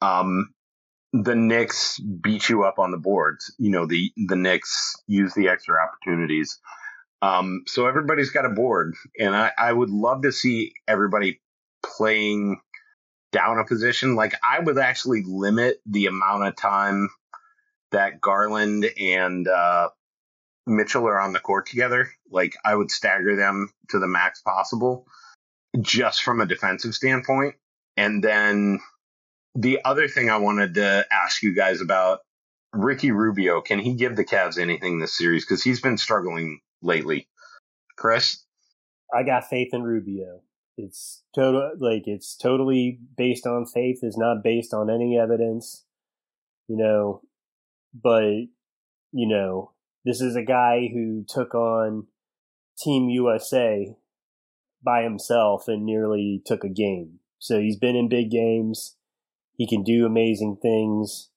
um, 0.00 0.53
the 1.22 1.36
Knicks 1.36 2.00
beat 2.00 2.48
you 2.48 2.64
up 2.64 2.80
on 2.80 2.90
the 2.90 2.96
boards. 2.98 3.54
You 3.56 3.70
know, 3.70 3.86
the 3.86 4.12
the 4.16 4.34
Knicks 4.34 4.96
use 5.06 5.32
the 5.34 5.48
extra 5.48 5.76
opportunities. 5.80 6.58
Um, 7.22 7.62
so 7.66 7.86
everybody's 7.86 8.30
got 8.30 8.44
a 8.44 8.50
board, 8.50 8.94
and 9.18 9.34
I, 9.34 9.52
I 9.56 9.72
would 9.72 9.90
love 9.90 10.22
to 10.22 10.32
see 10.32 10.72
everybody 10.88 11.40
playing 11.86 12.60
down 13.30 13.60
a 13.60 13.64
position. 13.64 14.16
Like 14.16 14.34
I 14.42 14.58
would 14.58 14.76
actually 14.76 15.22
limit 15.24 15.80
the 15.86 16.06
amount 16.06 16.48
of 16.48 16.56
time 16.56 17.08
that 17.92 18.20
Garland 18.20 18.84
and 18.98 19.46
uh, 19.46 19.90
Mitchell 20.66 21.06
are 21.06 21.20
on 21.20 21.32
the 21.32 21.38
court 21.38 21.66
together. 21.66 22.10
Like 22.28 22.56
I 22.64 22.74
would 22.74 22.90
stagger 22.90 23.36
them 23.36 23.70
to 23.90 24.00
the 24.00 24.08
max 24.08 24.42
possible, 24.42 25.06
just 25.80 26.24
from 26.24 26.40
a 26.40 26.46
defensive 26.46 26.94
standpoint. 26.94 27.54
And 27.96 28.22
then 28.22 28.80
the 29.54 29.80
other 29.84 30.08
thing 30.08 30.30
I 30.30 30.36
wanted 30.38 30.74
to 30.74 31.06
ask 31.12 31.42
you 31.42 31.54
guys 31.54 31.80
about 31.80 32.20
Ricky 32.72 33.12
Rubio, 33.12 33.60
can 33.60 33.78
he 33.78 33.94
give 33.94 34.16
the 34.16 34.24
Cavs 34.24 34.58
anything 34.58 34.98
this 34.98 35.16
series? 35.16 35.44
Because 35.44 35.62
he's 35.62 35.80
been 35.80 35.96
struggling 35.96 36.60
lately. 36.82 37.28
Chris? 37.96 38.44
I 39.14 39.22
got 39.22 39.48
faith 39.48 39.70
in 39.72 39.82
Rubio. 39.82 40.40
It's 40.76 41.22
total 41.34 41.72
like 41.78 42.02
it's 42.06 42.36
totally 42.36 42.98
based 43.16 43.46
on 43.46 43.64
faith, 43.64 44.00
is 44.02 44.16
not 44.16 44.42
based 44.42 44.74
on 44.74 44.90
any 44.90 45.16
evidence. 45.16 45.84
You 46.66 46.76
know, 46.76 47.22
but 47.94 48.48
you 49.12 49.28
know, 49.28 49.72
this 50.04 50.20
is 50.20 50.34
a 50.34 50.42
guy 50.42 50.88
who 50.92 51.24
took 51.28 51.54
on 51.54 52.08
Team 52.76 53.08
USA 53.08 53.94
by 54.82 55.04
himself 55.04 55.68
and 55.68 55.86
nearly 55.86 56.42
took 56.44 56.64
a 56.64 56.68
game. 56.68 57.20
So 57.38 57.60
he's 57.60 57.78
been 57.78 57.94
in 57.94 58.08
big 58.08 58.30
games. 58.30 58.96
He 59.56 59.68
can 59.68 59.82
do 59.82 60.06
amazing 60.06 60.58
things, 60.60 61.30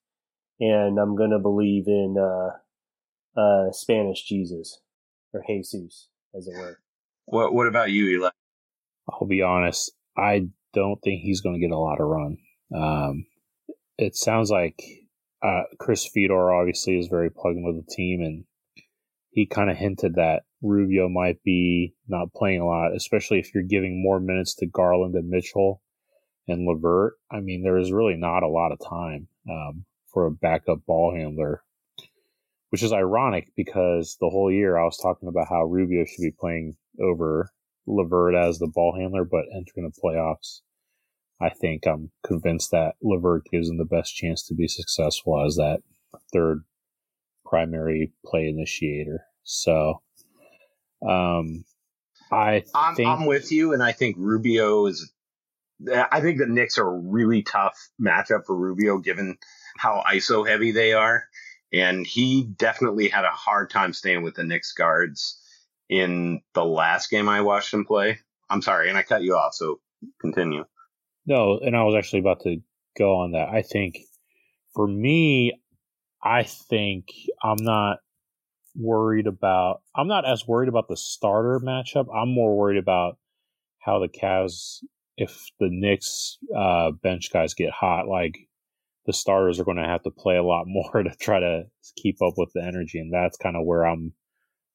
and 0.59 0.99
I'm 0.99 1.15
gonna 1.15 1.39
believe 1.39 1.87
in 1.87 2.15
uh, 2.19 3.39
uh, 3.39 3.71
Spanish 3.71 4.23
Jesus 4.23 4.81
or 5.33 5.43
Jesus, 5.47 6.09
as 6.35 6.47
it 6.47 6.57
were. 6.57 6.79
What 7.25 7.53
What 7.53 7.67
about 7.67 7.91
you, 7.91 8.07
Eli? 8.07 8.29
I'll 9.09 9.27
be 9.27 9.41
honest. 9.41 9.91
I 10.17 10.47
don't 10.73 11.01
think 11.01 11.21
he's 11.21 11.41
going 11.41 11.55
to 11.55 11.61
get 11.61 11.73
a 11.73 11.77
lot 11.77 12.01
of 12.01 12.07
run. 12.07 12.37
Um, 12.75 13.25
it 13.97 14.15
sounds 14.15 14.51
like 14.51 14.81
uh, 15.41 15.63
Chris 15.79 16.07
Fedor 16.07 16.53
obviously 16.53 16.99
is 16.99 17.07
very 17.07 17.29
plugged 17.29 17.57
in 17.57 17.63
with 17.63 17.85
the 17.85 17.93
team, 17.93 18.21
and 18.21 18.45
he 19.29 19.45
kind 19.45 19.69
of 19.69 19.77
hinted 19.77 20.15
that 20.15 20.43
Rubio 20.61 21.07
might 21.09 21.41
be 21.43 21.93
not 22.07 22.33
playing 22.33 22.61
a 22.61 22.65
lot, 22.65 22.95
especially 22.95 23.39
if 23.39 23.53
you're 23.53 23.63
giving 23.63 24.01
more 24.01 24.19
minutes 24.19 24.55
to 24.55 24.65
Garland 24.65 25.15
and 25.15 25.29
Mitchell 25.29 25.81
and 26.47 26.65
LeVert, 26.65 27.13
I 27.31 27.39
mean, 27.41 27.61
there 27.61 27.77
is 27.77 27.91
really 27.91 28.15
not 28.15 28.43
a 28.43 28.47
lot 28.47 28.71
of 28.71 28.79
time 28.79 29.27
um, 29.49 29.85
for 30.07 30.25
a 30.25 30.31
backup 30.31 30.85
ball 30.85 31.13
handler, 31.15 31.61
which 32.69 32.83
is 32.83 32.93
ironic 32.93 33.51
because 33.55 34.17
the 34.19 34.29
whole 34.29 34.51
year 34.51 34.77
I 34.77 34.83
was 34.83 34.97
talking 34.97 35.27
about 35.27 35.49
how 35.49 35.65
Rubio 35.65 36.05
should 36.05 36.21
be 36.21 36.31
playing 36.31 36.77
over 37.01 37.51
LeVert 37.85 38.35
as 38.35 38.59
the 38.59 38.67
ball 38.67 38.95
handler, 38.97 39.25
but 39.25 39.45
entering 39.53 39.89
the 39.89 40.01
playoffs, 40.01 40.61
I 41.41 41.49
think 41.49 41.85
I'm 41.85 42.11
convinced 42.25 42.71
that 42.71 42.95
LeVert 43.01 43.43
gives 43.51 43.69
him 43.69 43.77
the 43.77 43.85
best 43.85 44.15
chance 44.15 44.45
to 44.47 44.55
be 44.55 44.67
successful 44.67 45.45
as 45.45 45.55
that 45.55 45.79
third 46.33 46.63
primary 47.45 48.13
play 48.25 48.47
initiator. 48.47 49.25
So, 49.43 50.01
um, 51.07 51.63
I 52.31 52.63
I'm, 52.75 52.95
think 52.95 53.07
I'm 53.07 53.25
with 53.25 53.51
you, 53.51 53.73
and 53.73 53.81
I 53.81 53.91
think 53.91 54.15
Rubio 54.17 54.87
is 54.87 55.11
I 56.11 56.21
think 56.21 56.39
the 56.39 56.47
Knicks 56.47 56.77
are 56.77 56.87
a 56.87 56.99
really 56.99 57.43
tough 57.43 57.77
matchup 58.01 58.45
for 58.45 58.55
Rubio 58.55 58.97
given 58.97 59.37
how 59.77 60.03
ISO 60.11 60.47
heavy 60.47 60.71
they 60.71 60.93
are. 60.93 61.25
And 61.71 62.07
he 62.07 62.43
definitely 62.43 63.09
had 63.09 63.25
a 63.25 63.31
hard 63.31 63.69
time 63.69 63.93
staying 63.93 64.23
with 64.23 64.35
the 64.35 64.43
Knicks 64.43 64.73
guards 64.73 65.39
in 65.89 66.41
the 66.53 66.65
last 66.65 67.09
game 67.09 67.29
I 67.29 67.41
watched 67.41 67.73
him 67.73 67.85
play. 67.85 68.19
I'm 68.49 68.61
sorry, 68.61 68.89
and 68.89 68.97
I 68.97 69.03
cut 69.03 69.23
you 69.23 69.35
off, 69.35 69.53
so 69.53 69.79
continue. 70.21 70.63
No, 71.25 71.59
and 71.59 71.75
I 71.75 71.83
was 71.83 71.95
actually 71.95 72.19
about 72.19 72.41
to 72.41 72.57
go 72.97 73.17
on 73.17 73.31
that. 73.31 73.49
I 73.49 73.61
think 73.61 73.99
for 74.73 74.87
me, 74.87 75.59
I 76.23 76.43
think 76.43 77.09
I'm 77.43 77.61
not 77.61 77.99
worried 78.75 79.27
about 79.27 79.81
I'm 79.95 80.07
not 80.07 80.23
as 80.25 80.47
worried 80.47 80.69
about 80.69 80.87
the 80.87 80.97
starter 80.97 81.59
matchup. 81.59 82.07
I'm 82.15 82.29
more 82.29 82.55
worried 82.55 82.77
about 82.77 83.17
how 83.79 83.99
the 83.99 84.07
Cavs 84.07 84.83
if 85.17 85.49
the 85.59 85.69
Knicks 85.71 86.37
uh, 86.55 86.91
bench 86.91 87.31
guys 87.33 87.55
get 87.55 87.71
hot, 87.71 88.07
like 88.07 88.37
the 89.05 89.13
starters 89.13 89.59
are 89.59 89.63
going 89.63 89.77
to 89.77 89.83
have 89.83 90.03
to 90.03 90.11
play 90.11 90.37
a 90.37 90.43
lot 90.43 90.65
more 90.67 91.03
to 91.03 91.15
try 91.19 91.39
to 91.39 91.63
keep 91.95 92.21
up 92.21 92.33
with 92.37 92.51
the 92.53 92.63
energy, 92.63 92.99
and 92.99 93.11
that's 93.11 93.37
kind 93.37 93.55
of 93.55 93.65
where 93.65 93.85
I'm 93.85 94.13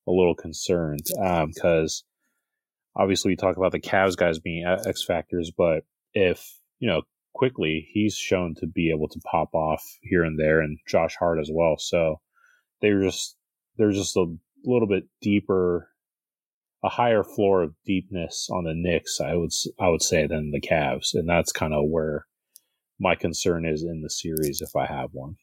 a 0.08 0.10
little 0.10 0.34
concerned 0.34 1.06
because 1.06 2.04
um, 2.96 3.02
obviously 3.02 3.30
we 3.30 3.36
talk 3.36 3.56
about 3.56 3.72
the 3.72 3.80
Cavs 3.80 4.16
guys 4.16 4.40
being 4.40 4.66
X 4.66 5.04
factors, 5.04 5.52
but 5.56 5.84
if 6.12 6.44
you 6.80 6.88
know 6.88 7.02
Quickley, 7.34 7.88
he's 7.92 8.16
shown 8.16 8.54
to 8.56 8.66
be 8.66 8.90
able 8.90 9.08
to 9.08 9.20
pop 9.20 9.54
off 9.54 9.82
here 10.02 10.24
and 10.24 10.38
there, 10.38 10.60
and 10.60 10.78
Josh 10.88 11.14
Hart 11.18 11.38
as 11.40 11.50
well. 11.52 11.76
So 11.78 12.20
they're 12.80 13.02
just 13.02 13.36
they're 13.78 13.92
just 13.92 14.16
a 14.16 14.26
little 14.64 14.88
bit 14.88 15.04
deeper 15.20 15.88
a 16.84 16.88
higher 16.88 17.22
floor 17.22 17.62
of 17.62 17.74
deepness 17.86 18.48
on 18.50 18.64
the 18.64 18.74
Knicks, 18.74 19.20
I 19.20 19.34
would 19.34 19.52
I 19.80 19.88
would 19.88 20.02
say, 20.02 20.26
than 20.26 20.50
the 20.50 20.60
Cavs, 20.60 21.14
and 21.14 21.28
that's 21.28 21.52
kind 21.52 21.72
of 21.72 21.84
where 21.88 22.26
my 22.98 23.14
concern 23.14 23.66
is 23.66 23.82
in 23.82 24.02
the 24.02 24.10
series 24.10 24.60
if 24.60 24.74
I 24.76 24.86
have 24.86 25.10
one. 25.12 25.36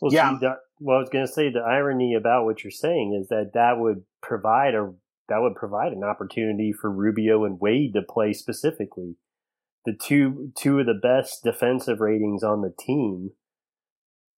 Well, 0.00 0.12
yeah. 0.12 0.30
See, 0.30 0.38
the, 0.40 0.56
well, 0.80 0.98
I 0.98 1.00
was 1.00 1.08
going 1.08 1.26
to 1.26 1.32
say 1.32 1.50
the 1.50 1.60
irony 1.60 2.14
about 2.14 2.44
what 2.44 2.62
you're 2.62 2.70
saying 2.70 3.18
is 3.20 3.28
that 3.28 3.52
that 3.54 3.78
would 3.78 4.02
provide 4.20 4.74
a 4.74 4.92
that 5.28 5.40
would 5.40 5.54
provide 5.54 5.92
an 5.92 6.04
opportunity 6.04 6.72
for 6.72 6.90
Rubio 6.90 7.44
and 7.44 7.60
Wade 7.60 7.94
to 7.94 8.02
play 8.02 8.32
specifically. 8.32 9.16
The 9.86 9.94
two 9.94 10.52
two 10.56 10.80
of 10.80 10.86
the 10.86 10.94
best 11.00 11.42
defensive 11.44 12.00
ratings 12.00 12.42
on 12.42 12.62
the 12.62 12.74
team. 12.78 13.30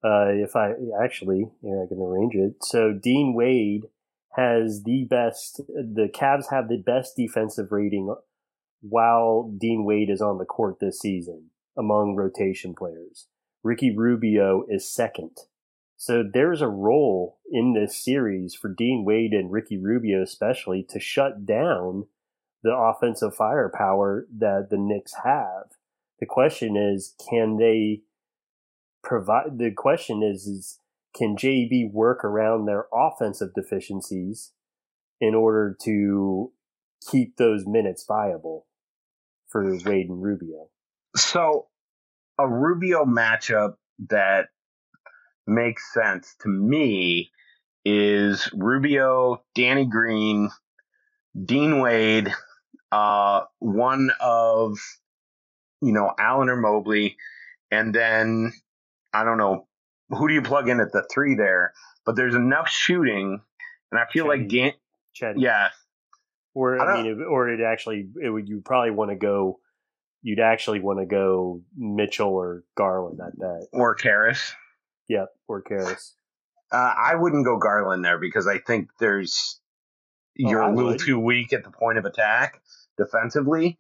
Uh, 0.04 0.28
if 0.28 0.54
I 0.54 0.72
actually, 1.02 1.46
here 1.62 1.82
I 1.82 1.88
can 1.88 1.98
arrange 1.98 2.34
it. 2.34 2.56
So 2.62 2.92
Dean 2.92 3.32
Wade 3.34 3.84
has 4.36 4.82
the 4.84 5.06
best. 5.08 5.60
The 5.68 6.08
Cavs 6.12 6.50
have 6.50 6.68
the 6.68 6.82
best 6.84 7.16
defensive 7.16 7.70
rating 7.70 8.14
while 8.80 9.52
Dean 9.56 9.84
Wade 9.84 10.10
is 10.10 10.20
on 10.20 10.38
the 10.38 10.44
court 10.44 10.76
this 10.80 11.00
season 11.00 11.50
among 11.76 12.16
rotation 12.16 12.74
players. 12.74 13.26
Ricky 13.62 13.94
Rubio 13.96 14.64
is 14.68 14.88
second. 14.88 15.38
So 15.96 16.22
there's 16.22 16.60
a 16.60 16.68
role 16.68 17.38
in 17.50 17.72
this 17.72 17.96
series 17.96 18.54
for 18.54 18.68
Dean 18.68 19.04
Wade 19.06 19.32
and 19.32 19.50
Ricky 19.50 19.78
Rubio, 19.78 20.22
especially, 20.22 20.84
to 20.90 21.00
shut 21.00 21.46
down 21.46 22.06
the 22.62 22.74
offensive 22.74 23.34
firepower 23.34 24.26
that 24.36 24.68
the 24.70 24.76
Knicks 24.76 25.14
have. 25.24 25.76
The 26.20 26.26
question 26.26 26.76
is, 26.76 27.14
can 27.30 27.56
they 27.56 28.02
provide? 29.02 29.58
The 29.58 29.70
question 29.70 30.22
is, 30.22 30.46
is 30.46 30.78
can 31.14 31.36
JB 31.36 31.92
work 31.92 32.24
around 32.24 32.66
their 32.66 32.86
offensive 32.92 33.54
deficiencies 33.54 34.52
in 35.20 35.34
order 35.34 35.76
to 35.82 36.52
keep 37.10 37.36
those 37.36 37.66
minutes 37.66 38.04
viable 38.06 38.66
for 39.48 39.64
Wade 39.84 40.08
and 40.08 40.22
Rubio? 40.22 40.68
So, 41.16 41.68
a 42.38 42.48
Rubio 42.48 43.04
matchup 43.04 43.74
that 44.08 44.48
makes 45.46 45.92
sense 45.92 46.34
to 46.40 46.48
me 46.48 47.30
is 47.84 48.50
Rubio, 48.52 49.44
Danny 49.54 49.86
Green, 49.86 50.50
Dean 51.44 51.80
Wade, 51.80 52.32
uh, 52.90 53.42
one 53.58 54.10
of, 54.20 54.78
you 55.80 55.92
know, 55.92 56.12
Allen 56.18 56.48
or 56.48 56.56
Mobley, 56.56 57.16
and 57.70 57.94
then 57.94 58.52
I 59.12 59.22
don't 59.24 59.38
know, 59.38 59.68
who 60.10 60.28
do 60.28 60.34
you 60.34 60.42
plug 60.42 60.68
in 60.68 60.80
at 60.80 60.92
the 60.92 61.06
three 61.12 61.34
there? 61.34 61.72
But 62.04 62.16
there's 62.16 62.34
enough 62.34 62.68
shooting, 62.68 63.40
and 63.90 64.00
I 64.00 64.04
feel 64.12 64.26
Cedi. 64.26 64.28
like 64.28 64.48
Dan- 64.48 64.72
Cedi. 65.20 65.34
yeah, 65.38 65.68
or 66.54 66.80
I, 66.80 66.84
I 66.84 67.02
mean, 67.02 67.20
it, 67.20 67.24
or 67.24 67.48
it 67.48 67.60
actually 67.60 68.08
it 68.22 68.30
would 68.30 68.48
you 68.48 68.60
probably 68.64 68.90
want 68.90 69.10
to 69.10 69.16
go. 69.16 69.60
You'd 70.22 70.40
actually 70.40 70.80
want 70.80 71.00
to 71.00 71.06
go 71.06 71.62
Mitchell 71.76 72.30
or 72.30 72.64
Garland 72.76 73.20
at 73.20 73.38
that, 73.38 73.68
or 73.72 73.94
Caris. 73.94 74.54
Yep, 75.08 75.28
or 75.48 75.60
Caris. 75.60 76.14
Uh, 76.72 76.94
I 76.96 77.14
wouldn't 77.14 77.44
go 77.44 77.58
Garland 77.58 78.04
there 78.04 78.18
because 78.18 78.46
I 78.46 78.58
think 78.58 78.88
there's 78.98 79.60
oh, 80.44 80.50
you're 80.50 80.62
oh, 80.62 80.72
a 80.72 80.74
little 80.74 80.90
would. 80.92 81.00
too 81.00 81.20
weak 81.20 81.52
at 81.52 81.62
the 81.62 81.70
point 81.70 81.98
of 81.98 82.04
attack 82.04 82.60
defensively. 82.96 83.78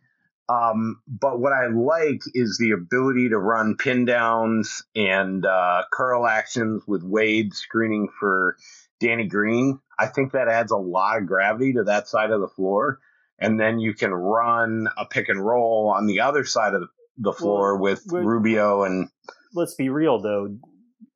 Um, 0.48 1.00
but 1.08 1.40
what 1.40 1.52
I 1.52 1.68
like 1.68 2.20
is 2.34 2.58
the 2.58 2.72
ability 2.72 3.30
to 3.30 3.38
run 3.38 3.76
pin 3.76 4.04
downs 4.04 4.84
and 4.94 5.44
uh, 5.46 5.84
curl 5.90 6.26
actions 6.26 6.82
with 6.86 7.02
Wade 7.02 7.54
screening 7.54 8.08
for 8.20 8.56
Danny 9.00 9.26
Green. 9.26 9.80
I 9.98 10.06
think 10.06 10.32
that 10.32 10.48
adds 10.48 10.70
a 10.72 10.76
lot 10.76 11.18
of 11.18 11.26
gravity 11.26 11.72
to 11.74 11.84
that 11.84 12.08
side 12.08 12.30
of 12.30 12.40
the 12.40 12.48
floor. 12.48 13.00
and 13.38 13.58
then 13.58 13.78
you 13.80 13.94
can 13.94 14.12
run 14.12 14.88
a 14.96 15.06
pick 15.06 15.28
and 15.28 15.44
roll 15.44 15.92
on 15.94 16.06
the 16.06 16.20
other 16.20 16.44
side 16.44 16.74
of 16.74 16.82
the, 16.82 16.88
the 17.18 17.32
floor 17.32 17.76
Well, 17.76 17.82
with 17.82 18.02
Rubio 18.10 18.84
and 18.84 19.08
let's 19.54 19.74
be 19.74 19.88
real 19.88 20.20
though. 20.20 20.56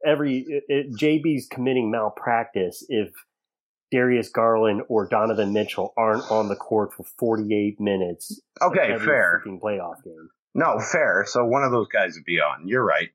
Every 0.07 0.45
it, 0.49 0.65
it, 0.69 0.93
JB's 0.95 1.49
committing 1.49 1.91
malpractice 1.91 2.85
if 2.89 3.11
Darius 3.91 4.29
Garland 4.29 4.83
or 4.89 5.07
Donovan 5.07 5.53
Mitchell 5.53 5.93
aren't 5.97 6.31
on 6.31 6.49
the 6.49 6.57
court 6.57 6.93
for 6.93 7.05
48 7.19 7.81
minutes. 7.81 8.41
okay, 8.61 8.97
fair. 8.99 9.43
freaking 9.45 9.61
playoff 9.61 10.03
game. 10.05 10.29
No, 10.55 10.79
fair. 10.81 11.25
So 11.27 11.45
one 11.45 11.63
of 11.63 11.71
those 11.71 11.89
guys 11.89 12.15
would 12.15 12.25
be 12.25 12.41
on. 12.41 12.67
You're 12.69 12.85
right. 12.85 13.09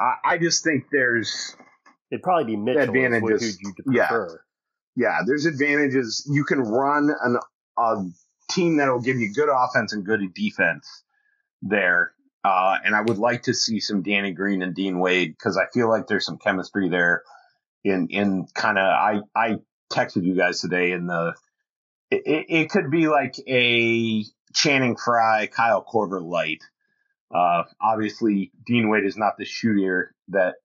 I, 0.00 0.14
I 0.24 0.38
just 0.38 0.64
think 0.64 0.84
there's 0.90 1.56
It'd 2.10 2.22
probably 2.22 2.44
be 2.44 2.56
Mitchell. 2.56 2.82
Advantages. 2.82 3.22
Advantages. 3.56 3.58
Who 3.62 3.68
you'd 3.86 3.96
Yeah. 3.96 4.08
prefer? 4.08 4.44
yeah, 4.96 5.18
there's 5.26 5.46
advantages. 5.46 6.28
You 6.30 6.44
can 6.44 6.60
run 6.60 7.10
an, 7.22 7.38
a 7.78 8.04
team 8.50 8.76
that'll 8.76 9.00
give 9.00 9.16
you 9.18 9.32
good 9.32 9.48
offense 9.52 9.92
and 9.92 10.04
good 10.04 10.20
defense 10.34 10.86
there. 11.62 12.12
Uh, 12.44 12.76
and 12.84 12.94
I 12.94 13.00
would 13.00 13.18
like 13.18 13.44
to 13.44 13.54
see 13.54 13.80
some 13.80 14.02
Danny 14.02 14.32
Green 14.32 14.60
and 14.62 14.74
Dean 14.74 14.98
Wade 14.98 15.30
because 15.32 15.56
I 15.56 15.64
feel 15.72 15.88
like 15.88 16.06
there's 16.08 16.26
some 16.26 16.36
chemistry 16.38 16.88
there. 16.90 17.22
In 17.84 18.08
in 18.10 18.46
kind 18.54 18.78
of 18.78 18.84
I 18.84 19.20
I 19.34 19.56
texted 19.94 20.24
you 20.24 20.34
guys 20.34 20.60
today 20.60 20.92
in 20.92 21.06
the 21.06 21.34
it, 22.10 22.46
it, 22.48 22.70
could 22.70 22.90
be 22.90 23.08
like 23.08 23.36
a 23.48 24.24
Channing 24.52 24.96
Frye 24.96 25.48
Kyle 25.48 25.84
Korver 25.84 26.22
light. 26.22 26.62
Uh, 27.34 27.64
obviously 27.80 28.52
Dean 28.66 28.88
Wade 28.88 29.04
is 29.04 29.16
not 29.16 29.36
the 29.38 29.44
shooter 29.44 30.14
that 30.28 30.56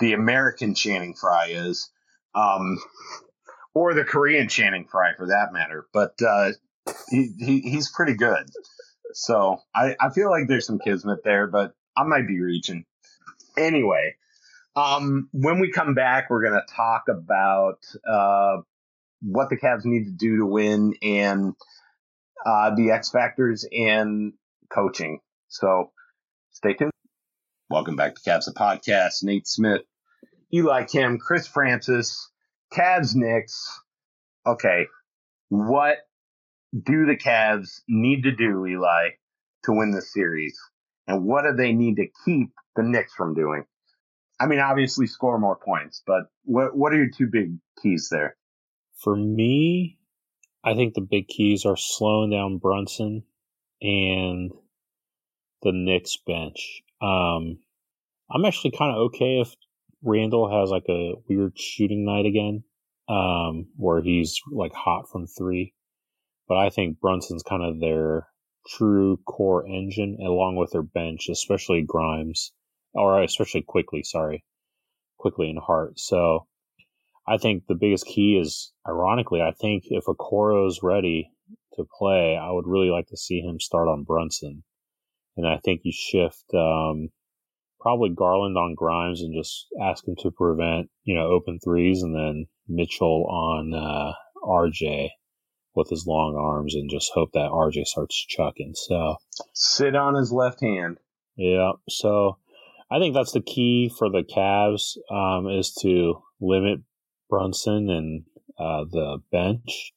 the 0.00 0.12
American 0.12 0.74
Channing 0.74 1.14
Frye 1.14 1.50
is. 1.50 1.90
Um, 2.34 2.78
or 3.76 3.92
the 3.92 4.04
Korean 4.04 4.48
Channing 4.48 4.86
Frye 4.86 5.12
for 5.18 5.26
that 5.26 5.52
matter. 5.52 5.86
But 5.92 6.14
uh, 6.26 6.52
he, 7.10 7.30
he 7.38 7.60
he's 7.60 7.92
pretty 7.92 8.14
good. 8.14 8.48
So 9.12 9.58
I, 9.74 9.94
I 10.00 10.08
feel 10.08 10.30
like 10.30 10.48
there's 10.48 10.66
some 10.66 10.78
kismet 10.78 11.22
there, 11.24 11.46
but 11.46 11.74
I 11.94 12.04
might 12.04 12.26
be 12.26 12.40
reaching. 12.40 12.86
Anyway, 13.58 14.16
um, 14.76 15.28
when 15.32 15.58
we 15.58 15.72
come 15.72 15.94
back, 15.94 16.28
we're 16.28 16.44
gonna 16.44 16.64
talk 16.68 17.04
about 17.08 17.78
uh, 18.08 18.58
what 19.22 19.48
the 19.48 19.56
Cavs 19.56 19.84
need 19.84 20.04
to 20.04 20.10
do 20.10 20.36
to 20.38 20.46
win 20.46 20.94
and 21.02 21.54
uh, 22.44 22.74
the 22.74 22.90
X 22.90 23.10
factors 23.10 23.66
and 23.72 24.34
coaching. 24.70 25.20
So 25.48 25.92
stay 26.52 26.74
tuned. 26.74 26.92
Welcome 27.70 27.96
back 27.96 28.14
to 28.14 28.20
Cavs 28.20 28.44
the 28.44 28.52
podcast. 28.52 29.24
Nate 29.24 29.48
Smith, 29.48 29.82
Eli 30.52 30.84
Kim, 30.84 31.18
Chris 31.18 31.46
Francis. 31.46 32.30
Cavs 32.72 33.14
Knicks. 33.14 33.80
Okay, 34.46 34.86
what 35.48 35.98
do 36.74 37.06
the 37.06 37.16
Cavs 37.16 37.80
need 37.88 38.24
to 38.24 38.32
do, 38.32 38.66
Eli, 38.66 39.10
to 39.64 39.72
win 39.72 39.92
this 39.92 40.12
series? 40.12 40.58
And 41.06 41.24
what 41.24 41.44
do 41.44 41.56
they 41.56 41.72
need 41.72 41.96
to 41.96 42.08
keep 42.24 42.50
the 42.74 42.82
Knicks 42.82 43.14
from 43.14 43.34
doing? 43.34 43.64
I 44.38 44.46
mean, 44.46 44.58
obviously 44.58 45.06
score 45.06 45.38
more 45.38 45.56
points, 45.56 46.02
but 46.06 46.24
what 46.44 46.76
what 46.76 46.92
are 46.92 46.96
your 46.96 47.10
two 47.10 47.26
big 47.30 47.56
keys 47.82 48.08
there? 48.10 48.36
For 49.02 49.16
me, 49.16 49.98
I 50.64 50.74
think 50.74 50.94
the 50.94 51.00
big 51.00 51.28
keys 51.28 51.64
are 51.64 51.76
slowing 51.76 52.30
down 52.30 52.58
Brunson 52.58 53.22
and 53.80 54.50
the 55.62 55.72
Knicks 55.72 56.16
bench. 56.26 56.82
Um, 57.00 57.58
I'm 58.30 58.44
actually 58.44 58.72
kind 58.72 58.90
of 58.90 58.98
okay 59.06 59.40
if 59.40 59.54
Randle 60.02 60.50
has 60.50 60.70
like 60.70 60.86
a 60.88 61.14
weird 61.28 61.58
shooting 61.58 62.04
night 62.04 62.26
again, 62.26 62.64
um, 63.08 63.66
where 63.76 64.02
he's 64.02 64.40
like 64.50 64.72
hot 64.72 65.10
from 65.10 65.26
three. 65.26 65.74
But 66.48 66.58
I 66.58 66.70
think 66.70 67.00
Brunson's 67.00 67.42
kind 67.42 67.62
of 67.62 67.80
their 67.80 68.28
true 68.68 69.18
core 69.26 69.66
engine, 69.66 70.18
along 70.20 70.56
with 70.56 70.70
their 70.72 70.82
bench, 70.82 71.28
especially 71.30 71.82
Grimes, 71.82 72.52
or 72.96 73.22
especially 73.22 73.62
Quickley. 73.66 74.02
Sorry, 74.02 74.44
Quickley 75.18 75.50
and 75.50 75.58
Hart. 75.58 75.98
So 75.98 76.46
I 77.28 77.38
think 77.38 77.66
the 77.66 77.74
biggest 77.74 78.06
key 78.06 78.38
is, 78.40 78.72
ironically, 78.88 79.40
I 79.42 79.52
think 79.52 79.84
if 79.86 80.04
Okoro's 80.04 80.80
ready 80.82 81.30
to 81.74 81.84
play, 81.98 82.36
I 82.40 82.50
would 82.50 82.66
really 82.66 82.90
like 82.90 83.08
to 83.08 83.16
see 83.16 83.40
him 83.40 83.60
start 83.60 83.88
on 83.88 84.04
Brunson, 84.04 84.62
and 85.36 85.46
I 85.46 85.58
think 85.64 85.82
you 85.84 85.92
shift. 85.92 86.44
Um, 86.54 87.10
probably 87.80 88.10
Garland 88.10 88.56
on 88.56 88.74
Grimes 88.74 89.22
and 89.22 89.32
just 89.32 89.66
ask 89.80 90.08
him 90.08 90.16
to 90.20 90.32
prevent, 90.32 90.88
you 91.04 91.14
know, 91.14 91.28
open 91.28 91.60
threes 91.62 92.02
and 92.02 92.16
then 92.16 92.46
Mitchell 92.66 93.26
on 93.28 93.72
uh, 93.74 94.12
RJ 94.44 95.10
with 95.74 95.88
his 95.90 96.04
long 96.04 96.36
arms 96.36 96.74
and 96.74 96.90
just 96.90 97.12
hope 97.14 97.30
that 97.34 97.50
RJ 97.52 97.84
starts 97.84 98.26
chucking. 98.26 98.72
So, 98.74 99.16
Sit 99.52 99.94
on 99.94 100.14
his 100.16 100.32
left 100.32 100.62
hand. 100.62 100.98
yeah. 101.36 101.72
So 101.88 102.38
I 102.90 102.98
think 102.98 103.14
that's 103.14 103.32
the 103.32 103.40
key 103.40 103.90
for 103.98 104.08
the 104.08 104.22
Cavs 104.22 104.96
um, 105.10 105.48
is 105.48 105.72
to 105.82 106.22
limit 106.40 106.80
Brunson 107.28 107.90
and 107.90 108.24
uh, 108.58 108.84
the 108.90 109.18
bench. 109.32 109.92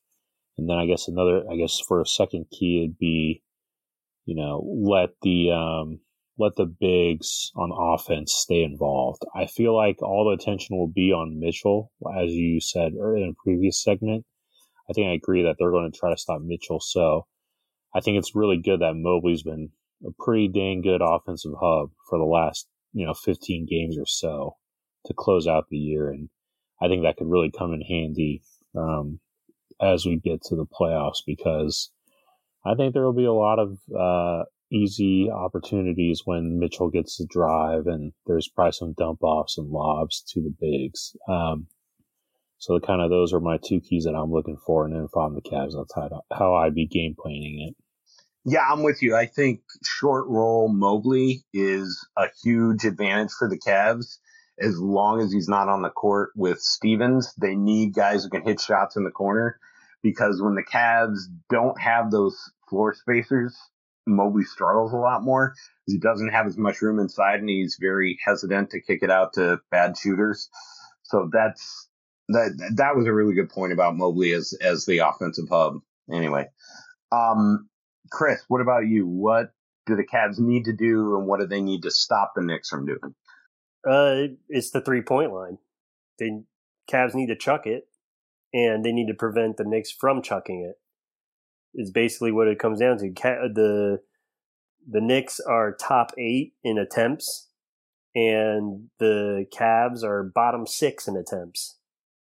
And 0.58 0.70
then 0.70 0.78
I 0.78 0.86
guess 0.86 1.08
another, 1.08 1.44
I 1.50 1.56
guess 1.56 1.80
for 1.88 2.02
a 2.02 2.06
second 2.06 2.48
key, 2.52 2.84
it'd 2.84 2.98
be, 2.98 3.44
you 4.26 4.36
know, 4.36 4.64
let 4.66 5.10
the, 5.22 5.52
um, 5.52 6.00
let 6.38 6.56
the 6.56 6.66
bigs 6.66 7.52
on 7.56 7.72
offense 7.72 8.34
stay 8.34 8.64
involved. 8.64 9.24
I 9.36 9.46
feel 9.46 9.76
like 9.76 10.02
all 10.02 10.26
the 10.26 10.42
attention 10.42 10.78
will 10.78 10.88
be 10.88 11.12
on 11.12 11.40
Mitchell, 11.40 11.92
as 12.18 12.32
you 12.32 12.60
said 12.60 12.94
in 12.94 13.36
a 13.36 13.44
previous 13.44 13.84
segment. 13.84 14.26
I 14.90 14.94
think 14.94 15.08
I 15.08 15.14
agree 15.14 15.44
that 15.44 15.58
they're 15.60 15.72
going 15.72 15.92
to 15.92 15.98
try 15.98 16.10
to 16.10 16.18
stop 16.18 16.42
Mitchell. 16.42 16.80
So 16.80 17.28
I 17.94 18.00
think 18.00 18.18
it's 18.18 18.36
really 18.36 18.58
good 18.58 18.82
that 18.82 18.96
Mobley's 18.96 19.44
been 19.44 19.70
a 20.06 20.10
pretty 20.18 20.48
dang 20.48 20.82
good 20.82 21.02
offensive 21.04 21.52
hub 21.62 21.90
for 22.10 22.18
the 22.18 22.26
last, 22.26 22.68
you 22.94 23.06
know, 23.06 23.14
15 23.14 23.68
games 23.70 23.98
or 23.98 24.06
so 24.06 24.56
to 25.06 25.14
close 25.14 25.48
out 25.48 25.66
the 25.70 25.78
year. 25.78 26.10
And 26.10 26.30
I 26.82 26.88
think 26.88 27.04
that 27.04 27.18
could 27.18 27.30
really 27.30 27.52
come 27.52 27.74
in 27.74 27.82
handy 27.82 28.42
um, 28.76 29.20
as 29.82 30.06
we 30.06 30.18
get 30.18 30.42
to 30.44 30.56
the 30.56 30.66
playoffs 30.66 31.20
because 31.26 31.92
I 32.66 32.76
think 32.76 32.94
there 32.94 33.04
will 33.04 33.14
be 33.14 33.26
a 33.26 33.34
lot 33.34 33.60
of 33.60 33.80
uh, 33.98 34.44
easy 34.72 35.30
opportunities 35.32 36.24
when 36.26 36.60
Mitchell 36.60 36.90
gets 36.90 37.18
to 37.18 37.26
drive 37.26 37.88
and 37.88 38.14
there's 38.28 38.50
probably 38.50 38.74
some 38.74 38.94
dump 38.94 39.24
offs 39.24 39.58
and 39.58 39.70
lobs 39.70 40.22
to 40.34 40.42
the 40.42 40.54
bigs. 40.60 41.16
Um, 41.28 41.68
so 42.58 42.74
the 42.74 42.86
kind 42.86 43.02
of 43.02 43.10
those 43.10 43.34
are 43.34 43.40
my 43.40 43.58
two 43.58 43.80
keys 43.80 44.04
that 44.04 44.16
I'm 44.16 44.32
looking 44.32 44.58
for. 44.66 44.86
And 44.86 44.94
then 44.94 45.06
if 45.06 45.16
I'm 45.16 45.34
the 45.34 45.42
Cavs, 45.42 45.74
that's 45.76 45.96
how, 45.96 46.24
how 46.32 46.56
I'd 46.56 46.76
be 46.76 46.86
game 46.86 47.16
planning 47.18 47.70
it. 47.70 47.76
Yeah, 48.46 48.66
I'm 48.68 48.84
with 48.84 49.02
you. 49.02 49.16
I 49.16 49.26
think 49.26 49.62
short 49.84 50.28
roll 50.28 50.70
Mobley 50.70 51.44
is 51.54 52.08
a 52.18 52.28
huge 52.44 52.86
advantage 52.86 53.32
for 53.38 53.50
the 53.50 53.60
Cavs 53.60 54.18
as 54.60 54.78
long 54.80 55.22
as 55.22 55.32
he's 55.32 55.48
not 55.48 55.70
on 55.70 55.82
the 55.82 55.90
court 55.90 56.32
with 56.36 56.60
Stevens. 56.60 57.34
They 57.40 57.56
need 57.56 57.94
guys 57.94 58.24
who 58.24 58.30
can 58.30 58.44
hit 58.44 58.60
shots 58.60 58.96
in 58.96 59.04
the 59.04 59.12
corner 59.12 59.60
because 60.02 60.42
when 60.42 60.56
the 60.56 60.64
Cavs 60.64 61.20
don't 61.50 61.80
have 61.80 62.12
those 62.12 62.38
floor 62.70 62.94
spacers, 62.94 63.58
Mobley 64.08 64.44
struggles 64.44 64.94
a 64.94 64.98
lot 64.98 65.24
more. 65.24 65.54
He 65.86 65.98
doesn't 65.98 66.32
have 66.32 66.48
as 66.48 66.58
much 66.58 66.82
room 66.82 67.00
inside 67.00 67.40
and 67.40 67.50
he's 67.50 67.78
very 67.80 68.18
hesitant 68.24 68.72
to 68.72 68.82
kick 68.82 69.00
it 69.04 69.12
out 69.12 69.34
to 69.34 69.60
bad 69.72 69.98
shooters. 69.98 70.50
So 71.04 71.30
that's 71.32 71.88
that 72.30 72.72
that 72.76 72.96
was 72.96 73.08
a 73.08 73.14
really 73.14 73.34
good 73.34 73.50
point 73.50 73.74
about 73.74 73.98
Mobley 73.98 74.34
as 74.34 74.54
as 74.62 74.86
the 74.86 75.00
offensive 75.00 75.50
hub. 75.50 75.80
Anyway, 76.12 76.48
um, 77.12 77.70
Chris, 78.12 78.42
what 78.48 78.62
about 78.62 78.88
you? 78.88 79.08
What 79.08 79.54
do 79.86 79.96
the 79.96 80.06
Cavs 80.06 80.40
need 80.40 80.66
to 80.66 80.74
do, 80.74 81.16
and 81.18 81.28
what 81.28 81.40
do 81.40 81.48
they 81.48 81.62
need 81.62 81.84
to 81.84 81.92
stop 81.92 82.34
the 82.36 82.42
Knicks 82.42 82.70
from 82.70 82.86
doing? 82.86 83.16
Uh, 83.88 84.36
it's 84.50 84.72
the 84.72 84.82
three 84.82 85.02
point 85.02 85.34
line. 85.34 85.58
The 86.18 86.44
Cavs 86.92 87.16
need 87.16 87.28
to 87.28 87.36
chuck 87.36 87.66
it, 87.66 87.88
and 88.54 88.84
they 88.84 88.92
need 88.92 89.08
to 89.08 89.14
prevent 89.14 89.58
the 89.58 89.64
Knicks 89.64 89.92
from 89.92 90.22
chucking 90.22 90.62
it. 90.62 90.80
Is 91.74 91.92
basically 91.92 92.32
what 92.32 92.48
it 92.48 92.60
comes 92.60 92.80
down 92.80 92.98
to. 92.98 93.12
The 93.12 94.02
the 94.90 95.02
Knicks 95.02 95.40
are 95.40 95.76
top 95.76 96.12
eight 96.18 96.54
in 96.64 96.78
attempts, 96.78 97.50
and 98.16 98.90
the 99.00 99.46
Cavs 99.54 100.04
are 100.04 100.24
bottom 100.24 100.66
six 100.66 101.08
in 101.08 101.16
attempts, 101.16 101.78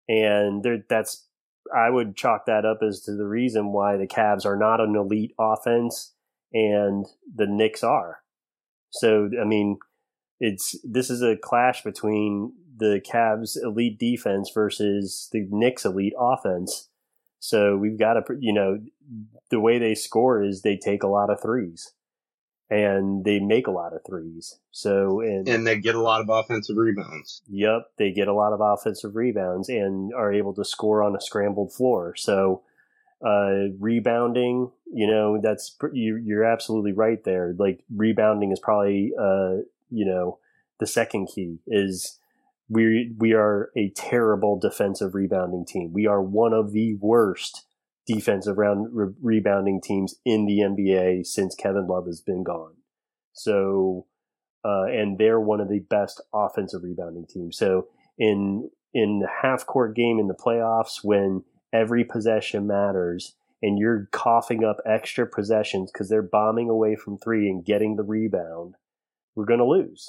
and 0.09 0.65
that's 0.89 1.27
I 1.75 1.91
would 1.91 2.17
chalk 2.17 2.47
that 2.47 2.65
up 2.65 2.79
as 2.83 3.01
to 3.03 3.13
the 3.13 3.27
reason 3.27 3.73
why 3.73 3.97
the 3.97 4.07
Cavs 4.07 4.45
are 4.45 4.57
not 4.57 4.81
an 4.81 4.97
elite 4.97 5.35
offense, 5.39 6.13
and 6.53 7.07
the 7.35 7.47
Knicks 7.47 7.83
are. 7.83 8.21
So 8.91 9.31
I 9.41 9.45
mean, 9.45 9.79
it's 10.41 10.77
this 10.85 11.11
is 11.11 11.23
a 11.23 11.37
clash 11.37 11.83
between 11.83 12.53
the 12.77 13.01
Cavs 13.01 13.57
elite 13.63 13.99
defense 13.99 14.51
versus 14.53 15.29
the 15.33 15.47
Knicks 15.51 15.85
elite 15.85 16.15
offense. 16.19 16.89
So 17.39 17.77
we've 17.77 17.99
got 17.99 18.15
to, 18.15 18.23
you 18.41 18.53
know, 18.53 18.79
the 19.51 19.61
way 19.61 19.79
they 19.79 19.95
score 19.95 20.43
is 20.43 20.63
they 20.63 20.77
take 20.77 21.03
a 21.03 21.09
lot 21.09 21.31
of 21.31 21.43
threes 21.43 21.93
and 22.75 23.25
they 23.25 23.39
make 23.39 23.67
a 23.67 23.71
lot 23.71 23.93
of 23.95 24.01
threes. 24.07 24.59
So, 24.71 25.21
and, 25.21 25.49
And 25.49 25.67
they 25.67 25.79
get 25.79 25.95
a 25.95 26.01
lot 26.03 26.21
of 26.21 26.29
offensive 26.29 26.77
rebounds. 26.77 27.43
yep, 27.49 27.83
they 27.97 28.11
get 28.13 28.29
a 28.29 28.35
lot 28.35 28.53
of 28.53 28.61
offensive 28.61 29.15
rebounds 29.17 29.69
and 29.69 30.13
are 30.15 30.33
able 30.33 30.55
to 30.55 30.65
score 30.65 31.03
on 31.03 31.15
a 31.17 31.21
scrambled 31.21 31.73
floor. 31.73 32.15
So 32.17 32.63
Uh, 33.25 33.73
rebounding, 33.81 34.71
you 34.93 35.07
know, 35.07 35.41
that's 35.41 35.77
you, 35.93 36.17
you're 36.17 36.45
absolutely 36.45 36.93
right 36.93 37.25
there. 37.25 37.55
Like 37.59 37.79
rebounding 37.95 38.53
is 38.53 38.61
probably, 38.61 39.13
uh, 39.19 39.63
you 39.91 40.05
know, 40.05 40.39
the 40.79 40.87
second 40.87 41.29
key 41.35 41.61
is 41.67 42.19
we 42.69 43.15
we 43.19 43.33
are 43.33 43.71
a 43.77 43.91
terrible 43.91 44.59
defensive 44.59 45.15
rebounding 45.15 45.65
team. 45.65 45.93
We 45.95 46.07
are 46.07 46.21
one 46.21 46.53
of 46.53 46.73
the 46.73 46.97
worst 47.01 47.65
defensive 48.07 48.59
round 48.59 48.89
re- 48.93 49.15
rebounding 49.23 49.81
teams 49.81 50.17
in 50.25 50.47
the 50.47 50.59
NBA 50.59 51.27
since 51.27 51.55
Kevin 51.55 51.87
Love 51.87 52.07
has 52.07 52.21
been 52.21 52.43
gone. 52.43 52.75
So, 53.33 54.07
uh, 54.65 54.85
and 54.85 55.19
they're 55.19 55.41
one 55.41 55.61
of 55.61 55.69
the 55.69 55.81
best 55.81 56.23
offensive 56.33 56.83
rebounding 56.83 57.27
teams. 57.27 57.57
So 57.57 57.89
in 58.19 58.71
in 58.93 59.19
the 59.21 59.29
half 59.43 59.67
court 59.67 59.97
game 59.97 60.19
in 60.19 60.29
the 60.29 60.35
playoffs, 60.35 61.03
when 61.03 61.43
every 61.73 62.05
possession 62.05 62.67
matters, 62.67 63.35
and 63.61 63.79
you're 63.79 64.09
coughing 64.13 64.63
up 64.63 64.77
extra 64.87 65.27
possessions 65.27 65.91
because 65.91 66.09
they're 66.09 66.23
bombing 66.23 66.69
away 66.69 66.97
from 66.97 67.19
three 67.19 67.49
and 67.49 67.65
getting 67.65 67.97
the 67.97 68.03
rebound, 68.03 68.75
we're 69.35 69.47
going 69.47 69.59
to 69.59 69.67
lose. 69.67 70.07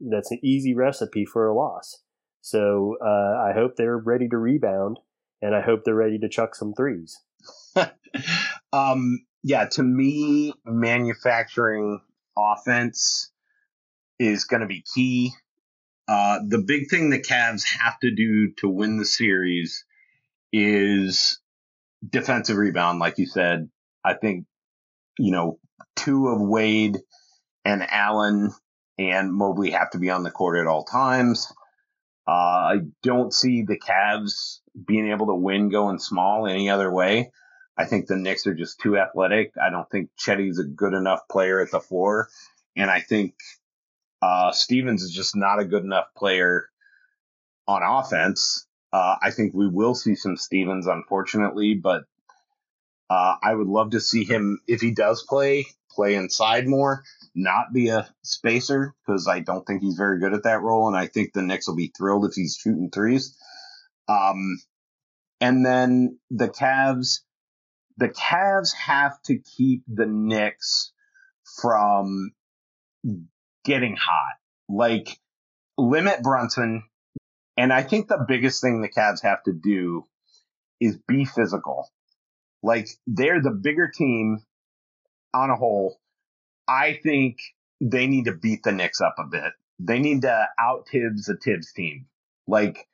That's 0.00 0.32
an 0.32 0.40
easy 0.42 0.74
recipe 0.74 1.24
for 1.24 1.46
a 1.46 1.54
loss. 1.54 2.02
So 2.40 2.96
uh, 3.04 3.42
I 3.46 3.52
hope 3.54 3.76
they're 3.76 3.98
ready 3.98 4.28
to 4.28 4.36
rebound, 4.36 4.98
and 5.44 5.54
I 5.54 5.60
hope 5.60 5.84
they're 5.84 5.94
ready 5.94 6.18
to 6.20 6.28
chuck 6.30 6.54
some 6.54 6.72
threes. 6.72 7.20
um, 8.72 9.26
yeah, 9.42 9.66
to 9.66 9.82
me, 9.82 10.54
manufacturing 10.64 12.00
offense 12.36 13.30
is 14.18 14.44
going 14.44 14.62
to 14.62 14.66
be 14.66 14.82
key. 14.94 15.32
Uh, 16.08 16.38
the 16.48 16.62
big 16.66 16.88
thing 16.88 17.10
the 17.10 17.20
Cavs 17.20 17.62
have 17.78 18.00
to 18.00 18.10
do 18.10 18.52
to 18.52 18.70
win 18.70 18.96
the 18.96 19.04
series 19.04 19.84
is 20.50 21.38
defensive 22.08 22.56
rebound, 22.56 22.98
like 22.98 23.18
you 23.18 23.26
said. 23.26 23.68
I 24.02 24.14
think, 24.14 24.46
you 25.18 25.30
know, 25.30 25.58
two 25.94 26.28
of 26.28 26.40
Wade 26.40 27.00
and 27.66 27.86
Allen 27.86 28.50
and 28.98 29.30
Mobley 29.30 29.72
have 29.72 29.90
to 29.90 29.98
be 29.98 30.08
on 30.08 30.22
the 30.22 30.30
court 30.30 30.58
at 30.58 30.66
all 30.66 30.84
times. 30.84 31.52
Uh, 32.26 32.30
I 32.30 32.76
don't 33.02 33.32
see 33.32 33.62
the 33.62 33.78
Cavs 33.78 34.60
being 34.86 35.10
able 35.10 35.26
to 35.26 35.34
win 35.34 35.68
going 35.68 35.98
small 35.98 36.46
any 36.46 36.70
other 36.70 36.90
way. 36.90 37.30
I 37.76 37.84
think 37.86 38.06
the 38.06 38.16
Knicks 38.16 38.46
are 38.46 38.54
just 38.54 38.80
too 38.80 38.96
athletic. 38.96 39.52
I 39.60 39.70
don't 39.70 39.88
think 39.90 40.10
Cedi's 40.16 40.58
a 40.58 40.64
good 40.64 40.94
enough 40.94 41.20
player 41.30 41.60
at 41.60 41.70
the 41.70 41.80
four. 41.80 42.28
And 42.76 42.90
I 42.90 43.00
think 43.00 43.34
uh, 44.22 44.52
Stevens 44.52 45.02
is 45.02 45.12
just 45.12 45.36
not 45.36 45.60
a 45.60 45.64
good 45.64 45.84
enough 45.84 46.06
player 46.16 46.68
on 47.66 47.82
offense. 47.82 48.66
Uh, 48.92 49.16
I 49.20 49.30
think 49.30 49.54
we 49.54 49.68
will 49.68 49.94
see 49.94 50.14
some 50.14 50.36
Stevens, 50.36 50.86
unfortunately, 50.86 51.74
but 51.74 52.04
uh, 53.10 53.36
I 53.42 53.54
would 53.54 53.66
love 53.66 53.90
to 53.90 54.00
see 54.00 54.24
him, 54.24 54.60
if 54.66 54.80
he 54.80 54.92
does 54.92 55.24
play, 55.24 55.66
play 55.90 56.14
inside 56.14 56.66
more, 56.66 57.02
not 57.34 57.72
be 57.72 57.88
a 57.88 58.08
spacer, 58.22 58.94
because 59.04 59.26
I 59.28 59.40
don't 59.40 59.66
think 59.66 59.82
he's 59.82 59.96
very 59.96 60.20
good 60.20 60.32
at 60.32 60.44
that 60.44 60.62
role. 60.62 60.88
And 60.88 60.96
I 60.96 61.06
think 61.06 61.32
the 61.32 61.42
Knicks 61.42 61.66
will 61.68 61.76
be 61.76 61.92
thrilled 61.96 62.24
if 62.24 62.34
he's 62.34 62.56
shooting 62.56 62.90
threes. 62.90 63.36
Um, 64.08 64.58
and 65.40 65.64
then 65.64 66.18
the 66.30 66.48
Cavs, 66.48 67.20
the 67.96 68.08
Cavs 68.08 68.72
have 68.74 69.20
to 69.22 69.38
keep 69.38 69.82
the 69.86 70.06
Knicks 70.06 70.92
from 71.60 72.32
getting 73.64 73.96
hot. 73.96 74.36
Like 74.68 75.08
limit 75.76 76.22
Brunson. 76.22 76.84
And 77.56 77.72
I 77.72 77.82
think 77.82 78.08
the 78.08 78.24
biggest 78.26 78.60
thing 78.60 78.80
the 78.80 78.88
Cavs 78.88 79.22
have 79.22 79.42
to 79.44 79.52
do 79.52 80.04
is 80.80 80.98
be 81.06 81.24
physical. 81.24 81.90
Like 82.62 82.88
they're 83.06 83.42
the 83.42 83.50
bigger 83.50 83.90
team 83.94 84.42
on 85.34 85.50
a 85.50 85.56
whole. 85.56 85.98
I 86.66 86.98
think 87.02 87.38
they 87.80 88.06
need 88.06 88.24
to 88.24 88.32
beat 88.32 88.62
the 88.62 88.72
Knicks 88.72 89.00
up 89.00 89.16
a 89.18 89.24
bit. 89.24 89.52
They 89.78 89.98
need 89.98 90.22
to 90.22 90.48
out 90.58 90.88
Thibs 90.90 91.26
the 91.26 91.36
Thibs 91.36 91.72
team. 91.72 92.06
Like 92.46 92.86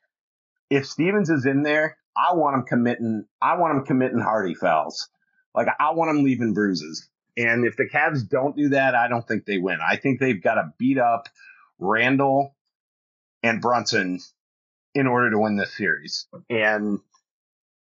if 0.70 0.86
Stevens 0.86 1.28
is 1.28 1.44
in 1.44 1.62
there, 1.62 1.98
I 2.16 2.34
want 2.34 2.56
him 2.56 2.62
committing. 2.64 3.26
I 3.42 3.56
want 3.56 3.76
him 3.76 3.84
committing 3.84 4.20
hardy 4.20 4.54
fouls. 4.54 5.08
Like 5.54 5.66
I 5.78 5.92
want 5.92 6.16
him 6.16 6.24
leaving 6.24 6.54
bruises. 6.54 7.08
And 7.36 7.64
if 7.64 7.76
the 7.76 7.88
Cavs 7.88 8.28
don't 8.28 8.56
do 8.56 8.70
that, 8.70 8.94
I 8.94 9.08
don't 9.08 9.26
think 9.26 9.44
they 9.44 9.58
win. 9.58 9.78
I 9.86 9.96
think 9.96 10.20
they've 10.20 10.42
got 10.42 10.54
to 10.54 10.72
beat 10.78 10.98
up 10.98 11.28
Randle 11.78 12.54
and 13.42 13.60
Brunson 13.60 14.20
in 14.94 15.06
order 15.06 15.30
to 15.30 15.38
win 15.38 15.56
this 15.56 15.76
series. 15.76 16.26
And 16.48 16.98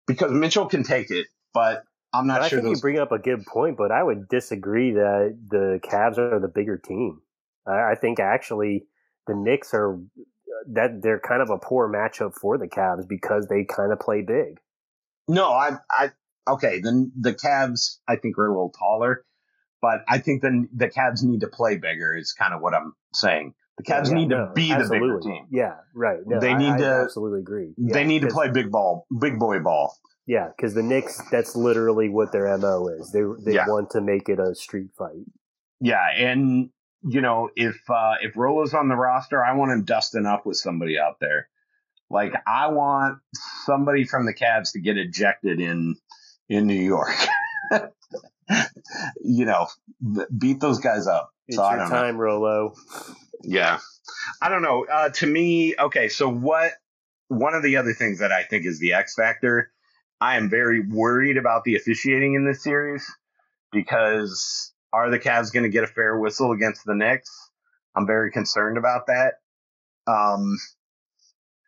because 0.08 0.32
Mitchell 0.32 0.68
can 0.68 0.84
take 0.84 1.12
it, 1.12 1.28
but 1.54 1.84
I'm 2.14 2.28
not 2.28 2.42
I 2.42 2.48
sure. 2.48 2.60
I 2.60 2.62
think 2.62 2.72
those... 2.72 2.78
you 2.78 2.82
bring 2.82 3.00
up 3.00 3.12
a 3.12 3.20
good 3.20 3.46
point, 3.46 3.78
but 3.78 3.92
I 3.92 4.02
would 4.02 4.30
disagree 4.30 4.92
that 4.92 5.38
the 5.50 5.80
Cavs 5.84 6.18
are 6.18 6.40
the 6.40 6.48
bigger 6.48 6.78
team. 6.78 7.22
I, 7.68 7.92
I 7.92 7.96
think 7.96 8.20
actually 8.20 8.86
the 9.28 9.36
Knicks 9.36 9.74
are 9.74 10.00
that 10.68 11.02
they're 11.02 11.20
kind 11.20 11.42
of 11.42 11.50
a 11.50 11.58
poor 11.58 11.92
matchup 11.92 12.34
for 12.34 12.58
the 12.58 12.68
Cavs 12.68 13.08
because 13.08 13.48
they 13.48 13.64
kind 13.64 13.92
of 13.92 14.00
play 14.00 14.22
big. 14.22 14.60
No, 15.28 15.52
I, 15.52 15.78
I, 15.90 16.12
okay. 16.48 16.80
Then 16.82 17.12
the 17.20 17.34
Cavs, 17.34 17.98
I 18.08 18.16
think, 18.16 18.38
are 18.38 18.48
a 18.48 18.52
little 18.52 18.74
taller, 18.78 19.24
but 19.82 20.02
I 20.08 20.18
think 20.18 20.42
the 20.42 20.68
the 20.76 20.90
Cavs 20.90 21.24
need 21.24 21.42
to 21.42 21.48
play 21.48 21.78
bigger. 21.78 22.16
Is 22.16 22.34
kind 22.34 22.54
of 22.54 22.62
what 22.62 22.74
I'm 22.74 22.94
saying. 23.14 23.54
The 23.78 23.84
Cavs 23.84 24.10
yeah, 24.10 24.16
need 24.16 24.30
no, 24.30 24.48
to 24.48 24.52
be 24.54 24.72
absolutely. 24.72 25.00
the 25.00 25.06
bigger 25.06 25.20
team. 25.22 25.48
Yeah, 25.52 25.76
right. 25.96 26.20
No, 26.26 26.40
they 26.40 26.54
need 26.54 26.72
I, 26.72 26.78
to 26.80 26.86
I 26.86 27.04
absolutely 27.04 27.40
agree. 27.40 27.74
Yeah, 27.78 27.94
they 27.94 28.04
need 28.04 28.24
to 28.24 28.28
play 28.28 28.50
big 28.52 28.72
ball, 28.72 29.06
big 29.22 29.40
boy 29.40 29.60
ball. 29.60 29.96
Yeah, 30.26 30.50
because 30.56 30.74
the 30.74 30.84
Knicks, 30.84 31.22
that's 31.32 31.56
literally 31.56 32.10
what 32.10 32.32
their 32.32 32.56
mo 32.58 32.88
is. 32.88 33.12
They 33.12 33.22
they 33.44 33.58
want 33.68 33.92
to 33.92 34.02
make 34.02 34.30
it 34.30 34.40
a 34.40 34.54
street 34.54 34.90
fight. 34.98 35.26
Yeah, 35.80 36.06
and 36.16 36.70
you 37.04 37.22
know, 37.22 37.50
if 37.56 37.78
uh, 37.90 38.16
if 38.22 38.36
Rolo's 38.36 38.74
on 38.74 38.90
the 38.90 38.96
roster, 38.96 39.44
I 39.44 39.54
want 39.54 39.72
him 39.72 39.84
dusting 39.84 40.26
up 40.26 40.46
with 40.46 40.58
somebody 40.58 41.00
out 41.00 41.20
there. 41.20 41.48
Like 42.10 42.34
I 42.48 42.68
want 42.68 43.20
somebody 43.66 44.04
from 44.06 44.26
the 44.26 44.34
Cavs 44.34 44.74
to 44.74 44.80
get 44.80 44.98
ejected 44.98 45.60
in 45.60 45.96
in 46.50 46.68
New 46.68 46.82
York. 46.82 47.16
you 49.24 49.46
know, 49.46 49.68
beat 50.38 50.60
those 50.60 50.80
guys 50.80 51.08
up. 51.08 51.32
It's 51.48 51.58
so 51.58 51.70
your 51.70 51.88
time, 51.88 52.16
know. 52.16 52.22
Rolo. 52.22 52.76
Yeah, 53.44 53.80
I 54.42 54.50
don't 54.50 54.62
know. 54.62 54.86
Uh, 54.92 55.10
to 55.10 55.28
me, 55.28 55.76
okay. 55.78 56.10
So 56.10 56.30
what? 56.30 56.74
One 57.28 57.54
of 57.54 57.62
the 57.62 57.78
other 57.78 57.94
things 57.94 58.20
that 58.20 58.32
I 58.32 58.44
think 58.44 58.66
is 58.66 58.80
the 58.80 58.94
X 58.94 59.14
factor. 59.16 59.72
I 60.20 60.36
am 60.36 60.50
very 60.50 60.82
worried 60.82 61.38
about 61.38 61.64
the 61.64 61.76
officiating 61.76 62.34
in 62.34 62.44
this 62.44 62.64
series 62.64 63.10
because 63.72 64.74
are 64.92 65.10
the 65.10 65.20
Cavs 65.20 65.52
going 65.52 65.64
to 65.64 65.70
get 65.70 65.84
a 65.84 65.88
fair 65.88 66.18
whistle 66.18 66.52
against 66.52 66.86
the 66.86 66.96
Knicks? 66.96 67.50
I'm 67.96 68.08
very 68.08 68.32
concerned 68.32 68.78
about 68.78 69.08
that. 69.08 69.36
Um, 70.08 70.58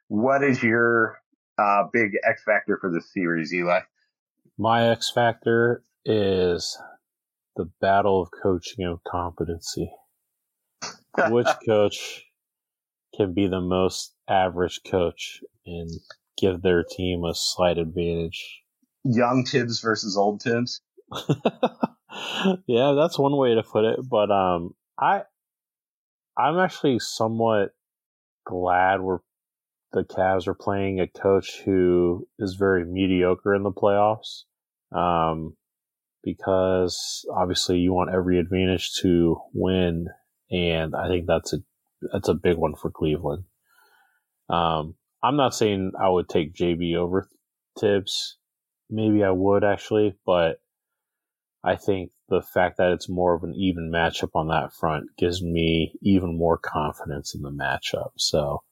what 0.08 0.44
is 0.44 0.62
your 0.62 1.22
uh, 1.58 1.84
big 1.92 2.18
X 2.24 2.44
factor 2.44 2.78
for 2.80 2.92
this 2.92 3.12
series, 3.14 3.54
Eli? 3.54 3.82
My 4.58 4.90
X 4.90 5.12
factor 5.14 5.84
is 6.06 6.78
the 7.56 7.70
battle 7.80 8.22
of 8.22 8.30
coaching 8.44 8.86
and 8.86 9.00
competency. 9.08 9.92
Which 11.30 11.48
coach 11.66 12.26
can 13.16 13.34
be 13.34 13.48
the 13.48 13.62
most 13.62 14.16
average 14.30 14.82
coach 14.90 15.42
and 15.66 15.90
give 16.38 16.62
their 16.62 16.84
team 16.84 17.24
a 17.24 17.34
slight 17.36 17.78
advantage? 17.78 18.62
Young 19.04 19.46
Thibs 19.46 19.82
versus 19.82 20.16
old 20.18 20.42
Thibs. 20.42 20.82
yeah, 22.68 22.94
that's 22.94 23.20
one 23.20 23.36
way 23.38 23.56
to 23.56 23.64
put 23.64 23.86
it. 23.86 24.00
But 24.10 24.32
um, 24.32 24.74
I, 25.00 25.24
I'm 26.38 26.60
actually 26.60 27.00
somewhat 27.00 27.72
glad 28.46 29.02
we're 29.02 29.20
the 29.94 30.04
Cavs 30.04 30.48
are 30.48 30.54
playing 30.54 31.00
a 31.00 31.08
coach 31.08 31.62
who 31.66 32.26
is 32.40 32.56
very 32.56 32.86
mediocre 32.86 33.54
in 33.54 33.64
the 33.64 33.72
playoffs. 33.72 34.44
Um, 34.92 35.58
because 36.24 37.26
obviously 37.36 37.80
you 37.80 37.94
want 37.94 38.14
every 38.14 38.40
advantage 38.40 38.94
to 39.02 39.38
win, 39.54 40.08
and 40.50 40.96
I 40.96 41.08
think 41.08 41.26
that's 41.28 41.54
a 41.54 41.58
that's 42.14 42.30
a 42.30 42.34
big 42.34 42.58
one 42.58 42.76
for 42.76 42.92
Cleveland. 42.92 43.44
Um, 44.50 44.96
I'm 45.24 45.36
not 45.36 45.56
saying 45.56 45.92
I 46.00 46.10
would 46.10 46.30
take 46.30 46.54
JB 46.54 46.96
over 46.96 47.28
Thibs. 47.80 48.38
Maybe 48.90 49.24
I 49.24 49.32
would 49.32 49.64
actually, 49.64 50.16
but 50.26 50.61
I 51.64 51.76
think 51.76 52.12
the 52.28 52.42
fact 52.42 52.78
that 52.78 52.92
it's 52.92 53.10
more 53.10 53.36
of 53.36 53.44
an 53.44 53.54
even 53.56 53.92
matchup 53.92 54.32
on 54.34 54.48
that 54.48 54.74
front 54.74 55.16
gives 55.18 55.44
me 55.44 55.94
even 56.02 56.38
more 56.38 56.58
confidence 56.58 57.36
in 57.36 57.42
the 57.42 57.52
matchup. 57.52 58.12
So 58.18 58.64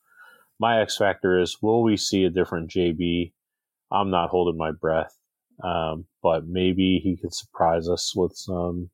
my 0.60 0.82
X 0.82 0.98
factor 0.98 1.40
is 1.40 1.62
will 1.62 1.84
we 1.84 1.98
see 1.98 2.24
a 2.24 2.30
different 2.30 2.72
JB? 2.72 3.34
I'm 3.92 4.10
not 4.10 4.30
holding 4.30 4.58
my 4.58 4.72
breath. 4.72 5.16
Um, 5.64 6.06
but 6.24 6.48
maybe 6.48 7.00
he 7.04 7.18
could 7.18 7.34
surprise 7.34 7.90
us 7.90 8.16
with 8.16 8.34
some 8.36 8.90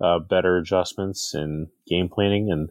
uh, 0.00 0.20
better 0.20 0.56
adjustments 0.56 1.34
and 1.34 1.68
game 1.86 2.08
planning. 2.08 2.50
And 2.52 2.70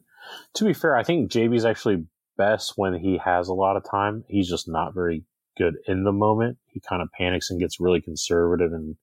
to 0.55 0.65
be 0.65 0.73
fair, 0.73 0.95
I 0.95 1.03
think 1.03 1.31
JB's 1.31 1.65
actually 1.65 2.05
best 2.37 2.73
when 2.77 2.93
he 2.93 3.17
has 3.17 3.47
a 3.47 3.53
lot 3.53 3.75
of 3.75 3.89
time. 3.89 4.23
He's 4.27 4.49
just 4.49 4.67
not 4.67 4.93
very 4.93 5.23
good 5.57 5.75
in 5.87 6.03
the 6.03 6.11
moment. 6.11 6.57
He 6.67 6.79
kind 6.79 7.01
of 7.01 7.11
panics 7.11 7.49
and 7.49 7.59
gets 7.59 7.79
really 7.79 8.01
conservative 8.01 8.71
and 8.71 8.95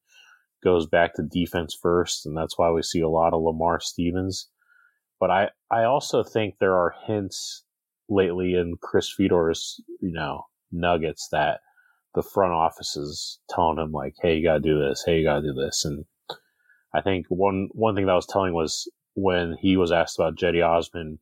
goes 0.64 0.86
back 0.86 1.14
to 1.14 1.22
defense 1.22 1.76
first, 1.80 2.26
and 2.26 2.36
that's 2.36 2.58
why 2.58 2.70
we 2.70 2.82
see 2.82 3.00
a 3.00 3.08
lot 3.08 3.34
of 3.34 3.42
Lamar 3.42 3.78
Stevens. 3.80 4.48
But 5.20 5.30
I, 5.30 5.50
I 5.70 5.84
also 5.84 6.22
think 6.22 6.54
there 6.58 6.74
are 6.74 6.94
hints 7.06 7.64
lately 8.08 8.54
in 8.54 8.76
Chris 8.82 9.12
Fedor's, 9.14 9.80
you 10.00 10.12
know, 10.12 10.46
nuggets 10.72 11.28
that 11.30 11.60
the 12.14 12.22
front 12.22 12.52
office 12.52 12.96
is 12.96 13.40
telling 13.48 13.78
him 13.78 13.92
like, 13.92 14.14
"Hey, 14.20 14.36
you 14.36 14.44
gotta 14.44 14.60
do 14.60 14.78
this. 14.78 15.02
Hey, 15.04 15.18
you 15.18 15.24
gotta 15.24 15.42
do 15.42 15.52
this." 15.52 15.84
And 15.84 16.04
I 16.94 17.00
think 17.00 17.26
one 17.28 17.68
one 17.72 17.94
thing 17.94 18.06
that 18.06 18.12
I 18.12 18.16
was 18.16 18.26
telling 18.26 18.54
was 18.54 18.90
when 19.14 19.56
he 19.60 19.76
was 19.76 19.92
asked 19.92 20.18
about 20.18 20.36
Cedi 20.36 20.66
Osman 20.66 21.18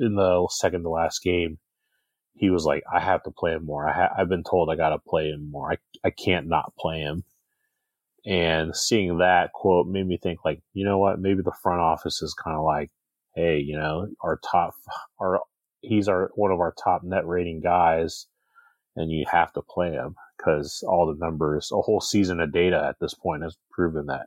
in 0.00 0.14
the 0.14 0.46
second 0.50 0.82
to 0.82 0.90
last 0.90 1.22
game, 1.22 1.58
he 2.34 2.50
was 2.50 2.64
like, 2.64 2.82
"I 2.92 3.00
have 3.00 3.22
to 3.24 3.30
play 3.30 3.52
him 3.52 3.64
more. 3.64 3.88
I 3.88 3.92
ha- 3.92 4.14
I've 4.16 4.28
been 4.28 4.44
told 4.44 4.70
I 4.70 4.76
gotta 4.76 4.98
play 4.98 5.30
him 5.30 5.50
more. 5.50 5.72
I 5.72 5.78
I 6.04 6.10
can't 6.10 6.48
not 6.48 6.74
play 6.76 7.00
him." 7.00 7.24
And 8.26 8.74
seeing 8.74 9.18
that 9.18 9.52
quote 9.52 9.86
made 9.86 10.06
me 10.06 10.18
think 10.20 10.40
like, 10.44 10.60
you 10.74 10.84
know 10.84 10.98
what? 10.98 11.20
Maybe 11.20 11.42
the 11.42 11.56
front 11.62 11.80
office 11.80 12.22
is 12.22 12.34
kind 12.34 12.56
of 12.56 12.64
like, 12.64 12.90
hey, 13.36 13.58
you 13.58 13.76
know, 13.76 14.08
our 14.20 14.40
top, 14.50 14.74
our 15.20 15.40
he's 15.82 16.08
our 16.08 16.30
one 16.34 16.50
of 16.50 16.58
our 16.58 16.74
top 16.82 17.02
net 17.04 17.26
rating 17.26 17.60
guys, 17.60 18.26
and 18.96 19.12
you 19.12 19.24
have 19.30 19.52
to 19.52 19.62
play 19.62 19.92
him 19.92 20.16
because 20.36 20.82
all 20.86 21.06
the 21.06 21.24
numbers, 21.24 21.70
a 21.72 21.80
whole 21.80 22.00
season 22.00 22.40
of 22.40 22.52
data 22.52 22.84
at 22.88 22.96
this 23.00 23.14
point 23.14 23.44
has 23.44 23.56
proven 23.70 24.06
that 24.06 24.26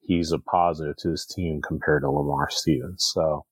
he's 0.00 0.32
a 0.32 0.38
positive 0.38 0.96
to 0.96 1.10
his 1.10 1.24
team 1.24 1.60
compared 1.66 2.02
to 2.02 2.10
Lamar 2.10 2.48
Stevens. 2.50 3.10
So 3.14 3.46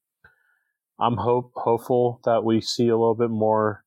I'm 0.99 1.17
hope 1.17 1.53
hopeful 1.55 2.21
that 2.25 2.45
we 2.45 2.61
see 2.61 2.89
a 2.89 2.99
little 2.99 3.15
bit 3.15 3.31
more 3.31 3.85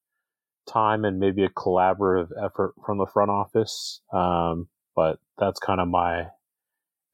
time 0.67 1.05
and 1.05 1.19
maybe 1.19 1.43
a 1.43 1.49
collaborative 1.49 2.29
effort 2.43 2.73
from 2.85 2.97
the 2.97 3.05
front 3.05 3.29
office. 3.29 4.01
Um, 4.11 4.69
but 4.95 5.19
that's 5.37 5.59
kind 5.59 5.81
of 5.81 5.87
my 5.87 6.27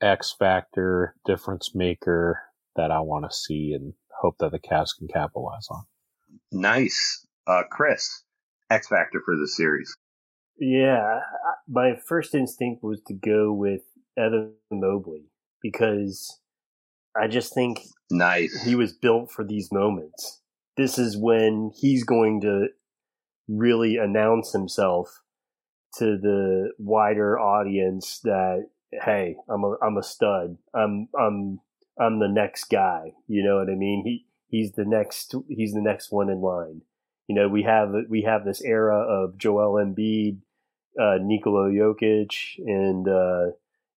X 0.01 0.35
factor 0.37 1.15
difference 1.25 1.73
maker 1.75 2.41
that 2.75 2.91
I 2.91 2.99
want 2.99 3.29
to 3.29 3.35
see 3.35 3.73
and 3.73 3.93
hope 4.21 4.37
that 4.39 4.51
the 4.51 4.59
Cavs 4.59 4.97
can 4.97 5.07
capitalize 5.07 5.67
on. 5.69 5.83
Nice. 6.51 7.25
Uh, 7.47 7.63
Chris, 7.69 8.23
X 8.69 8.87
factor 8.87 9.21
for 9.23 9.35
the 9.35 9.47
series. 9.47 9.95
Yeah, 10.59 11.21
my 11.67 11.93
first 12.07 12.35
instinct 12.35 12.83
was 12.83 13.01
to 13.07 13.13
go 13.13 13.51
with 13.53 13.81
Evan 14.17 14.53
Mobley 14.69 15.29
because 15.61 16.39
I 17.19 17.27
just 17.27 17.53
think 17.53 17.79
nice. 18.11 18.63
He 18.63 18.75
was 18.75 18.93
built 18.93 19.31
for 19.31 19.45
these 19.45 19.71
moments. 19.71 20.41
This 20.75 20.97
is 20.97 21.17
when 21.17 21.71
he's 21.75 22.03
going 22.03 22.41
to 22.41 22.67
really 23.47 23.97
announce 23.97 24.51
himself 24.51 25.21
to 25.97 26.17
the 26.17 26.71
wider 26.77 27.39
audience 27.39 28.19
that 28.23 28.67
hey, 28.91 29.35
I'm 29.49 29.63
a 29.63 29.75
I'm 29.81 29.97
a 29.97 30.03
stud. 30.03 30.57
I'm 30.73 31.07
I'm 31.19 31.59
I'm 31.99 32.19
the 32.19 32.27
next 32.29 32.65
guy. 32.65 33.13
You 33.27 33.43
know 33.43 33.57
what 33.57 33.69
I 33.69 33.75
mean? 33.75 34.03
He 34.05 34.25
he's 34.47 34.73
the 34.73 34.85
next 34.85 35.33
he's 35.47 35.73
the 35.73 35.81
next 35.81 36.11
one 36.11 36.29
in 36.29 36.41
line. 36.41 36.81
You 37.27 37.35
know, 37.35 37.47
we 37.47 37.63
have 37.63 37.89
we 38.09 38.23
have 38.23 38.45
this 38.45 38.61
era 38.61 38.99
of 38.99 39.37
Joel 39.37 39.83
Embiid, 39.83 40.39
uh, 40.99 41.17
Nikola 41.21 41.69
Jokic, 41.69 42.57
and 42.57 43.07
uh, 43.07 43.51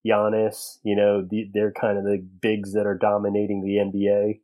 Giannis. 0.05 0.77
You 0.83 0.95
know, 0.95 1.25
the, 1.27 1.49
they're 1.51 1.71
kind 1.71 1.97
of 1.97 2.03
the 2.03 2.23
bigs 2.41 2.73
that 2.73 2.85
are 2.85 2.97
dominating 2.97 3.61
the 3.61 3.77
NBA. 3.77 4.41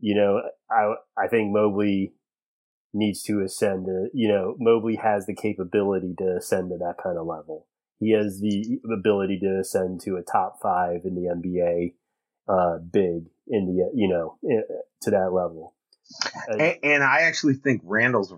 You 0.00 0.14
know, 0.14 0.42
I 0.70 0.94
I 1.22 1.28
think 1.28 1.52
Mobley 1.52 2.14
needs 2.94 3.22
to 3.24 3.42
ascend 3.42 3.86
to, 3.86 4.08
you 4.14 4.28
know, 4.28 4.56
Mobley 4.58 4.96
has 4.96 5.26
the 5.26 5.34
capability 5.34 6.14
to 6.18 6.36
ascend 6.38 6.70
to 6.70 6.78
that 6.78 6.96
kind 7.02 7.18
of 7.18 7.26
level. 7.26 7.66
He 7.98 8.12
has 8.12 8.40
the 8.40 8.80
ability 8.92 9.38
to 9.40 9.60
ascend 9.60 10.00
to 10.02 10.16
a 10.16 10.22
top 10.22 10.58
five 10.62 11.00
in 11.04 11.14
the 11.14 11.28
NBA, 11.34 11.94
uh, 12.48 12.78
big 12.78 13.26
in 13.48 13.66
the, 13.66 13.90
you 13.94 14.08
know, 14.08 14.38
to 15.02 15.10
that 15.10 15.32
level. 15.32 15.74
And, 16.48 16.78
and 16.82 17.02
I 17.02 17.22
actually 17.22 17.54
think 17.54 17.82
Randle's, 17.84 18.32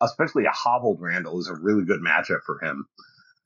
especially 0.00 0.44
a 0.44 0.50
hobbled 0.50 1.00
Randall, 1.00 1.38
is 1.38 1.48
a 1.48 1.54
really 1.54 1.84
good 1.84 2.00
matchup 2.00 2.42
for 2.44 2.58
him. 2.62 2.86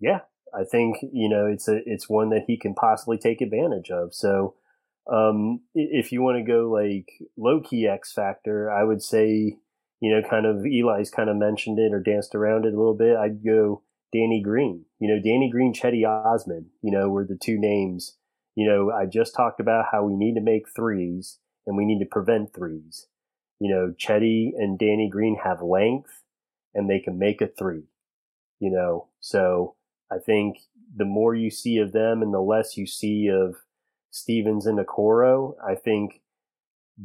Yeah, 0.00 0.20
I 0.54 0.64
think 0.64 0.96
you 1.12 1.28
know 1.28 1.46
it's 1.46 1.68
a 1.68 1.80
it's 1.86 2.08
one 2.08 2.30
that 2.30 2.44
he 2.46 2.56
can 2.56 2.74
possibly 2.74 3.18
take 3.18 3.40
advantage 3.40 3.90
of. 3.90 4.14
So, 4.14 4.54
um, 5.10 5.60
if 5.74 6.12
you 6.12 6.22
want 6.22 6.38
to 6.38 6.50
go 6.50 6.70
like 6.70 7.08
low 7.36 7.60
key 7.60 7.86
X 7.88 8.12
factor, 8.12 8.70
I 8.70 8.84
would 8.84 9.02
say 9.02 9.56
you 10.04 10.10
know, 10.10 10.28
kind 10.28 10.44
of 10.44 10.66
Eli's 10.66 11.08
kind 11.08 11.30
of 11.30 11.36
mentioned 11.36 11.78
it 11.78 11.94
or 11.94 11.98
danced 11.98 12.34
around 12.34 12.66
it 12.66 12.74
a 12.74 12.76
little 12.76 12.94
bit, 12.94 13.16
I'd 13.16 13.42
go 13.42 13.80
Danny 14.12 14.42
Green. 14.44 14.84
You 14.98 15.08
know, 15.08 15.16
Danny 15.18 15.48
Green, 15.50 15.72
Cedi 15.72 16.06
Osman, 16.06 16.66
you 16.82 16.90
know, 16.90 17.08
were 17.08 17.24
the 17.24 17.38
two 17.42 17.58
names. 17.58 18.18
You 18.54 18.68
know, 18.68 18.90
I 18.90 19.06
just 19.06 19.34
talked 19.34 19.60
about 19.60 19.86
how 19.90 20.04
we 20.04 20.14
need 20.14 20.34
to 20.34 20.42
make 20.42 20.64
threes 20.76 21.38
and 21.66 21.74
we 21.74 21.86
need 21.86 22.00
to 22.00 22.04
prevent 22.10 22.52
threes. 22.52 23.06
You 23.58 23.70
know, 23.70 23.94
Cedi 23.98 24.50
and 24.54 24.78
Danny 24.78 25.08
Green 25.10 25.38
have 25.42 25.62
length 25.62 26.10
and 26.74 26.90
they 26.90 27.00
can 27.00 27.18
make 27.18 27.40
a 27.40 27.46
three. 27.46 27.84
You 28.60 28.72
know, 28.72 29.08
so 29.20 29.74
I 30.12 30.16
think 30.18 30.58
the 30.94 31.06
more 31.06 31.34
you 31.34 31.50
see 31.50 31.78
of 31.78 31.92
them 31.92 32.20
and 32.20 32.34
the 32.34 32.42
less 32.42 32.76
you 32.76 32.86
see 32.86 33.28
of 33.28 33.56
Stevens 34.10 34.66
and 34.66 34.78
Okoro, 34.78 35.54
I 35.66 35.76
think 35.76 36.20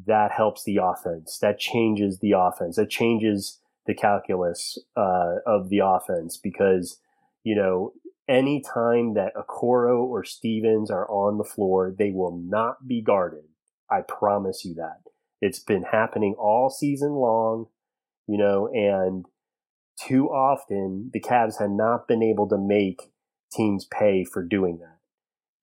that 0.05 0.31
helps 0.31 0.63
the 0.63 0.79
offense. 0.81 1.39
That 1.39 1.59
changes 1.59 2.19
the 2.19 2.33
offense. 2.37 2.75
That 2.75 2.89
changes 2.89 3.59
the 3.85 3.93
calculus 3.93 4.77
uh, 4.95 5.37
of 5.45 5.69
the 5.69 5.79
offense 5.83 6.37
because, 6.37 6.99
you 7.43 7.55
know, 7.55 7.93
any 8.27 8.61
time 8.61 9.15
that 9.15 9.33
Okoro 9.35 10.03
or 10.03 10.23
Stevens 10.23 10.91
are 10.91 11.09
on 11.09 11.37
the 11.37 11.43
floor, 11.43 11.93
they 11.97 12.11
will 12.11 12.37
not 12.37 12.87
be 12.87 13.01
guarded. 13.01 13.45
I 13.89 14.01
promise 14.01 14.63
you 14.63 14.75
that. 14.75 15.01
It's 15.41 15.59
been 15.59 15.83
happening 15.83 16.35
all 16.37 16.69
season 16.69 17.13
long, 17.13 17.67
you 18.27 18.37
know, 18.37 18.69
and 18.71 19.25
too 19.99 20.27
often 20.27 21.09
the 21.11 21.19
Cavs 21.19 21.59
have 21.59 21.71
not 21.71 22.07
been 22.07 22.21
able 22.21 22.47
to 22.49 22.57
make 22.57 23.11
teams 23.51 23.85
pay 23.85 24.23
for 24.23 24.43
doing 24.43 24.77
that 24.79 24.98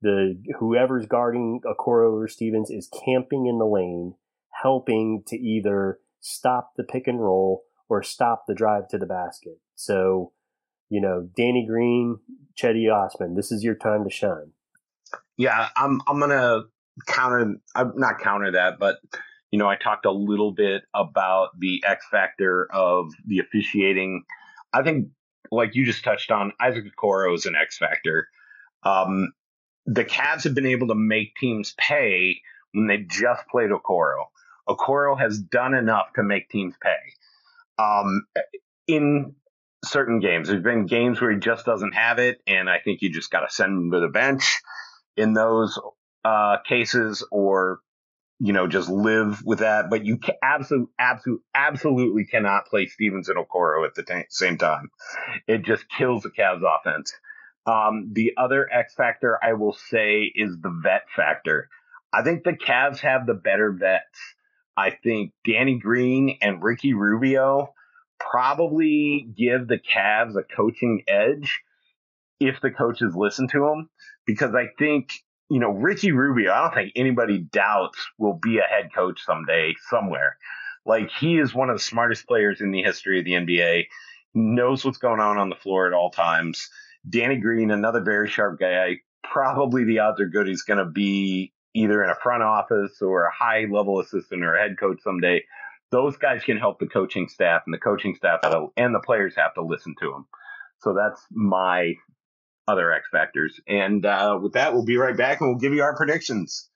the 0.03 0.41
whoever's 0.59 1.07
guarding 1.07 1.61
Okoro 1.65 2.13
or 2.13 2.29
Stevens 2.29 2.71
is 2.71 2.91
camping 3.05 3.47
in 3.47 3.59
the 3.59 3.67
lane, 3.67 4.15
helping 4.63 5.23
to 5.29 5.37
either 5.37 5.99
stop 6.21 6.73
the 6.77 6.85
pick 6.85 7.07
and 7.07 7.21
roll 7.21 7.65
or 7.89 8.03
stop 8.03 8.45
the 8.47 8.55
drive 8.55 8.89
to 8.89 8.99
the 8.99 9.07
basket. 9.07 9.59
So, 9.75 10.33
you 10.91 11.01
know, 11.01 11.29
Danny 11.37 11.67
Green, 11.67 12.19
Cedi 12.61 12.93
Osman, 12.93 13.35
this 13.35 13.53
is 13.53 13.63
your 13.63 13.75
time 13.75 14.05
to 14.05 14.11
shine. 14.11 14.53
Yeah, 15.37 15.69
I'm 15.77 16.01
I'm 16.07 16.19
gonna 16.19 16.63
counter 17.07 17.55
I'm 17.75 17.93
not 17.97 18.21
counter 18.21 18.53
that, 18.53 18.79
but 18.79 18.97
you 19.51 19.59
know, 19.59 19.69
I 19.69 19.77
talked 19.77 20.07
a 20.07 20.11
little 20.11 20.53
bit 20.53 20.83
about 20.95 21.51
the 21.59 21.83
X 21.87 22.05
factor 22.11 22.67
of 22.73 23.13
the 23.27 23.39
officiating. 23.39 24.25
I 24.73 24.83
think 24.83 25.09
like 25.51 25.75
you 25.75 25.85
just 25.85 26.05
touched 26.05 26.31
on, 26.31 26.53
Isaac 26.61 26.85
Okoro 26.97 27.35
is 27.35 27.47
an 27.47 27.55
X 27.55 27.79
factor. 27.79 28.29
Um, 28.83 29.33
the 29.87 30.05
Cavs 30.05 30.45
have 30.45 30.55
been 30.55 30.67
able 30.67 30.89
to 30.89 30.95
make 30.95 31.37
teams 31.37 31.75
pay 31.79 32.41
when 32.73 32.87
they 32.87 32.99
just 32.99 33.47
played 33.49 33.71
Okoro. 33.71 34.25
Okoro 34.69 35.19
has 35.19 35.39
done 35.39 35.75
enough 35.75 36.13
to 36.17 36.23
make 36.23 36.51
teams 36.51 36.75
pay. 36.83 37.83
Um, 37.83 38.27
in 38.87 39.35
certain 39.85 40.21
games, 40.21 40.49
there's 40.49 40.63
been 40.63 40.87
games 40.87 41.21
where 41.21 41.31
he 41.31 41.39
just 41.39 41.65
doesn't 41.65 41.93
have 41.93 42.19
it, 42.19 42.41
and 42.47 42.69
I 42.69 42.81
think 42.81 43.03
you 43.03 43.11
just 43.11 43.31
got 43.31 43.41
to 43.41 43.55
send 43.55 43.73
him 43.77 43.91
to 43.93 44.01
the 44.01 44.09
bench 44.09 44.61
in 45.17 45.35
those 45.35 45.79
uh, 46.25 46.59
cases, 46.67 47.25
or 47.31 47.79
you 48.41 48.53
know 48.53 48.67
just 48.67 48.89
live 48.89 49.43
with 49.45 49.61
that. 49.61 49.89
But 49.89 50.05
you 50.05 50.19
absolutely, 50.43 50.89
absolutely, 50.99 51.45
absolutely 51.55 52.25
cannot 52.25 52.67
play 52.67 52.87
Stevens 52.87 53.29
and 53.29 53.39
Okoro 53.39 53.87
at 53.87 53.95
the 53.95 54.03
t- 54.03 54.25
same 54.31 54.59
time. 54.59 54.91
It 55.47 55.63
just 55.63 55.85
kills 55.89 56.25
the 56.25 56.31
Cavs 56.31 56.63
offense. 56.63 57.13
Um, 57.67 58.11
the 58.13 58.33
other 58.37 58.73
X 58.73 58.95
factor 58.95 59.39
I 59.43 59.55
will 59.55 59.77
say 59.91 60.33
is 60.35 60.57
the 60.61 60.71
vet 60.83 61.03
factor. 61.15 61.69
I 62.13 62.23
think 62.23 62.45
the 62.45 62.53
Cavs 62.53 62.99
have 63.01 63.27
the 63.27 63.35
better 63.35 63.73
vets. 63.73 64.19
I 64.77 64.91
think 64.91 65.33
Danny 65.45 65.79
Green 65.79 66.39
and 66.41 66.63
Ricky 66.63 66.95
Rubio 66.95 67.75
probably 68.19 69.27
give 69.37 69.67
the 69.67 69.79
Cavs 69.79 70.37
a 70.37 70.43
coaching 70.43 71.03
edge 71.09 71.61
if 72.39 72.61
the 72.61 72.71
coaches 72.71 73.15
listen 73.17 73.49
to 73.49 73.61
them. 73.61 73.91
Because 74.27 74.55
I 74.55 74.69
think, 74.79 75.13
you 75.49 75.61
know, 75.61 75.71
Ricky 75.71 76.13
Rubio, 76.13 76.53
I 76.53 76.63
don't 76.63 76.75
think 76.75 76.93
anybody 76.97 77.39
doubts 77.39 77.99
will 78.19 78.39
be 78.41 78.59
a 78.59 78.63
head 78.63 78.91
coach 78.95 79.21
someday, 79.25 79.75
somewhere. 79.89 80.37
Like, 80.85 81.11
he 81.11 81.39
is 81.39 81.55
one 81.55 81.71
of 81.71 81.77
the 81.77 81.83
smartest 81.83 82.27
players 82.27 82.61
in 82.61 82.71
the 82.71 82.83
history 82.83 83.19
of 83.19 83.25
the 83.25 83.33
NBA, 83.33 83.87
knows 84.35 84.85
what's 84.85 84.99
going 84.99 85.21
on 85.21 85.39
on 85.39 85.49
the 85.49 85.57
floor 85.57 85.87
at 85.87 85.93
all 85.93 86.11
times. 86.11 86.69
Danny 87.09 87.37
Green, 87.37 87.71
another 87.71 88.01
very 88.01 88.29
sharp 88.29 88.59
guy. 88.59 88.97
Probably 89.23 89.85
the 89.85 90.01
odds 90.01 90.21
are 90.21 90.29
good 90.29 90.47
he's 90.47 90.63
going 90.63 90.79
to 90.79 90.91
be 90.91 91.53
either 91.75 92.03
in 92.03 92.11
a 92.11 92.17
front 92.23 92.43
office 92.43 93.03
or 93.03 93.25
a 93.25 93.33
high 93.33 93.67
level 93.71 94.01
assistant 94.01 94.43
or 94.43 94.55
a 94.55 94.63
head 94.63 94.79
coach 94.79 95.01
someday. 95.03 95.43
Those 95.91 96.17
guys 96.17 96.43
can 96.43 96.57
help 96.57 96.79
the 96.81 96.87
coaching 96.87 97.29
staff, 97.29 97.63
and 97.67 97.75
the 97.75 97.79
coaching 97.79 98.17
staff 98.17 98.41
and 98.77 98.95
the 98.95 99.01
players 99.01 99.35
have 99.37 99.55
to 99.55 99.63
listen 99.63 99.95
to 100.01 100.11
them. 100.11 100.27
So 100.81 100.95
that's 100.95 101.25
my 101.31 101.95
other 102.69 102.93
X 102.93 103.07
factors. 103.11 103.61
And 103.69 104.05
uh, 104.05 104.39
with 104.43 104.55
that, 104.55 104.73
we'll 104.75 104.85
be 104.85 104.97
right 104.97 105.17
back 105.17 105.41
and 105.41 105.49
we'll 105.49 105.59
give 105.59 105.73
you 105.73 105.83
our 105.83 105.97
predictions. 105.97 106.69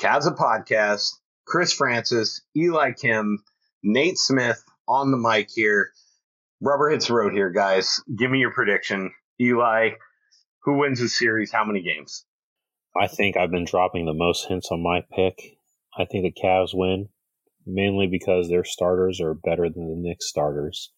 Cavs 0.00 0.26
a 0.26 0.32
podcast. 0.32 1.12
Chris 1.46 1.72
Francis, 1.72 2.42
Eli 2.56 2.92
Kim, 2.92 3.42
Nate 3.82 4.18
Smith 4.18 4.62
on 4.86 5.10
the 5.10 5.16
mic 5.16 5.48
here. 5.50 5.90
Rubber 6.60 6.90
hits 6.90 7.08
the 7.08 7.14
road 7.14 7.32
here, 7.32 7.50
guys. 7.50 8.00
Give 8.16 8.30
me 8.30 8.38
your 8.38 8.52
prediction. 8.52 9.12
Eli, 9.40 9.92
who 10.64 10.76
wins 10.76 11.00
the 11.00 11.08
series? 11.08 11.50
How 11.50 11.64
many 11.64 11.80
games? 11.80 12.26
I 12.94 13.06
think 13.06 13.36
I've 13.36 13.50
been 13.50 13.64
dropping 13.64 14.04
the 14.04 14.12
most 14.12 14.46
hints 14.48 14.68
on 14.70 14.82
my 14.82 15.02
pick. 15.16 15.56
I 15.96 16.04
think 16.04 16.24
the 16.24 16.42
Cavs 16.42 16.74
win, 16.74 17.08
mainly 17.64 18.06
because 18.06 18.48
their 18.48 18.64
starters 18.64 19.18
are 19.18 19.32
better 19.32 19.70
than 19.70 19.88
the 19.88 19.96
Knicks 19.96 20.28
starters. 20.28 20.92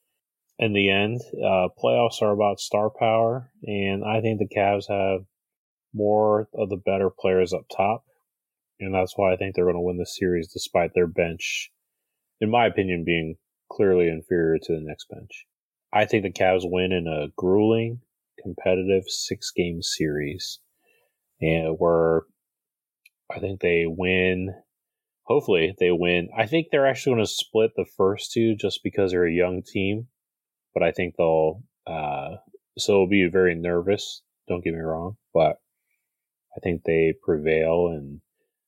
In 0.58 0.72
the 0.72 0.90
end, 0.90 1.20
uh, 1.36 1.68
playoffs 1.82 2.20
are 2.20 2.32
about 2.32 2.58
star 2.58 2.90
power, 2.90 3.52
and 3.62 4.04
I 4.04 4.20
think 4.20 4.40
the 4.40 4.48
Cavs 4.48 4.88
have 4.88 5.24
more 5.94 6.48
of 6.54 6.68
the 6.68 6.76
better 6.84 7.10
players 7.10 7.52
up 7.52 7.66
top, 7.74 8.04
and 8.80 8.92
that's 8.92 9.16
why 9.16 9.32
I 9.32 9.36
think 9.36 9.54
they're 9.54 9.66
going 9.66 9.76
to 9.76 9.80
win 9.80 9.98
the 9.98 10.06
series 10.06 10.52
despite 10.52 10.94
their 10.94 11.06
bench, 11.06 11.70
in 12.40 12.50
my 12.50 12.66
opinion, 12.66 13.04
being 13.04 13.36
clearly 13.70 14.08
inferior 14.08 14.58
to 14.58 14.74
the 14.74 14.80
Knicks 14.80 15.06
bench. 15.08 15.46
I 15.92 16.06
think 16.06 16.24
the 16.24 16.32
Cavs 16.32 16.62
win 16.64 16.90
in 16.90 17.06
a 17.06 17.28
grueling, 17.36 18.00
competitive 18.42 19.04
six 19.06 19.50
game 19.50 19.82
series 19.82 20.58
and 21.40 21.76
where 21.78 22.22
I 23.30 23.40
think 23.40 23.60
they 23.60 23.84
win. 23.86 24.54
Hopefully, 25.24 25.74
they 25.78 25.90
win. 25.90 26.28
I 26.36 26.46
think 26.46 26.68
they're 26.70 26.86
actually 26.86 27.14
going 27.14 27.24
to 27.24 27.30
split 27.30 27.72
the 27.76 27.86
first 27.96 28.32
two 28.32 28.54
just 28.56 28.80
because 28.82 29.12
they're 29.12 29.26
a 29.26 29.32
young 29.32 29.62
team, 29.62 30.08
but 30.74 30.82
I 30.82 30.92
think 30.92 31.16
they'll. 31.16 31.62
Uh, 31.86 32.36
so 32.78 32.92
it'll 32.92 33.08
be 33.08 33.28
very 33.28 33.54
nervous. 33.54 34.22
Don't 34.48 34.62
get 34.62 34.74
me 34.74 34.80
wrong, 34.80 35.16
but 35.34 35.56
I 36.56 36.60
think 36.62 36.82
they 36.84 37.14
prevail, 37.22 37.88
and 37.88 38.20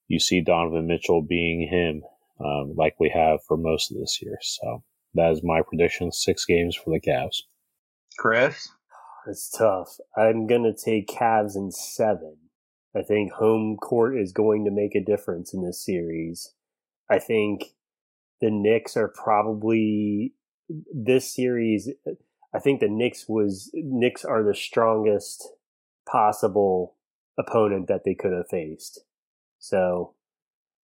you 0.09 0.19
see 0.19 0.41
Donovan 0.41 0.87
Mitchell 0.87 1.23
being 1.23 1.69
him, 1.69 2.03
um, 2.45 2.75
like 2.77 2.95
we 2.99 3.11
have 3.11 3.41
for 3.47 3.57
most 3.57 3.91
of 3.91 3.99
this 3.99 4.21
year. 4.23 4.39
So 4.43 4.83
that 5.15 5.33
is 5.33 5.43
my 5.43 5.63
prediction: 5.63 6.13
six 6.13 6.45
games 6.45 6.77
for 6.77 6.91
the 6.91 7.01
Cavs. 7.01 7.43
Chris, 8.19 8.69
it's 9.27 9.51
tough. 9.51 9.99
I'm 10.17 10.47
gonna 10.47 10.75
take 10.75 11.09
Cavs 11.09 11.57
in 11.57 11.71
seven. 11.71 12.37
I 12.97 13.03
think 13.03 13.33
home 13.33 13.77
court 13.77 14.17
is 14.17 14.33
going 14.33 14.65
to 14.65 14.71
make 14.71 14.95
a 14.95 15.05
difference 15.05 15.53
in 15.53 15.65
this 15.65 15.85
series. 15.85 16.53
I 17.11 17.19
think 17.19 17.75
the 18.41 18.51
Knicks 18.51 18.97
are 18.97 19.09
probably 19.09 20.35
this 20.95 21.33
series. 21.33 21.91
I 22.55 22.59
think 22.61 22.81
the 22.81 22.89
Knicks 22.89 23.29
was 23.29 23.71
Knicks 23.75 24.25
are 24.25 24.43
the 24.43 24.55
strongest 24.55 25.49
possible 26.09 26.97
opponent 27.39 27.89
that 27.89 28.05
they 28.05 28.15
could 28.15 28.33
have 28.33 28.49
faced. 28.49 29.01
So 29.59 30.15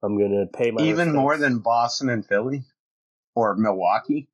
I'm 0.03 0.19
gonna 0.19 0.47
pay 0.47 0.71
my 0.71 0.83
even 0.83 1.09
respects. 1.09 1.15
more 1.15 1.37
than 1.37 1.59
Boston 1.59 2.09
and 2.09 2.27
Philly 2.27 2.65
or 3.35 3.55
Milwaukee. 3.57 4.29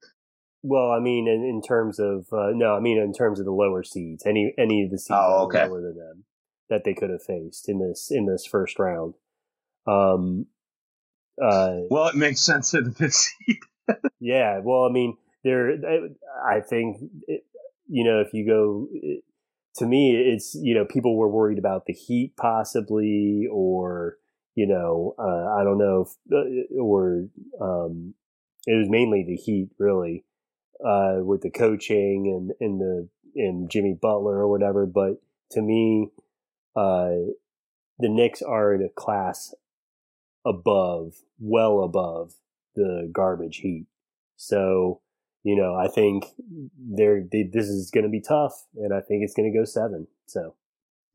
Well, 0.68 0.90
I 0.90 0.98
mean, 0.98 1.28
in, 1.28 1.44
in 1.44 1.62
terms 1.62 2.00
of 2.00 2.26
uh, 2.32 2.50
no, 2.52 2.74
I 2.74 2.80
mean 2.80 2.98
in 2.98 3.12
terms 3.12 3.38
of 3.38 3.46
the 3.46 3.52
lower 3.52 3.84
seeds, 3.84 4.24
any 4.26 4.52
any 4.58 4.82
of 4.82 4.90
the 4.90 4.98
seeds 4.98 5.16
Oh, 5.16 5.48
that 5.52 5.58
okay. 5.58 5.68
lower 5.68 5.80
than 5.80 5.96
them 5.96 6.24
that 6.68 6.82
they 6.84 6.94
could 6.94 7.10
have 7.10 7.22
faced 7.22 7.68
in 7.68 7.78
this 7.78 8.08
in 8.10 8.26
this 8.26 8.44
first 8.46 8.78
round. 8.78 9.14
Um, 9.86 10.46
uh, 11.40 11.82
Well, 11.90 12.08
it 12.08 12.16
makes 12.16 12.40
sense 12.40 12.72
to 12.72 12.80
the 12.80 12.90
fifth 12.90 13.14
seed. 13.14 13.58
yeah, 14.20 14.58
well, 14.62 14.84
I 14.84 14.90
mean, 14.92 15.16
there. 15.44 15.72
I 16.44 16.60
think 16.60 16.96
it, 17.28 17.44
you 17.88 18.04
know 18.04 18.20
if 18.20 18.34
you 18.34 18.46
go. 18.46 18.88
It, 18.92 19.22
to 19.76 19.86
me, 19.86 20.16
it's 20.16 20.54
you 20.54 20.74
know 20.74 20.84
people 20.84 21.16
were 21.16 21.28
worried 21.28 21.58
about 21.58 21.86
the 21.86 21.92
Heat 21.92 22.34
possibly, 22.36 23.46
or 23.52 24.16
you 24.54 24.66
know 24.66 25.14
uh, 25.18 25.60
I 25.60 25.62
don't 25.64 25.78
know, 25.78 26.06
if, 26.08 26.32
uh, 26.32 26.82
or 26.82 27.26
um, 27.60 28.14
it 28.66 28.76
was 28.76 28.88
mainly 28.88 29.24
the 29.24 29.36
Heat 29.36 29.70
really 29.78 30.24
uh, 30.84 31.16
with 31.18 31.42
the 31.42 31.50
coaching 31.50 32.26
and 32.26 32.52
and 32.60 32.80
the 32.80 33.08
and 33.34 33.70
Jimmy 33.70 33.94
Butler 34.00 34.38
or 34.38 34.48
whatever. 34.48 34.86
But 34.86 35.20
to 35.52 35.62
me, 35.62 36.10
uh, 36.74 37.10
the 37.98 38.08
Knicks 38.08 38.42
are 38.42 38.74
in 38.74 38.82
a 38.82 38.88
class 38.88 39.54
above, 40.44 41.14
well 41.38 41.82
above 41.82 42.34
the 42.74 43.10
garbage 43.12 43.58
Heat. 43.58 43.86
So 44.36 45.00
you 45.42 45.56
know, 45.56 45.74
I 45.74 45.88
think 45.88 46.26
they're 46.78 47.22
they, 47.22 47.44
this 47.44 47.68
is 47.68 47.90
going 47.90 48.04
to 48.04 48.10
be 48.10 48.20
tough, 48.20 48.66
and 48.76 48.92
I 48.92 49.00
think 49.00 49.22
it's 49.22 49.34
going 49.34 49.50
to 49.50 49.58
go 49.58 49.64
seven. 49.64 50.08
So 50.26 50.54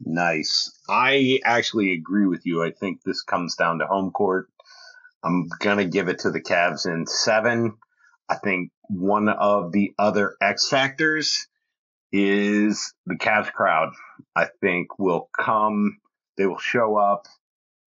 Nice. 0.03 0.71
I 0.89 1.39
actually 1.43 1.93
agree 1.93 2.25
with 2.25 2.45
you. 2.45 2.63
I 2.63 2.71
think 2.71 3.03
this 3.03 3.21
comes 3.21 3.55
down 3.55 3.79
to 3.79 3.85
home 3.85 4.11
court. 4.11 4.49
I'm 5.23 5.47
gonna 5.59 5.85
give 5.85 6.07
it 6.07 6.19
to 6.19 6.31
the 6.31 6.41
Cavs 6.41 6.87
in 6.87 7.05
seven. 7.05 7.77
I 8.31 8.37
think 8.37 8.71
one 8.89 9.29
of 9.29 9.71
the 9.71 9.93
other 9.99 10.35
X 10.41 10.69
factors 10.69 11.47
is 12.11 12.93
the 13.05 13.15
Cavs 13.15 13.51
crowd. 13.51 13.93
I 14.35 14.47
think 14.61 14.97
will 14.97 15.29
come. 15.37 15.97
They 16.37 16.45
will 16.45 16.59
show 16.59 16.95
up. 16.95 17.27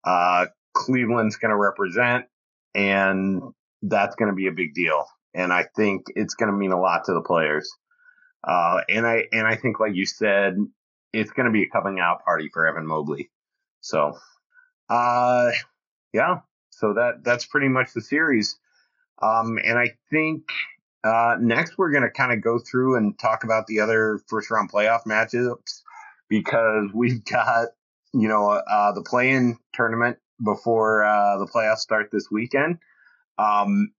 Uh, 0.03 0.47
Cleveland's 0.73 1.35
gonna 1.35 1.57
represent, 1.57 2.25
and 2.73 3.41
that's 3.83 4.15
gonna 4.15 4.33
be 4.33 4.47
a 4.47 4.51
big 4.51 4.73
deal. 4.73 5.05
And 5.33 5.53
I 5.53 5.67
think 5.75 6.07
it's 6.15 6.33
gonna 6.33 6.51
mean 6.51 6.71
a 6.71 6.81
lot 6.81 7.05
to 7.05 7.13
the 7.13 7.21
players. 7.21 7.71
Uh, 8.43 8.81
and 8.89 9.05
I 9.05 9.25
and 9.31 9.45
I 9.45 9.55
think, 9.55 9.79
like 9.79 9.93
you 9.93 10.05
said, 10.05 10.57
it's 11.13 11.31
going 11.31 11.45
to 11.45 11.51
be 11.51 11.63
a 11.63 11.69
coming 11.69 11.99
out 11.99 12.23
party 12.23 12.49
for 12.51 12.65
Evan 12.65 12.87
Mobley. 12.87 13.29
So, 13.81 14.17
uh, 14.89 15.51
yeah. 16.13 16.39
So 16.69 16.93
that 16.93 17.23
that's 17.23 17.45
pretty 17.45 17.67
much 17.67 17.93
the 17.93 18.01
series. 18.01 18.57
Um, 19.21 19.59
and 19.63 19.77
I 19.77 19.91
think 20.09 20.43
uh, 21.03 21.35
next 21.39 21.77
we're 21.77 21.91
going 21.91 22.03
to 22.03 22.09
kind 22.09 22.33
of 22.33 22.43
go 22.43 22.59
through 22.59 22.97
and 22.97 23.17
talk 23.17 23.43
about 23.43 23.67
the 23.67 23.79
other 23.79 24.19
first 24.27 24.51
round 24.51 24.71
playoff 24.71 25.03
matchups 25.07 25.81
because 26.29 26.89
we've 26.93 27.23
got 27.31 27.69
you 28.13 28.27
know 28.27 28.49
uh, 28.49 28.91
the 28.93 29.03
play-in 29.03 29.57
tournament 29.73 30.17
before 30.43 31.03
uh, 31.03 31.37
the 31.37 31.47
playoffs 31.47 31.79
start 31.79 32.09
this 32.11 32.29
weekend. 32.31 32.77
Um, 33.37 33.91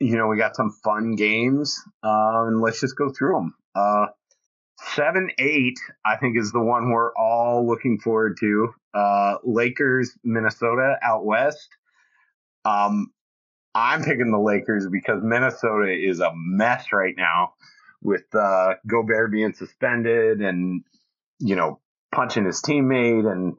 you 0.00 0.16
know 0.16 0.26
we 0.26 0.36
got 0.36 0.56
some 0.56 0.76
fun 0.84 1.16
games, 1.16 1.80
uh, 2.02 2.44
and 2.46 2.60
let's 2.60 2.80
just 2.80 2.96
go 2.96 3.10
through 3.10 3.34
them. 3.34 3.54
Uh, 3.74 4.06
seven 4.78 5.30
eight 5.38 5.78
i 6.04 6.16
think 6.16 6.36
is 6.36 6.52
the 6.52 6.60
one 6.60 6.90
we're 6.90 7.14
all 7.14 7.66
looking 7.66 7.98
forward 7.98 8.36
to 8.38 8.74
uh 8.92 9.36
lakers 9.44 10.16
minnesota 10.24 10.96
out 11.02 11.24
west 11.24 11.68
um 12.64 13.10
i'm 13.74 14.02
picking 14.02 14.30
the 14.30 14.38
lakers 14.38 14.88
because 14.90 15.22
minnesota 15.22 15.92
is 15.92 16.20
a 16.20 16.32
mess 16.34 16.92
right 16.92 17.14
now 17.16 17.54
with 18.02 18.24
uh 18.34 18.74
gobert 18.86 19.32
being 19.32 19.52
suspended 19.52 20.40
and 20.40 20.84
you 21.38 21.56
know 21.56 21.80
punching 22.12 22.44
his 22.44 22.60
teammate 22.62 23.30
and 23.30 23.54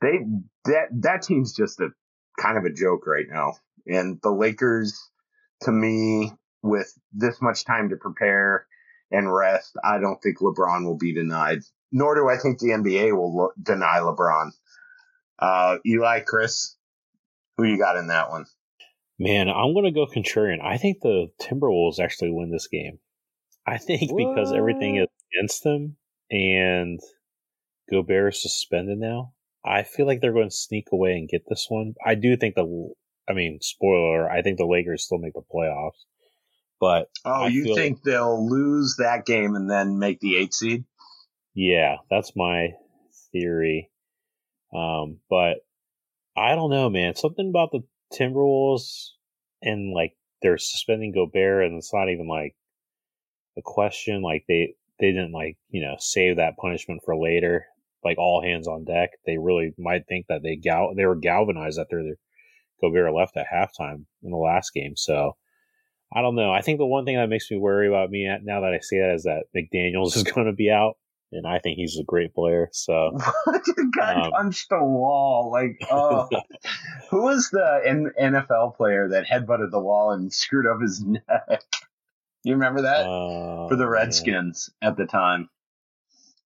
they 0.00 0.18
that 0.64 0.88
that 0.92 1.22
team's 1.22 1.54
just 1.54 1.80
a 1.80 1.88
kind 2.38 2.58
of 2.58 2.64
a 2.64 2.72
joke 2.72 3.06
right 3.06 3.26
now 3.30 3.54
and 3.86 4.20
the 4.22 4.30
lakers 4.30 5.10
to 5.62 5.72
me 5.72 6.32
with 6.62 6.92
this 7.12 7.40
much 7.40 7.64
time 7.64 7.90
to 7.90 7.96
prepare 7.96 8.66
and 9.10 9.32
rest, 9.32 9.76
I 9.84 9.98
don't 9.98 10.20
think 10.20 10.38
LeBron 10.38 10.84
will 10.84 10.96
be 10.96 11.12
denied. 11.12 11.60
Nor 11.92 12.16
do 12.16 12.28
I 12.28 12.38
think 12.38 12.58
the 12.58 12.70
NBA 12.70 13.16
will 13.16 13.36
lo- 13.36 13.52
deny 13.60 13.98
LeBron. 14.00 14.50
Uh, 15.38 15.78
Eli, 15.86 16.20
Chris, 16.20 16.76
who 17.56 17.64
you 17.64 17.78
got 17.78 17.96
in 17.96 18.08
that 18.08 18.30
one? 18.30 18.46
Man, 19.18 19.48
I'm 19.48 19.72
going 19.72 19.84
to 19.86 19.90
go 19.92 20.06
contrarian. 20.06 20.60
I 20.62 20.76
think 20.76 21.00
the 21.00 21.28
Timberwolves 21.40 21.98
actually 21.98 22.30
win 22.32 22.50
this 22.50 22.68
game. 22.68 22.98
I 23.66 23.78
think 23.78 24.10
because 24.16 24.52
everything 24.52 24.96
is 24.96 25.06
against 25.32 25.64
them 25.64 25.96
and 26.30 27.00
Gobert 27.90 28.34
is 28.34 28.42
suspended 28.42 28.98
now, 28.98 29.32
I 29.64 29.82
feel 29.82 30.06
like 30.06 30.20
they're 30.20 30.32
going 30.32 30.50
to 30.50 30.54
sneak 30.54 30.86
away 30.92 31.12
and 31.12 31.28
get 31.28 31.42
this 31.48 31.66
one. 31.68 31.94
I 32.04 32.14
do 32.14 32.36
think 32.36 32.54
the, 32.54 32.92
I 33.28 33.32
mean, 33.32 33.58
spoiler, 33.62 34.30
I 34.30 34.42
think 34.42 34.58
the 34.58 34.66
Lakers 34.66 35.04
still 35.04 35.18
make 35.18 35.32
the 35.32 35.40
playoffs. 35.52 36.04
But 36.78 37.08
Oh, 37.24 37.44
I 37.44 37.46
you 37.48 37.64
feel- 37.64 37.74
think 37.76 38.02
they'll 38.02 38.48
lose 38.48 38.96
that 38.98 39.24
game 39.26 39.54
and 39.56 39.68
then 39.68 39.98
make 39.98 40.20
the 40.20 40.36
eight 40.36 40.52
seed? 40.54 40.84
Yeah, 41.54 41.96
that's 42.10 42.36
my 42.36 42.68
theory. 43.32 43.90
Um, 44.74 45.20
but 45.30 45.56
I 46.36 46.54
don't 46.54 46.70
know, 46.70 46.90
man. 46.90 47.16
Something 47.16 47.48
about 47.48 47.70
the 47.72 47.80
Timberwolves 48.16 49.10
and 49.62 49.92
like 49.94 50.16
they're 50.42 50.58
suspending 50.58 51.12
Gobert, 51.12 51.64
and 51.64 51.76
it's 51.76 51.92
not 51.92 52.08
even 52.08 52.28
like 52.28 52.54
a 53.56 53.62
question. 53.62 54.22
Like 54.22 54.44
they 54.48 54.74
they 55.00 55.12
didn't 55.12 55.32
like 55.32 55.56
you 55.70 55.82
know 55.82 55.96
save 55.98 56.36
that 56.36 56.56
punishment 56.56 57.02
for 57.04 57.16
later. 57.16 57.66
Like 58.04 58.18
all 58.18 58.42
hands 58.42 58.68
on 58.68 58.84
deck. 58.84 59.10
They 59.26 59.36
really 59.38 59.74
might 59.78 60.06
think 60.06 60.26
that 60.28 60.42
they 60.42 60.56
gal 60.56 60.94
they 60.94 61.06
were 61.06 61.16
galvanized 61.16 61.78
after 61.78 62.02
their 62.02 62.16
Gobert 62.80 63.12
left 63.14 63.36
at 63.36 63.46
halftime 63.52 64.04
in 64.22 64.30
the 64.30 64.36
last 64.36 64.72
game. 64.72 64.96
So 64.96 65.36
I 66.14 66.22
don't 66.22 66.36
know. 66.36 66.52
I 66.52 66.60
think 66.60 66.78
the 66.78 66.86
one 66.86 67.04
thing 67.04 67.16
that 67.16 67.28
makes 67.28 67.50
me 67.50 67.56
worry 67.56 67.88
about 67.88 68.10
me 68.10 68.30
now 68.42 68.60
that 68.60 68.72
I 68.72 68.78
see 68.80 68.98
that 68.98 69.14
is 69.14 69.24
that 69.24 69.46
McDaniels 69.56 70.16
is 70.16 70.22
going 70.22 70.46
to 70.46 70.52
be 70.52 70.70
out, 70.70 70.96
and 71.32 71.46
I 71.46 71.58
think 71.58 71.76
he's 71.76 71.98
a 71.98 72.04
great 72.04 72.34
player. 72.34 72.68
So 72.72 73.12
the 73.46 73.92
guy 73.96 74.14
Um, 74.24 74.30
punched 74.32 74.68
the 74.70 74.82
wall. 74.82 75.50
Like, 75.52 75.78
oh, 75.90 76.28
who 77.10 77.22
was 77.22 77.50
the 77.50 77.80
N- 77.84 78.12
NFL 78.20 78.76
player 78.76 79.08
that 79.10 79.26
headbutted 79.26 79.70
the 79.70 79.80
wall 79.80 80.12
and 80.12 80.32
screwed 80.32 80.66
up 80.66 80.80
his 80.80 81.02
neck? 81.04 81.62
You 82.44 82.54
remember 82.54 82.82
that 82.82 83.06
uh, 83.06 83.68
for 83.68 83.76
the 83.76 83.88
Redskins 83.88 84.70
at 84.80 84.96
the 84.96 85.06
time? 85.06 85.50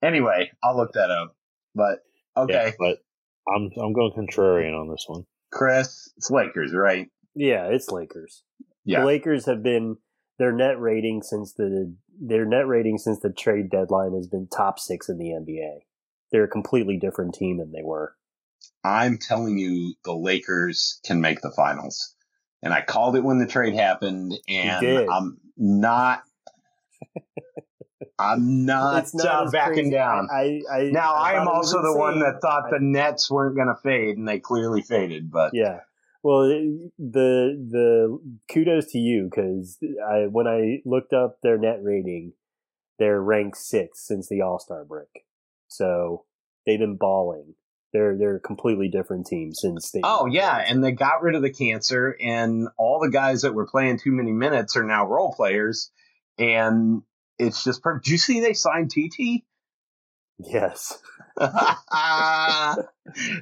Anyway, 0.03 0.51
I'll 0.63 0.77
look 0.77 0.93
that 0.95 1.11
up. 1.11 1.37
But 1.75 1.99
yeah, 2.37 2.43
okay, 2.45 2.75
but 2.79 2.99
I'm 3.47 3.71
I'm 3.77 3.93
going 3.93 4.13
contrarian 4.17 4.79
on 4.79 4.89
this 4.91 5.05
one. 5.07 5.25
Chris, 5.53 6.11
it's 6.17 6.31
Lakers, 6.31 6.73
right? 6.73 7.09
Yeah, 7.35 7.67
it's 7.67 7.91
Lakers. 7.91 8.43
Yeah. 8.85 9.01
The 9.01 9.07
Lakers 9.07 9.45
have 9.47 9.63
been 9.63 9.99
their 10.41 10.53
net 10.53 10.81
rating 10.81 11.23
since 11.23 11.53
the 11.53 11.95
their 12.19 12.47
net 12.47 12.67
rating 12.67 12.97
since 12.97 13.21
the 13.21 13.31
trade 13.31 13.71
deadline 13.71 14.15
has 14.15 14.27
been 14.27 14.49
top 14.49 14.79
six 14.79 15.09
in 15.09 15.19
the 15.19 15.29
NBA. 15.29 15.81
They're 16.33 16.45
a 16.45 16.49
completely 16.49 16.97
different 16.97 17.35
team 17.35 17.59
than 17.59 17.73
they 17.73 17.83
were. 17.83 18.17
I'm 18.83 19.19
telling 19.19 19.59
you, 19.59 19.95
the 20.05 20.15
Lakers 20.15 20.99
can 21.05 21.21
make 21.21 21.43
the 21.43 21.51
finals. 21.51 22.15
And 22.63 22.73
I 22.73 22.81
called 22.81 23.17
it 23.17 23.25
when 23.25 23.39
the 23.39 23.47
trade 23.47 23.75
happened, 23.75 24.35
and. 24.49 25.09
I'm 25.11 25.39
not. 25.57 26.23
I'm 28.19 28.67
not, 28.67 29.07
not 29.15 29.47
uh, 29.47 29.51
backing 29.51 29.75
crazy. 29.75 29.91
down. 29.93 30.29
I, 30.31 30.61
I, 30.71 30.83
now 30.85 31.15
I 31.15 31.33
am 31.33 31.47
thought 31.47 31.55
it 31.55 31.59
was 31.59 31.75
also 31.75 31.83
the 31.83 31.99
one 31.99 32.21
that 32.21 32.41
thought 32.43 32.71
the 32.71 32.79
Nets 32.79 33.31
weren't 33.31 33.57
going 33.57 33.69
to 33.69 33.77
fade, 33.83 34.19
and 34.19 34.29
they 34.29 34.39
clearly 34.39 34.83
faded. 34.83 35.31
But 35.31 35.53
Yeah. 35.55 35.81
Well, 36.23 36.43
the 36.99 37.57
the 37.71 38.19
kudos 38.53 38.93
to 38.93 38.99
you 38.99 39.31
because 39.31 39.79
I 40.07 40.27
when 40.31 40.47
I 40.47 40.83
looked 40.85 41.13
up 41.13 41.39
their 41.43 41.57
net 41.57 41.79
rating, 41.83 42.35
they're 42.99 43.23
ranked 43.23 43.57
sixth 43.57 44.03
since 44.03 44.29
the 44.29 44.43
All 44.43 44.59
Star 44.59 44.85
break. 44.85 45.25
So 45.69 46.27
they've 46.67 46.79
been 46.79 46.97
balling. 46.97 47.55
They're 47.93 48.17
they're 48.19 48.37
a 48.37 48.41
completely 48.41 48.89
different 48.89 49.27
team 49.27 49.53
since 49.55 49.91
they. 49.91 50.01
oh 50.05 50.27
yeah, 50.27 50.59
and 50.59 50.85
they 50.85 50.93
got 50.93 51.23
rid 51.23 51.35
of 51.35 51.43
the 51.43 51.53
cancer, 51.53 52.17
and 52.21 52.69
all 52.79 53.01
the 53.01 53.11
guys 53.11 53.43
that 53.43 53.55
were 53.55 53.67
playing 53.67 53.99
too 53.99 54.13
many 54.13 54.33
minutes 54.33 54.77
are 54.77 54.85
now 54.85 55.07
role 55.07 55.33
players, 55.35 55.91
and 56.39 57.03
it's 57.39 57.65
just 57.65 57.83
perfect. 57.83 58.05
Do 58.05 58.13
you 58.13 58.19
see 58.19 58.41
they 58.41 58.53
signed 58.53 58.91
TT? 58.91 59.43
yes, 60.39 61.03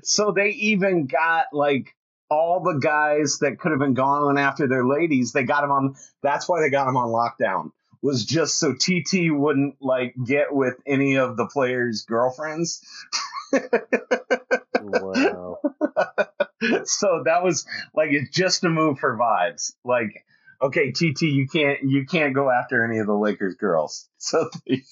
so 0.03 0.33
they 0.33 0.51
even 0.51 1.07
got 1.07 1.47
like 1.53 1.95
all 2.31 2.63
the 2.63 2.79
guys 2.79 3.39
that 3.41 3.59
could 3.59 3.73
have 3.73 3.81
been 3.81 3.95
gone 3.95 4.39
after 4.39 4.67
their 4.67 4.85
ladies. 4.85 5.33
They 5.33 5.45
got 5.45 5.63
them 5.63 5.71
on. 5.71 5.97
That's 6.23 6.49
why 6.49 6.61
they 6.61 6.71
got 6.71 6.87
them 6.87 6.97
on 6.97 7.09
lockdown. 7.09 7.73
Was 8.01 8.25
just 8.25 8.59
so 8.59 8.75
TT 8.75 9.31
wouldn't 9.31 9.77
like 9.81 10.15
get 10.25 10.55
with 10.55 10.75
any 10.87 11.17
of 11.17 11.37
the 11.37 11.47
players' 11.47 12.03
girlfriends. 12.03 12.81
wow. 13.53 15.59
so 16.85 17.23
that 17.25 17.43
was 17.43 17.67
like 17.95 18.11
it's 18.11 18.31
just 18.31 18.65
a 18.65 18.69
move 18.69 18.99
for 18.99 19.17
vibes. 19.17 19.73
Like, 19.85 20.25
okay, 20.63 20.93
TT, 20.93 21.23
you 21.23 21.49
can't 21.49 21.83
you 21.83 22.07
can't 22.07 22.35
go 22.35 22.51
after 22.51 22.85
any 22.85 22.99
of 22.99 23.07
the 23.07 23.17
Lakers 23.17 23.55
girls. 23.55 24.09
So 24.19 24.49
there 24.67 24.77
you 24.77 24.83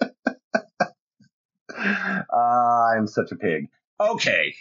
go. 0.00 0.08
uh, 2.32 2.36
I'm 2.36 3.06
such 3.06 3.32
a 3.32 3.36
pig. 3.36 3.68
Okay. 3.98 4.54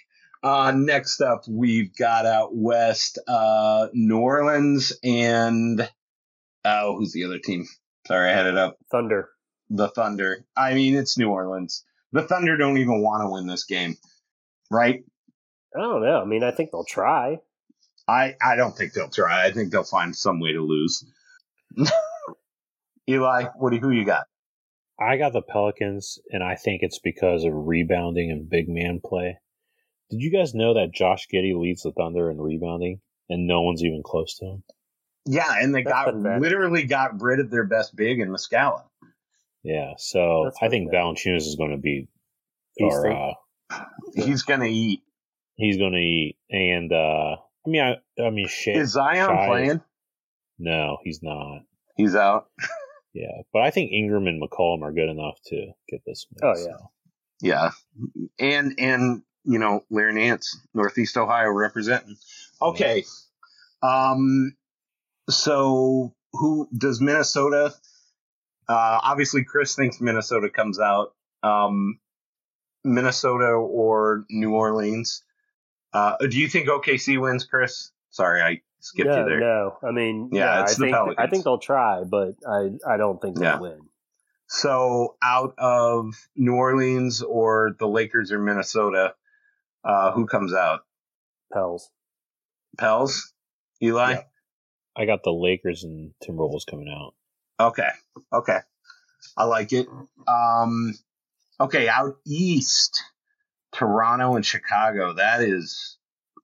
Uh, 0.46 0.72
next 0.76 1.22
up, 1.22 1.42
we've 1.50 1.96
got 1.96 2.28
out 2.28 2.56
west, 2.56 3.18
uh, 3.28 3.88
New 3.94 4.20
Orleans 4.20 4.94
and 5.04 5.90
oh, 6.64 6.98
who's 6.98 7.14
the 7.14 7.24
other 7.26 7.40
team? 7.40 7.66
Sorry, 8.06 8.30
I 8.30 8.34
had 8.34 8.46
it 8.46 8.56
up. 8.56 8.78
Thunder. 8.92 9.30
The 9.72 9.88
Thunder. 9.88 10.46
I 10.56 10.76
mean, 10.76 10.94
it's 10.94 11.18
New 11.18 11.32
Orleans. 11.32 11.84
The 12.12 12.22
Thunder 12.22 12.58
don't 12.58 12.78
even 12.78 13.02
want 13.02 13.24
to 13.24 13.32
win 13.32 13.48
this 13.48 13.64
game, 13.64 13.96
right? 14.70 15.04
I 15.76 15.82
don't 15.82 16.04
know. 16.04 16.22
I 16.22 16.26
mean, 16.26 16.44
I 16.44 16.52
think 16.52 16.70
they'll 16.70 16.86
try. 16.86 17.40
I, 18.08 18.36
I 18.40 18.56
don't 18.56 18.78
think 18.78 18.94
they'll 18.94 19.10
try. 19.10 19.48
I 19.48 19.52
think 19.52 19.72
they'll 19.72 19.84
find 19.84 20.16
some 20.16 20.40
way 20.40 20.54
to 20.54 20.62
lose. 20.62 21.04
Eli, 23.10 23.46
what 23.56 23.72
do 23.72 23.78
you, 23.78 23.82
who 23.82 23.90
you 23.90 24.06
got? 24.06 24.28
I 25.00 25.18
got 25.18 25.34
the 25.34 25.42
Pelicans, 25.42 26.20
and 26.30 26.44
I 26.44 26.54
think 26.54 26.84
it's 26.84 27.00
because 27.00 27.46
of 27.46 27.52
rebounding 27.56 28.30
and 28.30 28.48
big 28.48 28.70
man 28.70 29.02
play. 29.04 29.40
Did 30.10 30.22
you 30.22 30.32
guys 30.32 30.54
know 30.54 30.74
that 30.76 30.94
Josh 30.94 31.28
Giddey 31.34 31.58
leads 31.60 31.82
the 31.84 31.92
Thunder 31.92 32.30
in 32.30 32.40
rebounding, 32.40 33.02
and 33.30 33.48
no 33.48 33.62
one's 33.62 33.84
even 33.84 34.02
close 34.04 34.38
to 34.38 34.46
him? 34.46 34.64
Yeah, 35.26 35.56
and 35.60 35.74
they 35.74 35.84
That's 35.84 35.94
got 35.94 36.14
pathetic. 36.14 36.42
literally 36.42 36.84
got 36.84 37.22
rid 37.22 37.40
of 37.40 37.50
their 37.50 37.66
best 37.66 37.96
big 37.96 38.20
in 38.20 38.30
Muscala. 38.30 38.84
Yeah, 39.64 39.94
so 39.98 40.44
That's 40.46 40.58
I 40.62 40.70
think 40.70 40.92
pathetic. 40.92 41.18
Valanciunas 41.18 41.38
is 41.48 41.56
going 41.56 41.72
to 41.72 41.78
be, 41.78 42.08
You 42.78 42.88
or 42.88 43.12
uh, 43.12 43.34
He's 44.14 44.44
gonna 44.44 44.66
eat. 44.66 45.02
he's 45.56 45.78
going 45.78 45.94
to 45.94 45.98
eat. 46.00 46.38
And 46.52 46.92
uh, 46.94 47.38
I 47.66 47.70
mean, 47.70 47.82
I, 47.82 48.22
I 48.22 48.30
mean, 48.30 48.48
Shai, 48.48 48.74
Is 48.74 48.92
Zion 48.92 49.28
Shy 49.28 49.42
is- 49.44 49.50
playing? 49.50 49.82
No, 50.60 50.98
he's 51.04 51.20
not. 51.24 51.62
He's 51.98 52.16
out. 52.16 52.48
Yeah, 53.18 53.44
but 53.54 53.62
I 53.62 53.70
think 53.72 53.94
Ingram 53.94 54.28
and 54.28 54.44
McCollum 54.44 54.82
are 54.82 54.92
good 54.92 55.08
enough 55.08 55.40
to 55.46 55.68
get 55.90 56.02
this. 56.06 56.26
Win, 56.34 56.52
Oh, 56.54 56.58
yeah. 56.60 56.64
so. 56.66 56.92
Yeah, 57.40 57.70
and 58.38 58.76
and 58.78 59.22
you 59.46 59.60
know 59.60 59.84
Larry 59.90 60.14
Nance, 60.14 60.58
Northeast 60.74 61.18
Ohio 61.18 61.50
representing. 61.50 62.18
Okay, 62.62 63.04
um, 63.84 64.56
so 65.30 66.14
who 66.34 66.68
does 66.76 67.00
Minnesota? 67.02 67.74
Uh, 68.68 69.00
obviously, 69.04 69.44
Chris 69.44 69.76
thinks 69.76 70.02
Minnesota 70.02 70.50
comes 70.50 70.80
out. 70.80 71.14
Um, 71.44 72.00
Minnesota 72.84 73.46
or 73.48 74.26
New 74.30 74.54
Orleans. 74.54 75.24
Uh, 75.94 76.18
do 76.18 76.38
you 76.40 76.48
think 76.48 76.68
OKC 76.68 77.20
wins, 77.22 77.46
Chris? 77.46 77.92
Sorry, 78.10 78.42
I 78.42 78.62
skipped 78.80 79.08
no, 79.10 79.20
you 79.20 79.26
there. 79.30 79.40
no. 79.40 79.78
I 79.84 79.92
mean, 79.92 80.30
Yeah, 80.32 80.46
yeah, 80.58 80.62
it's 80.64 80.72
I 80.72 80.76
the 80.76 80.80
think 80.82 80.96
Pelicans. 80.96 81.16
I 81.20 81.28
think 81.28 81.44
they'll 81.44 81.58
try, 81.60 82.04
but 82.04 82.36
I 82.48 82.72
I 82.88 82.98
don't 82.98 83.22
think 83.22 83.36
they'll 83.38 83.46
Yeah. 83.46 83.60
win. 83.60 83.80
So 84.48 85.16
out 85.24 85.56
of 85.58 86.14
New 86.36 86.54
Orleans 86.54 87.22
or 87.24 87.76
the 87.80 87.88
Lakers 87.88 88.32
or 88.32 88.40
Minnesota, 88.40 89.16
uh, 89.86 90.12
who 90.12 90.26
comes 90.26 90.54
out? 90.54 90.82
Pels. 91.54 91.90
Pels, 92.78 93.32
Eli. 93.82 94.12
Yeah. 94.14 94.22
I 94.98 95.06
got 95.06 95.24
the 95.24 95.32
Lakers 95.32 95.84
and 95.84 96.12
Timberwolves 96.24 96.66
coming 96.70 96.88
out. 96.90 97.14
Okay, 97.60 97.90
okay, 98.34 98.60
I 99.38 99.44
like 99.46 99.72
it. 99.74 99.88
Um, 100.28 100.94
okay, 101.60 101.88
out 101.88 102.18
east, 102.26 103.02
Toronto 103.74 104.36
and 104.36 104.46
Chicago. 104.46 105.14
That 105.14 105.42
is 105.42 105.98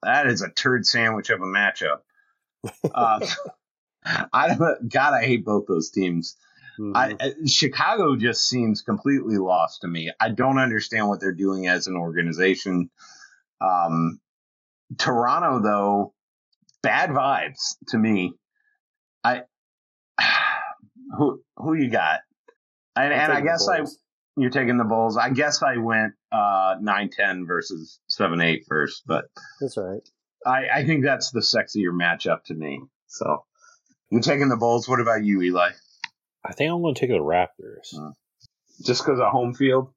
that 0.04 0.28
is 0.28 0.42
a 0.42 0.50
turd 0.50 0.86
sandwich 0.86 1.30
of 1.30 1.42
a 1.42 1.46
matchup. 1.46 2.00
Uh, 2.94 3.26
I 4.34 4.56
don't. 4.56 4.90
God, 4.92 5.14
I 5.14 5.24
hate 5.26 5.46
both 5.46 5.66
those 5.68 5.90
teams. 5.92 6.36
Mhm. 6.80 6.92
I, 6.96 7.16
I- 7.20 7.34
Chicago 7.46 8.16
just 8.16 8.48
seems 8.48 8.82
completely 8.82 9.38
lost 9.38 9.82
to 9.82 9.88
me. 9.88 10.12
I 10.20 10.30
don't 10.30 10.58
understand 10.58 11.08
what 11.08 11.20
they're 11.20 11.32
doing 11.34 11.68
as 11.68 11.88
an 11.88 11.96
organization. 11.96 12.90
Um, 13.62 14.20
Toronto, 14.98 15.62
though, 15.62 16.14
bad 16.82 17.12
vibes 17.12 17.76
to 17.90 17.98
me. 17.98 18.34
I 19.24 19.44
who 21.18 21.42
who 21.58 21.74
you 21.74 21.90
got? 21.90 22.22
And, 22.96 23.14
I'm 23.14 23.20
and 23.20 23.32
I 23.32 23.42
guess 23.42 23.68
I 23.68 23.82
you're 24.38 24.50
taking 24.50 24.78
the 24.78 24.84
Bulls. 24.84 25.18
I 25.18 25.30
guess 25.30 25.62
I 25.62 25.78
went 25.78 26.14
uh, 26.32 26.76
9-10 26.82 27.46
versus 27.46 28.00
7-8 28.10 28.62
first, 28.68 29.04
but 29.06 29.26
That's 29.60 29.78
all 29.78 29.84
right. 29.84 30.02
I, 30.46 30.80
I 30.80 30.86
think 30.86 31.04
that's 31.04 31.32
the 31.32 31.42
sexier 31.42 31.92
matchup 31.92 32.46
to 32.46 32.54
me. 32.54 32.82
So 33.08 33.44
you're 34.10 34.22
taking 34.22 34.48
the 34.50 34.56
Bulls. 34.56 34.88
What 34.88 35.02
about 35.02 35.24
you, 35.26 35.42
Eli? 35.42 35.72
I 36.46 36.54
think 36.54 36.72
I'm 36.72 36.82
going 36.82 36.96
to 36.96 37.00
take 37.00 37.10
the 37.10 37.18
Raptors, 37.18 37.94
Uh. 37.94 38.12
Just 38.84 39.06
because 39.06 39.20
of 39.20 39.28
home 39.32 39.54
field? 39.54 39.94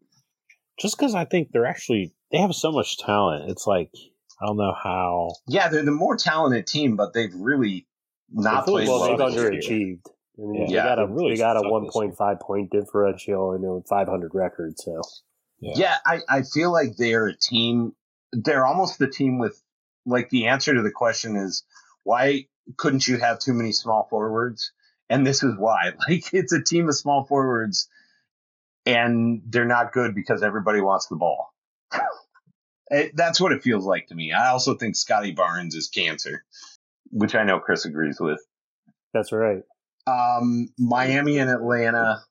just 0.79 0.99
because 0.99 1.15
I 1.15 1.25
think 1.25 1.51
they're 1.53 1.67
actually 1.67 2.13
they 2.35 2.41
have 2.41 2.55
so 2.55 2.73
much 2.73 2.99
talent. 2.99 3.49
It's 3.51 3.67
like 3.67 3.91
I 4.41 4.47
don't 4.47 4.57
know 4.57 4.75
how. 4.75 5.31
Yeah, 5.47 5.69
they're 5.69 5.85
the 5.85 5.93
more 5.93 6.17
talented 6.17 6.67
team, 6.67 6.97
but 6.97 7.13
they've 7.15 7.33
really 7.35 7.87
not 8.33 8.65
played 8.67 8.87
feel 8.87 8.99
Well, 9.01 9.17
they've 9.17 9.19
this 9.33 9.35
year. 9.37 9.51
underachieved. 9.53 10.07
I 10.37 10.41
mean, 10.43 10.55
Yeah. 10.63 10.67
they 10.67 10.73
Yeah, 10.75 10.83
got 10.85 10.99
a 10.99 11.07
really 11.07 11.31
they 11.35 11.39
got 11.39 11.57
a 11.57 11.61
suck 11.61 11.85
this 11.85 11.95
year. 11.95 12.11
1.5 12.11 12.41
point 12.41 12.71
differential 12.73 13.53
and 13.53 13.65
a 13.65 13.87
500 13.89 14.35
record. 14.35 14.79
So 14.79 15.01
Yeah, 15.61 15.97
I, 16.05 16.21
I 16.29 16.43
feel 16.43 16.73
like 16.73 16.97
they're 16.99 17.29
a 17.29 17.37
team. 17.37 17.95
They're 18.33 18.67
almost 18.67 18.99
the 18.99 19.07
team 19.07 19.39
with, 19.39 19.63
like, 20.05 20.29
the 20.31 20.49
answer 20.49 20.75
to 20.75 20.83
the 20.83 20.91
question 20.91 21.37
is 21.37 21.65
why 22.03 22.49
couldn't 22.77 23.07
you 23.07 23.19
have 23.19 23.39
too 23.39 23.55
many 23.55 23.71
small 23.71 24.09
forwards? 24.11 24.73
And 25.09 25.25
this 25.25 25.45
is 25.45 25.55
why. 25.57 25.93
Like, 26.09 26.35
it's 26.35 26.53
a 26.53 26.61
team 26.61 26.89
of 26.89 26.97
small 26.97 27.25
forwards, 27.25 27.89
and 28.85 29.43
they're 29.47 29.65
not 29.65 29.93
good 29.93 30.17
because 30.17 30.43
everybody 30.43 30.81
wants 30.81 31.07
the 31.07 31.17
ball. 31.17 31.54
It, 32.91 33.13
that's 33.17 33.41
what 33.41 33.53
it 33.53 33.63
feels 33.63 33.85
like 33.85 34.09
to 34.09 34.15
me. 34.15 34.33
I 34.33 34.49
also 34.49 34.75
think 34.75 34.97
Scottie 34.97 35.33
Barnes 35.33 35.75
is 35.75 35.89
cancer, 35.89 36.45
which 37.11 37.35
I 37.35 37.45
know 37.45 37.59
Chris 37.59 37.85
agrees 37.85 38.21
with. 38.21 38.41
That's 39.13 39.33
right. 39.33 39.63
Um, 40.07 40.69
Miami 40.79 41.39
and 41.39 41.51
Atlanta. 41.51 42.23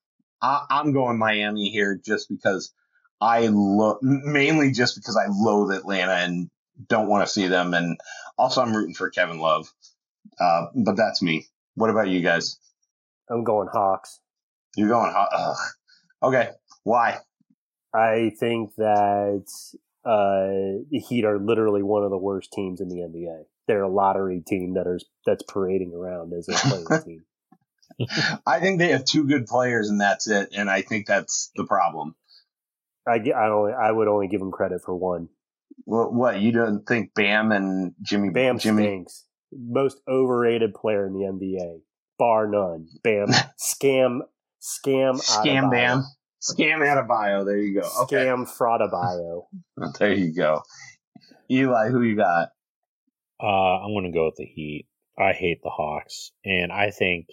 I, 0.41 0.65
I'm 0.69 0.93
going 0.93 1.17
Miami 1.17 1.69
here 1.69 1.99
just 2.03 2.29
because 2.29 2.73
I 3.19 3.47
look 3.47 3.99
mainly 4.03 4.71
just 4.71 4.95
because 4.95 5.17
I 5.17 5.27
loathe 5.31 5.71
Atlanta 5.71 6.13
and 6.13 6.49
don't 6.87 7.07
want 7.07 7.25
to 7.25 7.31
see 7.31 7.47
them, 7.47 7.73
and 7.73 7.97
also 8.37 8.61
I'm 8.61 8.75
rooting 8.75 8.95
for 8.95 9.09
Kevin 9.09 9.39
Love. 9.39 9.71
Uh, 10.39 10.65
but 10.75 10.97
that's 10.97 11.21
me. 11.21 11.47
What 11.75 11.89
about 11.89 12.09
you 12.09 12.21
guys? 12.21 12.59
I'm 13.29 13.43
going 13.43 13.69
Hawks. 13.71 14.19
You're 14.75 14.89
going. 14.89 15.13
Ugh. 15.15 15.55
Okay, 16.21 16.49
why? 16.83 17.19
I 17.93 18.31
think 18.39 18.75
that 18.75 19.45
uh, 20.05 20.83
the 20.89 20.99
Heat 21.07 21.25
are 21.25 21.39
literally 21.39 21.83
one 21.83 22.03
of 22.03 22.09
the 22.09 22.17
worst 22.17 22.51
teams 22.51 22.81
in 22.81 22.89
the 22.89 22.97
NBA. 22.97 23.43
They're 23.67 23.83
a 23.83 23.89
lottery 23.89 24.41
team 24.45 24.73
that 24.73 24.87
are 24.87 24.99
that's 25.25 25.43
parading 25.43 25.93
around 25.93 26.33
as 26.33 26.49
a 26.49 26.53
playing 26.53 27.03
team. 27.05 27.25
I 28.45 28.59
think 28.59 28.79
they 28.79 28.89
have 28.89 29.05
two 29.05 29.25
good 29.25 29.45
players, 29.45 29.89
and 29.89 30.01
that's 30.01 30.27
it. 30.27 30.49
And 30.55 30.69
I 30.69 30.81
think 30.81 31.05
that's 31.05 31.51
the 31.55 31.65
problem. 31.65 32.15
I, 33.07 33.19
I 33.35 33.49
only 33.49 33.73
I 33.73 33.91
would 33.91 34.07
only 34.07 34.27
give 34.27 34.39
them 34.39 34.51
credit 34.51 34.81
for 34.83 34.95
one. 34.95 35.29
What, 35.85 36.13
what 36.13 36.41
you 36.41 36.51
don't 36.51 36.85
think 36.85 37.13
Bam 37.13 37.51
and 37.51 37.93
Jimmy 38.01 38.29
Bam 38.29 38.59
Jimmy 38.59 38.83
stinks. 38.83 39.25
Most 39.51 39.97
overrated 40.07 40.73
player 40.73 41.05
in 41.05 41.13
the 41.13 41.19
NBA, 41.19 41.81
bar 42.17 42.47
none. 42.47 42.87
Bam 43.03 43.27
scam 43.59 44.21
scam 44.61 45.21
Scam. 45.21 45.71
Bam 45.71 46.03
Scam 46.43 46.85
out 46.85 46.97
of 46.97 47.07
bio. 47.07 47.45
There 47.45 47.57
you 47.57 47.81
go. 47.81 47.89
Okay, 48.01 48.25
Scam 48.25 48.91
bio. 48.91 49.47
there 49.99 50.13
you 50.13 50.33
go. 50.33 50.63
Eli, 51.49 51.89
who 51.89 52.01
you 52.01 52.15
got? 52.15 52.49
Uh, 53.41 53.79
I'm 53.79 53.93
going 53.93 54.05
to 54.05 54.11
go 54.11 54.25
with 54.25 54.35
the 54.35 54.45
Heat. 54.45 54.87
I 55.17 55.33
hate 55.33 55.61
the 55.63 55.69
Hawks, 55.69 56.31
and 56.43 56.71
I 56.71 56.89
think 56.89 57.27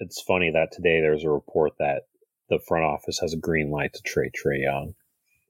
it's 0.00 0.20
funny 0.20 0.50
that 0.50 0.72
today 0.72 1.00
there's 1.00 1.24
a 1.24 1.30
report 1.30 1.72
that 1.78 2.02
the 2.50 2.60
front 2.68 2.84
office 2.84 3.18
has 3.20 3.32
a 3.32 3.38
green 3.38 3.70
light 3.70 3.94
to 3.94 4.02
trade 4.02 4.32
Trae 4.32 4.62
Young. 4.62 4.94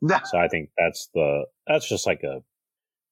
So 0.27 0.39
I 0.39 0.49
think 0.49 0.71
that's 0.77 1.09
the 1.15 1.47
that's 1.67 1.89
just 1.89 2.07
like 2.07 2.23
a 2.23 2.43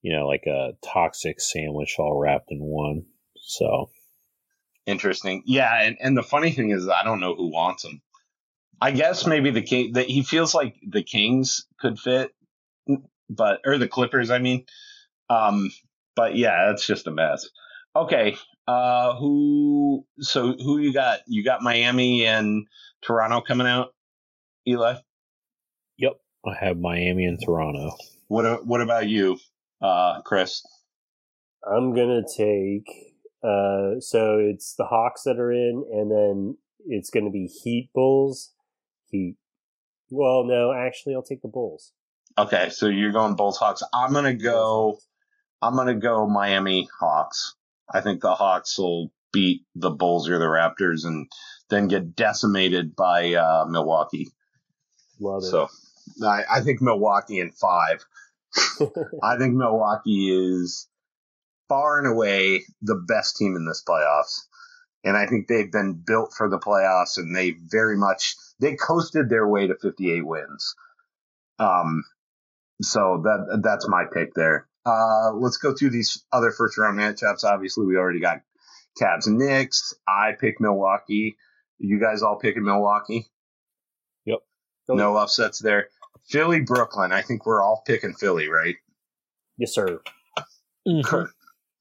you 0.02 0.14
know 0.14 0.26
like 0.28 0.44
a 0.46 0.72
toxic 0.84 1.40
sandwich 1.40 1.96
all 1.98 2.16
wrapped 2.16 2.52
in 2.52 2.60
one. 2.60 3.06
So 3.36 3.88
Interesting. 4.86 5.42
Yeah, 5.46 5.82
and, 5.82 5.96
and 6.00 6.16
the 6.16 6.22
funny 6.22 6.50
thing 6.50 6.70
is, 6.70 6.88
I 6.88 7.04
don't 7.04 7.20
know 7.20 7.34
who 7.34 7.50
wants 7.50 7.84
him. 7.84 8.02
I 8.84 8.90
guess 8.90 9.26
maybe 9.26 9.50
the 9.50 9.62
king. 9.62 9.94
That 9.94 10.10
he 10.10 10.22
feels 10.22 10.54
like 10.54 10.76
the 10.86 11.02
Kings 11.02 11.66
could 11.80 11.98
fit, 11.98 12.32
but 13.30 13.62
or 13.64 13.78
the 13.78 13.88
Clippers. 13.88 14.30
I 14.30 14.40
mean, 14.40 14.66
um, 15.30 15.70
but 16.14 16.36
yeah, 16.36 16.70
it's 16.70 16.86
just 16.86 17.06
a 17.06 17.10
mess. 17.10 17.48
Okay, 17.96 18.36
uh, 18.68 19.14
who? 19.14 20.04
So 20.20 20.52
who 20.58 20.76
you 20.80 20.92
got? 20.92 21.20
You 21.26 21.42
got 21.42 21.62
Miami 21.62 22.26
and 22.26 22.66
Toronto 23.00 23.40
coming 23.40 23.66
out. 23.66 23.94
Eli, 24.68 24.96
yep, 25.96 26.20
I 26.44 26.54
have 26.54 26.76
Miami 26.76 27.24
and 27.24 27.38
Toronto. 27.42 27.96
what? 28.28 28.66
What 28.66 28.82
about 28.82 29.08
you, 29.08 29.38
uh, 29.80 30.20
Chris? 30.26 30.62
I'm 31.66 31.94
gonna 31.94 32.20
take. 32.36 32.84
Uh, 33.42 33.98
so 34.00 34.36
it's 34.38 34.74
the 34.74 34.84
Hawks 34.84 35.22
that 35.22 35.38
are 35.38 35.52
in, 35.52 35.86
and 35.90 36.10
then 36.10 36.58
it's 36.86 37.08
gonna 37.08 37.30
be 37.30 37.46
Heat 37.46 37.88
Bulls. 37.94 38.50
Heat. 39.14 39.36
Well, 40.10 40.44
no, 40.44 40.72
actually, 40.72 41.14
I'll 41.14 41.22
take 41.22 41.42
the 41.42 41.48
Bulls. 41.48 41.92
Okay, 42.36 42.70
so 42.70 42.88
you're 42.88 43.12
going 43.12 43.36
Bulls 43.36 43.58
Hawks. 43.58 43.82
I'm 43.94 44.12
gonna 44.12 44.34
go. 44.34 44.98
I'm 45.62 45.76
gonna 45.76 45.94
go 45.94 46.26
Miami 46.26 46.88
Hawks. 46.98 47.54
I 47.92 48.00
think 48.00 48.20
the 48.20 48.34
Hawks 48.34 48.76
will 48.76 49.12
beat 49.32 49.62
the 49.76 49.90
Bulls 49.90 50.28
or 50.28 50.38
the 50.38 50.44
Raptors 50.44 51.04
and 51.04 51.28
then 51.70 51.86
get 51.86 52.16
decimated 52.16 52.96
by 52.96 53.34
uh, 53.34 53.66
Milwaukee. 53.68 54.28
Love 55.20 55.42
it. 55.44 55.46
So 55.46 55.68
I, 56.24 56.42
I 56.50 56.60
think 56.60 56.82
Milwaukee 56.82 57.38
in 57.38 57.52
five. 57.52 58.04
I 59.22 59.36
think 59.38 59.54
Milwaukee 59.54 60.30
is 60.30 60.88
far 61.68 61.98
and 61.98 62.08
away 62.08 62.64
the 62.82 62.96
best 62.96 63.36
team 63.36 63.54
in 63.56 63.64
this 63.64 63.82
playoffs. 63.88 64.42
And 65.04 65.16
I 65.16 65.26
think 65.26 65.46
they've 65.46 65.70
been 65.70 65.92
built 65.94 66.32
for 66.36 66.48
the 66.48 66.58
playoffs 66.58 67.18
and 67.18 67.34
they 67.34 67.50
very 67.50 67.96
much 67.96 68.36
they 68.60 68.74
coasted 68.74 69.28
their 69.28 69.46
way 69.46 69.66
to 69.66 69.74
58 69.74 70.26
wins. 70.26 70.74
Um 71.58 72.04
so 72.82 73.22
that 73.24 73.60
that's 73.62 73.88
my 73.88 74.04
pick 74.12 74.34
there. 74.34 74.66
Uh 74.86 75.32
let's 75.34 75.58
go 75.58 75.74
through 75.74 75.90
these 75.90 76.24
other 76.32 76.50
first 76.50 76.78
round 76.78 76.98
matchups. 76.98 77.44
Obviously 77.44 77.86
we 77.86 77.96
already 77.96 78.20
got 78.20 78.40
Cavs 79.00 79.26
and 79.26 79.38
Knicks. 79.38 79.94
I 80.08 80.32
pick 80.38 80.60
Milwaukee. 80.60 81.36
You 81.78 82.00
guys 82.00 82.22
all 82.22 82.36
picking 82.36 82.64
Milwaukee? 82.64 83.26
Yep. 84.24 84.38
No 84.88 85.16
upsets 85.16 85.58
there. 85.58 85.88
Philly, 86.28 86.60
Brooklyn. 86.60 87.12
I 87.12 87.22
think 87.22 87.44
we're 87.44 87.62
all 87.62 87.82
picking 87.86 88.14
Philly, 88.14 88.48
right? 88.48 88.76
yes, 89.58 89.74
sir. 89.74 90.00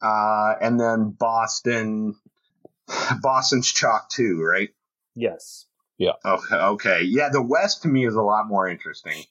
Uh, 0.02 0.56
and 0.62 0.80
then 0.80 1.12
Boston. 1.12 2.16
Boston's 3.22 3.72
chalk 3.72 4.10
too, 4.10 4.42
right? 4.42 4.70
Yes. 5.16 5.66
Yeah. 5.98 6.14
Okay, 6.26 6.56
okay. 6.56 7.02
Yeah, 7.04 7.30
the 7.30 7.42
West 7.42 7.84
to 7.84 7.88
me 7.88 8.06
is 8.06 8.16
a 8.16 8.22
lot 8.22 8.48
more 8.48 8.68
interesting. 8.68 9.24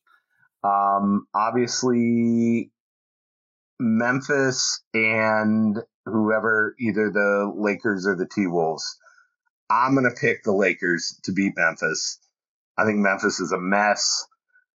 Um, 0.65 1.27
obviously, 1.35 2.71
Memphis 3.81 4.83
and 4.95 5.79
whoever, 6.05 6.75
either 6.79 7.11
the 7.11 7.53
Lakers 7.55 8.07
or 8.07 8.15
the 8.15 8.29
T 8.33 8.47
Wolves. 8.47 8.85
I'm 9.71 9.95
going 9.95 10.09
to 10.09 10.21
pick 10.21 10.45
the 10.45 10.53
Lakers 10.53 11.19
to 11.25 11.33
beat 11.33 11.55
Memphis. 11.57 12.19
I 12.77 12.85
think 12.85 12.99
Memphis 12.99 13.41
is 13.41 13.53
a 13.53 13.59
mess. 13.59 14.27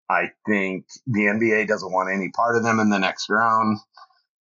I 0.09 0.31
think 0.47 0.87
the 1.07 1.23
NBA 1.23 1.67
doesn't 1.67 1.93
want 1.93 2.11
any 2.13 2.31
part 2.31 2.57
of 2.57 2.63
them 2.63 2.79
in 2.79 2.91
the 2.91 2.99
next 2.99 3.31
round, 3.31 3.79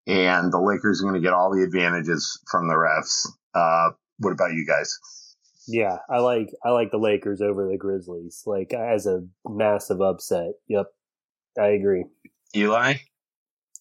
and 0.05 0.51
the 0.51 0.59
Lakers 0.59 1.01
are 1.01 1.05
going 1.09 1.21
to 1.21 1.25
get 1.25 1.33
all 1.33 1.51
the 1.55 1.63
advantages 1.63 2.39
from 2.51 2.67
the 2.67 2.73
refs. 2.73 3.27
Uh, 3.53 3.91
what 4.21 4.33
about 4.33 4.53
you 4.53 4.65
guys? 4.65 4.97
Yeah, 5.67 5.97
I 6.09 6.19
like 6.19 6.49
I 6.63 6.69
like 6.69 6.91
the 6.91 6.97
Lakers 6.97 7.41
over 7.41 7.67
the 7.67 7.77
Grizzlies. 7.77 8.43
Like 8.45 8.73
as 8.73 9.05
a 9.05 9.21
massive 9.47 10.01
upset. 10.01 10.53
Yep, 10.67 10.87
I 11.59 11.67
agree. 11.67 12.05
Eli? 12.55 12.95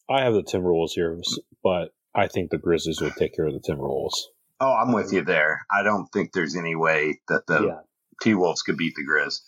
I 0.08 0.22
have 0.22 0.34
the 0.34 0.42
Timberwolves 0.42 0.92
here, 0.94 1.20
but 1.62 1.90
I 2.14 2.26
think 2.26 2.50
the 2.50 2.58
Grizzlies 2.58 3.00
would 3.00 3.14
take 3.14 3.34
care 3.34 3.46
of 3.46 3.54
the 3.54 3.60
Timberwolves. 3.60 4.24
Oh, 4.60 4.72
I'm 4.72 4.92
with 4.92 5.12
you 5.12 5.22
there. 5.22 5.64
I 5.72 5.82
don't 5.82 6.06
think 6.12 6.32
there's 6.32 6.56
any 6.56 6.74
way 6.74 7.20
that 7.28 7.46
the 7.46 7.66
yeah, 7.66 7.80
T 8.20 8.34
Wolves 8.34 8.62
could 8.62 8.76
beat 8.76 8.94
the 8.96 9.06
Grizz. 9.06 9.40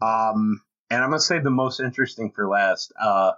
Um, 0.00 0.60
and 0.90 1.02
I'm 1.02 1.10
gonna 1.10 1.20
say 1.20 1.40
the 1.40 1.50
most 1.50 1.80
interesting 1.80 2.30
for 2.34 2.48
last. 2.48 2.92
Uh, 3.00 3.32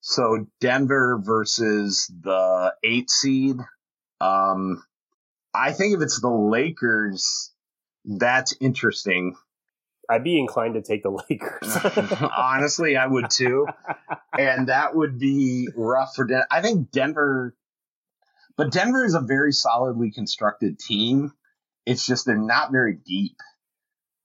so 0.00 0.46
Denver 0.60 1.20
versus 1.22 2.10
the 2.22 2.74
eight 2.82 3.10
seed. 3.10 3.56
Um, 4.20 4.82
I 5.54 5.72
think 5.72 5.94
if 5.96 6.02
it's 6.02 6.20
the 6.20 6.30
Lakers, 6.30 7.52
that's 8.04 8.54
interesting. 8.60 9.36
I'd 10.08 10.24
be 10.24 10.38
inclined 10.38 10.74
to 10.74 10.82
take 10.82 11.02
the 11.02 11.10
Lakers. 11.10 12.22
Honestly, 12.36 12.96
I 12.96 13.06
would 13.06 13.30
too, 13.30 13.66
and 14.36 14.68
that 14.68 14.94
would 14.94 15.18
be 15.18 15.68
rough 15.74 16.14
for 16.14 16.26
Denver. 16.26 16.46
I 16.50 16.60
think 16.60 16.90
Denver, 16.90 17.54
but 18.56 18.72
Denver 18.72 19.04
is 19.04 19.14
a 19.14 19.20
very 19.20 19.52
solidly 19.52 20.10
constructed 20.10 20.78
team. 20.78 21.32
It's 21.86 22.06
just 22.06 22.26
they're 22.26 22.36
not 22.36 22.72
very 22.72 22.94
deep. 22.94 23.36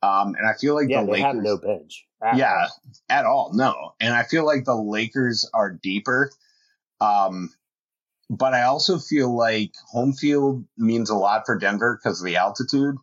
Um, 0.04 0.36
and 0.36 0.48
I 0.48 0.54
feel 0.54 0.76
like 0.76 0.90
yeah, 0.90 1.02
the 1.02 1.08
they 1.08 1.12
Lakers, 1.14 1.36
have 1.36 1.44
no 1.44 1.58
bench. 1.58 2.06
at 2.22 2.38
yeah, 2.38 2.68
all. 2.68 2.91
at 3.10 3.26
all. 3.26 3.52
No. 3.54 3.94
And 3.99 4.14
I 4.14 4.24
feel 4.24 4.45
like 4.45 4.64
the 4.64 4.76
Lakers 4.76 5.49
are 5.54 5.72
deeper. 5.72 6.32
Um, 7.02 7.49
but 8.30 8.54
I 8.54 8.64
also 8.64 8.98
feel 8.99 9.36
like 9.36 9.72
home 9.88 10.14
field 10.14 10.66
means 10.78 11.10
a 11.10 11.16
lot 11.16 11.45
for 11.45 11.58
Denver 11.58 11.99
because 12.02 12.22
of 12.22 12.26
the 12.26 12.38
altitude. 12.38 12.95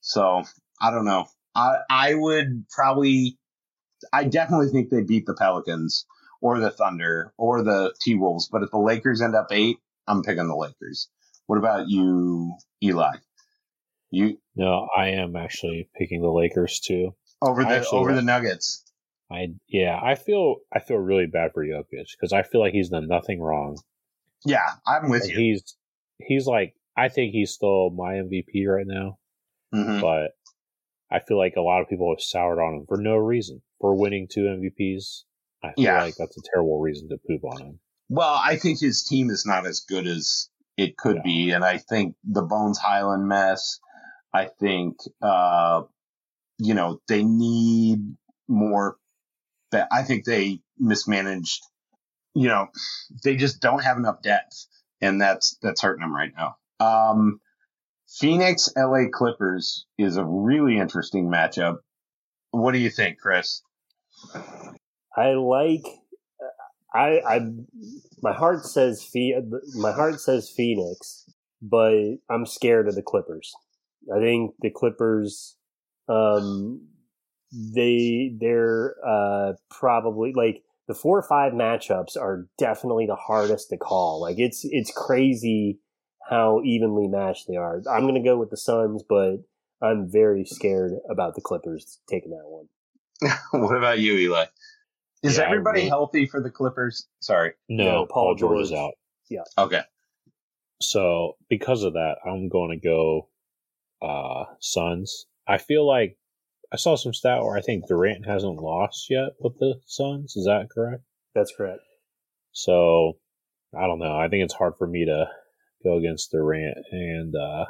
So 0.00 0.44
I 0.80 0.90
don't 0.90 1.04
know. 1.04 1.26
I 1.54 1.78
I 1.90 2.14
would 2.14 2.66
probably 2.70 3.38
I 4.12 4.24
definitely 4.24 4.68
think 4.68 4.90
they 4.90 5.02
beat 5.02 5.26
the 5.26 5.34
Pelicans 5.34 6.06
or 6.40 6.58
the 6.58 6.70
Thunder 6.70 7.32
or 7.36 7.62
the 7.62 7.94
T 8.00 8.14
Wolves. 8.14 8.48
But 8.50 8.62
if 8.62 8.70
the 8.70 8.78
Lakers 8.78 9.22
end 9.22 9.34
up 9.34 9.48
eight, 9.50 9.78
I'm 10.06 10.22
picking 10.22 10.46
the 10.46 10.56
Lakers. 10.56 11.08
What 11.46 11.58
about 11.58 11.88
you, 11.88 12.54
Eli? 12.82 13.16
You 14.10 14.38
No, 14.54 14.88
I 14.96 15.08
am 15.08 15.34
actually 15.34 15.88
picking 15.96 16.22
the 16.22 16.30
Lakers 16.30 16.80
too. 16.80 17.14
over 17.42 17.64
the 17.64 17.88
over 17.90 18.14
the 18.14 18.22
Nuggets. 18.22 18.84
I 19.30 19.48
yeah, 19.68 19.98
I 20.00 20.14
feel 20.14 20.56
I 20.72 20.78
feel 20.78 20.98
really 20.98 21.26
bad 21.26 21.52
for 21.52 21.64
Jokic 21.64 22.06
because 22.12 22.32
I 22.32 22.42
feel 22.42 22.60
like 22.60 22.72
he's 22.72 22.90
done 22.90 23.08
nothing 23.08 23.40
wrong. 23.40 23.78
Yeah, 24.44 24.66
I'm 24.86 25.08
with 25.08 25.22
And 25.24 25.30
you. 25.32 25.36
he's 25.38 25.76
he's 26.18 26.46
like 26.46 26.74
I 26.96 27.08
think 27.08 27.32
he's 27.32 27.50
still 27.52 27.90
my 27.90 28.14
MVP 28.14 28.66
right 28.66 28.86
now, 28.86 29.18
Mhm. 29.74 30.00
but 30.00 30.32
I 31.10 31.20
feel 31.20 31.38
like 31.38 31.54
a 31.56 31.60
lot 31.60 31.80
of 31.82 31.88
people 31.88 32.12
have 32.12 32.22
soured 32.22 32.58
on 32.58 32.74
him 32.74 32.86
for 32.86 32.96
no 32.98 33.16
reason 33.16 33.62
for 33.80 33.94
winning 33.94 34.28
two 34.30 34.42
MVPs. 34.46 35.24
I 35.62 35.72
feel 35.72 35.84
Yeah. 35.84 36.02
like 36.02 36.16
that's 36.16 36.36
a 36.36 36.42
terrible 36.52 36.78
reason 36.80 37.08
to 37.08 37.18
poop 37.26 37.42
on 37.44 37.60
him. 37.62 37.80
Well, 38.08 38.38
I 38.42 38.56
think 38.56 38.80
his 38.80 39.02
team 39.04 39.30
is 39.30 39.44
not 39.46 39.66
as 39.66 39.80
good 39.80 40.06
as 40.06 40.48
it 40.76 40.96
could 40.96 41.16
Yeah. 41.16 41.22
be, 41.24 41.50
and 41.52 41.64
I 41.64 41.78
think 41.78 42.16
the 42.24 42.42
Bones 42.42 42.78
Hyland 42.78 43.26
mess. 43.28 43.80
I 44.32 44.46
think, 44.46 44.96
uh, 45.22 45.84
you 46.58 46.74
know, 46.74 47.00
they 47.08 47.24
need 47.24 48.16
more. 48.48 48.96
That 49.70 49.88
I 49.90 50.02
think 50.04 50.24
they 50.24 50.60
mismanaged. 50.78 51.62
You 52.34 52.48
know, 52.48 52.68
they 53.22 53.36
just 53.36 53.60
don't 53.60 53.84
have 53.84 53.96
enough 53.96 54.22
depth, 54.22 54.66
and 55.00 55.20
that's 55.20 55.56
that's 55.62 55.82
hurting 55.82 56.00
them 56.00 56.14
right 56.14 56.32
now. 56.36 56.56
Um, 56.80 57.40
Phoenix, 58.08 58.68
LA 58.76 59.04
Clippers 59.12 59.86
is 59.98 60.16
a 60.16 60.24
really 60.24 60.78
interesting 60.78 61.28
matchup. 61.28 61.78
What 62.50 62.72
do 62.72 62.78
you 62.78 62.90
think, 62.90 63.18
Chris? 63.18 63.62
I 65.16 65.30
like. 65.34 65.84
I 66.94 67.20
I 67.26 67.40
my 68.22 68.32
heart 68.32 68.64
says 68.64 69.10
my 69.74 69.92
heart 69.92 70.20
says 70.20 70.50
Phoenix, 70.50 71.28
but 71.60 72.16
I'm 72.30 72.46
scared 72.46 72.88
of 72.88 72.94
the 72.94 73.02
Clippers. 73.02 73.52
I 74.14 74.18
think 74.20 74.54
the 74.60 74.70
Clippers, 74.70 75.56
um, 76.08 76.88
they 77.52 78.34
they're 78.38 78.94
uh, 79.04 79.54
probably 79.70 80.32
like 80.34 80.62
the 80.88 80.94
four 80.94 81.18
or 81.18 81.22
five 81.22 81.52
matchups 81.52 82.16
are 82.16 82.46
definitely 82.58 83.06
the 83.06 83.16
hardest 83.16 83.70
to 83.70 83.76
call. 83.76 84.20
Like 84.20 84.38
it's 84.38 84.60
it's 84.64 84.92
crazy 84.94 85.80
how 86.28 86.60
evenly 86.64 87.06
matched 87.08 87.46
they 87.48 87.56
are. 87.56 87.80
I'm 87.90 88.02
going 88.02 88.14
to 88.14 88.20
go 88.28 88.36
with 88.38 88.50
the 88.50 88.56
Suns, 88.56 89.02
but 89.08 89.36
I'm 89.82 90.10
very 90.10 90.44
scared 90.44 90.92
about 91.10 91.34
the 91.34 91.40
Clippers 91.42 92.00
taking 92.08 92.30
that 92.30 92.44
one. 92.46 92.68
what 93.62 93.76
about 93.76 93.98
you, 93.98 94.14
Eli? 94.16 94.46
Is 95.22 95.36
Yeah, 95.38 95.44
everybody 95.44 95.80
really- 95.80 95.88
healthy 95.88 96.26
for 96.26 96.42
the 96.42 96.50
Clippers? 96.50 97.06
Sorry. 97.20 97.52
No, 97.68 97.84
No, 97.84 98.06
Paul, 98.06 98.06
Paul 98.08 98.34
George 98.36 98.60
is 98.62 98.70
George. 98.70 98.92
out. 99.38 99.46
Okay. 99.66 99.82
So 100.80 101.36
because 101.48 101.82
of 101.82 101.94
that, 101.94 102.16
I'm 102.26 102.48
going 102.48 102.70
to 102.78 102.86
go 102.88 103.28
uh 104.02 104.44
Suns. 104.60 105.26
I 105.46 105.58
feel 105.58 105.86
like 105.86 106.16
I 106.74 106.76
saw 106.76 106.96
some 106.96 107.14
stat 107.14 107.40
where 107.40 107.56
I 107.56 107.60
think 107.60 107.86
Durant 107.86 108.26
hasn't 108.26 108.56
lost 108.56 109.08
yet 109.08 109.34
with 109.38 109.56
the 109.60 109.80
Suns. 109.86 110.34
Is 110.34 110.46
that 110.46 110.66
correct? 110.74 111.04
That's 111.32 111.54
correct. 111.56 111.82
So 112.50 113.12
I 113.72 113.86
don't 113.86 114.00
know. 114.00 114.16
I 114.16 114.28
think 114.28 114.42
it's 114.42 114.54
hard 114.54 114.74
for 114.76 114.88
me 114.88 115.04
to 115.04 115.26
go 115.84 115.96
against 115.98 116.32
Durant 116.32 116.76
and 116.90 117.32
uh 117.36 117.66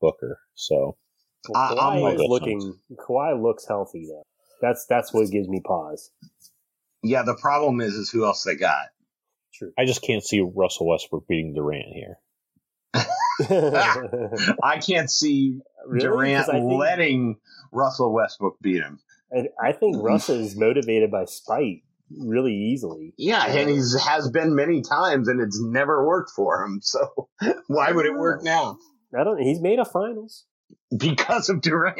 Booker. 0.00 0.38
So 0.54 0.96
I- 1.52 1.70
I'm 1.70 1.76
Kawhi 1.76 2.02
with 2.04 2.14
is 2.14 2.20
the 2.20 2.28
looking. 2.28 2.78
Kawhi 2.92 3.42
looks 3.42 3.66
healthy 3.66 4.06
though. 4.08 4.22
That's 4.60 4.86
that's 4.88 5.12
what 5.12 5.28
gives 5.32 5.48
me 5.48 5.60
pause. 5.60 6.12
Yeah, 7.02 7.24
the 7.24 7.34
problem 7.34 7.80
is, 7.80 7.94
is 7.94 8.08
who 8.08 8.24
else 8.24 8.44
they 8.44 8.54
got. 8.54 8.86
True. 9.52 9.72
I 9.76 9.84
just 9.84 10.02
can't 10.02 10.22
see 10.22 10.40
Russell 10.42 10.86
Westbrook 10.86 11.26
beating 11.26 11.54
Durant 11.54 11.92
here. 11.92 12.18
I 14.62 14.78
can't 14.78 15.10
see 15.10 15.60
Really? 15.86 16.04
Durant 16.04 16.46
think, 16.46 16.72
letting 16.72 17.36
Russell 17.72 18.12
Westbrook 18.12 18.58
beat 18.60 18.82
him. 18.82 19.00
I, 19.34 19.48
I 19.60 19.72
think 19.72 19.96
mm. 19.96 20.02
Russ 20.02 20.28
is 20.28 20.56
motivated 20.56 21.10
by 21.10 21.24
spite 21.24 21.82
really 22.10 22.54
easily. 22.54 23.14
Yeah, 23.16 23.44
and 23.46 23.68
uh, 23.68 23.72
he's 23.72 24.00
has 24.00 24.30
been 24.30 24.54
many 24.54 24.82
times, 24.82 25.28
and 25.28 25.40
it's 25.40 25.60
never 25.60 26.06
worked 26.06 26.30
for 26.30 26.64
him. 26.64 26.80
So 26.82 27.28
why 27.66 27.92
would 27.92 28.06
it 28.06 28.14
work 28.14 28.42
now? 28.42 28.78
I 29.18 29.24
don't. 29.24 29.40
He's 29.40 29.60
made 29.60 29.78
a 29.78 29.84
finals. 29.84 30.44
Because 30.96 31.48
of 31.48 31.60
Durant. 31.60 31.98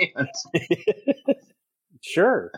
Sure. 2.05 2.51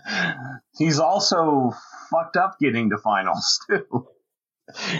He's 0.79 0.99
also 0.99 1.73
fucked 2.11 2.37
up 2.37 2.57
getting 2.59 2.91
to 2.91 2.97
finals 2.97 3.61
too. 3.69 4.09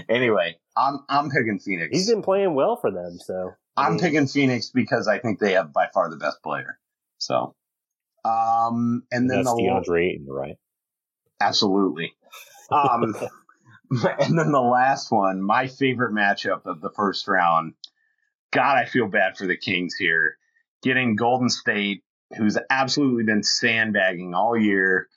anyway, 0.09 0.57
I'm 0.77 1.01
I'm 1.09 1.31
picking 1.31 1.59
Phoenix. 1.59 1.97
He's 1.97 2.11
been 2.11 2.23
playing 2.23 2.55
well 2.55 2.77
for 2.77 2.91
them. 2.91 3.19
So 3.19 3.53
I 3.77 3.87
I'm 3.87 3.93
mean, 3.93 4.01
picking 4.01 4.27
Phoenix 4.27 4.71
because 4.71 5.09
I 5.09 5.19
think 5.19 5.39
they 5.39 5.53
have 5.53 5.73
by 5.73 5.89
far 5.93 6.11
the 6.11 6.17
best 6.17 6.43
player. 6.43 6.79
So, 7.19 7.55
um, 8.25 9.05
and 9.13 9.29
And 9.29 9.31
then 9.31 9.45
that's 9.45 9.55
the 9.55 9.63
DeAndre 9.63 10.13
Ayton, 10.13 10.27
right? 10.29 10.57
absolutely. 11.41 12.15
Um, 12.71 13.15
and 13.91 14.39
then 14.39 14.53
the 14.53 14.61
last 14.61 15.11
one, 15.13 15.43
my 15.43 15.67
favorite 15.69 16.13
matchup 16.13 16.67
of 16.67 16.81
the 16.81 16.91
first 16.91 17.29
round. 17.29 17.75
God, 18.53 18.79
I 18.79 18.85
feel 18.87 19.09
bad 19.09 19.37
for 19.37 19.47
the 19.47 19.57
Kings 19.57 19.95
here. 19.97 20.37
Getting 20.83 21.17
Golden 21.17 21.49
State, 21.49 22.03
who's 22.37 22.57
absolutely 22.71 23.25
been 23.25 23.43
sandbagging 23.43 24.35
all 24.35 24.57
year, 24.57 25.09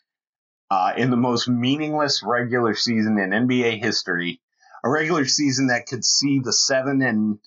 uh, 0.72 0.94
in 0.98 1.12
the 1.12 1.18
most 1.18 1.48
meaningless 1.48 2.24
regular 2.24 2.74
season 2.74 3.18
in 3.20 3.30
NBA 3.30 3.82
history, 3.82 4.42
a 4.88 4.90
regular 4.90 5.26
season 5.26 5.68
that 5.68 5.86
could 5.86 6.06
see 6.06 6.40
the 6.40 6.54
seven 6.54 7.02
and 7.02 7.40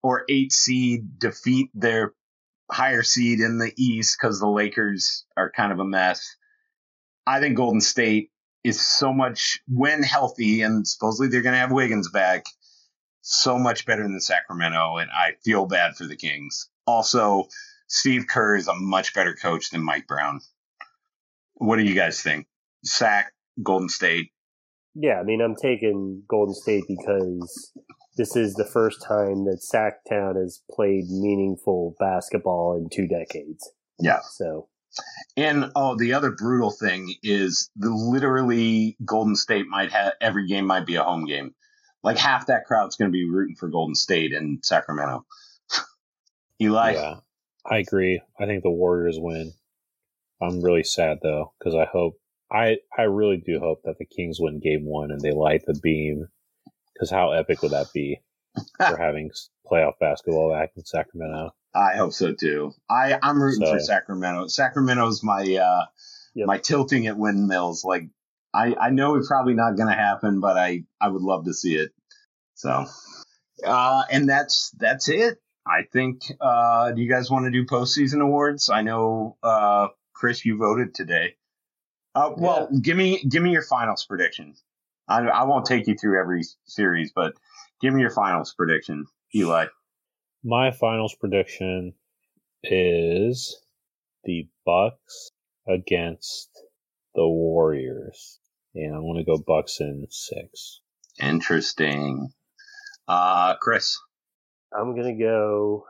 or 0.00 0.24
eight 0.28 0.52
seed 0.52 1.18
defeat 1.18 1.70
their 1.74 2.14
higher 2.70 3.02
seed 3.02 3.40
in 3.40 3.58
the 3.58 3.72
East 3.76 4.16
because 4.18 4.38
the 4.38 4.48
Lakers 4.48 5.26
are 5.36 5.50
kind 5.50 5.72
of 5.72 5.80
a 5.80 5.84
mess. 5.84 6.36
I 7.26 7.40
think 7.40 7.56
Golden 7.56 7.80
State 7.80 8.30
is 8.62 8.80
so 8.80 9.12
much 9.12 9.58
when 9.66 10.04
healthy, 10.04 10.62
and 10.62 10.86
supposedly 10.86 11.28
they're 11.28 11.42
going 11.42 11.54
to 11.54 11.58
have 11.58 11.72
Wiggins 11.72 12.10
back, 12.10 12.44
so 13.22 13.58
much 13.58 13.84
better 13.84 14.04
than 14.04 14.20
Sacramento, 14.20 14.98
and 14.98 15.10
I 15.10 15.32
feel 15.44 15.66
bad 15.66 15.96
for 15.96 16.04
the 16.04 16.16
Kings. 16.16 16.68
Also, 16.86 17.48
Steve 17.88 18.26
Kerr 18.28 18.54
is 18.56 18.68
a 18.68 18.74
much 18.74 19.14
better 19.14 19.34
coach 19.34 19.70
than 19.70 19.82
Mike 19.82 20.06
Brown. 20.06 20.40
What 21.54 21.76
do 21.76 21.82
you 21.82 21.94
guys 21.94 22.22
think? 22.22 22.46
Sac, 22.84 23.32
Golden 23.60 23.88
State. 23.88 24.30
Yeah. 25.00 25.20
I 25.20 25.22
mean, 25.22 25.40
I'm 25.40 25.54
taking 25.54 26.22
Golden 26.28 26.54
State 26.54 26.84
because 26.88 27.72
this 28.16 28.34
is 28.34 28.54
the 28.54 28.64
first 28.66 29.02
time 29.06 29.44
that 29.44 29.60
Sactown 29.62 30.36
has 30.36 30.60
played 30.70 31.04
meaningful 31.08 31.94
basketball 32.00 32.76
in 32.76 32.88
two 32.90 33.06
decades. 33.06 33.70
Yeah. 34.00 34.18
So 34.32 34.68
And 35.36 35.70
oh, 35.76 35.96
the 35.96 36.12
other 36.14 36.32
brutal 36.32 36.70
thing 36.70 37.14
is 37.22 37.70
the 37.76 37.90
literally 37.90 38.96
Golden 39.04 39.36
State 39.36 39.66
might 39.68 39.92
have 39.92 40.14
every 40.20 40.48
game 40.48 40.66
might 40.66 40.86
be 40.86 40.96
a 40.96 41.04
home 41.04 41.26
game. 41.26 41.54
Like 42.02 42.18
half 42.18 42.46
that 42.46 42.64
crowd's 42.64 42.96
going 42.96 43.10
to 43.10 43.12
be 43.12 43.28
rooting 43.28 43.56
for 43.56 43.68
Golden 43.68 43.94
State 43.94 44.32
in 44.32 44.60
Sacramento. 44.62 45.24
Eli, 46.60 46.92
yeah, 46.94 47.16
I 47.68 47.78
agree. 47.78 48.20
I 48.38 48.46
think 48.46 48.62
the 48.62 48.70
Warriors 48.70 49.18
win. 49.18 49.52
I'm 50.40 50.60
really 50.60 50.84
sad 50.84 51.18
though 51.22 51.52
because 51.58 51.74
I 51.74 51.84
hope 51.84 52.14
I 52.50 52.78
I 52.96 53.02
really 53.02 53.42
do 53.44 53.58
hope 53.60 53.82
that 53.84 53.98
the 53.98 54.04
Kings 54.06 54.38
win 54.40 54.60
Game 54.60 54.84
One 54.84 55.10
and 55.10 55.20
they 55.20 55.32
light 55.32 55.62
the 55.66 55.78
beam. 55.82 56.28
Because 56.94 57.10
how 57.10 57.32
epic 57.32 57.62
would 57.62 57.72
that 57.72 57.92
be 57.94 58.20
for 58.76 58.96
having 59.00 59.30
playoff 59.70 59.98
basketball 60.00 60.50
back 60.52 60.70
in 60.76 60.84
Sacramento? 60.84 61.50
I 61.74 61.96
hope 61.96 62.12
so 62.12 62.32
too. 62.34 62.72
I 62.90 63.18
I'm 63.22 63.42
rooting 63.42 63.66
for 63.66 63.78
Sacramento. 63.78 64.48
Sacramento's 64.48 65.22
my 65.22 65.42
uh 65.56 65.86
Yep. 66.34 66.46
my 66.46 66.58
tilting 66.58 67.06
at 67.08 67.16
windmills. 67.16 67.84
Like 67.84 68.04
I 68.54 68.74
I 68.78 68.90
know 68.90 69.16
it's 69.16 69.28
probably 69.28 69.54
not 69.54 69.76
going 69.76 69.88
to 69.88 69.94
happen, 69.94 70.40
but 70.40 70.56
I 70.56 70.84
I 71.00 71.08
would 71.08 71.22
love 71.22 71.46
to 71.46 71.54
see 71.54 71.74
it. 71.74 71.90
So, 72.54 72.84
uh, 73.64 74.02
and 74.10 74.28
that's 74.28 74.70
that's 74.78 75.08
it. 75.08 75.38
I 75.66 75.82
think. 75.92 76.22
Uh, 76.40 76.92
do 76.92 77.00
you 77.02 77.10
guys 77.10 77.30
want 77.30 77.46
to 77.46 77.50
do 77.50 77.66
postseason 77.66 78.20
awards? 78.20 78.70
I 78.70 78.82
know, 78.82 79.36
uh, 79.42 79.88
Chris, 80.14 80.44
you 80.44 80.56
voted 80.58 80.94
today. 80.94 81.34
Uh, 82.18 82.34
well, 82.36 82.68
give 82.82 82.96
me 82.96 83.22
give 83.28 83.44
me 83.44 83.52
your 83.52 83.62
finals 83.62 84.04
prediction. 84.04 84.54
I 85.08 85.20
I 85.20 85.44
won't 85.44 85.66
take 85.66 85.86
you 85.86 85.94
through 85.94 86.20
every 86.20 86.42
series, 86.64 87.12
but 87.14 87.34
give 87.80 87.94
me 87.94 88.00
your 88.00 88.10
finals 88.10 88.52
prediction, 88.54 89.06
Eli. 89.34 89.66
My 90.42 90.72
finals 90.72 91.14
prediction 91.14 91.94
is 92.64 93.60
the 94.24 94.48
Bucks 94.66 95.30
against 95.68 96.50
the 97.14 97.26
Warriors, 97.26 98.40
and 98.74 98.94
I'm 98.94 99.02
going 99.02 99.18
to 99.18 99.24
go 99.24 99.38
Bucks 99.38 99.80
in 99.80 100.08
six. 100.10 100.80
Interesting. 101.20 102.30
Uh, 103.06 103.54
Chris. 103.60 103.96
I'm 104.76 104.94
gonna 104.94 105.16
go 105.16 105.86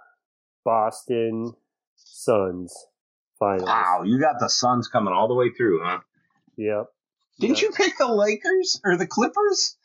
Boston 0.64 1.52
Suns 1.96 2.72
finals. 3.38 3.66
Wow, 3.66 4.02
you 4.04 4.20
got 4.20 4.36
the 4.38 4.48
Suns 4.48 4.88
coming 4.88 5.12
all 5.12 5.26
the 5.26 5.34
way 5.34 5.50
through, 5.50 5.80
huh? 5.82 6.00
Yep. 6.58 6.86
Didn't 7.40 7.62
Yeah. 7.62 7.68
you 7.68 7.72
pick 7.74 7.96
the 7.98 8.12
Lakers 8.12 8.80
or 8.84 8.96
the 8.98 9.06
Clippers? 9.06 9.76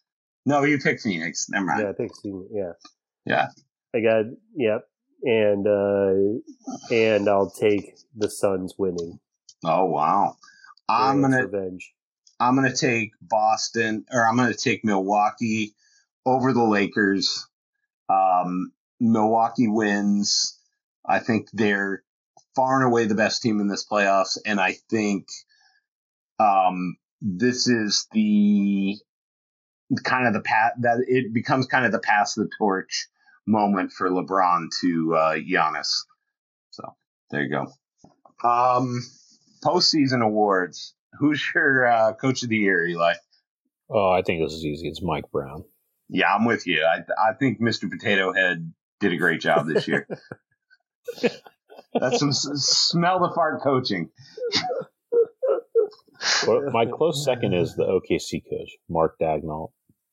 No, 0.45 0.64
you 0.64 0.80
picked 0.80 1.02
Phoenix. 1.04 1.48
Never 1.50 1.66
mind. 1.66 1.82
Yeah, 1.84 1.90
I 1.90 1.94
think 1.94 2.12
Phoenix. 2.22 2.52
Yeah. 2.54 2.72
Yeah. 3.26 3.48
I 3.95 4.02
got 4.02 4.26
yep. 4.56 4.88
And 5.24 5.66
uh 5.66 6.94
and 6.94 7.30
I'll 7.30 7.50
take 7.52 7.95
the 8.16 8.30
Suns 8.30 8.74
winning. 8.78 9.20
Oh 9.64 9.86
wow. 9.86 10.36
I'm 10.90 11.22
gonna 11.22 11.45
revenge. 11.45 11.94
I'm 12.40 12.56
gonna 12.56 12.76
take 12.76 13.12
Boston 13.22 14.06
or 14.12 14.28
I'm 14.28 14.36
gonna 14.36 14.54
take 14.54 14.84
Milwaukee 14.84 15.76
over 16.26 16.52
the 16.52 16.64
Lakers. 16.64 17.48
Um, 18.10 18.74
Milwaukee 19.00 19.68
wins. 19.70 20.60
I 21.06 21.20
think 21.20 21.48
they're 21.54 22.04
far 22.56 22.78
and 22.82 22.86
away 22.86 23.06
the 23.06 23.16
best 23.16 23.41
team 23.41 23.62
in 23.62 23.68
this 23.68 23.86
playoffs, 23.88 24.38
and 24.45 24.60
I 24.60 24.74
think 24.90 25.28
um, 26.39 26.97
this 27.22 27.68
is 27.68 28.07
the 28.11 28.97
kind 30.03 30.27
of 30.27 30.34
the 30.34 30.41
pat 30.41 30.73
that 30.81 31.03
it 31.07 31.34
becomes 31.34 31.68
kind 31.68 31.85
of 31.85 31.91
the 31.91 31.99
pass 31.99 32.34
the 32.34 32.49
torch 32.57 33.07
moment 33.45 33.91
for 33.91 34.10
LeBron 34.10 34.68
to 34.81 35.15
uh, 35.15 35.35
Giannis. 35.35 35.89
So 36.72 36.84
There 37.30 37.43
you 37.43 37.49
go. 37.49 38.47
Um, 38.47 39.01
postseason 39.64 40.23
awards. 40.23 40.95
Who's 41.19 41.43
your 41.53 41.85
uh, 41.88 42.14
coach 42.14 42.43
of 42.43 42.49
the 42.49 42.57
year, 42.57 42.85
Eli? 42.88 43.14
Oh, 43.89 44.10
I 44.10 44.22
think 44.23 44.41
this 44.43 44.53
is 44.53 44.65
easy. 44.65 44.88
It's 44.88 45.01
Mike 45.03 45.30
Brown. 45.31 45.64
Yeah, 46.10 46.34
I'm 46.34 46.45
with 46.45 46.65
you. 46.68 46.84
I 46.84 46.99
I 47.30 47.34
think 47.34 47.61
Mr. 47.61 47.89
Potato 47.89 48.34
Head 48.34 48.73
did 48.99 49.14
a 49.14 49.18
great 49.18 49.41
job 49.41 49.68
this 49.68 49.88
year. 49.88 50.07
That's 51.93 52.19
some 52.19 52.30
s- 52.30 52.47
smell 52.55 53.19
the 53.19 53.34
fart 53.35 53.61
coaching. 53.61 54.10
But 56.45 56.62
my 56.74 56.86
close 56.86 57.24
second 57.24 57.54
is 57.54 57.76
the 57.76 57.84
OKC 57.86 58.41
coach, 58.50 58.72
Mark 58.90 59.16
Daigneault. 59.22 59.70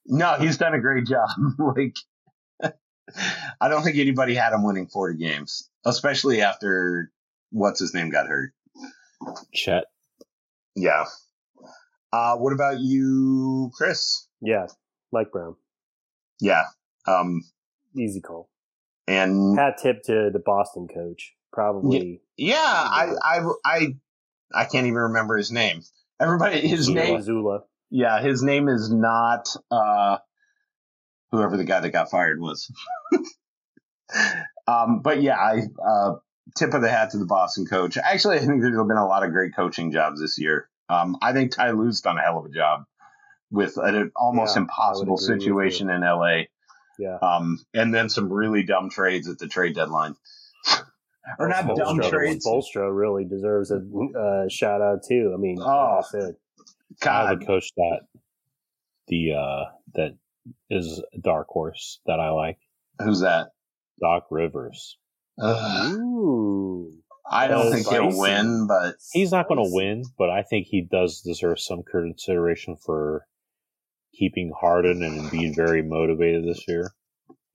No, 0.07 0.35
he's 0.35 0.57
done 0.59 0.75
a 0.75 0.81
great 0.81 1.07
job. 1.07 1.29
like, 1.59 1.97
I 3.61 3.69
don't 3.69 3.83
think 3.83 3.97
anybody 3.97 4.35
had 4.35 4.53
him 4.53 4.65
winning 4.65 4.87
40 4.89 5.19
games, 5.19 5.69
especially 5.85 6.41
after 6.41 7.11
what's 7.51 7.81
his 7.81 7.95
name 7.95 8.11
got 8.11 8.27
hurt. 8.29 8.53
Chet. 9.53 9.85
Yeah. 10.77 11.05
Uh, 12.13 12.37
what 12.37 12.53
about 12.53 12.81
you, 12.81 13.71
Chris? 13.75 14.27
Yeah, 14.41 14.67
Mike 15.13 15.31
Brown, 15.33 15.57
Yeah. 16.41 16.65
Um, 17.07 17.43
easy 17.97 18.21
call. 18.21 18.49
and 19.07 19.59
Hat 19.59 19.79
tip 19.83 20.03
to 20.05 20.31
the 20.33 20.39
Boston 20.45 20.89
coach, 20.93 21.35
probably. 21.53 22.21
yeah, 22.37 22.57
I, 22.57 23.13
I, 23.23 23.41
I, 23.65 23.87
I 24.55 24.65
can't 24.65 24.87
even 24.87 24.95
remember 24.99 25.37
his 25.37 25.51
name. 25.51 25.83
Everybody, 26.21 26.61
his 26.67 26.85
Zula. 26.85 27.01
name, 27.01 27.23
Zula. 27.23 27.61
yeah, 27.91 28.21
his 28.21 28.43
name 28.43 28.69
is 28.69 28.93
not, 28.93 29.49
uh, 29.71 30.19
whoever 31.33 31.57
the 31.57 31.65
guy 31.65 31.81
that 31.81 31.91
got 31.91 32.11
fired 32.11 32.41
was. 32.41 32.71
um, 34.67 35.01
but 35.03 35.23
yeah, 35.23 35.37
I, 35.37 35.63
uh, 35.85 36.15
tip 36.57 36.75
of 36.75 36.83
the 36.83 36.91
hat 36.91 37.11
to 37.11 37.19
the 37.19 37.27
Boston 37.27 37.67
coach. 37.67 37.97
Actually, 37.97 38.37
I 38.37 38.41
think 38.41 38.61
there's 38.61 38.77
been 38.77 38.97
a 38.97 39.07
lot 39.07 39.25
of 39.25 39.33
great 39.33 39.55
coaching 39.55 39.93
jobs 39.93 40.21
this 40.21 40.39
year. 40.39 40.69
Um, 40.89 41.17
I 41.23 41.33
think 41.33 41.53
Ty 41.53 41.71
Lue's 41.71 42.01
done 42.01 42.19
a 42.19 42.23
hell 42.23 42.39
of 42.39 42.47
a 42.47 42.51
job 42.51 42.85
with 43.51 43.77
an 43.77 44.11
almost 44.17 44.57
Yeah, 44.57 44.63
impossible 44.63 45.17
situation 45.17 45.89
in 45.91 46.03
LA. 46.03 46.43
Yeah. 46.99 47.17
Um, 47.23 47.59
and 47.73 47.95
then 47.95 48.09
some 48.09 48.33
really 48.33 48.63
dumb 48.65 48.91
trades 48.91 49.29
at 49.29 49.39
the 49.39 49.49
trade 49.49 49.75
deadline. 49.75 50.17
or 51.39 51.49
not 51.49 51.65
Spoelstra- 51.65 51.77
dumb 51.77 52.01
trades. 52.11 52.47
Spoelstra 52.47 52.95
really 52.97 53.25
deserves 53.25 53.71
a 53.71 53.77
uh, 54.19 54.49
shout 54.49 54.81
out 54.83 55.03
too. 55.07 55.33
I 55.35 55.39
mean, 55.39 55.57
like 55.57 55.69
Oh. 55.69 55.99
I 55.99 56.03
said, 56.03 56.35
I 57.03 57.29
have 57.29 57.39
God, 57.39 57.43
a 57.43 57.47
coach 57.47 57.71
that 57.77 58.01
the 59.09 59.33
uh 59.35 59.65
that 59.95 60.17
is 60.71 61.03
a 61.15 61.19
dark 61.19 61.49
horse 61.49 62.01
that 62.07 62.21
I 62.21 62.31
like. 62.31 62.59
who's 63.03 63.21
that? 63.21 63.49
Doc 64.01 64.27
Rivers. 64.31 64.97
Ugh. 65.41 65.93
ooh, 65.95 66.93
I 67.31 67.47
don't 67.49 67.67
Uh, 67.69 67.71
think 67.71 67.89
he'll 67.89 68.19
win, 68.19 68.67
but 68.67 68.97
He's 69.13 69.31
not 69.33 69.49
going 69.49 69.63
to 69.65 69.71
win, 69.75 70.05
but 70.19 70.31
I 70.31 70.43
think 70.43 70.67
he 70.67 70.83
does 70.83 71.21
deserve 71.23 71.61
some 71.61 71.83
consideration 71.83 72.77
for 72.77 73.27
keeping 74.15 74.53
Harden 74.59 75.03
and 75.03 75.31
being 75.31 75.55
very 75.55 75.83
motivated 75.83 76.45
this 76.47 76.67
year. 76.69 76.91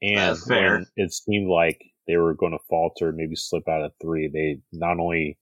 And 0.01 0.37
fair. 0.37 0.85
it 0.95 1.11
seemed 1.13 1.49
like 1.49 1.81
they 2.07 2.17
were 2.17 2.33
going 2.33 2.51
to 2.51 2.59
falter, 2.69 3.11
maybe 3.11 3.35
slip 3.35 3.67
out 3.67 3.83
of 3.83 3.91
three, 4.01 4.27
they 4.27 4.59
not 4.71 4.99
only 4.99 5.37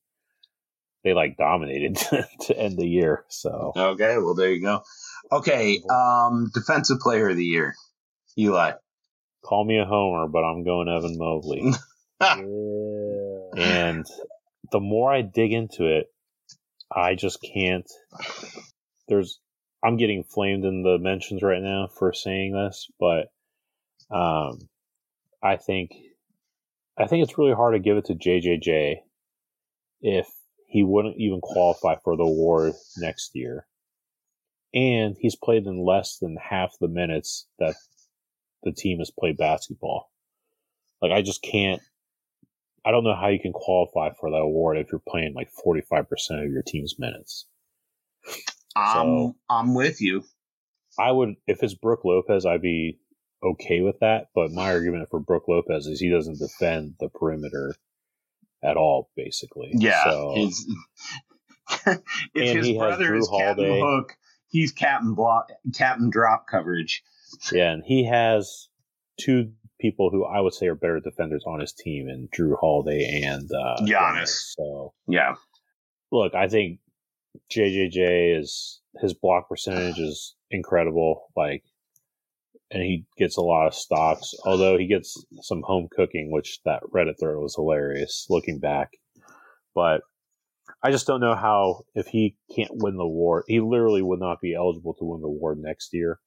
they 1.03 1.13
like 1.13 1.37
dominated 1.37 1.95
to 2.41 2.57
end 2.57 2.77
the 2.77 2.87
year. 2.87 3.25
So 3.29 3.73
okay, 3.75 4.17
well 4.17 4.35
there 4.35 4.51
you 4.51 4.61
go. 4.61 4.83
Okay, 5.31 5.81
um, 5.89 6.51
defensive 6.53 6.99
player 6.99 7.29
of 7.29 7.37
the 7.37 7.45
year, 7.45 7.75
Eli. 8.37 8.73
call 9.43 9.65
me 9.65 9.79
a 9.79 9.85
homer, 9.85 10.27
but 10.27 10.43
I'm 10.43 10.63
going 10.63 10.87
Evan 10.87 11.17
Mobley. 11.17 11.73
yeah. 12.21 12.37
and 13.57 14.05
the 14.71 14.79
more 14.79 15.13
I 15.13 15.21
dig 15.21 15.53
into 15.53 15.85
it, 15.85 16.07
I 16.95 17.15
just 17.15 17.39
can't. 17.41 17.89
There's, 19.07 19.39
I'm 19.83 19.97
getting 19.97 20.23
flamed 20.23 20.65
in 20.65 20.83
the 20.83 20.97
mentions 20.97 21.41
right 21.41 21.61
now 21.61 21.87
for 21.87 22.13
saying 22.13 22.53
this, 22.53 22.87
but 22.99 23.27
um, 24.09 24.69
I 25.41 25.57
think, 25.57 25.91
I 26.97 27.07
think 27.07 27.23
it's 27.23 27.37
really 27.37 27.53
hard 27.53 27.73
to 27.73 27.79
give 27.79 27.97
it 27.97 28.05
to 28.05 28.15
JJJ 28.15 28.97
if 30.01 30.27
he 30.67 30.83
wouldn't 30.83 31.17
even 31.17 31.39
qualify 31.41 31.95
for 32.03 32.15
the 32.15 32.23
award 32.23 32.73
next 32.97 33.31
year, 33.33 33.65
and 34.73 35.15
he's 35.19 35.35
played 35.35 35.65
in 35.65 35.83
less 35.85 36.17
than 36.17 36.37
half 36.37 36.73
the 36.79 36.87
minutes 36.87 37.47
that 37.59 37.75
the 38.63 38.71
team 38.71 38.99
has 38.99 39.11
played 39.11 39.37
basketball. 39.37 40.09
Like 41.01 41.11
I 41.11 41.21
just 41.21 41.41
can't 41.43 41.81
I 42.85 42.91
don't 42.91 43.03
know 43.05 43.15
how 43.15 43.29
you 43.29 43.39
can 43.39 43.53
qualify 43.53 44.09
for 44.19 44.29
that 44.29 44.37
award 44.37 44.77
if 44.77 44.87
you're 44.91 45.01
playing 45.07 45.33
like 45.35 45.49
45% 45.65 46.05
of 46.45 46.51
your 46.51 46.63
team's 46.63 46.99
minutes. 46.99 47.47
I'm 48.75 48.93
So- 48.93 49.35
I'm 49.49 49.73
with 49.73 50.01
you. 50.01 50.23
I 50.99 51.11
would, 51.11 51.35
if 51.47 51.63
it's 51.63 51.73
Brook 51.73 52.01
Lopez, 52.05 52.45
I'd 52.45 52.61
be 52.61 52.99
okay 53.43 53.81
with 53.81 53.99
that. 53.99 54.27
But 54.33 54.51
my 54.51 54.71
argument 54.71 55.09
for 55.09 55.19
Brook 55.19 55.45
Lopez 55.47 55.87
is 55.87 55.99
he 55.99 56.09
doesn't 56.09 56.39
defend 56.39 56.95
the 56.99 57.09
perimeter 57.09 57.75
at 58.63 58.77
all, 58.77 59.09
basically. 59.15 59.71
Yeah, 59.73 60.03
So, 60.03 60.33
his, 60.35 60.67
if 61.87 61.97
And 62.35 62.65
his 62.65 62.71
brother 62.77 63.15
is 63.15 63.29
Captain 63.37 63.81
Hook, 63.81 64.13
he's 64.47 64.71
Captain 64.71 65.13
Block, 65.15 65.49
Captain 65.75 66.09
Drop 66.09 66.45
coverage. 66.49 67.03
yeah, 67.51 67.71
and 67.71 67.83
he 67.85 68.05
has 68.05 68.69
two 69.19 69.51
people 69.79 70.09
who 70.09 70.23
I 70.23 70.39
would 70.39 70.53
say 70.53 70.67
are 70.67 70.75
better 70.75 70.99
defenders 70.99 71.43
on 71.45 71.59
his 71.59 71.73
team, 71.73 72.07
and 72.07 72.31
Jrue 72.31 72.55
Holiday 72.59 73.21
and 73.23 73.49
uh, 73.51 73.81
Giannis. 73.81 74.53
So, 74.57 74.93
Yeah, 75.07 75.35
look, 76.11 76.33
I 76.35 76.47
think 76.47 76.79
JJJ 77.51 78.39
is 78.39 78.81
his 79.01 79.13
block 79.13 79.49
percentage 79.49 79.99
is 79.99 80.35
incredible. 80.51 81.31
Like, 81.35 81.63
and 82.73 82.81
he 82.81 83.05
gets 83.17 83.37
a 83.37 83.41
lot 83.41 83.67
of 83.67 83.75
stocks. 83.75 84.33
Although 84.45 84.77
he 84.77 84.87
gets 84.87 85.23
some 85.41 85.61
home 85.63 85.87
cooking, 85.95 86.31
which 86.31 86.59
that 86.65 86.81
Reddit 86.93 87.19
thread 87.19 87.37
was 87.37 87.55
hilarious 87.55 88.25
looking 88.29 88.59
back. 88.59 88.89
But 89.75 90.01
I 90.81 90.91
just 90.91 91.07
don't 91.07 91.21
know 91.21 91.35
how 91.35 91.83
if 91.95 92.07
he 92.07 92.35
can't 92.55 92.71
win 92.73 92.97
the 92.97 93.07
war, 93.07 93.43
he 93.47 93.59
literally 93.59 94.01
would 94.01 94.19
not 94.19 94.41
be 94.41 94.55
eligible 94.55 94.95
to 94.95 95.05
win 95.05 95.21
the 95.21 95.29
war 95.29 95.55
next 95.55 95.93
year. 95.93 96.19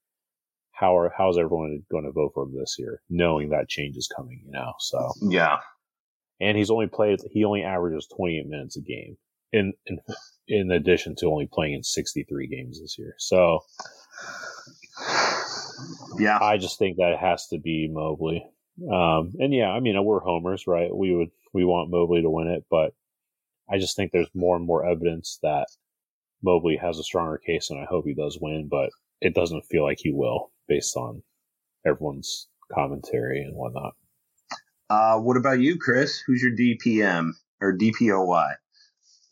How 0.72 0.96
are 0.96 1.12
how's 1.16 1.38
everyone 1.38 1.82
going 1.90 2.04
to 2.04 2.12
vote 2.12 2.32
for 2.34 2.44
him 2.44 2.54
this 2.56 2.76
year, 2.78 3.00
knowing 3.08 3.50
that 3.50 3.68
change 3.68 3.96
is 3.96 4.08
coming? 4.14 4.42
You 4.44 4.52
know, 4.52 4.72
so 4.78 5.10
yeah. 5.22 5.58
and 6.40 6.56
he's 6.56 6.70
only 6.70 6.86
played 6.86 7.20
he 7.32 7.44
only 7.44 7.62
averages 7.62 8.06
28 8.14 8.46
minutes 8.46 8.76
a 8.76 8.82
game 8.82 9.16
in 9.52 9.72
in 9.86 9.98
in 10.48 10.70
addition 10.70 11.14
to 11.16 11.26
only 11.26 11.48
playing 11.50 11.74
in 11.74 11.82
63 11.82 12.46
games 12.46 12.80
this 12.80 12.96
year 12.98 13.14
so 13.18 13.60
Yeah, 16.18 16.38
i 16.40 16.56
just 16.56 16.78
think 16.78 16.96
that 16.96 17.16
has 17.18 17.46
to 17.48 17.58
be 17.58 17.88
mobley. 17.90 18.44
Um 18.90 19.34
and 19.38 19.54
yeah 19.54 19.70
i 19.70 19.80
mean 19.80 20.02
we're 20.04 20.20
homers 20.20 20.66
right? 20.66 20.94
We 20.94 21.14
would 21.14 21.30
we 21.52 21.64
want 21.64 21.90
mobley 21.90 22.22
to 22.22 22.30
win 22.30 22.48
it 22.48 22.64
but 22.70 22.92
i 23.70 23.78
just 23.78 23.96
think 23.96 24.12
there's 24.12 24.28
more 24.34 24.56
and 24.56 24.66
more 24.66 24.86
evidence 24.86 25.38
that 25.42 25.66
mobley 26.42 26.76
has 26.76 26.98
a 26.98 27.02
stronger 27.02 27.38
case 27.38 27.70
and 27.70 27.80
i 27.80 27.84
hope 27.84 28.04
he 28.06 28.14
does 28.14 28.38
win 28.40 28.68
but 28.70 28.90
it 29.20 29.34
doesn't 29.34 29.64
feel 29.64 29.82
like 29.82 29.98
he 30.00 30.12
will 30.12 30.52
based 30.68 30.96
on 30.96 31.22
everyone's 31.86 32.48
commentary 32.72 33.42
and 33.42 33.54
whatnot. 33.54 33.94
Uh, 34.90 35.18
what 35.18 35.36
about 35.36 35.60
you, 35.60 35.78
Chris? 35.78 36.20
Who's 36.26 36.42
your 36.42 36.52
DPM 36.52 37.32
or 37.60 37.76
DPOY? 37.76 38.54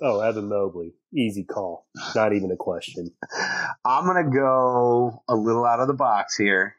Oh, 0.01 0.21
Evan 0.21 0.49
Mobley, 0.49 0.95
easy 1.15 1.45
call, 1.45 1.87
not 2.15 2.33
even 2.33 2.51
a 2.51 2.57
question. 2.57 3.11
I'm 3.85 4.07
gonna 4.07 4.31
go 4.31 5.23
a 5.29 5.35
little 5.35 5.65
out 5.65 5.81
of 5.81 5.89
the 5.89 5.95
box 5.95 6.37
here. 6.37 6.77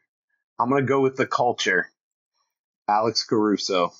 I'm 0.59 0.69
gonna 0.69 0.83
go 0.85 1.01
with 1.01 1.15
the 1.15 1.27
culture. 1.27 1.87
Alex 2.87 3.23
Caruso. 3.23 3.93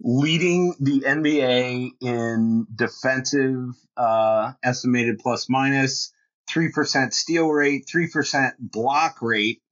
Leading 0.00 0.74
the 0.80 1.00
NBA 1.00 1.92
in 2.00 2.66
defensive 2.74 3.74
uh, 3.96 4.52
estimated 4.62 5.18
plus 5.20 5.48
minus, 5.48 6.12
3% 6.50 7.12
steal 7.12 7.48
rate, 7.48 7.86
3% 7.92 8.52
block 8.58 9.22
rate, 9.22 9.62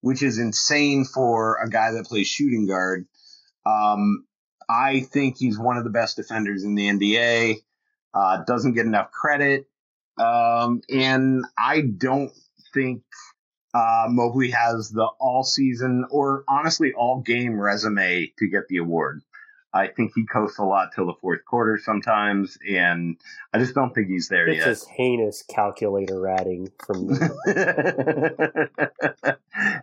which 0.00 0.22
is 0.22 0.38
insane 0.38 1.04
for 1.04 1.56
a 1.56 1.68
guy 1.68 1.92
that 1.92 2.06
plays 2.06 2.28
shooting 2.28 2.66
guard. 2.66 3.06
Um, 3.66 4.26
I 4.68 5.00
think 5.00 5.38
he's 5.38 5.58
one 5.58 5.76
of 5.76 5.84
the 5.84 5.90
best 5.90 6.16
defenders 6.16 6.62
in 6.62 6.74
the 6.74 6.88
NBA. 6.88 7.56
Uh, 8.12 8.42
doesn't 8.44 8.74
get 8.74 8.86
enough 8.86 9.10
credit. 9.10 9.66
Um, 10.18 10.82
and 10.90 11.44
I 11.56 11.82
don't 11.82 12.32
think 12.74 13.02
uh, 13.72 14.06
Mobley 14.08 14.50
has 14.50 14.90
the 14.90 15.08
all 15.20 15.44
season 15.44 16.04
or 16.10 16.44
honestly 16.48 16.92
all 16.92 17.20
game 17.20 17.58
resume 17.58 18.32
to 18.38 18.48
get 18.48 18.68
the 18.68 18.78
award. 18.78 19.22
I 19.72 19.86
think 19.88 20.12
he 20.14 20.26
coasts 20.26 20.58
a 20.58 20.64
lot 20.64 20.88
till 20.94 21.06
the 21.06 21.14
fourth 21.20 21.44
quarter 21.44 21.78
sometimes, 21.78 22.58
and 22.68 23.16
I 23.52 23.58
just 23.58 23.74
don't 23.74 23.94
think 23.94 24.08
he's 24.08 24.28
there 24.28 24.48
It's 24.48 24.58
yet. 24.58 24.68
It's 24.68 24.80
just 24.80 24.90
heinous 24.90 25.42
calculator 25.48 26.20
ratting 26.20 26.70
from 26.84 27.06
me. 27.08 27.16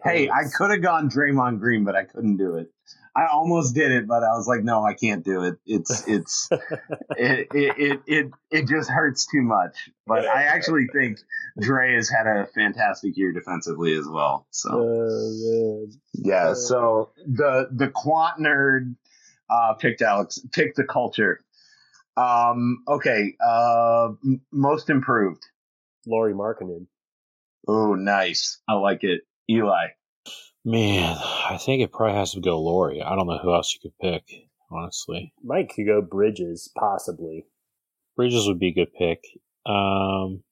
hey, 0.04 0.30
I 0.30 0.44
could 0.56 0.72
have 0.72 0.82
gone 0.82 1.10
Draymond 1.10 1.60
Green, 1.60 1.84
but 1.84 1.96
I 1.96 2.04
couldn't 2.04 2.38
do 2.38 2.56
it. 2.56 2.72
I 3.16 3.26
almost 3.34 3.74
did 3.74 3.92
it, 3.92 4.08
but 4.08 4.24
I 4.24 4.36
was 4.36 4.48
like, 4.48 4.64
no, 4.64 4.84
I 4.84 4.94
can't 4.94 5.26
do 5.26 5.44
it. 5.44 5.56
It's 5.66 6.08
it's 6.08 6.50
it, 7.18 7.48
it 7.52 7.76
it 7.78 8.00
it 8.06 8.32
it 8.52 8.68
just 8.68 8.92
hurts 8.92 9.26
too 9.26 9.42
much. 9.42 9.90
But 10.06 10.28
I 10.28 10.44
actually 10.44 10.88
think 10.94 11.18
Dre 11.60 11.96
has 11.96 12.10
had 12.10 12.28
a 12.28 12.46
fantastic 12.54 13.18
year 13.18 13.32
defensively 13.32 13.98
as 13.98 14.06
well. 14.08 14.46
So 14.52 14.70
Oh, 14.72 15.88
man. 15.88 15.92
yeah, 16.14 16.50
oh. 16.50 16.54
so 16.54 17.10
the 17.26 17.70
the 17.72 17.88
quant 17.88 18.40
nerd 18.40 18.96
uh, 19.50 19.74
picked 19.74 20.02
Alex, 20.02 20.40
picked 20.52 20.78
the 20.78 20.84
culture. 20.84 21.44
Um, 22.16 22.84
okay, 22.88 23.36
uh, 23.46 24.10
m- 24.26 24.42
most 24.52 24.90
improved. 24.90 25.44
Lauri 26.08 26.34
Markkanen. 26.34 26.88
Oh, 27.68 27.96
nice. 27.96 28.60
I 28.68 28.74
like 28.74 29.04
it. 29.04 29.22
Eli. 29.50 29.88
Man, 30.66 31.18
I 31.50 31.58
think 31.58 31.82
it 31.82 31.92
probably 31.92 32.18
has 32.18 32.32
to 32.34 32.42
go 32.42 32.62
Lauri. 32.62 33.02
I 33.02 33.16
don't 33.16 33.28
know 33.28 33.38
who 33.38 33.54
else 33.54 33.74
you 33.74 33.80
could 33.82 33.98
pick, 34.00 34.24
honestly. 34.72 35.34
Mike 35.44 35.74
could 35.76 35.86
go 35.86 36.02
Bridges, 36.02 36.70
possibly. 36.78 37.46
Bridges 38.16 38.48
would 38.48 38.60
be 38.60 38.70
a 38.70 38.74
good 38.74 38.94
pick. 38.94 39.24
Um, 39.66 40.44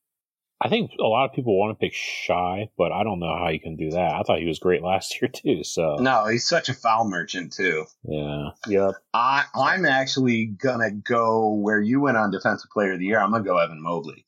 I 0.61 0.69
think 0.69 0.91
a 0.99 1.03
lot 1.03 1.25
of 1.25 1.33
people 1.33 1.59
want 1.59 1.77
to 1.77 1.83
pick 1.83 1.93
Shai, 1.93 2.69
but 2.77 2.91
I 2.91 3.03
don't 3.03 3.19
know 3.19 3.35
how 3.37 3.49
you 3.49 3.59
can 3.59 3.75
do 3.75 3.91
that. 3.91 4.13
I 4.13 4.23
thought 4.23 4.39
he 4.39 4.45
was 4.45 4.59
great 4.59 4.81
last 4.83 5.21
year 5.21 5.29
too. 5.29 5.63
So 5.63 5.97
No, 5.99 6.27
he's 6.27 6.47
such 6.47 6.69
a 6.69 6.73
foul 6.73 7.09
merchant 7.09 7.53
too. 7.53 7.85
yeah, 8.03 8.49
Yep. 8.67 8.95
I 9.13 9.43
I'm 9.53 9.85
actually 9.85 10.45
gonna 10.45 10.91
go 10.91 11.53
where 11.53 11.81
you 11.81 11.99
went 11.99 12.17
on 12.17 12.31
defensive 12.31 12.69
player 12.71 12.93
of 12.93 12.99
the 12.99 13.05
year. 13.05 13.19
I'm 13.19 13.31
gonna 13.31 13.43
go 13.43 13.57
Evan 13.57 13.81
Mobley. 13.81 14.25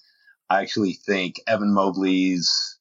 I 0.50 0.62
actually 0.62 0.94
think 0.94 1.36
Evan 1.48 1.74
Mobley's 1.74 2.78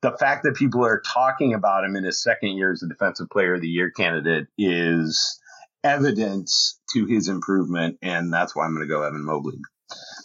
the 0.00 0.12
fact 0.12 0.44
that 0.44 0.54
people 0.54 0.84
are 0.84 1.02
talking 1.04 1.54
about 1.54 1.84
him 1.84 1.96
in 1.96 2.04
his 2.04 2.22
second 2.22 2.50
year 2.50 2.72
as 2.72 2.82
a 2.82 2.88
defensive 2.88 3.28
player 3.30 3.54
of 3.54 3.60
the 3.60 3.68
year 3.68 3.90
candidate 3.90 4.46
is 4.56 5.40
evidence 5.82 6.80
to 6.92 7.06
his 7.06 7.28
improvement, 7.28 7.98
and 8.02 8.32
that's 8.32 8.54
why 8.54 8.64
I'm 8.64 8.74
gonna 8.74 8.86
go 8.86 9.02
Evan 9.02 9.24
Mobley, 9.24 9.58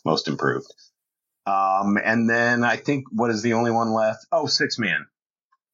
most 0.05 0.27
improved. 0.27 0.67
Um, 1.45 1.97
and 2.03 2.29
then 2.29 2.63
I 2.63 2.77
think 2.77 3.05
what 3.11 3.29
is 3.29 3.41
the 3.41 3.53
only 3.53 3.71
one 3.71 3.91
left? 3.91 4.25
Oh, 4.31 4.45
six 4.45 4.79
man. 4.79 5.05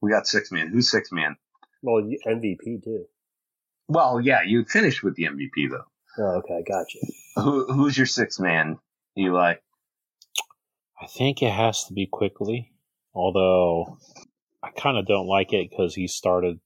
We 0.02 0.12
got 0.12 0.28
six 0.28 0.52
man. 0.52 0.70
Who's 0.70 0.90
six 0.90 1.12
man? 1.12 1.36
Well, 1.82 2.04
MVP 2.28 2.84
too. 2.84 3.06
Well, 3.88 4.20
yeah, 4.22 4.42
you 4.46 4.66
finished 4.66 5.04
with 5.04 5.16
the 5.16 5.24
MVP 5.24 5.70
though. 5.70 5.86
Oh, 6.18 6.38
okay, 6.40 6.58
I 6.58 6.62
got 6.62 6.94
you. 6.94 7.02
Who, 7.36 7.66
who's 7.72 7.98
your 7.98 8.08
six 8.08 8.40
man, 8.40 8.78
Eli? 9.18 9.56
I 11.02 11.08
think 11.08 11.42
it 11.42 11.52
has 11.52 11.86
to 11.86 11.94
be 11.94 12.08
Quickley. 12.08 12.72
Although 13.14 13.98
I 14.64 14.70
kind 14.72 14.98
of 14.98 15.08
don't 15.08 15.28
like 15.28 15.54
it 15.54 15.70
because 15.70 15.96
he 15.96 16.08
started 16.08 16.60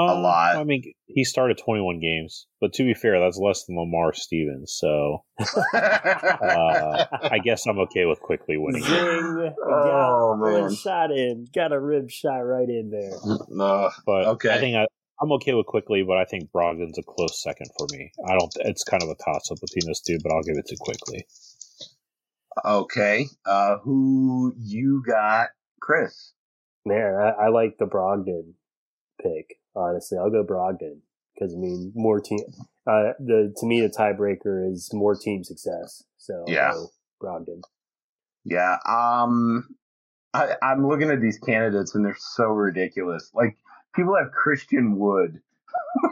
um, 0.00 0.22
lot. 0.22 0.56
I 0.56 0.64
mean, 0.64 0.92
he 1.06 1.24
started 1.24 1.58
21 1.58 2.00
games, 2.00 2.46
but 2.60 2.72
to 2.74 2.84
be 2.84 2.94
fair, 2.94 3.18
that's 3.20 3.38
less 3.38 3.64
than 3.64 3.76
Lamar 3.76 4.12
Stevens. 4.12 4.76
So 4.78 5.24
uh, 5.74 7.04
I 7.22 7.38
guess 7.42 7.66
I'm 7.66 7.78
okay 7.80 8.04
with 8.04 8.20
Quickley 8.20 8.56
winning. 8.58 8.82
it. 8.82 8.86
Zing! 8.86 9.54
Oh, 9.64 10.36
got 10.38 10.44
man. 10.52 10.60
one 10.62 10.74
shot 10.74 11.10
in. 11.10 11.46
Got 11.54 11.72
a 11.72 11.80
rib 11.80 12.10
shot 12.10 12.38
right 12.40 12.68
in 12.68 12.90
there. 12.90 13.12
no. 13.48 13.90
But 14.04 14.26
Okay. 14.26 14.50
I 14.54 14.58
think 14.58 14.76
I, 14.76 14.86
I'm 15.20 15.32
okay 15.32 15.54
with 15.54 15.66
Quickley, 15.66 16.02
but 16.06 16.18
I 16.18 16.24
think 16.26 16.50
Brogdon's 16.52 16.98
a 16.98 17.02
close 17.02 17.42
second 17.42 17.68
for 17.78 17.86
me. 17.92 18.10
I 18.28 18.32
don't. 18.38 18.52
It's 18.60 18.84
kind 18.84 19.02
of 19.02 19.08
a 19.08 19.14
toss 19.14 19.50
up 19.50 19.58
between 19.60 19.86
those 19.88 20.00
two, 20.02 20.18
but 20.22 20.32
I'll 20.32 20.42
give 20.42 20.58
it 20.58 20.66
to 20.66 20.76
Quickley. 20.78 21.26
Okay. 22.64 23.26
Uh, 23.44 23.76
who 23.78 24.54
you 24.58 25.02
got, 25.06 25.48
Chris? 25.80 26.32
Man, 26.84 27.14
I, 27.14 27.46
I 27.46 27.48
like 27.48 27.76
the 27.78 27.86
Brogdon 27.86 28.52
pick. 29.20 29.56
Honestly, 29.76 30.18
I'll 30.18 30.30
go 30.30 30.44
Brogdon 30.44 30.98
because 31.34 31.54
I 31.54 31.58
mean, 31.58 31.92
more 31.94 32.20
team. 32.20 32.40
Uh, 32.86 33.12
the 33.18 33.52
to 33.58 33.66
me, 33.66 33.80
the 33.80 33.88
tiebreaker 33.88 34.70
is 34.72 34.90
more 34.92 35.14
team 35.14 35.44
success. 35.44 36.02
So 36.18 36.44
I'll 36.46 36.52
Yeah. 36.52 36.72
go 36.72 36.88
Brogdon. 37.22 37.60
Yeah. 38.44 38.78
Um, 38.88 39.76
I, 40.32 40.54
I'm 40.62 40.86
looking 40.86 41.10
at 41.10 41.20
these 41.20 41.38
candidates 41.38 41.94
and 41.94 42.04
they're 42.04 42.16
so 42.18 42.44
ridiculous. 42.46 43.30
Like 43.34 43.56
people 43.94 44.16
have 44.16 44.30
Christian 44.32 44.98
Wood. 44.98 45.40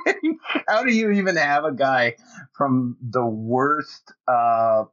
How 0.68 0.82
do 0.82 0.92
you 0.92 1.10
even 1.12 1.36
have 1.36 1.64
a 1.64 1.72
guy 1.72 2.16
from 2.56 2.96
the 3.00 3.24
worst 3.24 4.12
uh, 4.28 4.84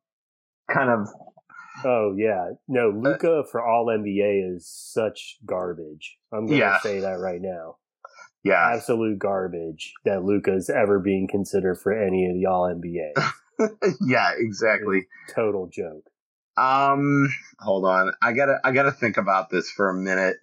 kind 0.72 0.90
of 0.90 1.08
Oh 1.84 2.14
yeah, 2.16 2.52
no, 2.68 2.90
Luka 2.90 3.44
for 3.50 3.66
All 3.66 3.88
NBA 3.88 4.54
is 4.56 4.68
such 4.68 5.38
garbage. 5.46 6.18
I'm 6.32 6.46
gonna 6.46 6.60
Yeah. 6.60 6.80
say 6.82 7.00
that 7.00 7.20
right 7.20 7.42
now. 7.42 7.78
Yeah 8.44 8.74
Absolute 8.74 9.20
garbage 9.20 9.94
that 10.06 10.24
Luka's 10.24 10.70
ever 10.70 11.00
being 11.00 11.28
considered 11.30 11.76
for 11.76 11.94
any 11.94 12.28
of 12.28 12.36
the 12.36 12.46
All 12.48 12.74
NBA. 12.74 13.12
yeah 14.08 14.32
exactly. 14.38 15.08
Total 15.34 15.68
joke. 15.68 16.06
Um, 16.58 17.30
hold 17.60 17.86
on. 17.86 18.12
I 18.22 18.34
gotta 18.34 18.60
I 18.64 18.72
gotta 18.72 18.92
think 18.92 19.18
about 19.18 19.50
this 19.50 19.70
for 19.72 19.90
a 19.90 19.94
minute. 19.94 20.38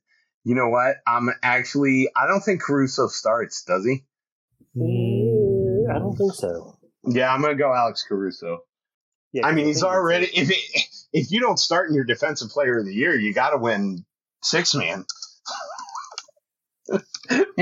You 0.44 0.54
know 0.54 0.68
what? 0.68 0.96
I'm 1.06 1.30
actually 1.42 2.08
I 2.16 2.26
don't 2.26 2.40
think 2.40 2.62
Caruso 2.62 3.08
starts, 3.08 3.64
does 3.64 3.84
he? 3.84 4.04
Eh, 4.76 5.92
I 5.92 5.98
don't 5.98 6.16
think 6.16 6.34
so. 6.34 6.78
Yeah, 7.04 7.32
I'm 7.32 7.42
gonna 7.42 7.56
go 7.56 7.74
Alex 7.74 8.04
Caruso. 8.08 8.60
Yeah, 9.32 9.46
I 9.46 9.52
mean, 9.52 9.66
he's 9.66 9.82
already 9.82 10.26
if 10.26 10.50
it, 10.50 10.88
if 11.12 11.30
you 11.30 11.40
don't 11.40 11.58
start 11.58 11.88
in 11.88 11.94
your 11.94 12.04
defensive 12.04 12.48
player 12.48 12.78
of 12.78 12.86
the 12.86 12.94
year, 12.94 13.14
you 13.14 13.34
got 13.34 13.50
to 13.50 13.58
win 13.58 14.04
six 14.42 14.74
man. 14.74 15.04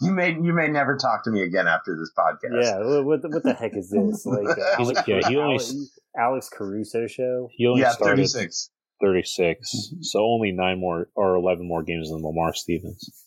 you 0.00 0.12
may 0.12 0.32
you 0.32 0.52
may 0.52 0.68
never 0.68 0.96
talk 0.96 1.24
to 1.24 1.30
me 1.30 1.42
again 1.42 1.66
after 1.66 1.96
this 1.96 2.10
podcast. 2.16 2.62
Yeah, 2.62 3.00
what 3.02 3.22
the, 3.22 3.28
what 3.28 3.42
the 3.42 3.54
heck 3.54 3.76
is 3.76 3.90
this? 3.90 4.26
Like 4.26 4.44
the 4.56 4.74
He's- 4.78 4.78
Alex, 4.78 5.02
yeah, 5.06 5.28
he 5.28 5.36
only- 5.36 5.54
Alex, 5.54 5.74
Alex 6.18 6.48
Caruso 6.52 7.06
show? 7.06 7.48
He 7.52 7.66
only 7.66 7.80
yeah, 7.82 7.90
started 7.92 8.16
thirty 8.16 8.26
six. 8.26 8.70
36, 9.02 9.92
so 10.00 10.20
only 10.24 10.52
nine 10.52 10.80
more 10.80 11.10
or 11.14 11.34
11 11.34 11.68
more 11.68 11.82
games 11.82 12.08
than 12.10 12.22
Lamar 12.22 12.54
Stevens. 12.54 13.26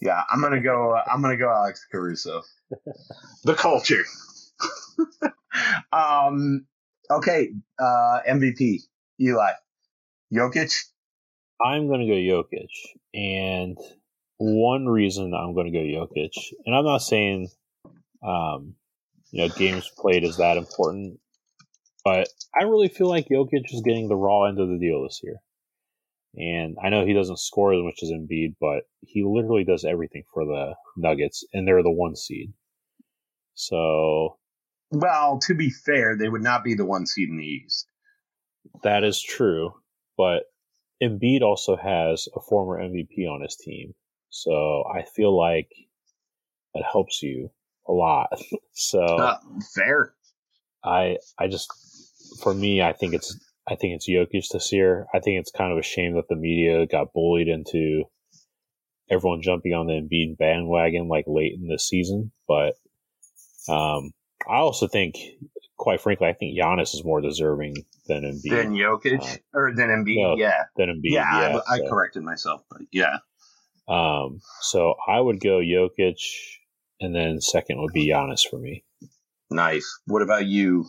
Yeah, 0.00 0.22
I'm 0.32 0.40
gonna 0.40 0.62
go. 0.62 0.94
Uh, 0.96 1.02
I'm 1.12 1.20
gonna 1.20 1.36
go 1.36 1.50
Alex 1.50 1.86
Caruso. 1.92 2.40
the 3.44 3.52
culture. 3.54 4.02
um. 5.92 6.64
Okay. 7.10 7.50
Uh. 7.78 8.20
MVP. 8.26 8.78
Eli. 9.20 9.50
Jokic. 10.32 10.74
I'm 11.62 11.88
going 11.88 12.00
to 12.00 12.06
go 12.06 12.14
Jokic, 12.14 12.70
and 13.12 13.76
one 14.40 14.86
reason 14.86 15.34
I'm 15.34 15.52
going 15.52 15.70
to 15.70 15.78
go 15.78 15.84
Jokic, 15.84 16.32
and 16.64 16.74
I'm 16.74 16.86
not 16.86 17.02
saying, 17.02 17.50
um, 18.26 18.74
you 19.30 19.42
know, 19.42 19.54
games 19.54 19.90
played 19.98 20.24
is 20.24 20.38
that 20.38 20.56
important, 20.56 21.20
but 22.06 22.26
I 22.58 22.64
really 22.64 22.88
feel 22.88 23.06
like 23.06 23.28
Jokic 23.28 23.66
is 23.70 23.82
getting 23.84 24.08
the 24.08 24.16
raw 24.16 24.44
end 24.44 24.58
of 24.58 24.70
the 24.70 24.78
deal 24.78 25.02
this 25.02 25.20
year. 25.22 25.36
And 26.36 26.78
I 26.82 26.88
know 26.88 27.04
he 27.04 27.12
doesn't 27.12 27.38
score 27.38 27.74
as 27.74 27.82
much 27.82 27.98
as 28.02 28.10
Embiid, 28.10 28.54
but 28.58 28.84
he 29.02 29.24
literally 29.24 29.64
does 29.64 29.84
everything 29.84 30.22
for 30.32 30.46
the 30.46 30.74
Nuggets, 30.96 31.44
and 31.52 31.68
they're 31.68 31.82
the 31.82 31.90
one 31.90 32.16
seed. 32.16 32.54
So 33.52 34.38
Well, 34.90 35.38
to 35.40 35.54
be 35.54 35.68
fair, 35.68 36.16
they 36.16 36.30
would 36.30 36.42
not 36.42 36.64
be 36.64 36.72
the 36.74 36.86
one 36.86 37.04
seed 37.04 37.28
in 37.28 37.36
the 37.36 37.44
East. 37.44 37.86
That 38.84 39.04
is 39.04 39.20
true, 39.20 39.74
but 40.16 40.44
Embiid 41.02 41.42
also 41.42 41.76
has 41.76 42.26
a 42.34 42.40
former 42.40 42.80
MVP 42.80 43.28
on 43.28 43.42
his 43.42 43.56
team, 43.56 43.92
so 44.30 44.84
I 44.92 45.02
feel 45.02 45.36
like 45.36 45.68
it 46.74 46.84
helps 46.90 47.22
you 47.22 47.50
a 47.88 47.92
lot. 47.92 48.28
so 48.72 49.02
Uh, 49.02 49.38
fair. 49.74 50.14
I 50.84 51.18
I 51.38 51.48
just 51.48 51.70
for 52.42 52.54
me 52.54 52.80
I 52.82 52.92
think 52.92 53.14
it's 53.14 53.38
I 53.68 53.76
think 53.76 53.94
it's 53.94 54.08
Jokic 54.08 54.48
this 54.52 54.72
year. 54.72 55.06
I 55.14 55.20
think 55.20 55.40
it's 55.40 55.50
kind 55.50 55.72
of 55.72 55.78
a 55.78 55.82
shame 55.82 56.14
that 56.14 56.28
the 56.28 56.36
media 56.36 56.86
got 56.86 57.12
bullied 57.12 57.48
into 57.48 58.04
everyone 59.10 59.42
jumping 59.42 59.74
on 59.74 59.86
the 59.86 59.94
Embiid 59.94 60.38
bandwagon 60.38 61.08
like 61.08 61.24
late 61.26 61.54
in 61.54 61.68
the 61.68 61.78
season, 61.78 62.32
but 62.48 62.74
um, 63.68 64.12
I 64.48 64.56
also 64.56 64.86
think, 64.86 65.16
quite 65.76 66.00
frankly, 66.00 66.28
I 66.28 66.32
think 66.32 66.58
Giannis 66.58 66.94
is 66.94 67.04
more 67.04 67.20
deserving 67.20 67.76
than 68.06 68.22
Embiid. 68.22 68.50
Then 68.50 68.72
Jokic 68.72 69.40
or 69.52 69.72
than 69.74 69.88
Embiid. 69.88 70.22
No, 70.22 70.36
yeah. 70.36 70.64
than 70.76 70.88
Embiid. 70.88 71.12
Yeah. 71.12 71.50
Yeah, 71.50 71.60
I, 71.68 71.74
I 71.76 71.88
corrected 71.88 72.22
myself, 72.22 72.62
but 72.70 72.82
yeah. 72.90 73.18
Um, 73.90 74.40
so 74.60 74.94
I 75.06 75.20
would 75.20 75.40
go 75.40 75.58
Jokic, 75.58 76.20
and 77.00 77.14
then 77.14 77.40
second 77.40 77.80
would 77.80 77.92
be 77.92 78.10
Giannis 78.10 78.48
for 78.48 78.58
me. 78.58 78.84
Nice. 79.50 80.00
What 80.06 80.22
about 80.22 80.46
you, 80.46 80.86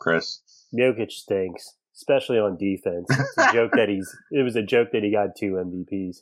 Chris? 0.00 0.40
Jokic 0.72 1.10
stinks, 1.10 1.74
especially 1.96 2.38
on 2.38 2.56
defense. 2.56 3.06
It's 3.10 3.38
a 3.38 3.52
joke 3.52 3.72
that 3.72 3.88
he's. 3.88 4.14
It 4.30 4.42
was 4.42 4.56
a 4.56 4.62
joke 4.62 4.88
that 4.92 5.02
he 5.02 5.10
got 5.10 5.36
two 5.36 5.52
MVPs. 5.52 6.18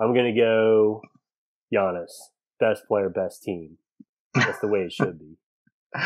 I'm 0.00 0.14
gonna 0.14 0.34
go 0.34 1.02
Giannis, 1.74 2.12
best 2.60 2.82
player, 2.86 3.08
best 3.08 3.42
team. 3.42 3.78
That's 4.34 4.60
the 4.60 4.68
way 4.68 4.80
it 4.80 4.92
should 4.92 5.18
be. 5.18 5.36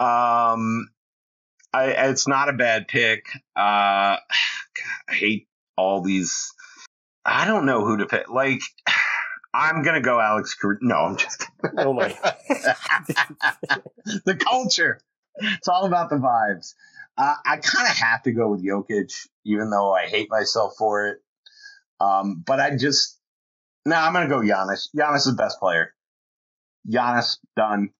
Um, 0.00 0.88
I, 1.74 1.88
it's 2.08 2.26
not 2.26 2.48
a 2.48 2.54
bad 2.54 2.88
pick. 2.88 3.26
Uh, 3.54 4.16
God, 4.26 5.00
I 5.10 5.12
hate 5.12 5.46
all 5.76 6.00
these. 6.00 6.50
I 7.24 7.46
don't 7.46 7.66
know 7.66 7.84
who 7.84 7.98
to 7.98 8.06
pick. 8.06 8.28
Like, 8.28 8.60
I'm 9.54 9.82
gonna 9.82 10.00
go 10.00 10.20
Alex. 10.20 10.54
Car- 10.54 10.78
no, 10.80 10.96
I'm 10.96 11.16
just. 11.16 11.44
Oh 11.76 11.92
my! 11.92 12.08
the 14.24 14.36
culture. 14.36 15.00
It's 15.36 15.68
all 15.68 15.86
about 15.86 16.10
the 16.10 16.16
vibes. 16.16 16.74
Uh, 17.18 17.34
I 17.44 17.56
kind 17.56 17.88
of 17.88 17.96
have 17.96 18.22
to 18.22 18.32
go 18.32 18.50
with 18.50 18.64
Jokic, 18.64 19.12
even 19.44 19.70
though 19.70 19.92
I 19.92 20.06
hate 20.06 20.30
myself 20.30 20.74
for 20.78 21.08
it. 21.08 21.18
Um, 22.00 22.42
but 22.46 22.60
I 22.60 22.76
just 22.76 23.20
no, 23.86 23.96
I'm 23.96 24.12
gonna 24.12 24.28
go 24.28 24.40
Giannis. 24.40 24.88
Giannis 24.96 25.18
is 25.18 25.24
the 25.24 25.32
best 25.32 25.58
player. 25.58 25.94
Giannis 26.88 27.38
done. 27.56 27.90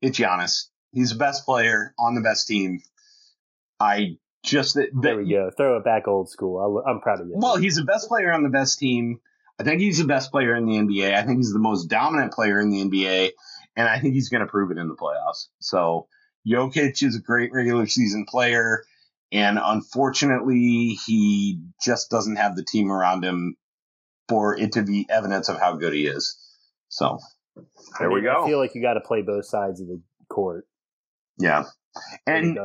It's 0.00 0.18
Giannis. 0.18 0.68
He's 0.92 1.10
the 1.10 1.18
best 1.18 1.44
player 1.44 1.94
on 1.98 2.14
the 2.14 2.20
best 2.22 2.46
team. 2.46 2.80
I 3.78 4.16
just 4.46 4.74
the, 4.74 4.88
there 4.94 5.16
we 5.16 5.28
go. 5.28 5.50
Throw 5.50 5.76
it 5.76 5.84
back 5.84 6.08
old 6.08 6.30
school. 6.30 6.82
i 6.86 6.90
am 6.90 7.00
proud 7.00 7.20
of 7.20 7.28
you. 7.28 7.34
Well, 7.36 7.56
he's 7.56 7.76
the 7.76 7.84
best 7.84 8.08
player 8.08 8.32
on 8.32 8.42
the 8.42 8.48
best 8.48 8.78
team. 8.78 9.20
I 9.58 9.64
think 9.64 9.80
he's 9.80 9.98
the 9.98 10.04
best 10.04 10.30
player 10.30 10.54
in 10.54 10.66
the 10.66 10.74
NBA. 10.74 11.14
I 11.14 11.22
think 11.22 11.38
he's 11.38 11.52
the 11.52 11.58
most 11.58 11.86
dominant 11.86 12.32
player 12.32 12.60
in 12.60 12.70
the 12.70 12.82
NBA, 12.84 13.30
and 13.76 13.88
I 13.88 13.98
think 13.98 14.14
he's 14.14 14.28
going 14.28 14.42
to 14.42 14.46
prove 14.46 14.70
it 14.70 14.78
in 14.78 14.88
the 14.88 14.94
playoffs. 14.94 15.48
So 15.60 16.08
Jokic 16.46 17.02
is 17.02 17.16
a 17.16 17.20
great 17.20 17.52
regular 17.52 17.86
season 17.86 18.26
player, 18.26 18.84
and 19.32 19.58
unfortunately, 19.62 20.98
he 21.06 21.60
just 21.82 22.10
doesn't 22.10 22.36
have 22.36 22.54
the 22.54 22.64
team 22.64 22.90
around 22.92 23.24
him 23.24 23.56
for 24.28 24.58
it 24.58 24.72
to 24.72 24.82
be 24.82 25.06
evidence 25.08 25.48
of 25.48 25.58
how 25.58 25.74
good 25.76 25.92
he 25.92 26.06
is. 26.06 26.38
So 26.88 27.18
there 27.54 27.64
I 27.98 28.02
mean, 28.04 28.14
we 28.14 28.22
go. 28.22 28.44
I 28.44 28.46
feel 28.46 28.58
like 28.58 28.74
you 28.74 28.82
got 28.82 28.94
to 28.94 29.00
play 29.00 29.22
both 29.22 29.46
sides 29.46 29.80
of 29.80 29.88
the 29.88 30.00
court. 30.28 30.66
Yeah, 31.38 31.64
and 32.26 32.58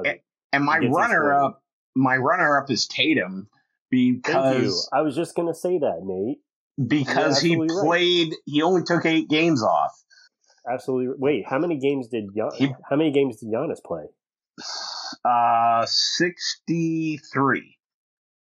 and 0.54 0.66
my 0.66 0.78
runner 0.78 1.34
up, 1.34 1.61
my 1.96 2.18
runner 2.18 2.58
up 2.58 2.70
is 2.70 2.88
Tatum 2.88 3.48
because 3.90 4.90
I 4.94 5.02
was 5.02 5.16
just 5.16 5.36
gonna 5.36 5.54
say 5.54 5.78
that, 5.80 6.02
Nate. 6.04 6.40
Because 6.88 7.40
he 7.40 7.56
played, 7.56 8.30
right. 8.30 8.38
he 8.46 8.62
only 8.62 8.84
took 8.84 9.06
eight 9.06 9.30
games 9.30 9.62
off. 9.62 9.92
Absolutely. 10.70 11.16
Wait, 11.18 11.46
how 11.48 11.60
many 11.60 11.78
games 11.78 12.08
did 12.08 12.30
Gian- 12.36 12.52
he, 12.56 12.74
how 12.90 12.96
many 12.96 13.12
games 13.12 13.38
did 13.38 13.50
Giannis 13.50 13.84
play? 13.84 14.06
Uh, 15.26 15.86
sixty 15.88 17.20
three. 17.34 17.78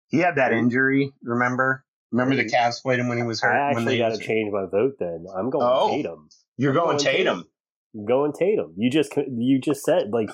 He 0.07 0.19
had 0.19 0.35
that 0.35 0.53
injury. 0.53 1.11
Remember? 1.23 1.85
Remember 2.11 2.35
the 2.35 2.45
Cavs 2.45 2.81
played 2.81 2.99
him 2.99 3.07
when 3.07 3.17
he 3.17 3.23
was 3.23 3.41
hurt. 3.41 3.55
I 3.55 3.71
actually 3.71 3.97
got 3.97 4.09
to 4.09 4.17
change 4.17 4.51
my 4.51 4.65
vote. 4.65 4.95
Then 4.99 5.25
I'm 5.33 5.49
going 5.49 5.65
oh, 5.65 5.89
Tatum. 5.89 6.29
You're 6.57 6.73
going, 6.73 6.97
going 6.97 6.99
Tatum. 6.99 7.37
Tatum. 7.37 8.05
Going 8.05 8.33
Tatum. 8.33 8.73
You 8.77 8.89
just 8.89 9.15
you 9.15 9.59
just 9.59 9.83
said 9.83 10.11
like, 10.11 10.29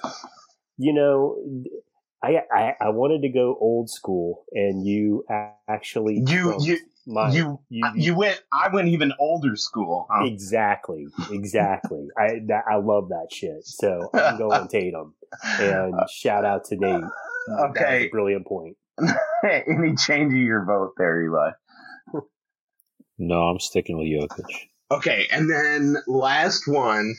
you 0.78 0.94
know, 0.94 1.38
I, 2.24 2.38
I 2.52 2.74
I 2.82 2.90
wanted 2.90 3.22
to 3.22 3.30
go 3.30 3.58
old 3.60 3.90
school, 3.90 4.46
and 4.52 4.86
you 4.86 5.26
actually 5.68 6.24
you 6.28 6.56
you. 6.60 6.80
My, 7.10 7.32
you, 7.32 7.58
you 7.70 7.90
you 7.96 8.16
went 8.18 8.44
I 8.52 8.68
went 8.68 8.90
even 8.90 9.14
older 9.18 9.56
school. 9.56 10.08
Huh? 10.12 10.26
Exactly, 10.26 11.08
exactly. 11.32 12.08
I 12.18 12.42
that, 12.48 12.66
I 12.70 12.76
love 12.76 13.10
that 13.10 13.28
shit. 13.32 13.66
So 13.66 14.10
I'm 14.14 14.38
going 14.38 14.68
Tatum, 14.72 15.16
and 15.42 15.94
shout 16.10 16.44
out 16.44 16.66
to 16.66 16.76
Nate. 16.76 17.04
Okay, 17.70 18.10
brilliant 18.12 18.46
point. 18.46 18.76
Any 19.44 19.96
change 19.96 20.34
of 20.34 20.40
your 20.40 20.66
vote 20.66 20.96
there, 20.98 21.24
Eli? 21.24 21.52
No, 23.18 23.44
I'm 23.44 23.60
sticking 23.60 23.98
with 23.98 24.08
Jokic. 24.08 24.68
Okay, 24.92 25.28
and 25.32 25.50
then 25.50 25.98
last 26.08 26.68
one, 26.68 27.16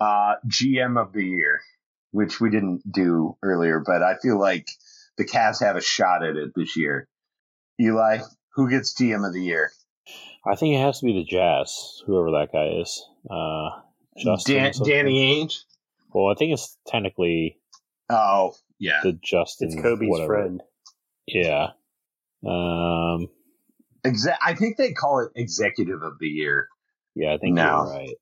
uh, 0.00 0.34
GM 0.46 1.00
of 1.00 1.12
the 1.12 1.24
year, 1.24 1.60
which 2.10 2.40
we 2.40 2.50
didn't 2.50 2.82
do 2.90 3.36
earlier, 3.42 3.82
but 3.84 4.02
I 4.02 4.16
feel 4.20 4.38
like 4.38 4.66
the 5.16 5.24
Cavs 5.24 5.62
have 5.62 5.76
a 5.76 5.82
shot 5.82 6.24
at 6.24 6.36
it 6.36 6.52
this 6.54 6.76
year. 6.76 7.08
Eli, 7.80 8.18
who 8.54 8.70
gets 8.70 8.94
GM 8.94 9.26
of 9.26 9.32
the 9.32 9.42
year? 9.42 9.70
I 10.46 10.56
think 10.56 10.74
it 10.74 10.80
has 10.80 11.00
to 11.00 11.06
be 11.06 11.12
the 11.12 11.24
Jazz, 11.24 12.02
whoever 12.06 12.30
that 12.32 12.52
guy 12.52 12.80
is. 12.80 13.04
Uh, 13.28 13.80
Justin 14.16 14.56
Dan- 14.56 14.72
Danny 14.84 15.44
Ainge. 15.44 15.64
Well, 16.12 16.32
I 16.32 16.34
think 16.34 16.52
it's 16.52 16.76
technically. 16.86 17.58
Oh 18.08 18.54
yeah, 18.78 19.00
the 19.02 19.12
Justin. 19.12 19.68
It's 19.68 19.80
Kobe's 19.80 20.08
whatever. 20.08 20.34
friend. 20.34 20.62
Yeah. 21.26 21.68
Um, 22.46 23.28
Exa- 24.04 24.38
I 24.42 24.54
think 24.54 24.76
they 24.76 24.92
call 24.92 25.20
it 25.20 25.32
executive 25.34 26.02
of 26.02 26.18
the 26.18 26.28
year. 26.28 26.68
Yeah, 27.14 27.34
I 27.34 27.38
think 27.38 27.54
now. 27.54 27.84
you're 27.84 27.92
right. 27.92 28.16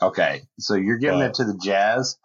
Okay, 0.00 0.42
so 0.58 0.74
you're 0.74 0.98
giving 0.98 1.18
but, 1.18 1.30
it 1.30 1.34
to 1.34 1.44
the 1.44 1.58
Jazz. 1.62 2.16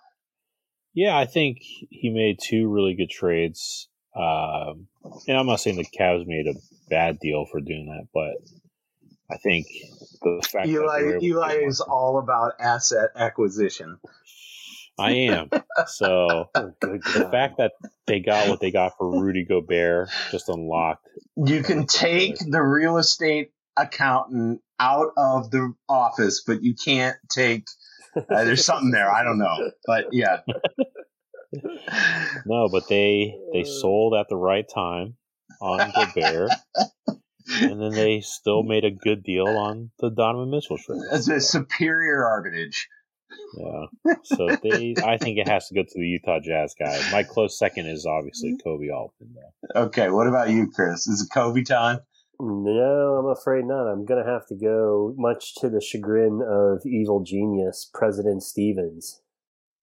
Yeah, 0.94 1.18
I 1.18 1.26
think 1.26 1.58
he 1.62 2.10
made 2.10 2.38
two 2.42 2.70
really 2.70 2.94
good 2.96 3.10
trades. 3.10 3.88
Um, 4.16 4.88
and 5.28 5.38
I'm 5.38 5.48
not 5.48 5.60
saying 5.60 5.78
the 5.78 5.86
Cavs 5.86 6.28
made 6.28 6.48
a 6.48 6.54
bad 6.90 7.20
deal 7.20 7.46
for 7.46 7.60
doing 7.60 7.88
that, 7.88 8.08
but 8.14 8.36
I 9.34 9.38
think 9.38 9.68
the 10.22 10.48
fact 10.52 10.68
Eli 10.68 11.18
Eli 11.22 11.54
is 11.66 11.82
all 11.82 12.20
about 12.20 12.54
asset 12.60 13.10
acquisition. 13.16 13.98
I 15.00 15.12
am. 15.12 15.50
So 15.88 16.50
oh, 16.54 16.74
the 16.82 17.30
fact 17.32 17.58
that 17.58 17.72
they 18.06 18.20
got 18.20 18.48
what 18.48 18.60
they 18.60 18.70
got 18.70 18.96
for 18.96 19.10
Rudy 19.10 19.44
Gobert 19.44 20.10
just 20.30 20.50
unlocked. 20.50 21.08
You 21.36 21.64
can 21.64 21.88
take 21.88 22.38
the 22.38 22.62
real 22.62 22.98
estate 22.98 23.50
accountant 23.76 24.62
out 24.80 25.14
of 25.18 25.50
the 25.50 25.74
office, 25.90 26.44
but 26.46 26.62
you 26.62 26.76
can't 26.76 27.18
take. 27.28 27.66
Uh, 28.16 28.44
there's 28.44 28.66
something 28.66 28.92
there. 28.92 29.12
I 29.12 29.24
don't 29.24 29.40
know, 29.40 29.72
but 29.86 30.06
yeah. 30.12 30.40
no, 32.46 32.70
but 32.70 32.88
they 32.88 33.36
they 33.54 33.64
sold 33.64 34.14
at 34.14 34.28
the 34.30 34.36
right 34.36 34.66
time 34.68 35.16
on 35.62 35.92
Gobert. 35.96 36.52
and 37.62 37.82
then 37.82 37.92
they 37.92 38.22
still 38.22 38.64
made 38.64 38.86
a 38.86 38.92
good 38.92 39.24
deal 39.24 39.48
on 39.48 39.92
the 40.00 40.10
Donovan 40.10 40.50
Mitchell 40.50 40.78
trade. 40.78 41.02
It's 41.12 41.28
a 41.28 41.40
superior 41.40 42.22
arbitrage. 42.22 42.86
Yeah. 43.58 44.14
So 44.24 44.48
they, 44.62 44.96
I 45.04 45.18
think 45.18 45.38
it 45.38 45.48
has 45.48 45.68
to 45.68 45.76
go 45.76 45.84
to 45.84 45.94
the 45.94 46.08
Utah 46.08 46.40
Jazz 46.40 46.76
guy. 46.80 47.00
My 47.12 47.24
close 47.24 47.58
second 47.58 47.88
is 47.88 48.06
obviously 48.06 48.58
Koby 48.66 48.94
Altman. 48.94 49.36
Though. 49.36 49.82
Okay. 49.84 50.10
What 50.10 50.28
about 50.28 50.50
you, 50.50 50.70
Chris? 50.72 51.08
Is 51.08 51.22
it 51.22 51.34
Kobe 51.34 51.64
time? 51.64 52.00
No, 52.46 53.20
I'm 53.20 53.32
afraid 53.32 53.66
not. 53.66 53.88
I'm 53.88 54.06
going 54.06 54.24
to 54.24 54.30
have 54.30 54.46
to 54.48 54.56
go, 54.56 55.14
much 55.18 55.56
to 55.56 55.70
the 55.70 55.80
chagrin 55.80 56.42
of 56.46 56.86
evil 56.86 57.24
genius, 57.24 57.90
President 57.94 58.44
Stevens. 58.44 59.22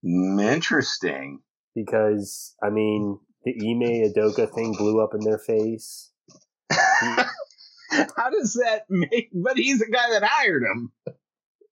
Interesting. 0.05 1.41
Because, 1.75 2.55
I 2.63 2.69
mean, 2.69 3.19
the 3.45 3.53
Ime 3.53 4.13
Udoka 4.13 4.53
thing 4.53 4.75
blew 4.77 5.03
up 5.03 5.15
in 5.15 5.21
their 5.21 5.39
face. 5.39 6.11
How 6.71 8.31
does 8.31 8.61
that 8.63 8.83
make? 8.91 9.31
But 9.33 9.57
he's 9.57 9.79
the 9.79 9.91
guy 9.91 10.11
that 10.11 10.23
hired 10.23 10.63
him. 10.63 10.93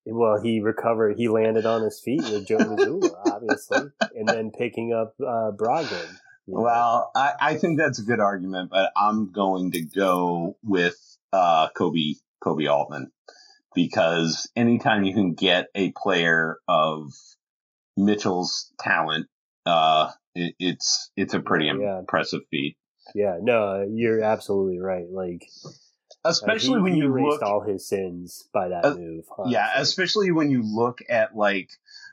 Well, 0.07 0.41
he 0.41 0.61
recovered. 0.61 1.19
He 1.19 1.29
landed 1.29 1.67
on 1.67 1.83
his 1.83 2.01
feet 2.03 2.23
with 2.23 2.47
Joe 2.47 2.57
Mazzulla, 2.59 3.11
obviously, 3.27 3.91
and 4.15 4.27
then 4.27 4.51
picking 4.57 4.95
up 4.95 5.15
uh, 5.21 5.53
Brogdon. 5.53 6.17
Well, 6.51 7.11
I, 7.15 7.33
I 7.41 7.55
think 7.57 7.79
that's 7.79 7.99
a 7.99 8.05
good 8.05 8.21
argument, 8.21 8.71
but 8.71 8.91
I'm 8.97 9.33
going 9.33 9.73
to 9.73 9.83
go 9.83 10.57
with 10.63 10.97
uh, 11.33 11.69
Kobe 11.77 12.15
Koby 12.43 12.71
Altman 12.71 13.13
because 13.75 14.49
anytime 14.57 15.05
you 15.05 15.13
can 15.13 15.35
get 15.35 15.67
a 15.75 15.93
player 15.93 16.57
of 16.67 17.13
Mitchell's 17.97 18.73
talent, 18.81 19.27
uh, 19.67 20.11
it, 20.35 20.55
it's 20.59 21.11
it's 21.17 21.35
a 21.35 21.41
pretty 21.41 21.67
yeah. 21.67 21.99
impressive 21.99 22.41
feat. 22.51 22.77
Yeah, 23.15 23.39
no, 23.41 23.87
you're 23.91 24.23
absolutely 24.23 24.81
right. 24.81 25.07
Like 25.11 25.47
especially 26.25 26.77
uh, 26.77 26.79
he, 26.79 26.83
when 26.83 26.97
you 26.97 27.05
erased 27.07 27.27
look 27.27 27.43
all 27.43 27.61
his 27.61 27.87
sins 27.87 28.49
by 28.53 28.69
that 28.69 28.85
move. 28.97 29.25
Honestly. 29.37 29.53
Yeah, 29.53 29.69
especially 29.77 30.31
when 30.31 30.51
you 30.51 30.63
look 30.63 31.01
at 31.09 31.37
like 31.37 31.71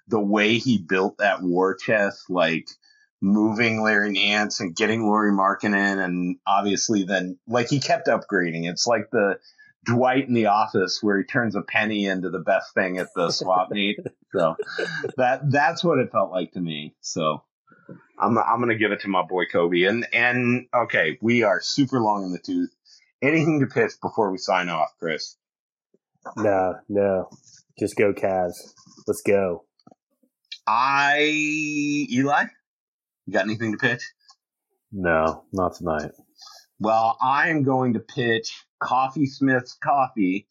the 0.07 0.19
way 0.19 0.57
he 0.57 0.77
built 0.77 1.19
that 1.19 1.41
war 1.41 1.75
chest, 1.75 2.29
like 2.29 2.67
moving 3.25 3.81
Larry 3.81 4.11
Nance 4.11 4.59
and 4.59 4.75
getting 4.75 5.07
Lauri 5.07 5.31
Markkanen, 5.31 6.03
and 6.03 6.37
obviously 6.45 7.03
then 7.03 7.39
like 7.47 7.69
he 7.69 7.79
kept 7.79 8.07
upgrading. 8.07 8.69
It's 8.69 8.85
like 8.85 9.09
the 9.11 9.39
Dwight 9.83 10.27
in 10.27 10.33
the 10.33 10.45
office 10.45 11.01
where 11.01 11.17
he 11.17 11.23
turns 11.23 11.55
a 11.55 11.61
penny 11.61 12.05
into 12.05 12.29
the 12.29 12.39
best 12.39 12.73
thing 12.75 12.99
at 12.99 13.07
the 13.15 13.31
swap 13.31 13.71
meet. 13.71 13.99
So 14.31 14.55
that 15.17 15.49
that's 15.49 15.83
what 15.83 15.97
it 15.97 16.11
felt 16.11 16.29
like 16.29 16.51
to 16.51 16.59
me. 16.59 16.93
So 17.01 17.41
I'm 18.19 18.37
I'm 18.37 18.59
gonna 18.59 18.75
give 18.75 18.91
it 18.91 18.99
to 19.01 19.07
my 19.07 19.23
boy 19.23 19.45
Koby. 19.45 19.89
And 19.89 20.05
and 20.13 20.67
okay, 20.73 21.17
we 21.21 21.43
are 21.43 21.61
super 21.61 21.99
long 21.99 22.25
in 22.25 22.31
the 22.31 22.39
tooth. 22.39 22.75
Anything 23.21 23.59
to 23.61 23.65
pitch 23.65 23.93
before 24.01 24.31
we 24.31 24.37
sign 24.37 24.69
off, 24.69 24.89
Chris? 24.99 25.35
No, 26.37 26.75
no. 26.89 27.29
Just 27.79 27.95
go 27.95 28.13
Cavs. 28.13 28.73
Let's 29.07 29.21
go. 29.21 29.65
I 30.67 31.19
Eli, 32.11 32.45
you 33.25 33.33
got 33.33 33.45
anything 33.45 33.71
to 33.71 33.77
pitch? 33.77 34.01
No, 34.91 35.43
not 35.51 35.75
tonight. 35.75 36.11
Well, 36.79 37.17
I 37.21 37.49
am 37.49 37.63
going 37.63 37.93
to 37.93 37.99
pitch 37.99 38.63
Coffee 38.79 39.25
Smith's 39.25 39.77
Coffee 39.81 40.47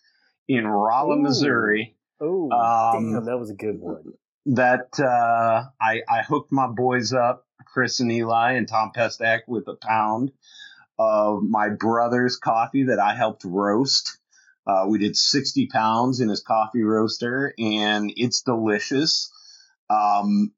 in 0.48 0.66
Rolla, 0.66 1.16
Ooh. 1.16 1.22
Missouri. 1.22 1.96
Oh, 2.20 2.50
um, 2.50 3.12
damn, 3.12 3.24
that 3.24 3.38
was 3.38 3.50
a 3.50 3.54
good 3.54 3.78
one. 3.78 4.14
that 4.46 4.98
uh, 4.98 5.64
I, 5.80 6.02
I 6.08 6.22
hooked 6.22 6.52
my 6.52 6.66
boys 6.66 7.12
up, 7.12 7.46
Chris 7.66 8.00
and 8.00 8.10
Eli 8.10 8.52
and 8.52 8.68
Tom 8.68 8.92
Pestak, 8.96 9.40
with 9.46 9.68
a 9.68 9.74
pound 9.74 10.32
of 10.98 11.42
my 11.42 11.68
brother's 11.70 12.36
coffee 12.36 12.84
that 12.84 12.98
I 12.98 13.14
helped 13.14 13.44
roast. 13.44 14.18
Uh, 14.66 14.86
we 14.88 14.98
did 14.98 15.16
60 15.16 15.66
pounds 15.66 16.20
in 16.20 16.28
his 16.28 16.42
coffee 16.42 16.82
roaster, 16.82 17.52
and 17.58 18.10
it's 18.16 18.42
delicious. 18.42 19.30
Um, 19.90 20.52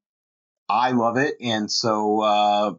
I 0.69 0.91
love 0.91 1.17
it. 1.17 1.35
And 1.41 1.71
so 1.71 2.21
uh, 2.21 2.73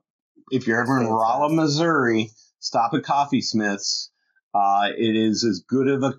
if 0.51 0.67
you're 0.67 0.81
ever 0.81 1.01
in 1.01 1.07
Rolla, 1.07 1.53
Missouri, 1.53 2.31
stop 2.61 2.95
at 2.95 3.03
Coffee 3.03 3.41
Smith's. 3.41 4.11
Uh, 4.55 4.89
it 4.97 5.17
is 5.17 5.45
as 5.45 5.61
good 5.61 5.89
of 5.89 6.03
a 6.03 6.15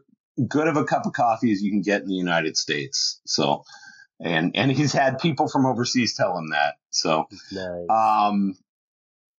good 0.48 0.68
of 0.68 0.78
a 0.78 0.86
cup 0.86 1.06
of 1.06 1.14
coffee 1.14 1.52
as 1.52 1.62
you 1.62 1.72
can 1.72 1.82
get 1.82 2.02
in 2.02 2.08
the 2.08 2.16
United 2.16 2.56
States. 2.58 3.20
So, 3.26 3.64
and 4.20 4.56
and 4.56 4.72
he's 4.72 4.94
had 4.94 5.20
people 5.20 5.48
from 5.48 5.66
overseas 5.66 6.16
tell 6.16 6.38
him 6.38 6.50
that. 6.52 6.76
So, 6.90 7.28
Nice. 7.52 7.90
um, 7.90 8.56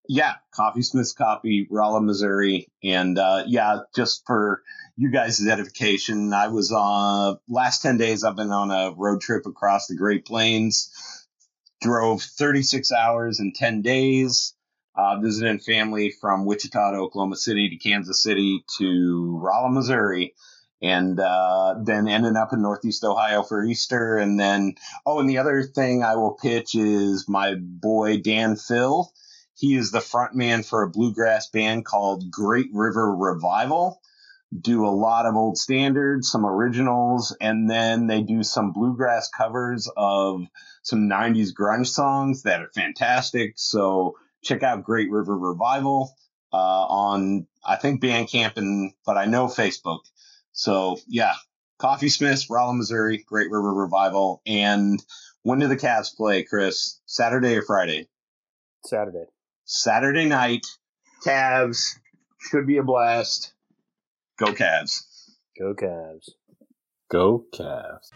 yeah, 0.08 0.34
Coffee 0.52 0.82
Smith's 0.82 1.12
Coffee, 1.12 1.68
Rolla, 1.70 2.00
Missouri, 2.00 2.66
and 2.82 3.16
uh, 3.16 3.44
yeah, 3.46 3.78
just 3.94 4.24
for 4.26 4.62
you 4.96 5.10
guys' 5.10 5.46
edification, 5.46 6.32
I 6.32 6.48
was 6.48 6.72
on 6.72 7.38
last 7.48 7.82
ten 7.82 7.96
days. 7.96 8.24
I've 8.24 8.36
been 8.36 8.50
on 8.50 8.70
a 8.70 8.92
road 8.96 9.20
trip 9.20 9.46
across 9.46 9.86
the 9.86 9.96
Great 9.96 10.26
Plains. 10.26 10.92
Drove 11.80 12.22
36 12.22 12.92
hours 12.92 13.40
in 13.40 13.52
10 13.52 13.82
days. 13.82 14.54
Uh, 14.96 15.18
visiting 15.20 15.58
family 15.58 16.12
from 16.20 16.44
Wichita 16.44 16.90
to 16.90 16.98
Oklahoma 16.98 17.36
City 17.36 17.70
to 17.70 17.76
Kansas 17.76 18.22
City 18.22 18.64
to 18.78 19.38
Rolla, 19.40 19.70
Missouri, 19.70 20.34
and 20.82 21.18
uh, 21.20 21.76
then 21.82 22.08
ending 22.08 22.36
up 22.36 22.52
in 22.52 22.60
Northeast 22.60 23.04
Ohio 23.04 23.42
for 23.42 23.64
Easter. 23.64 24.16
And 24.16 24.38
then, 24.38 24.74
oh, 25.06 25.20
and 25.20 25.30
the 25.30 25.38
other 25.38 25.62
thing 25.62 26.02
I 26.02 26.16
will 26.16 26.32
pitch 26.32 26.74
is 26.74 27.28
my 27.28 27.54
boy 27.54 28.18
Dan 28.18 28.56
Phil. 28.56 29.10
He 29.54 29.74
is 29.74 29.90
the 29.90 30.00
front 30.00 30.34
man 30.34 30.62
for 30.64 30.82
a 30.82 30.90
bluegrass 30.90 31.48
band 31.48 31.84
called 31.84 32.30
Great 32.30 32.68
River 32.72 33.14
Revival. 33.14 34.00
Do 34.58 34.84
a 34.84 34.90
lot 34.90 35.26
of 35.26 35.36
old 35.36 35.58
standards, 35.58 36.30
some 36.30 36.44
originals, 36.44 37.36
and 37.40 37.70
then 37.70 38.08
they 38.08 38.22
do 38.22 38.42
some 38.42 38.72
bluegrass 38.72 39.28
covers 39.28 39.88
of 39.96 40.42
some 40.82 41.08
90s 41.08 41.50
grunge 41.54 41.86
songs 41.86 42.42
that 42.42 42.60
are 42.60 42.70
fantastic. 42.74 43.52
So 43.56 44.16
check 44.42 44.62
out 44.62 44.82
Great 44.84 45.10
River 45.10 45.38
Revival 45.38 46.16
uh, 46.52 46.56
on, 46.56 47.46
I 47.64 47.76
think, 47.76 48.02
Bandcamp, 48.02 48.56
and 48.56 48.92
but 49.06 49.16
I 49.16 49.26
know 49.26 49.46
Facebook. 49.46 50.00
So 50.52 50.98
yeah, 51.06 51.34
Coffee 51.78 52.08
Smiths, 52.08 52.50
Rolla, 52.50 52.74
Missouri, 52.74 53.24
Great 53.26 53.50
River 53.50 53.72
Revival. 53.72 54.42
And 54.46 55.02
when 55.42 55.60
do 55.60 55.68
the 55.68 55.76
Cavs 55.76 56.14
play, 56.14 56.42
Chris? 56.42 57.00
Saturday 57.06 57.56
or 57.56 57.62
Friday? 57.62 58.08
Saturday. 58.84 59.24
Saturday 59.64 60.26
night, 60.26 60.66
Cavs. 61.24 61.98
Should 62.38 62.66
be 62.66 62.78
a 62.78 62.82
blast. 62.82 63.52
Go 64.40 64.54
Cavs. 64.54 65.02
Go 65.58 65.74
Cavs. 65.74 66.30
Go 67.10 67.44
Cavs. 67.52 68.08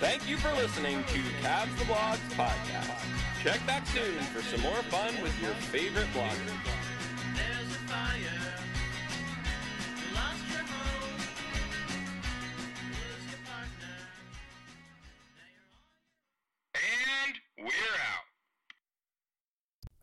Thank 0.00 0.26
you 0.26 0.38
for 0.38 0.50
listening 0.54 1.04
to 1.04 1.18
Cavs 1.42 1.76
the 1.78 1.84
Blogs 1.84 2.16
podcast. 2.32 3.04
Check 3.42 3.66
back 3.66 3.86
soon 3.88 4.18
for 4.32 4.40
some 4.40 4.62
more 4.62 4.82
fun 4.84 5.12
with 5.22 5.38
your 5.42 5.52
favorite 5.68 6.06
bloggers. 6.14 6.56
And 16.74 17.34
we're 17.58 17.66
out. 17.66 17.95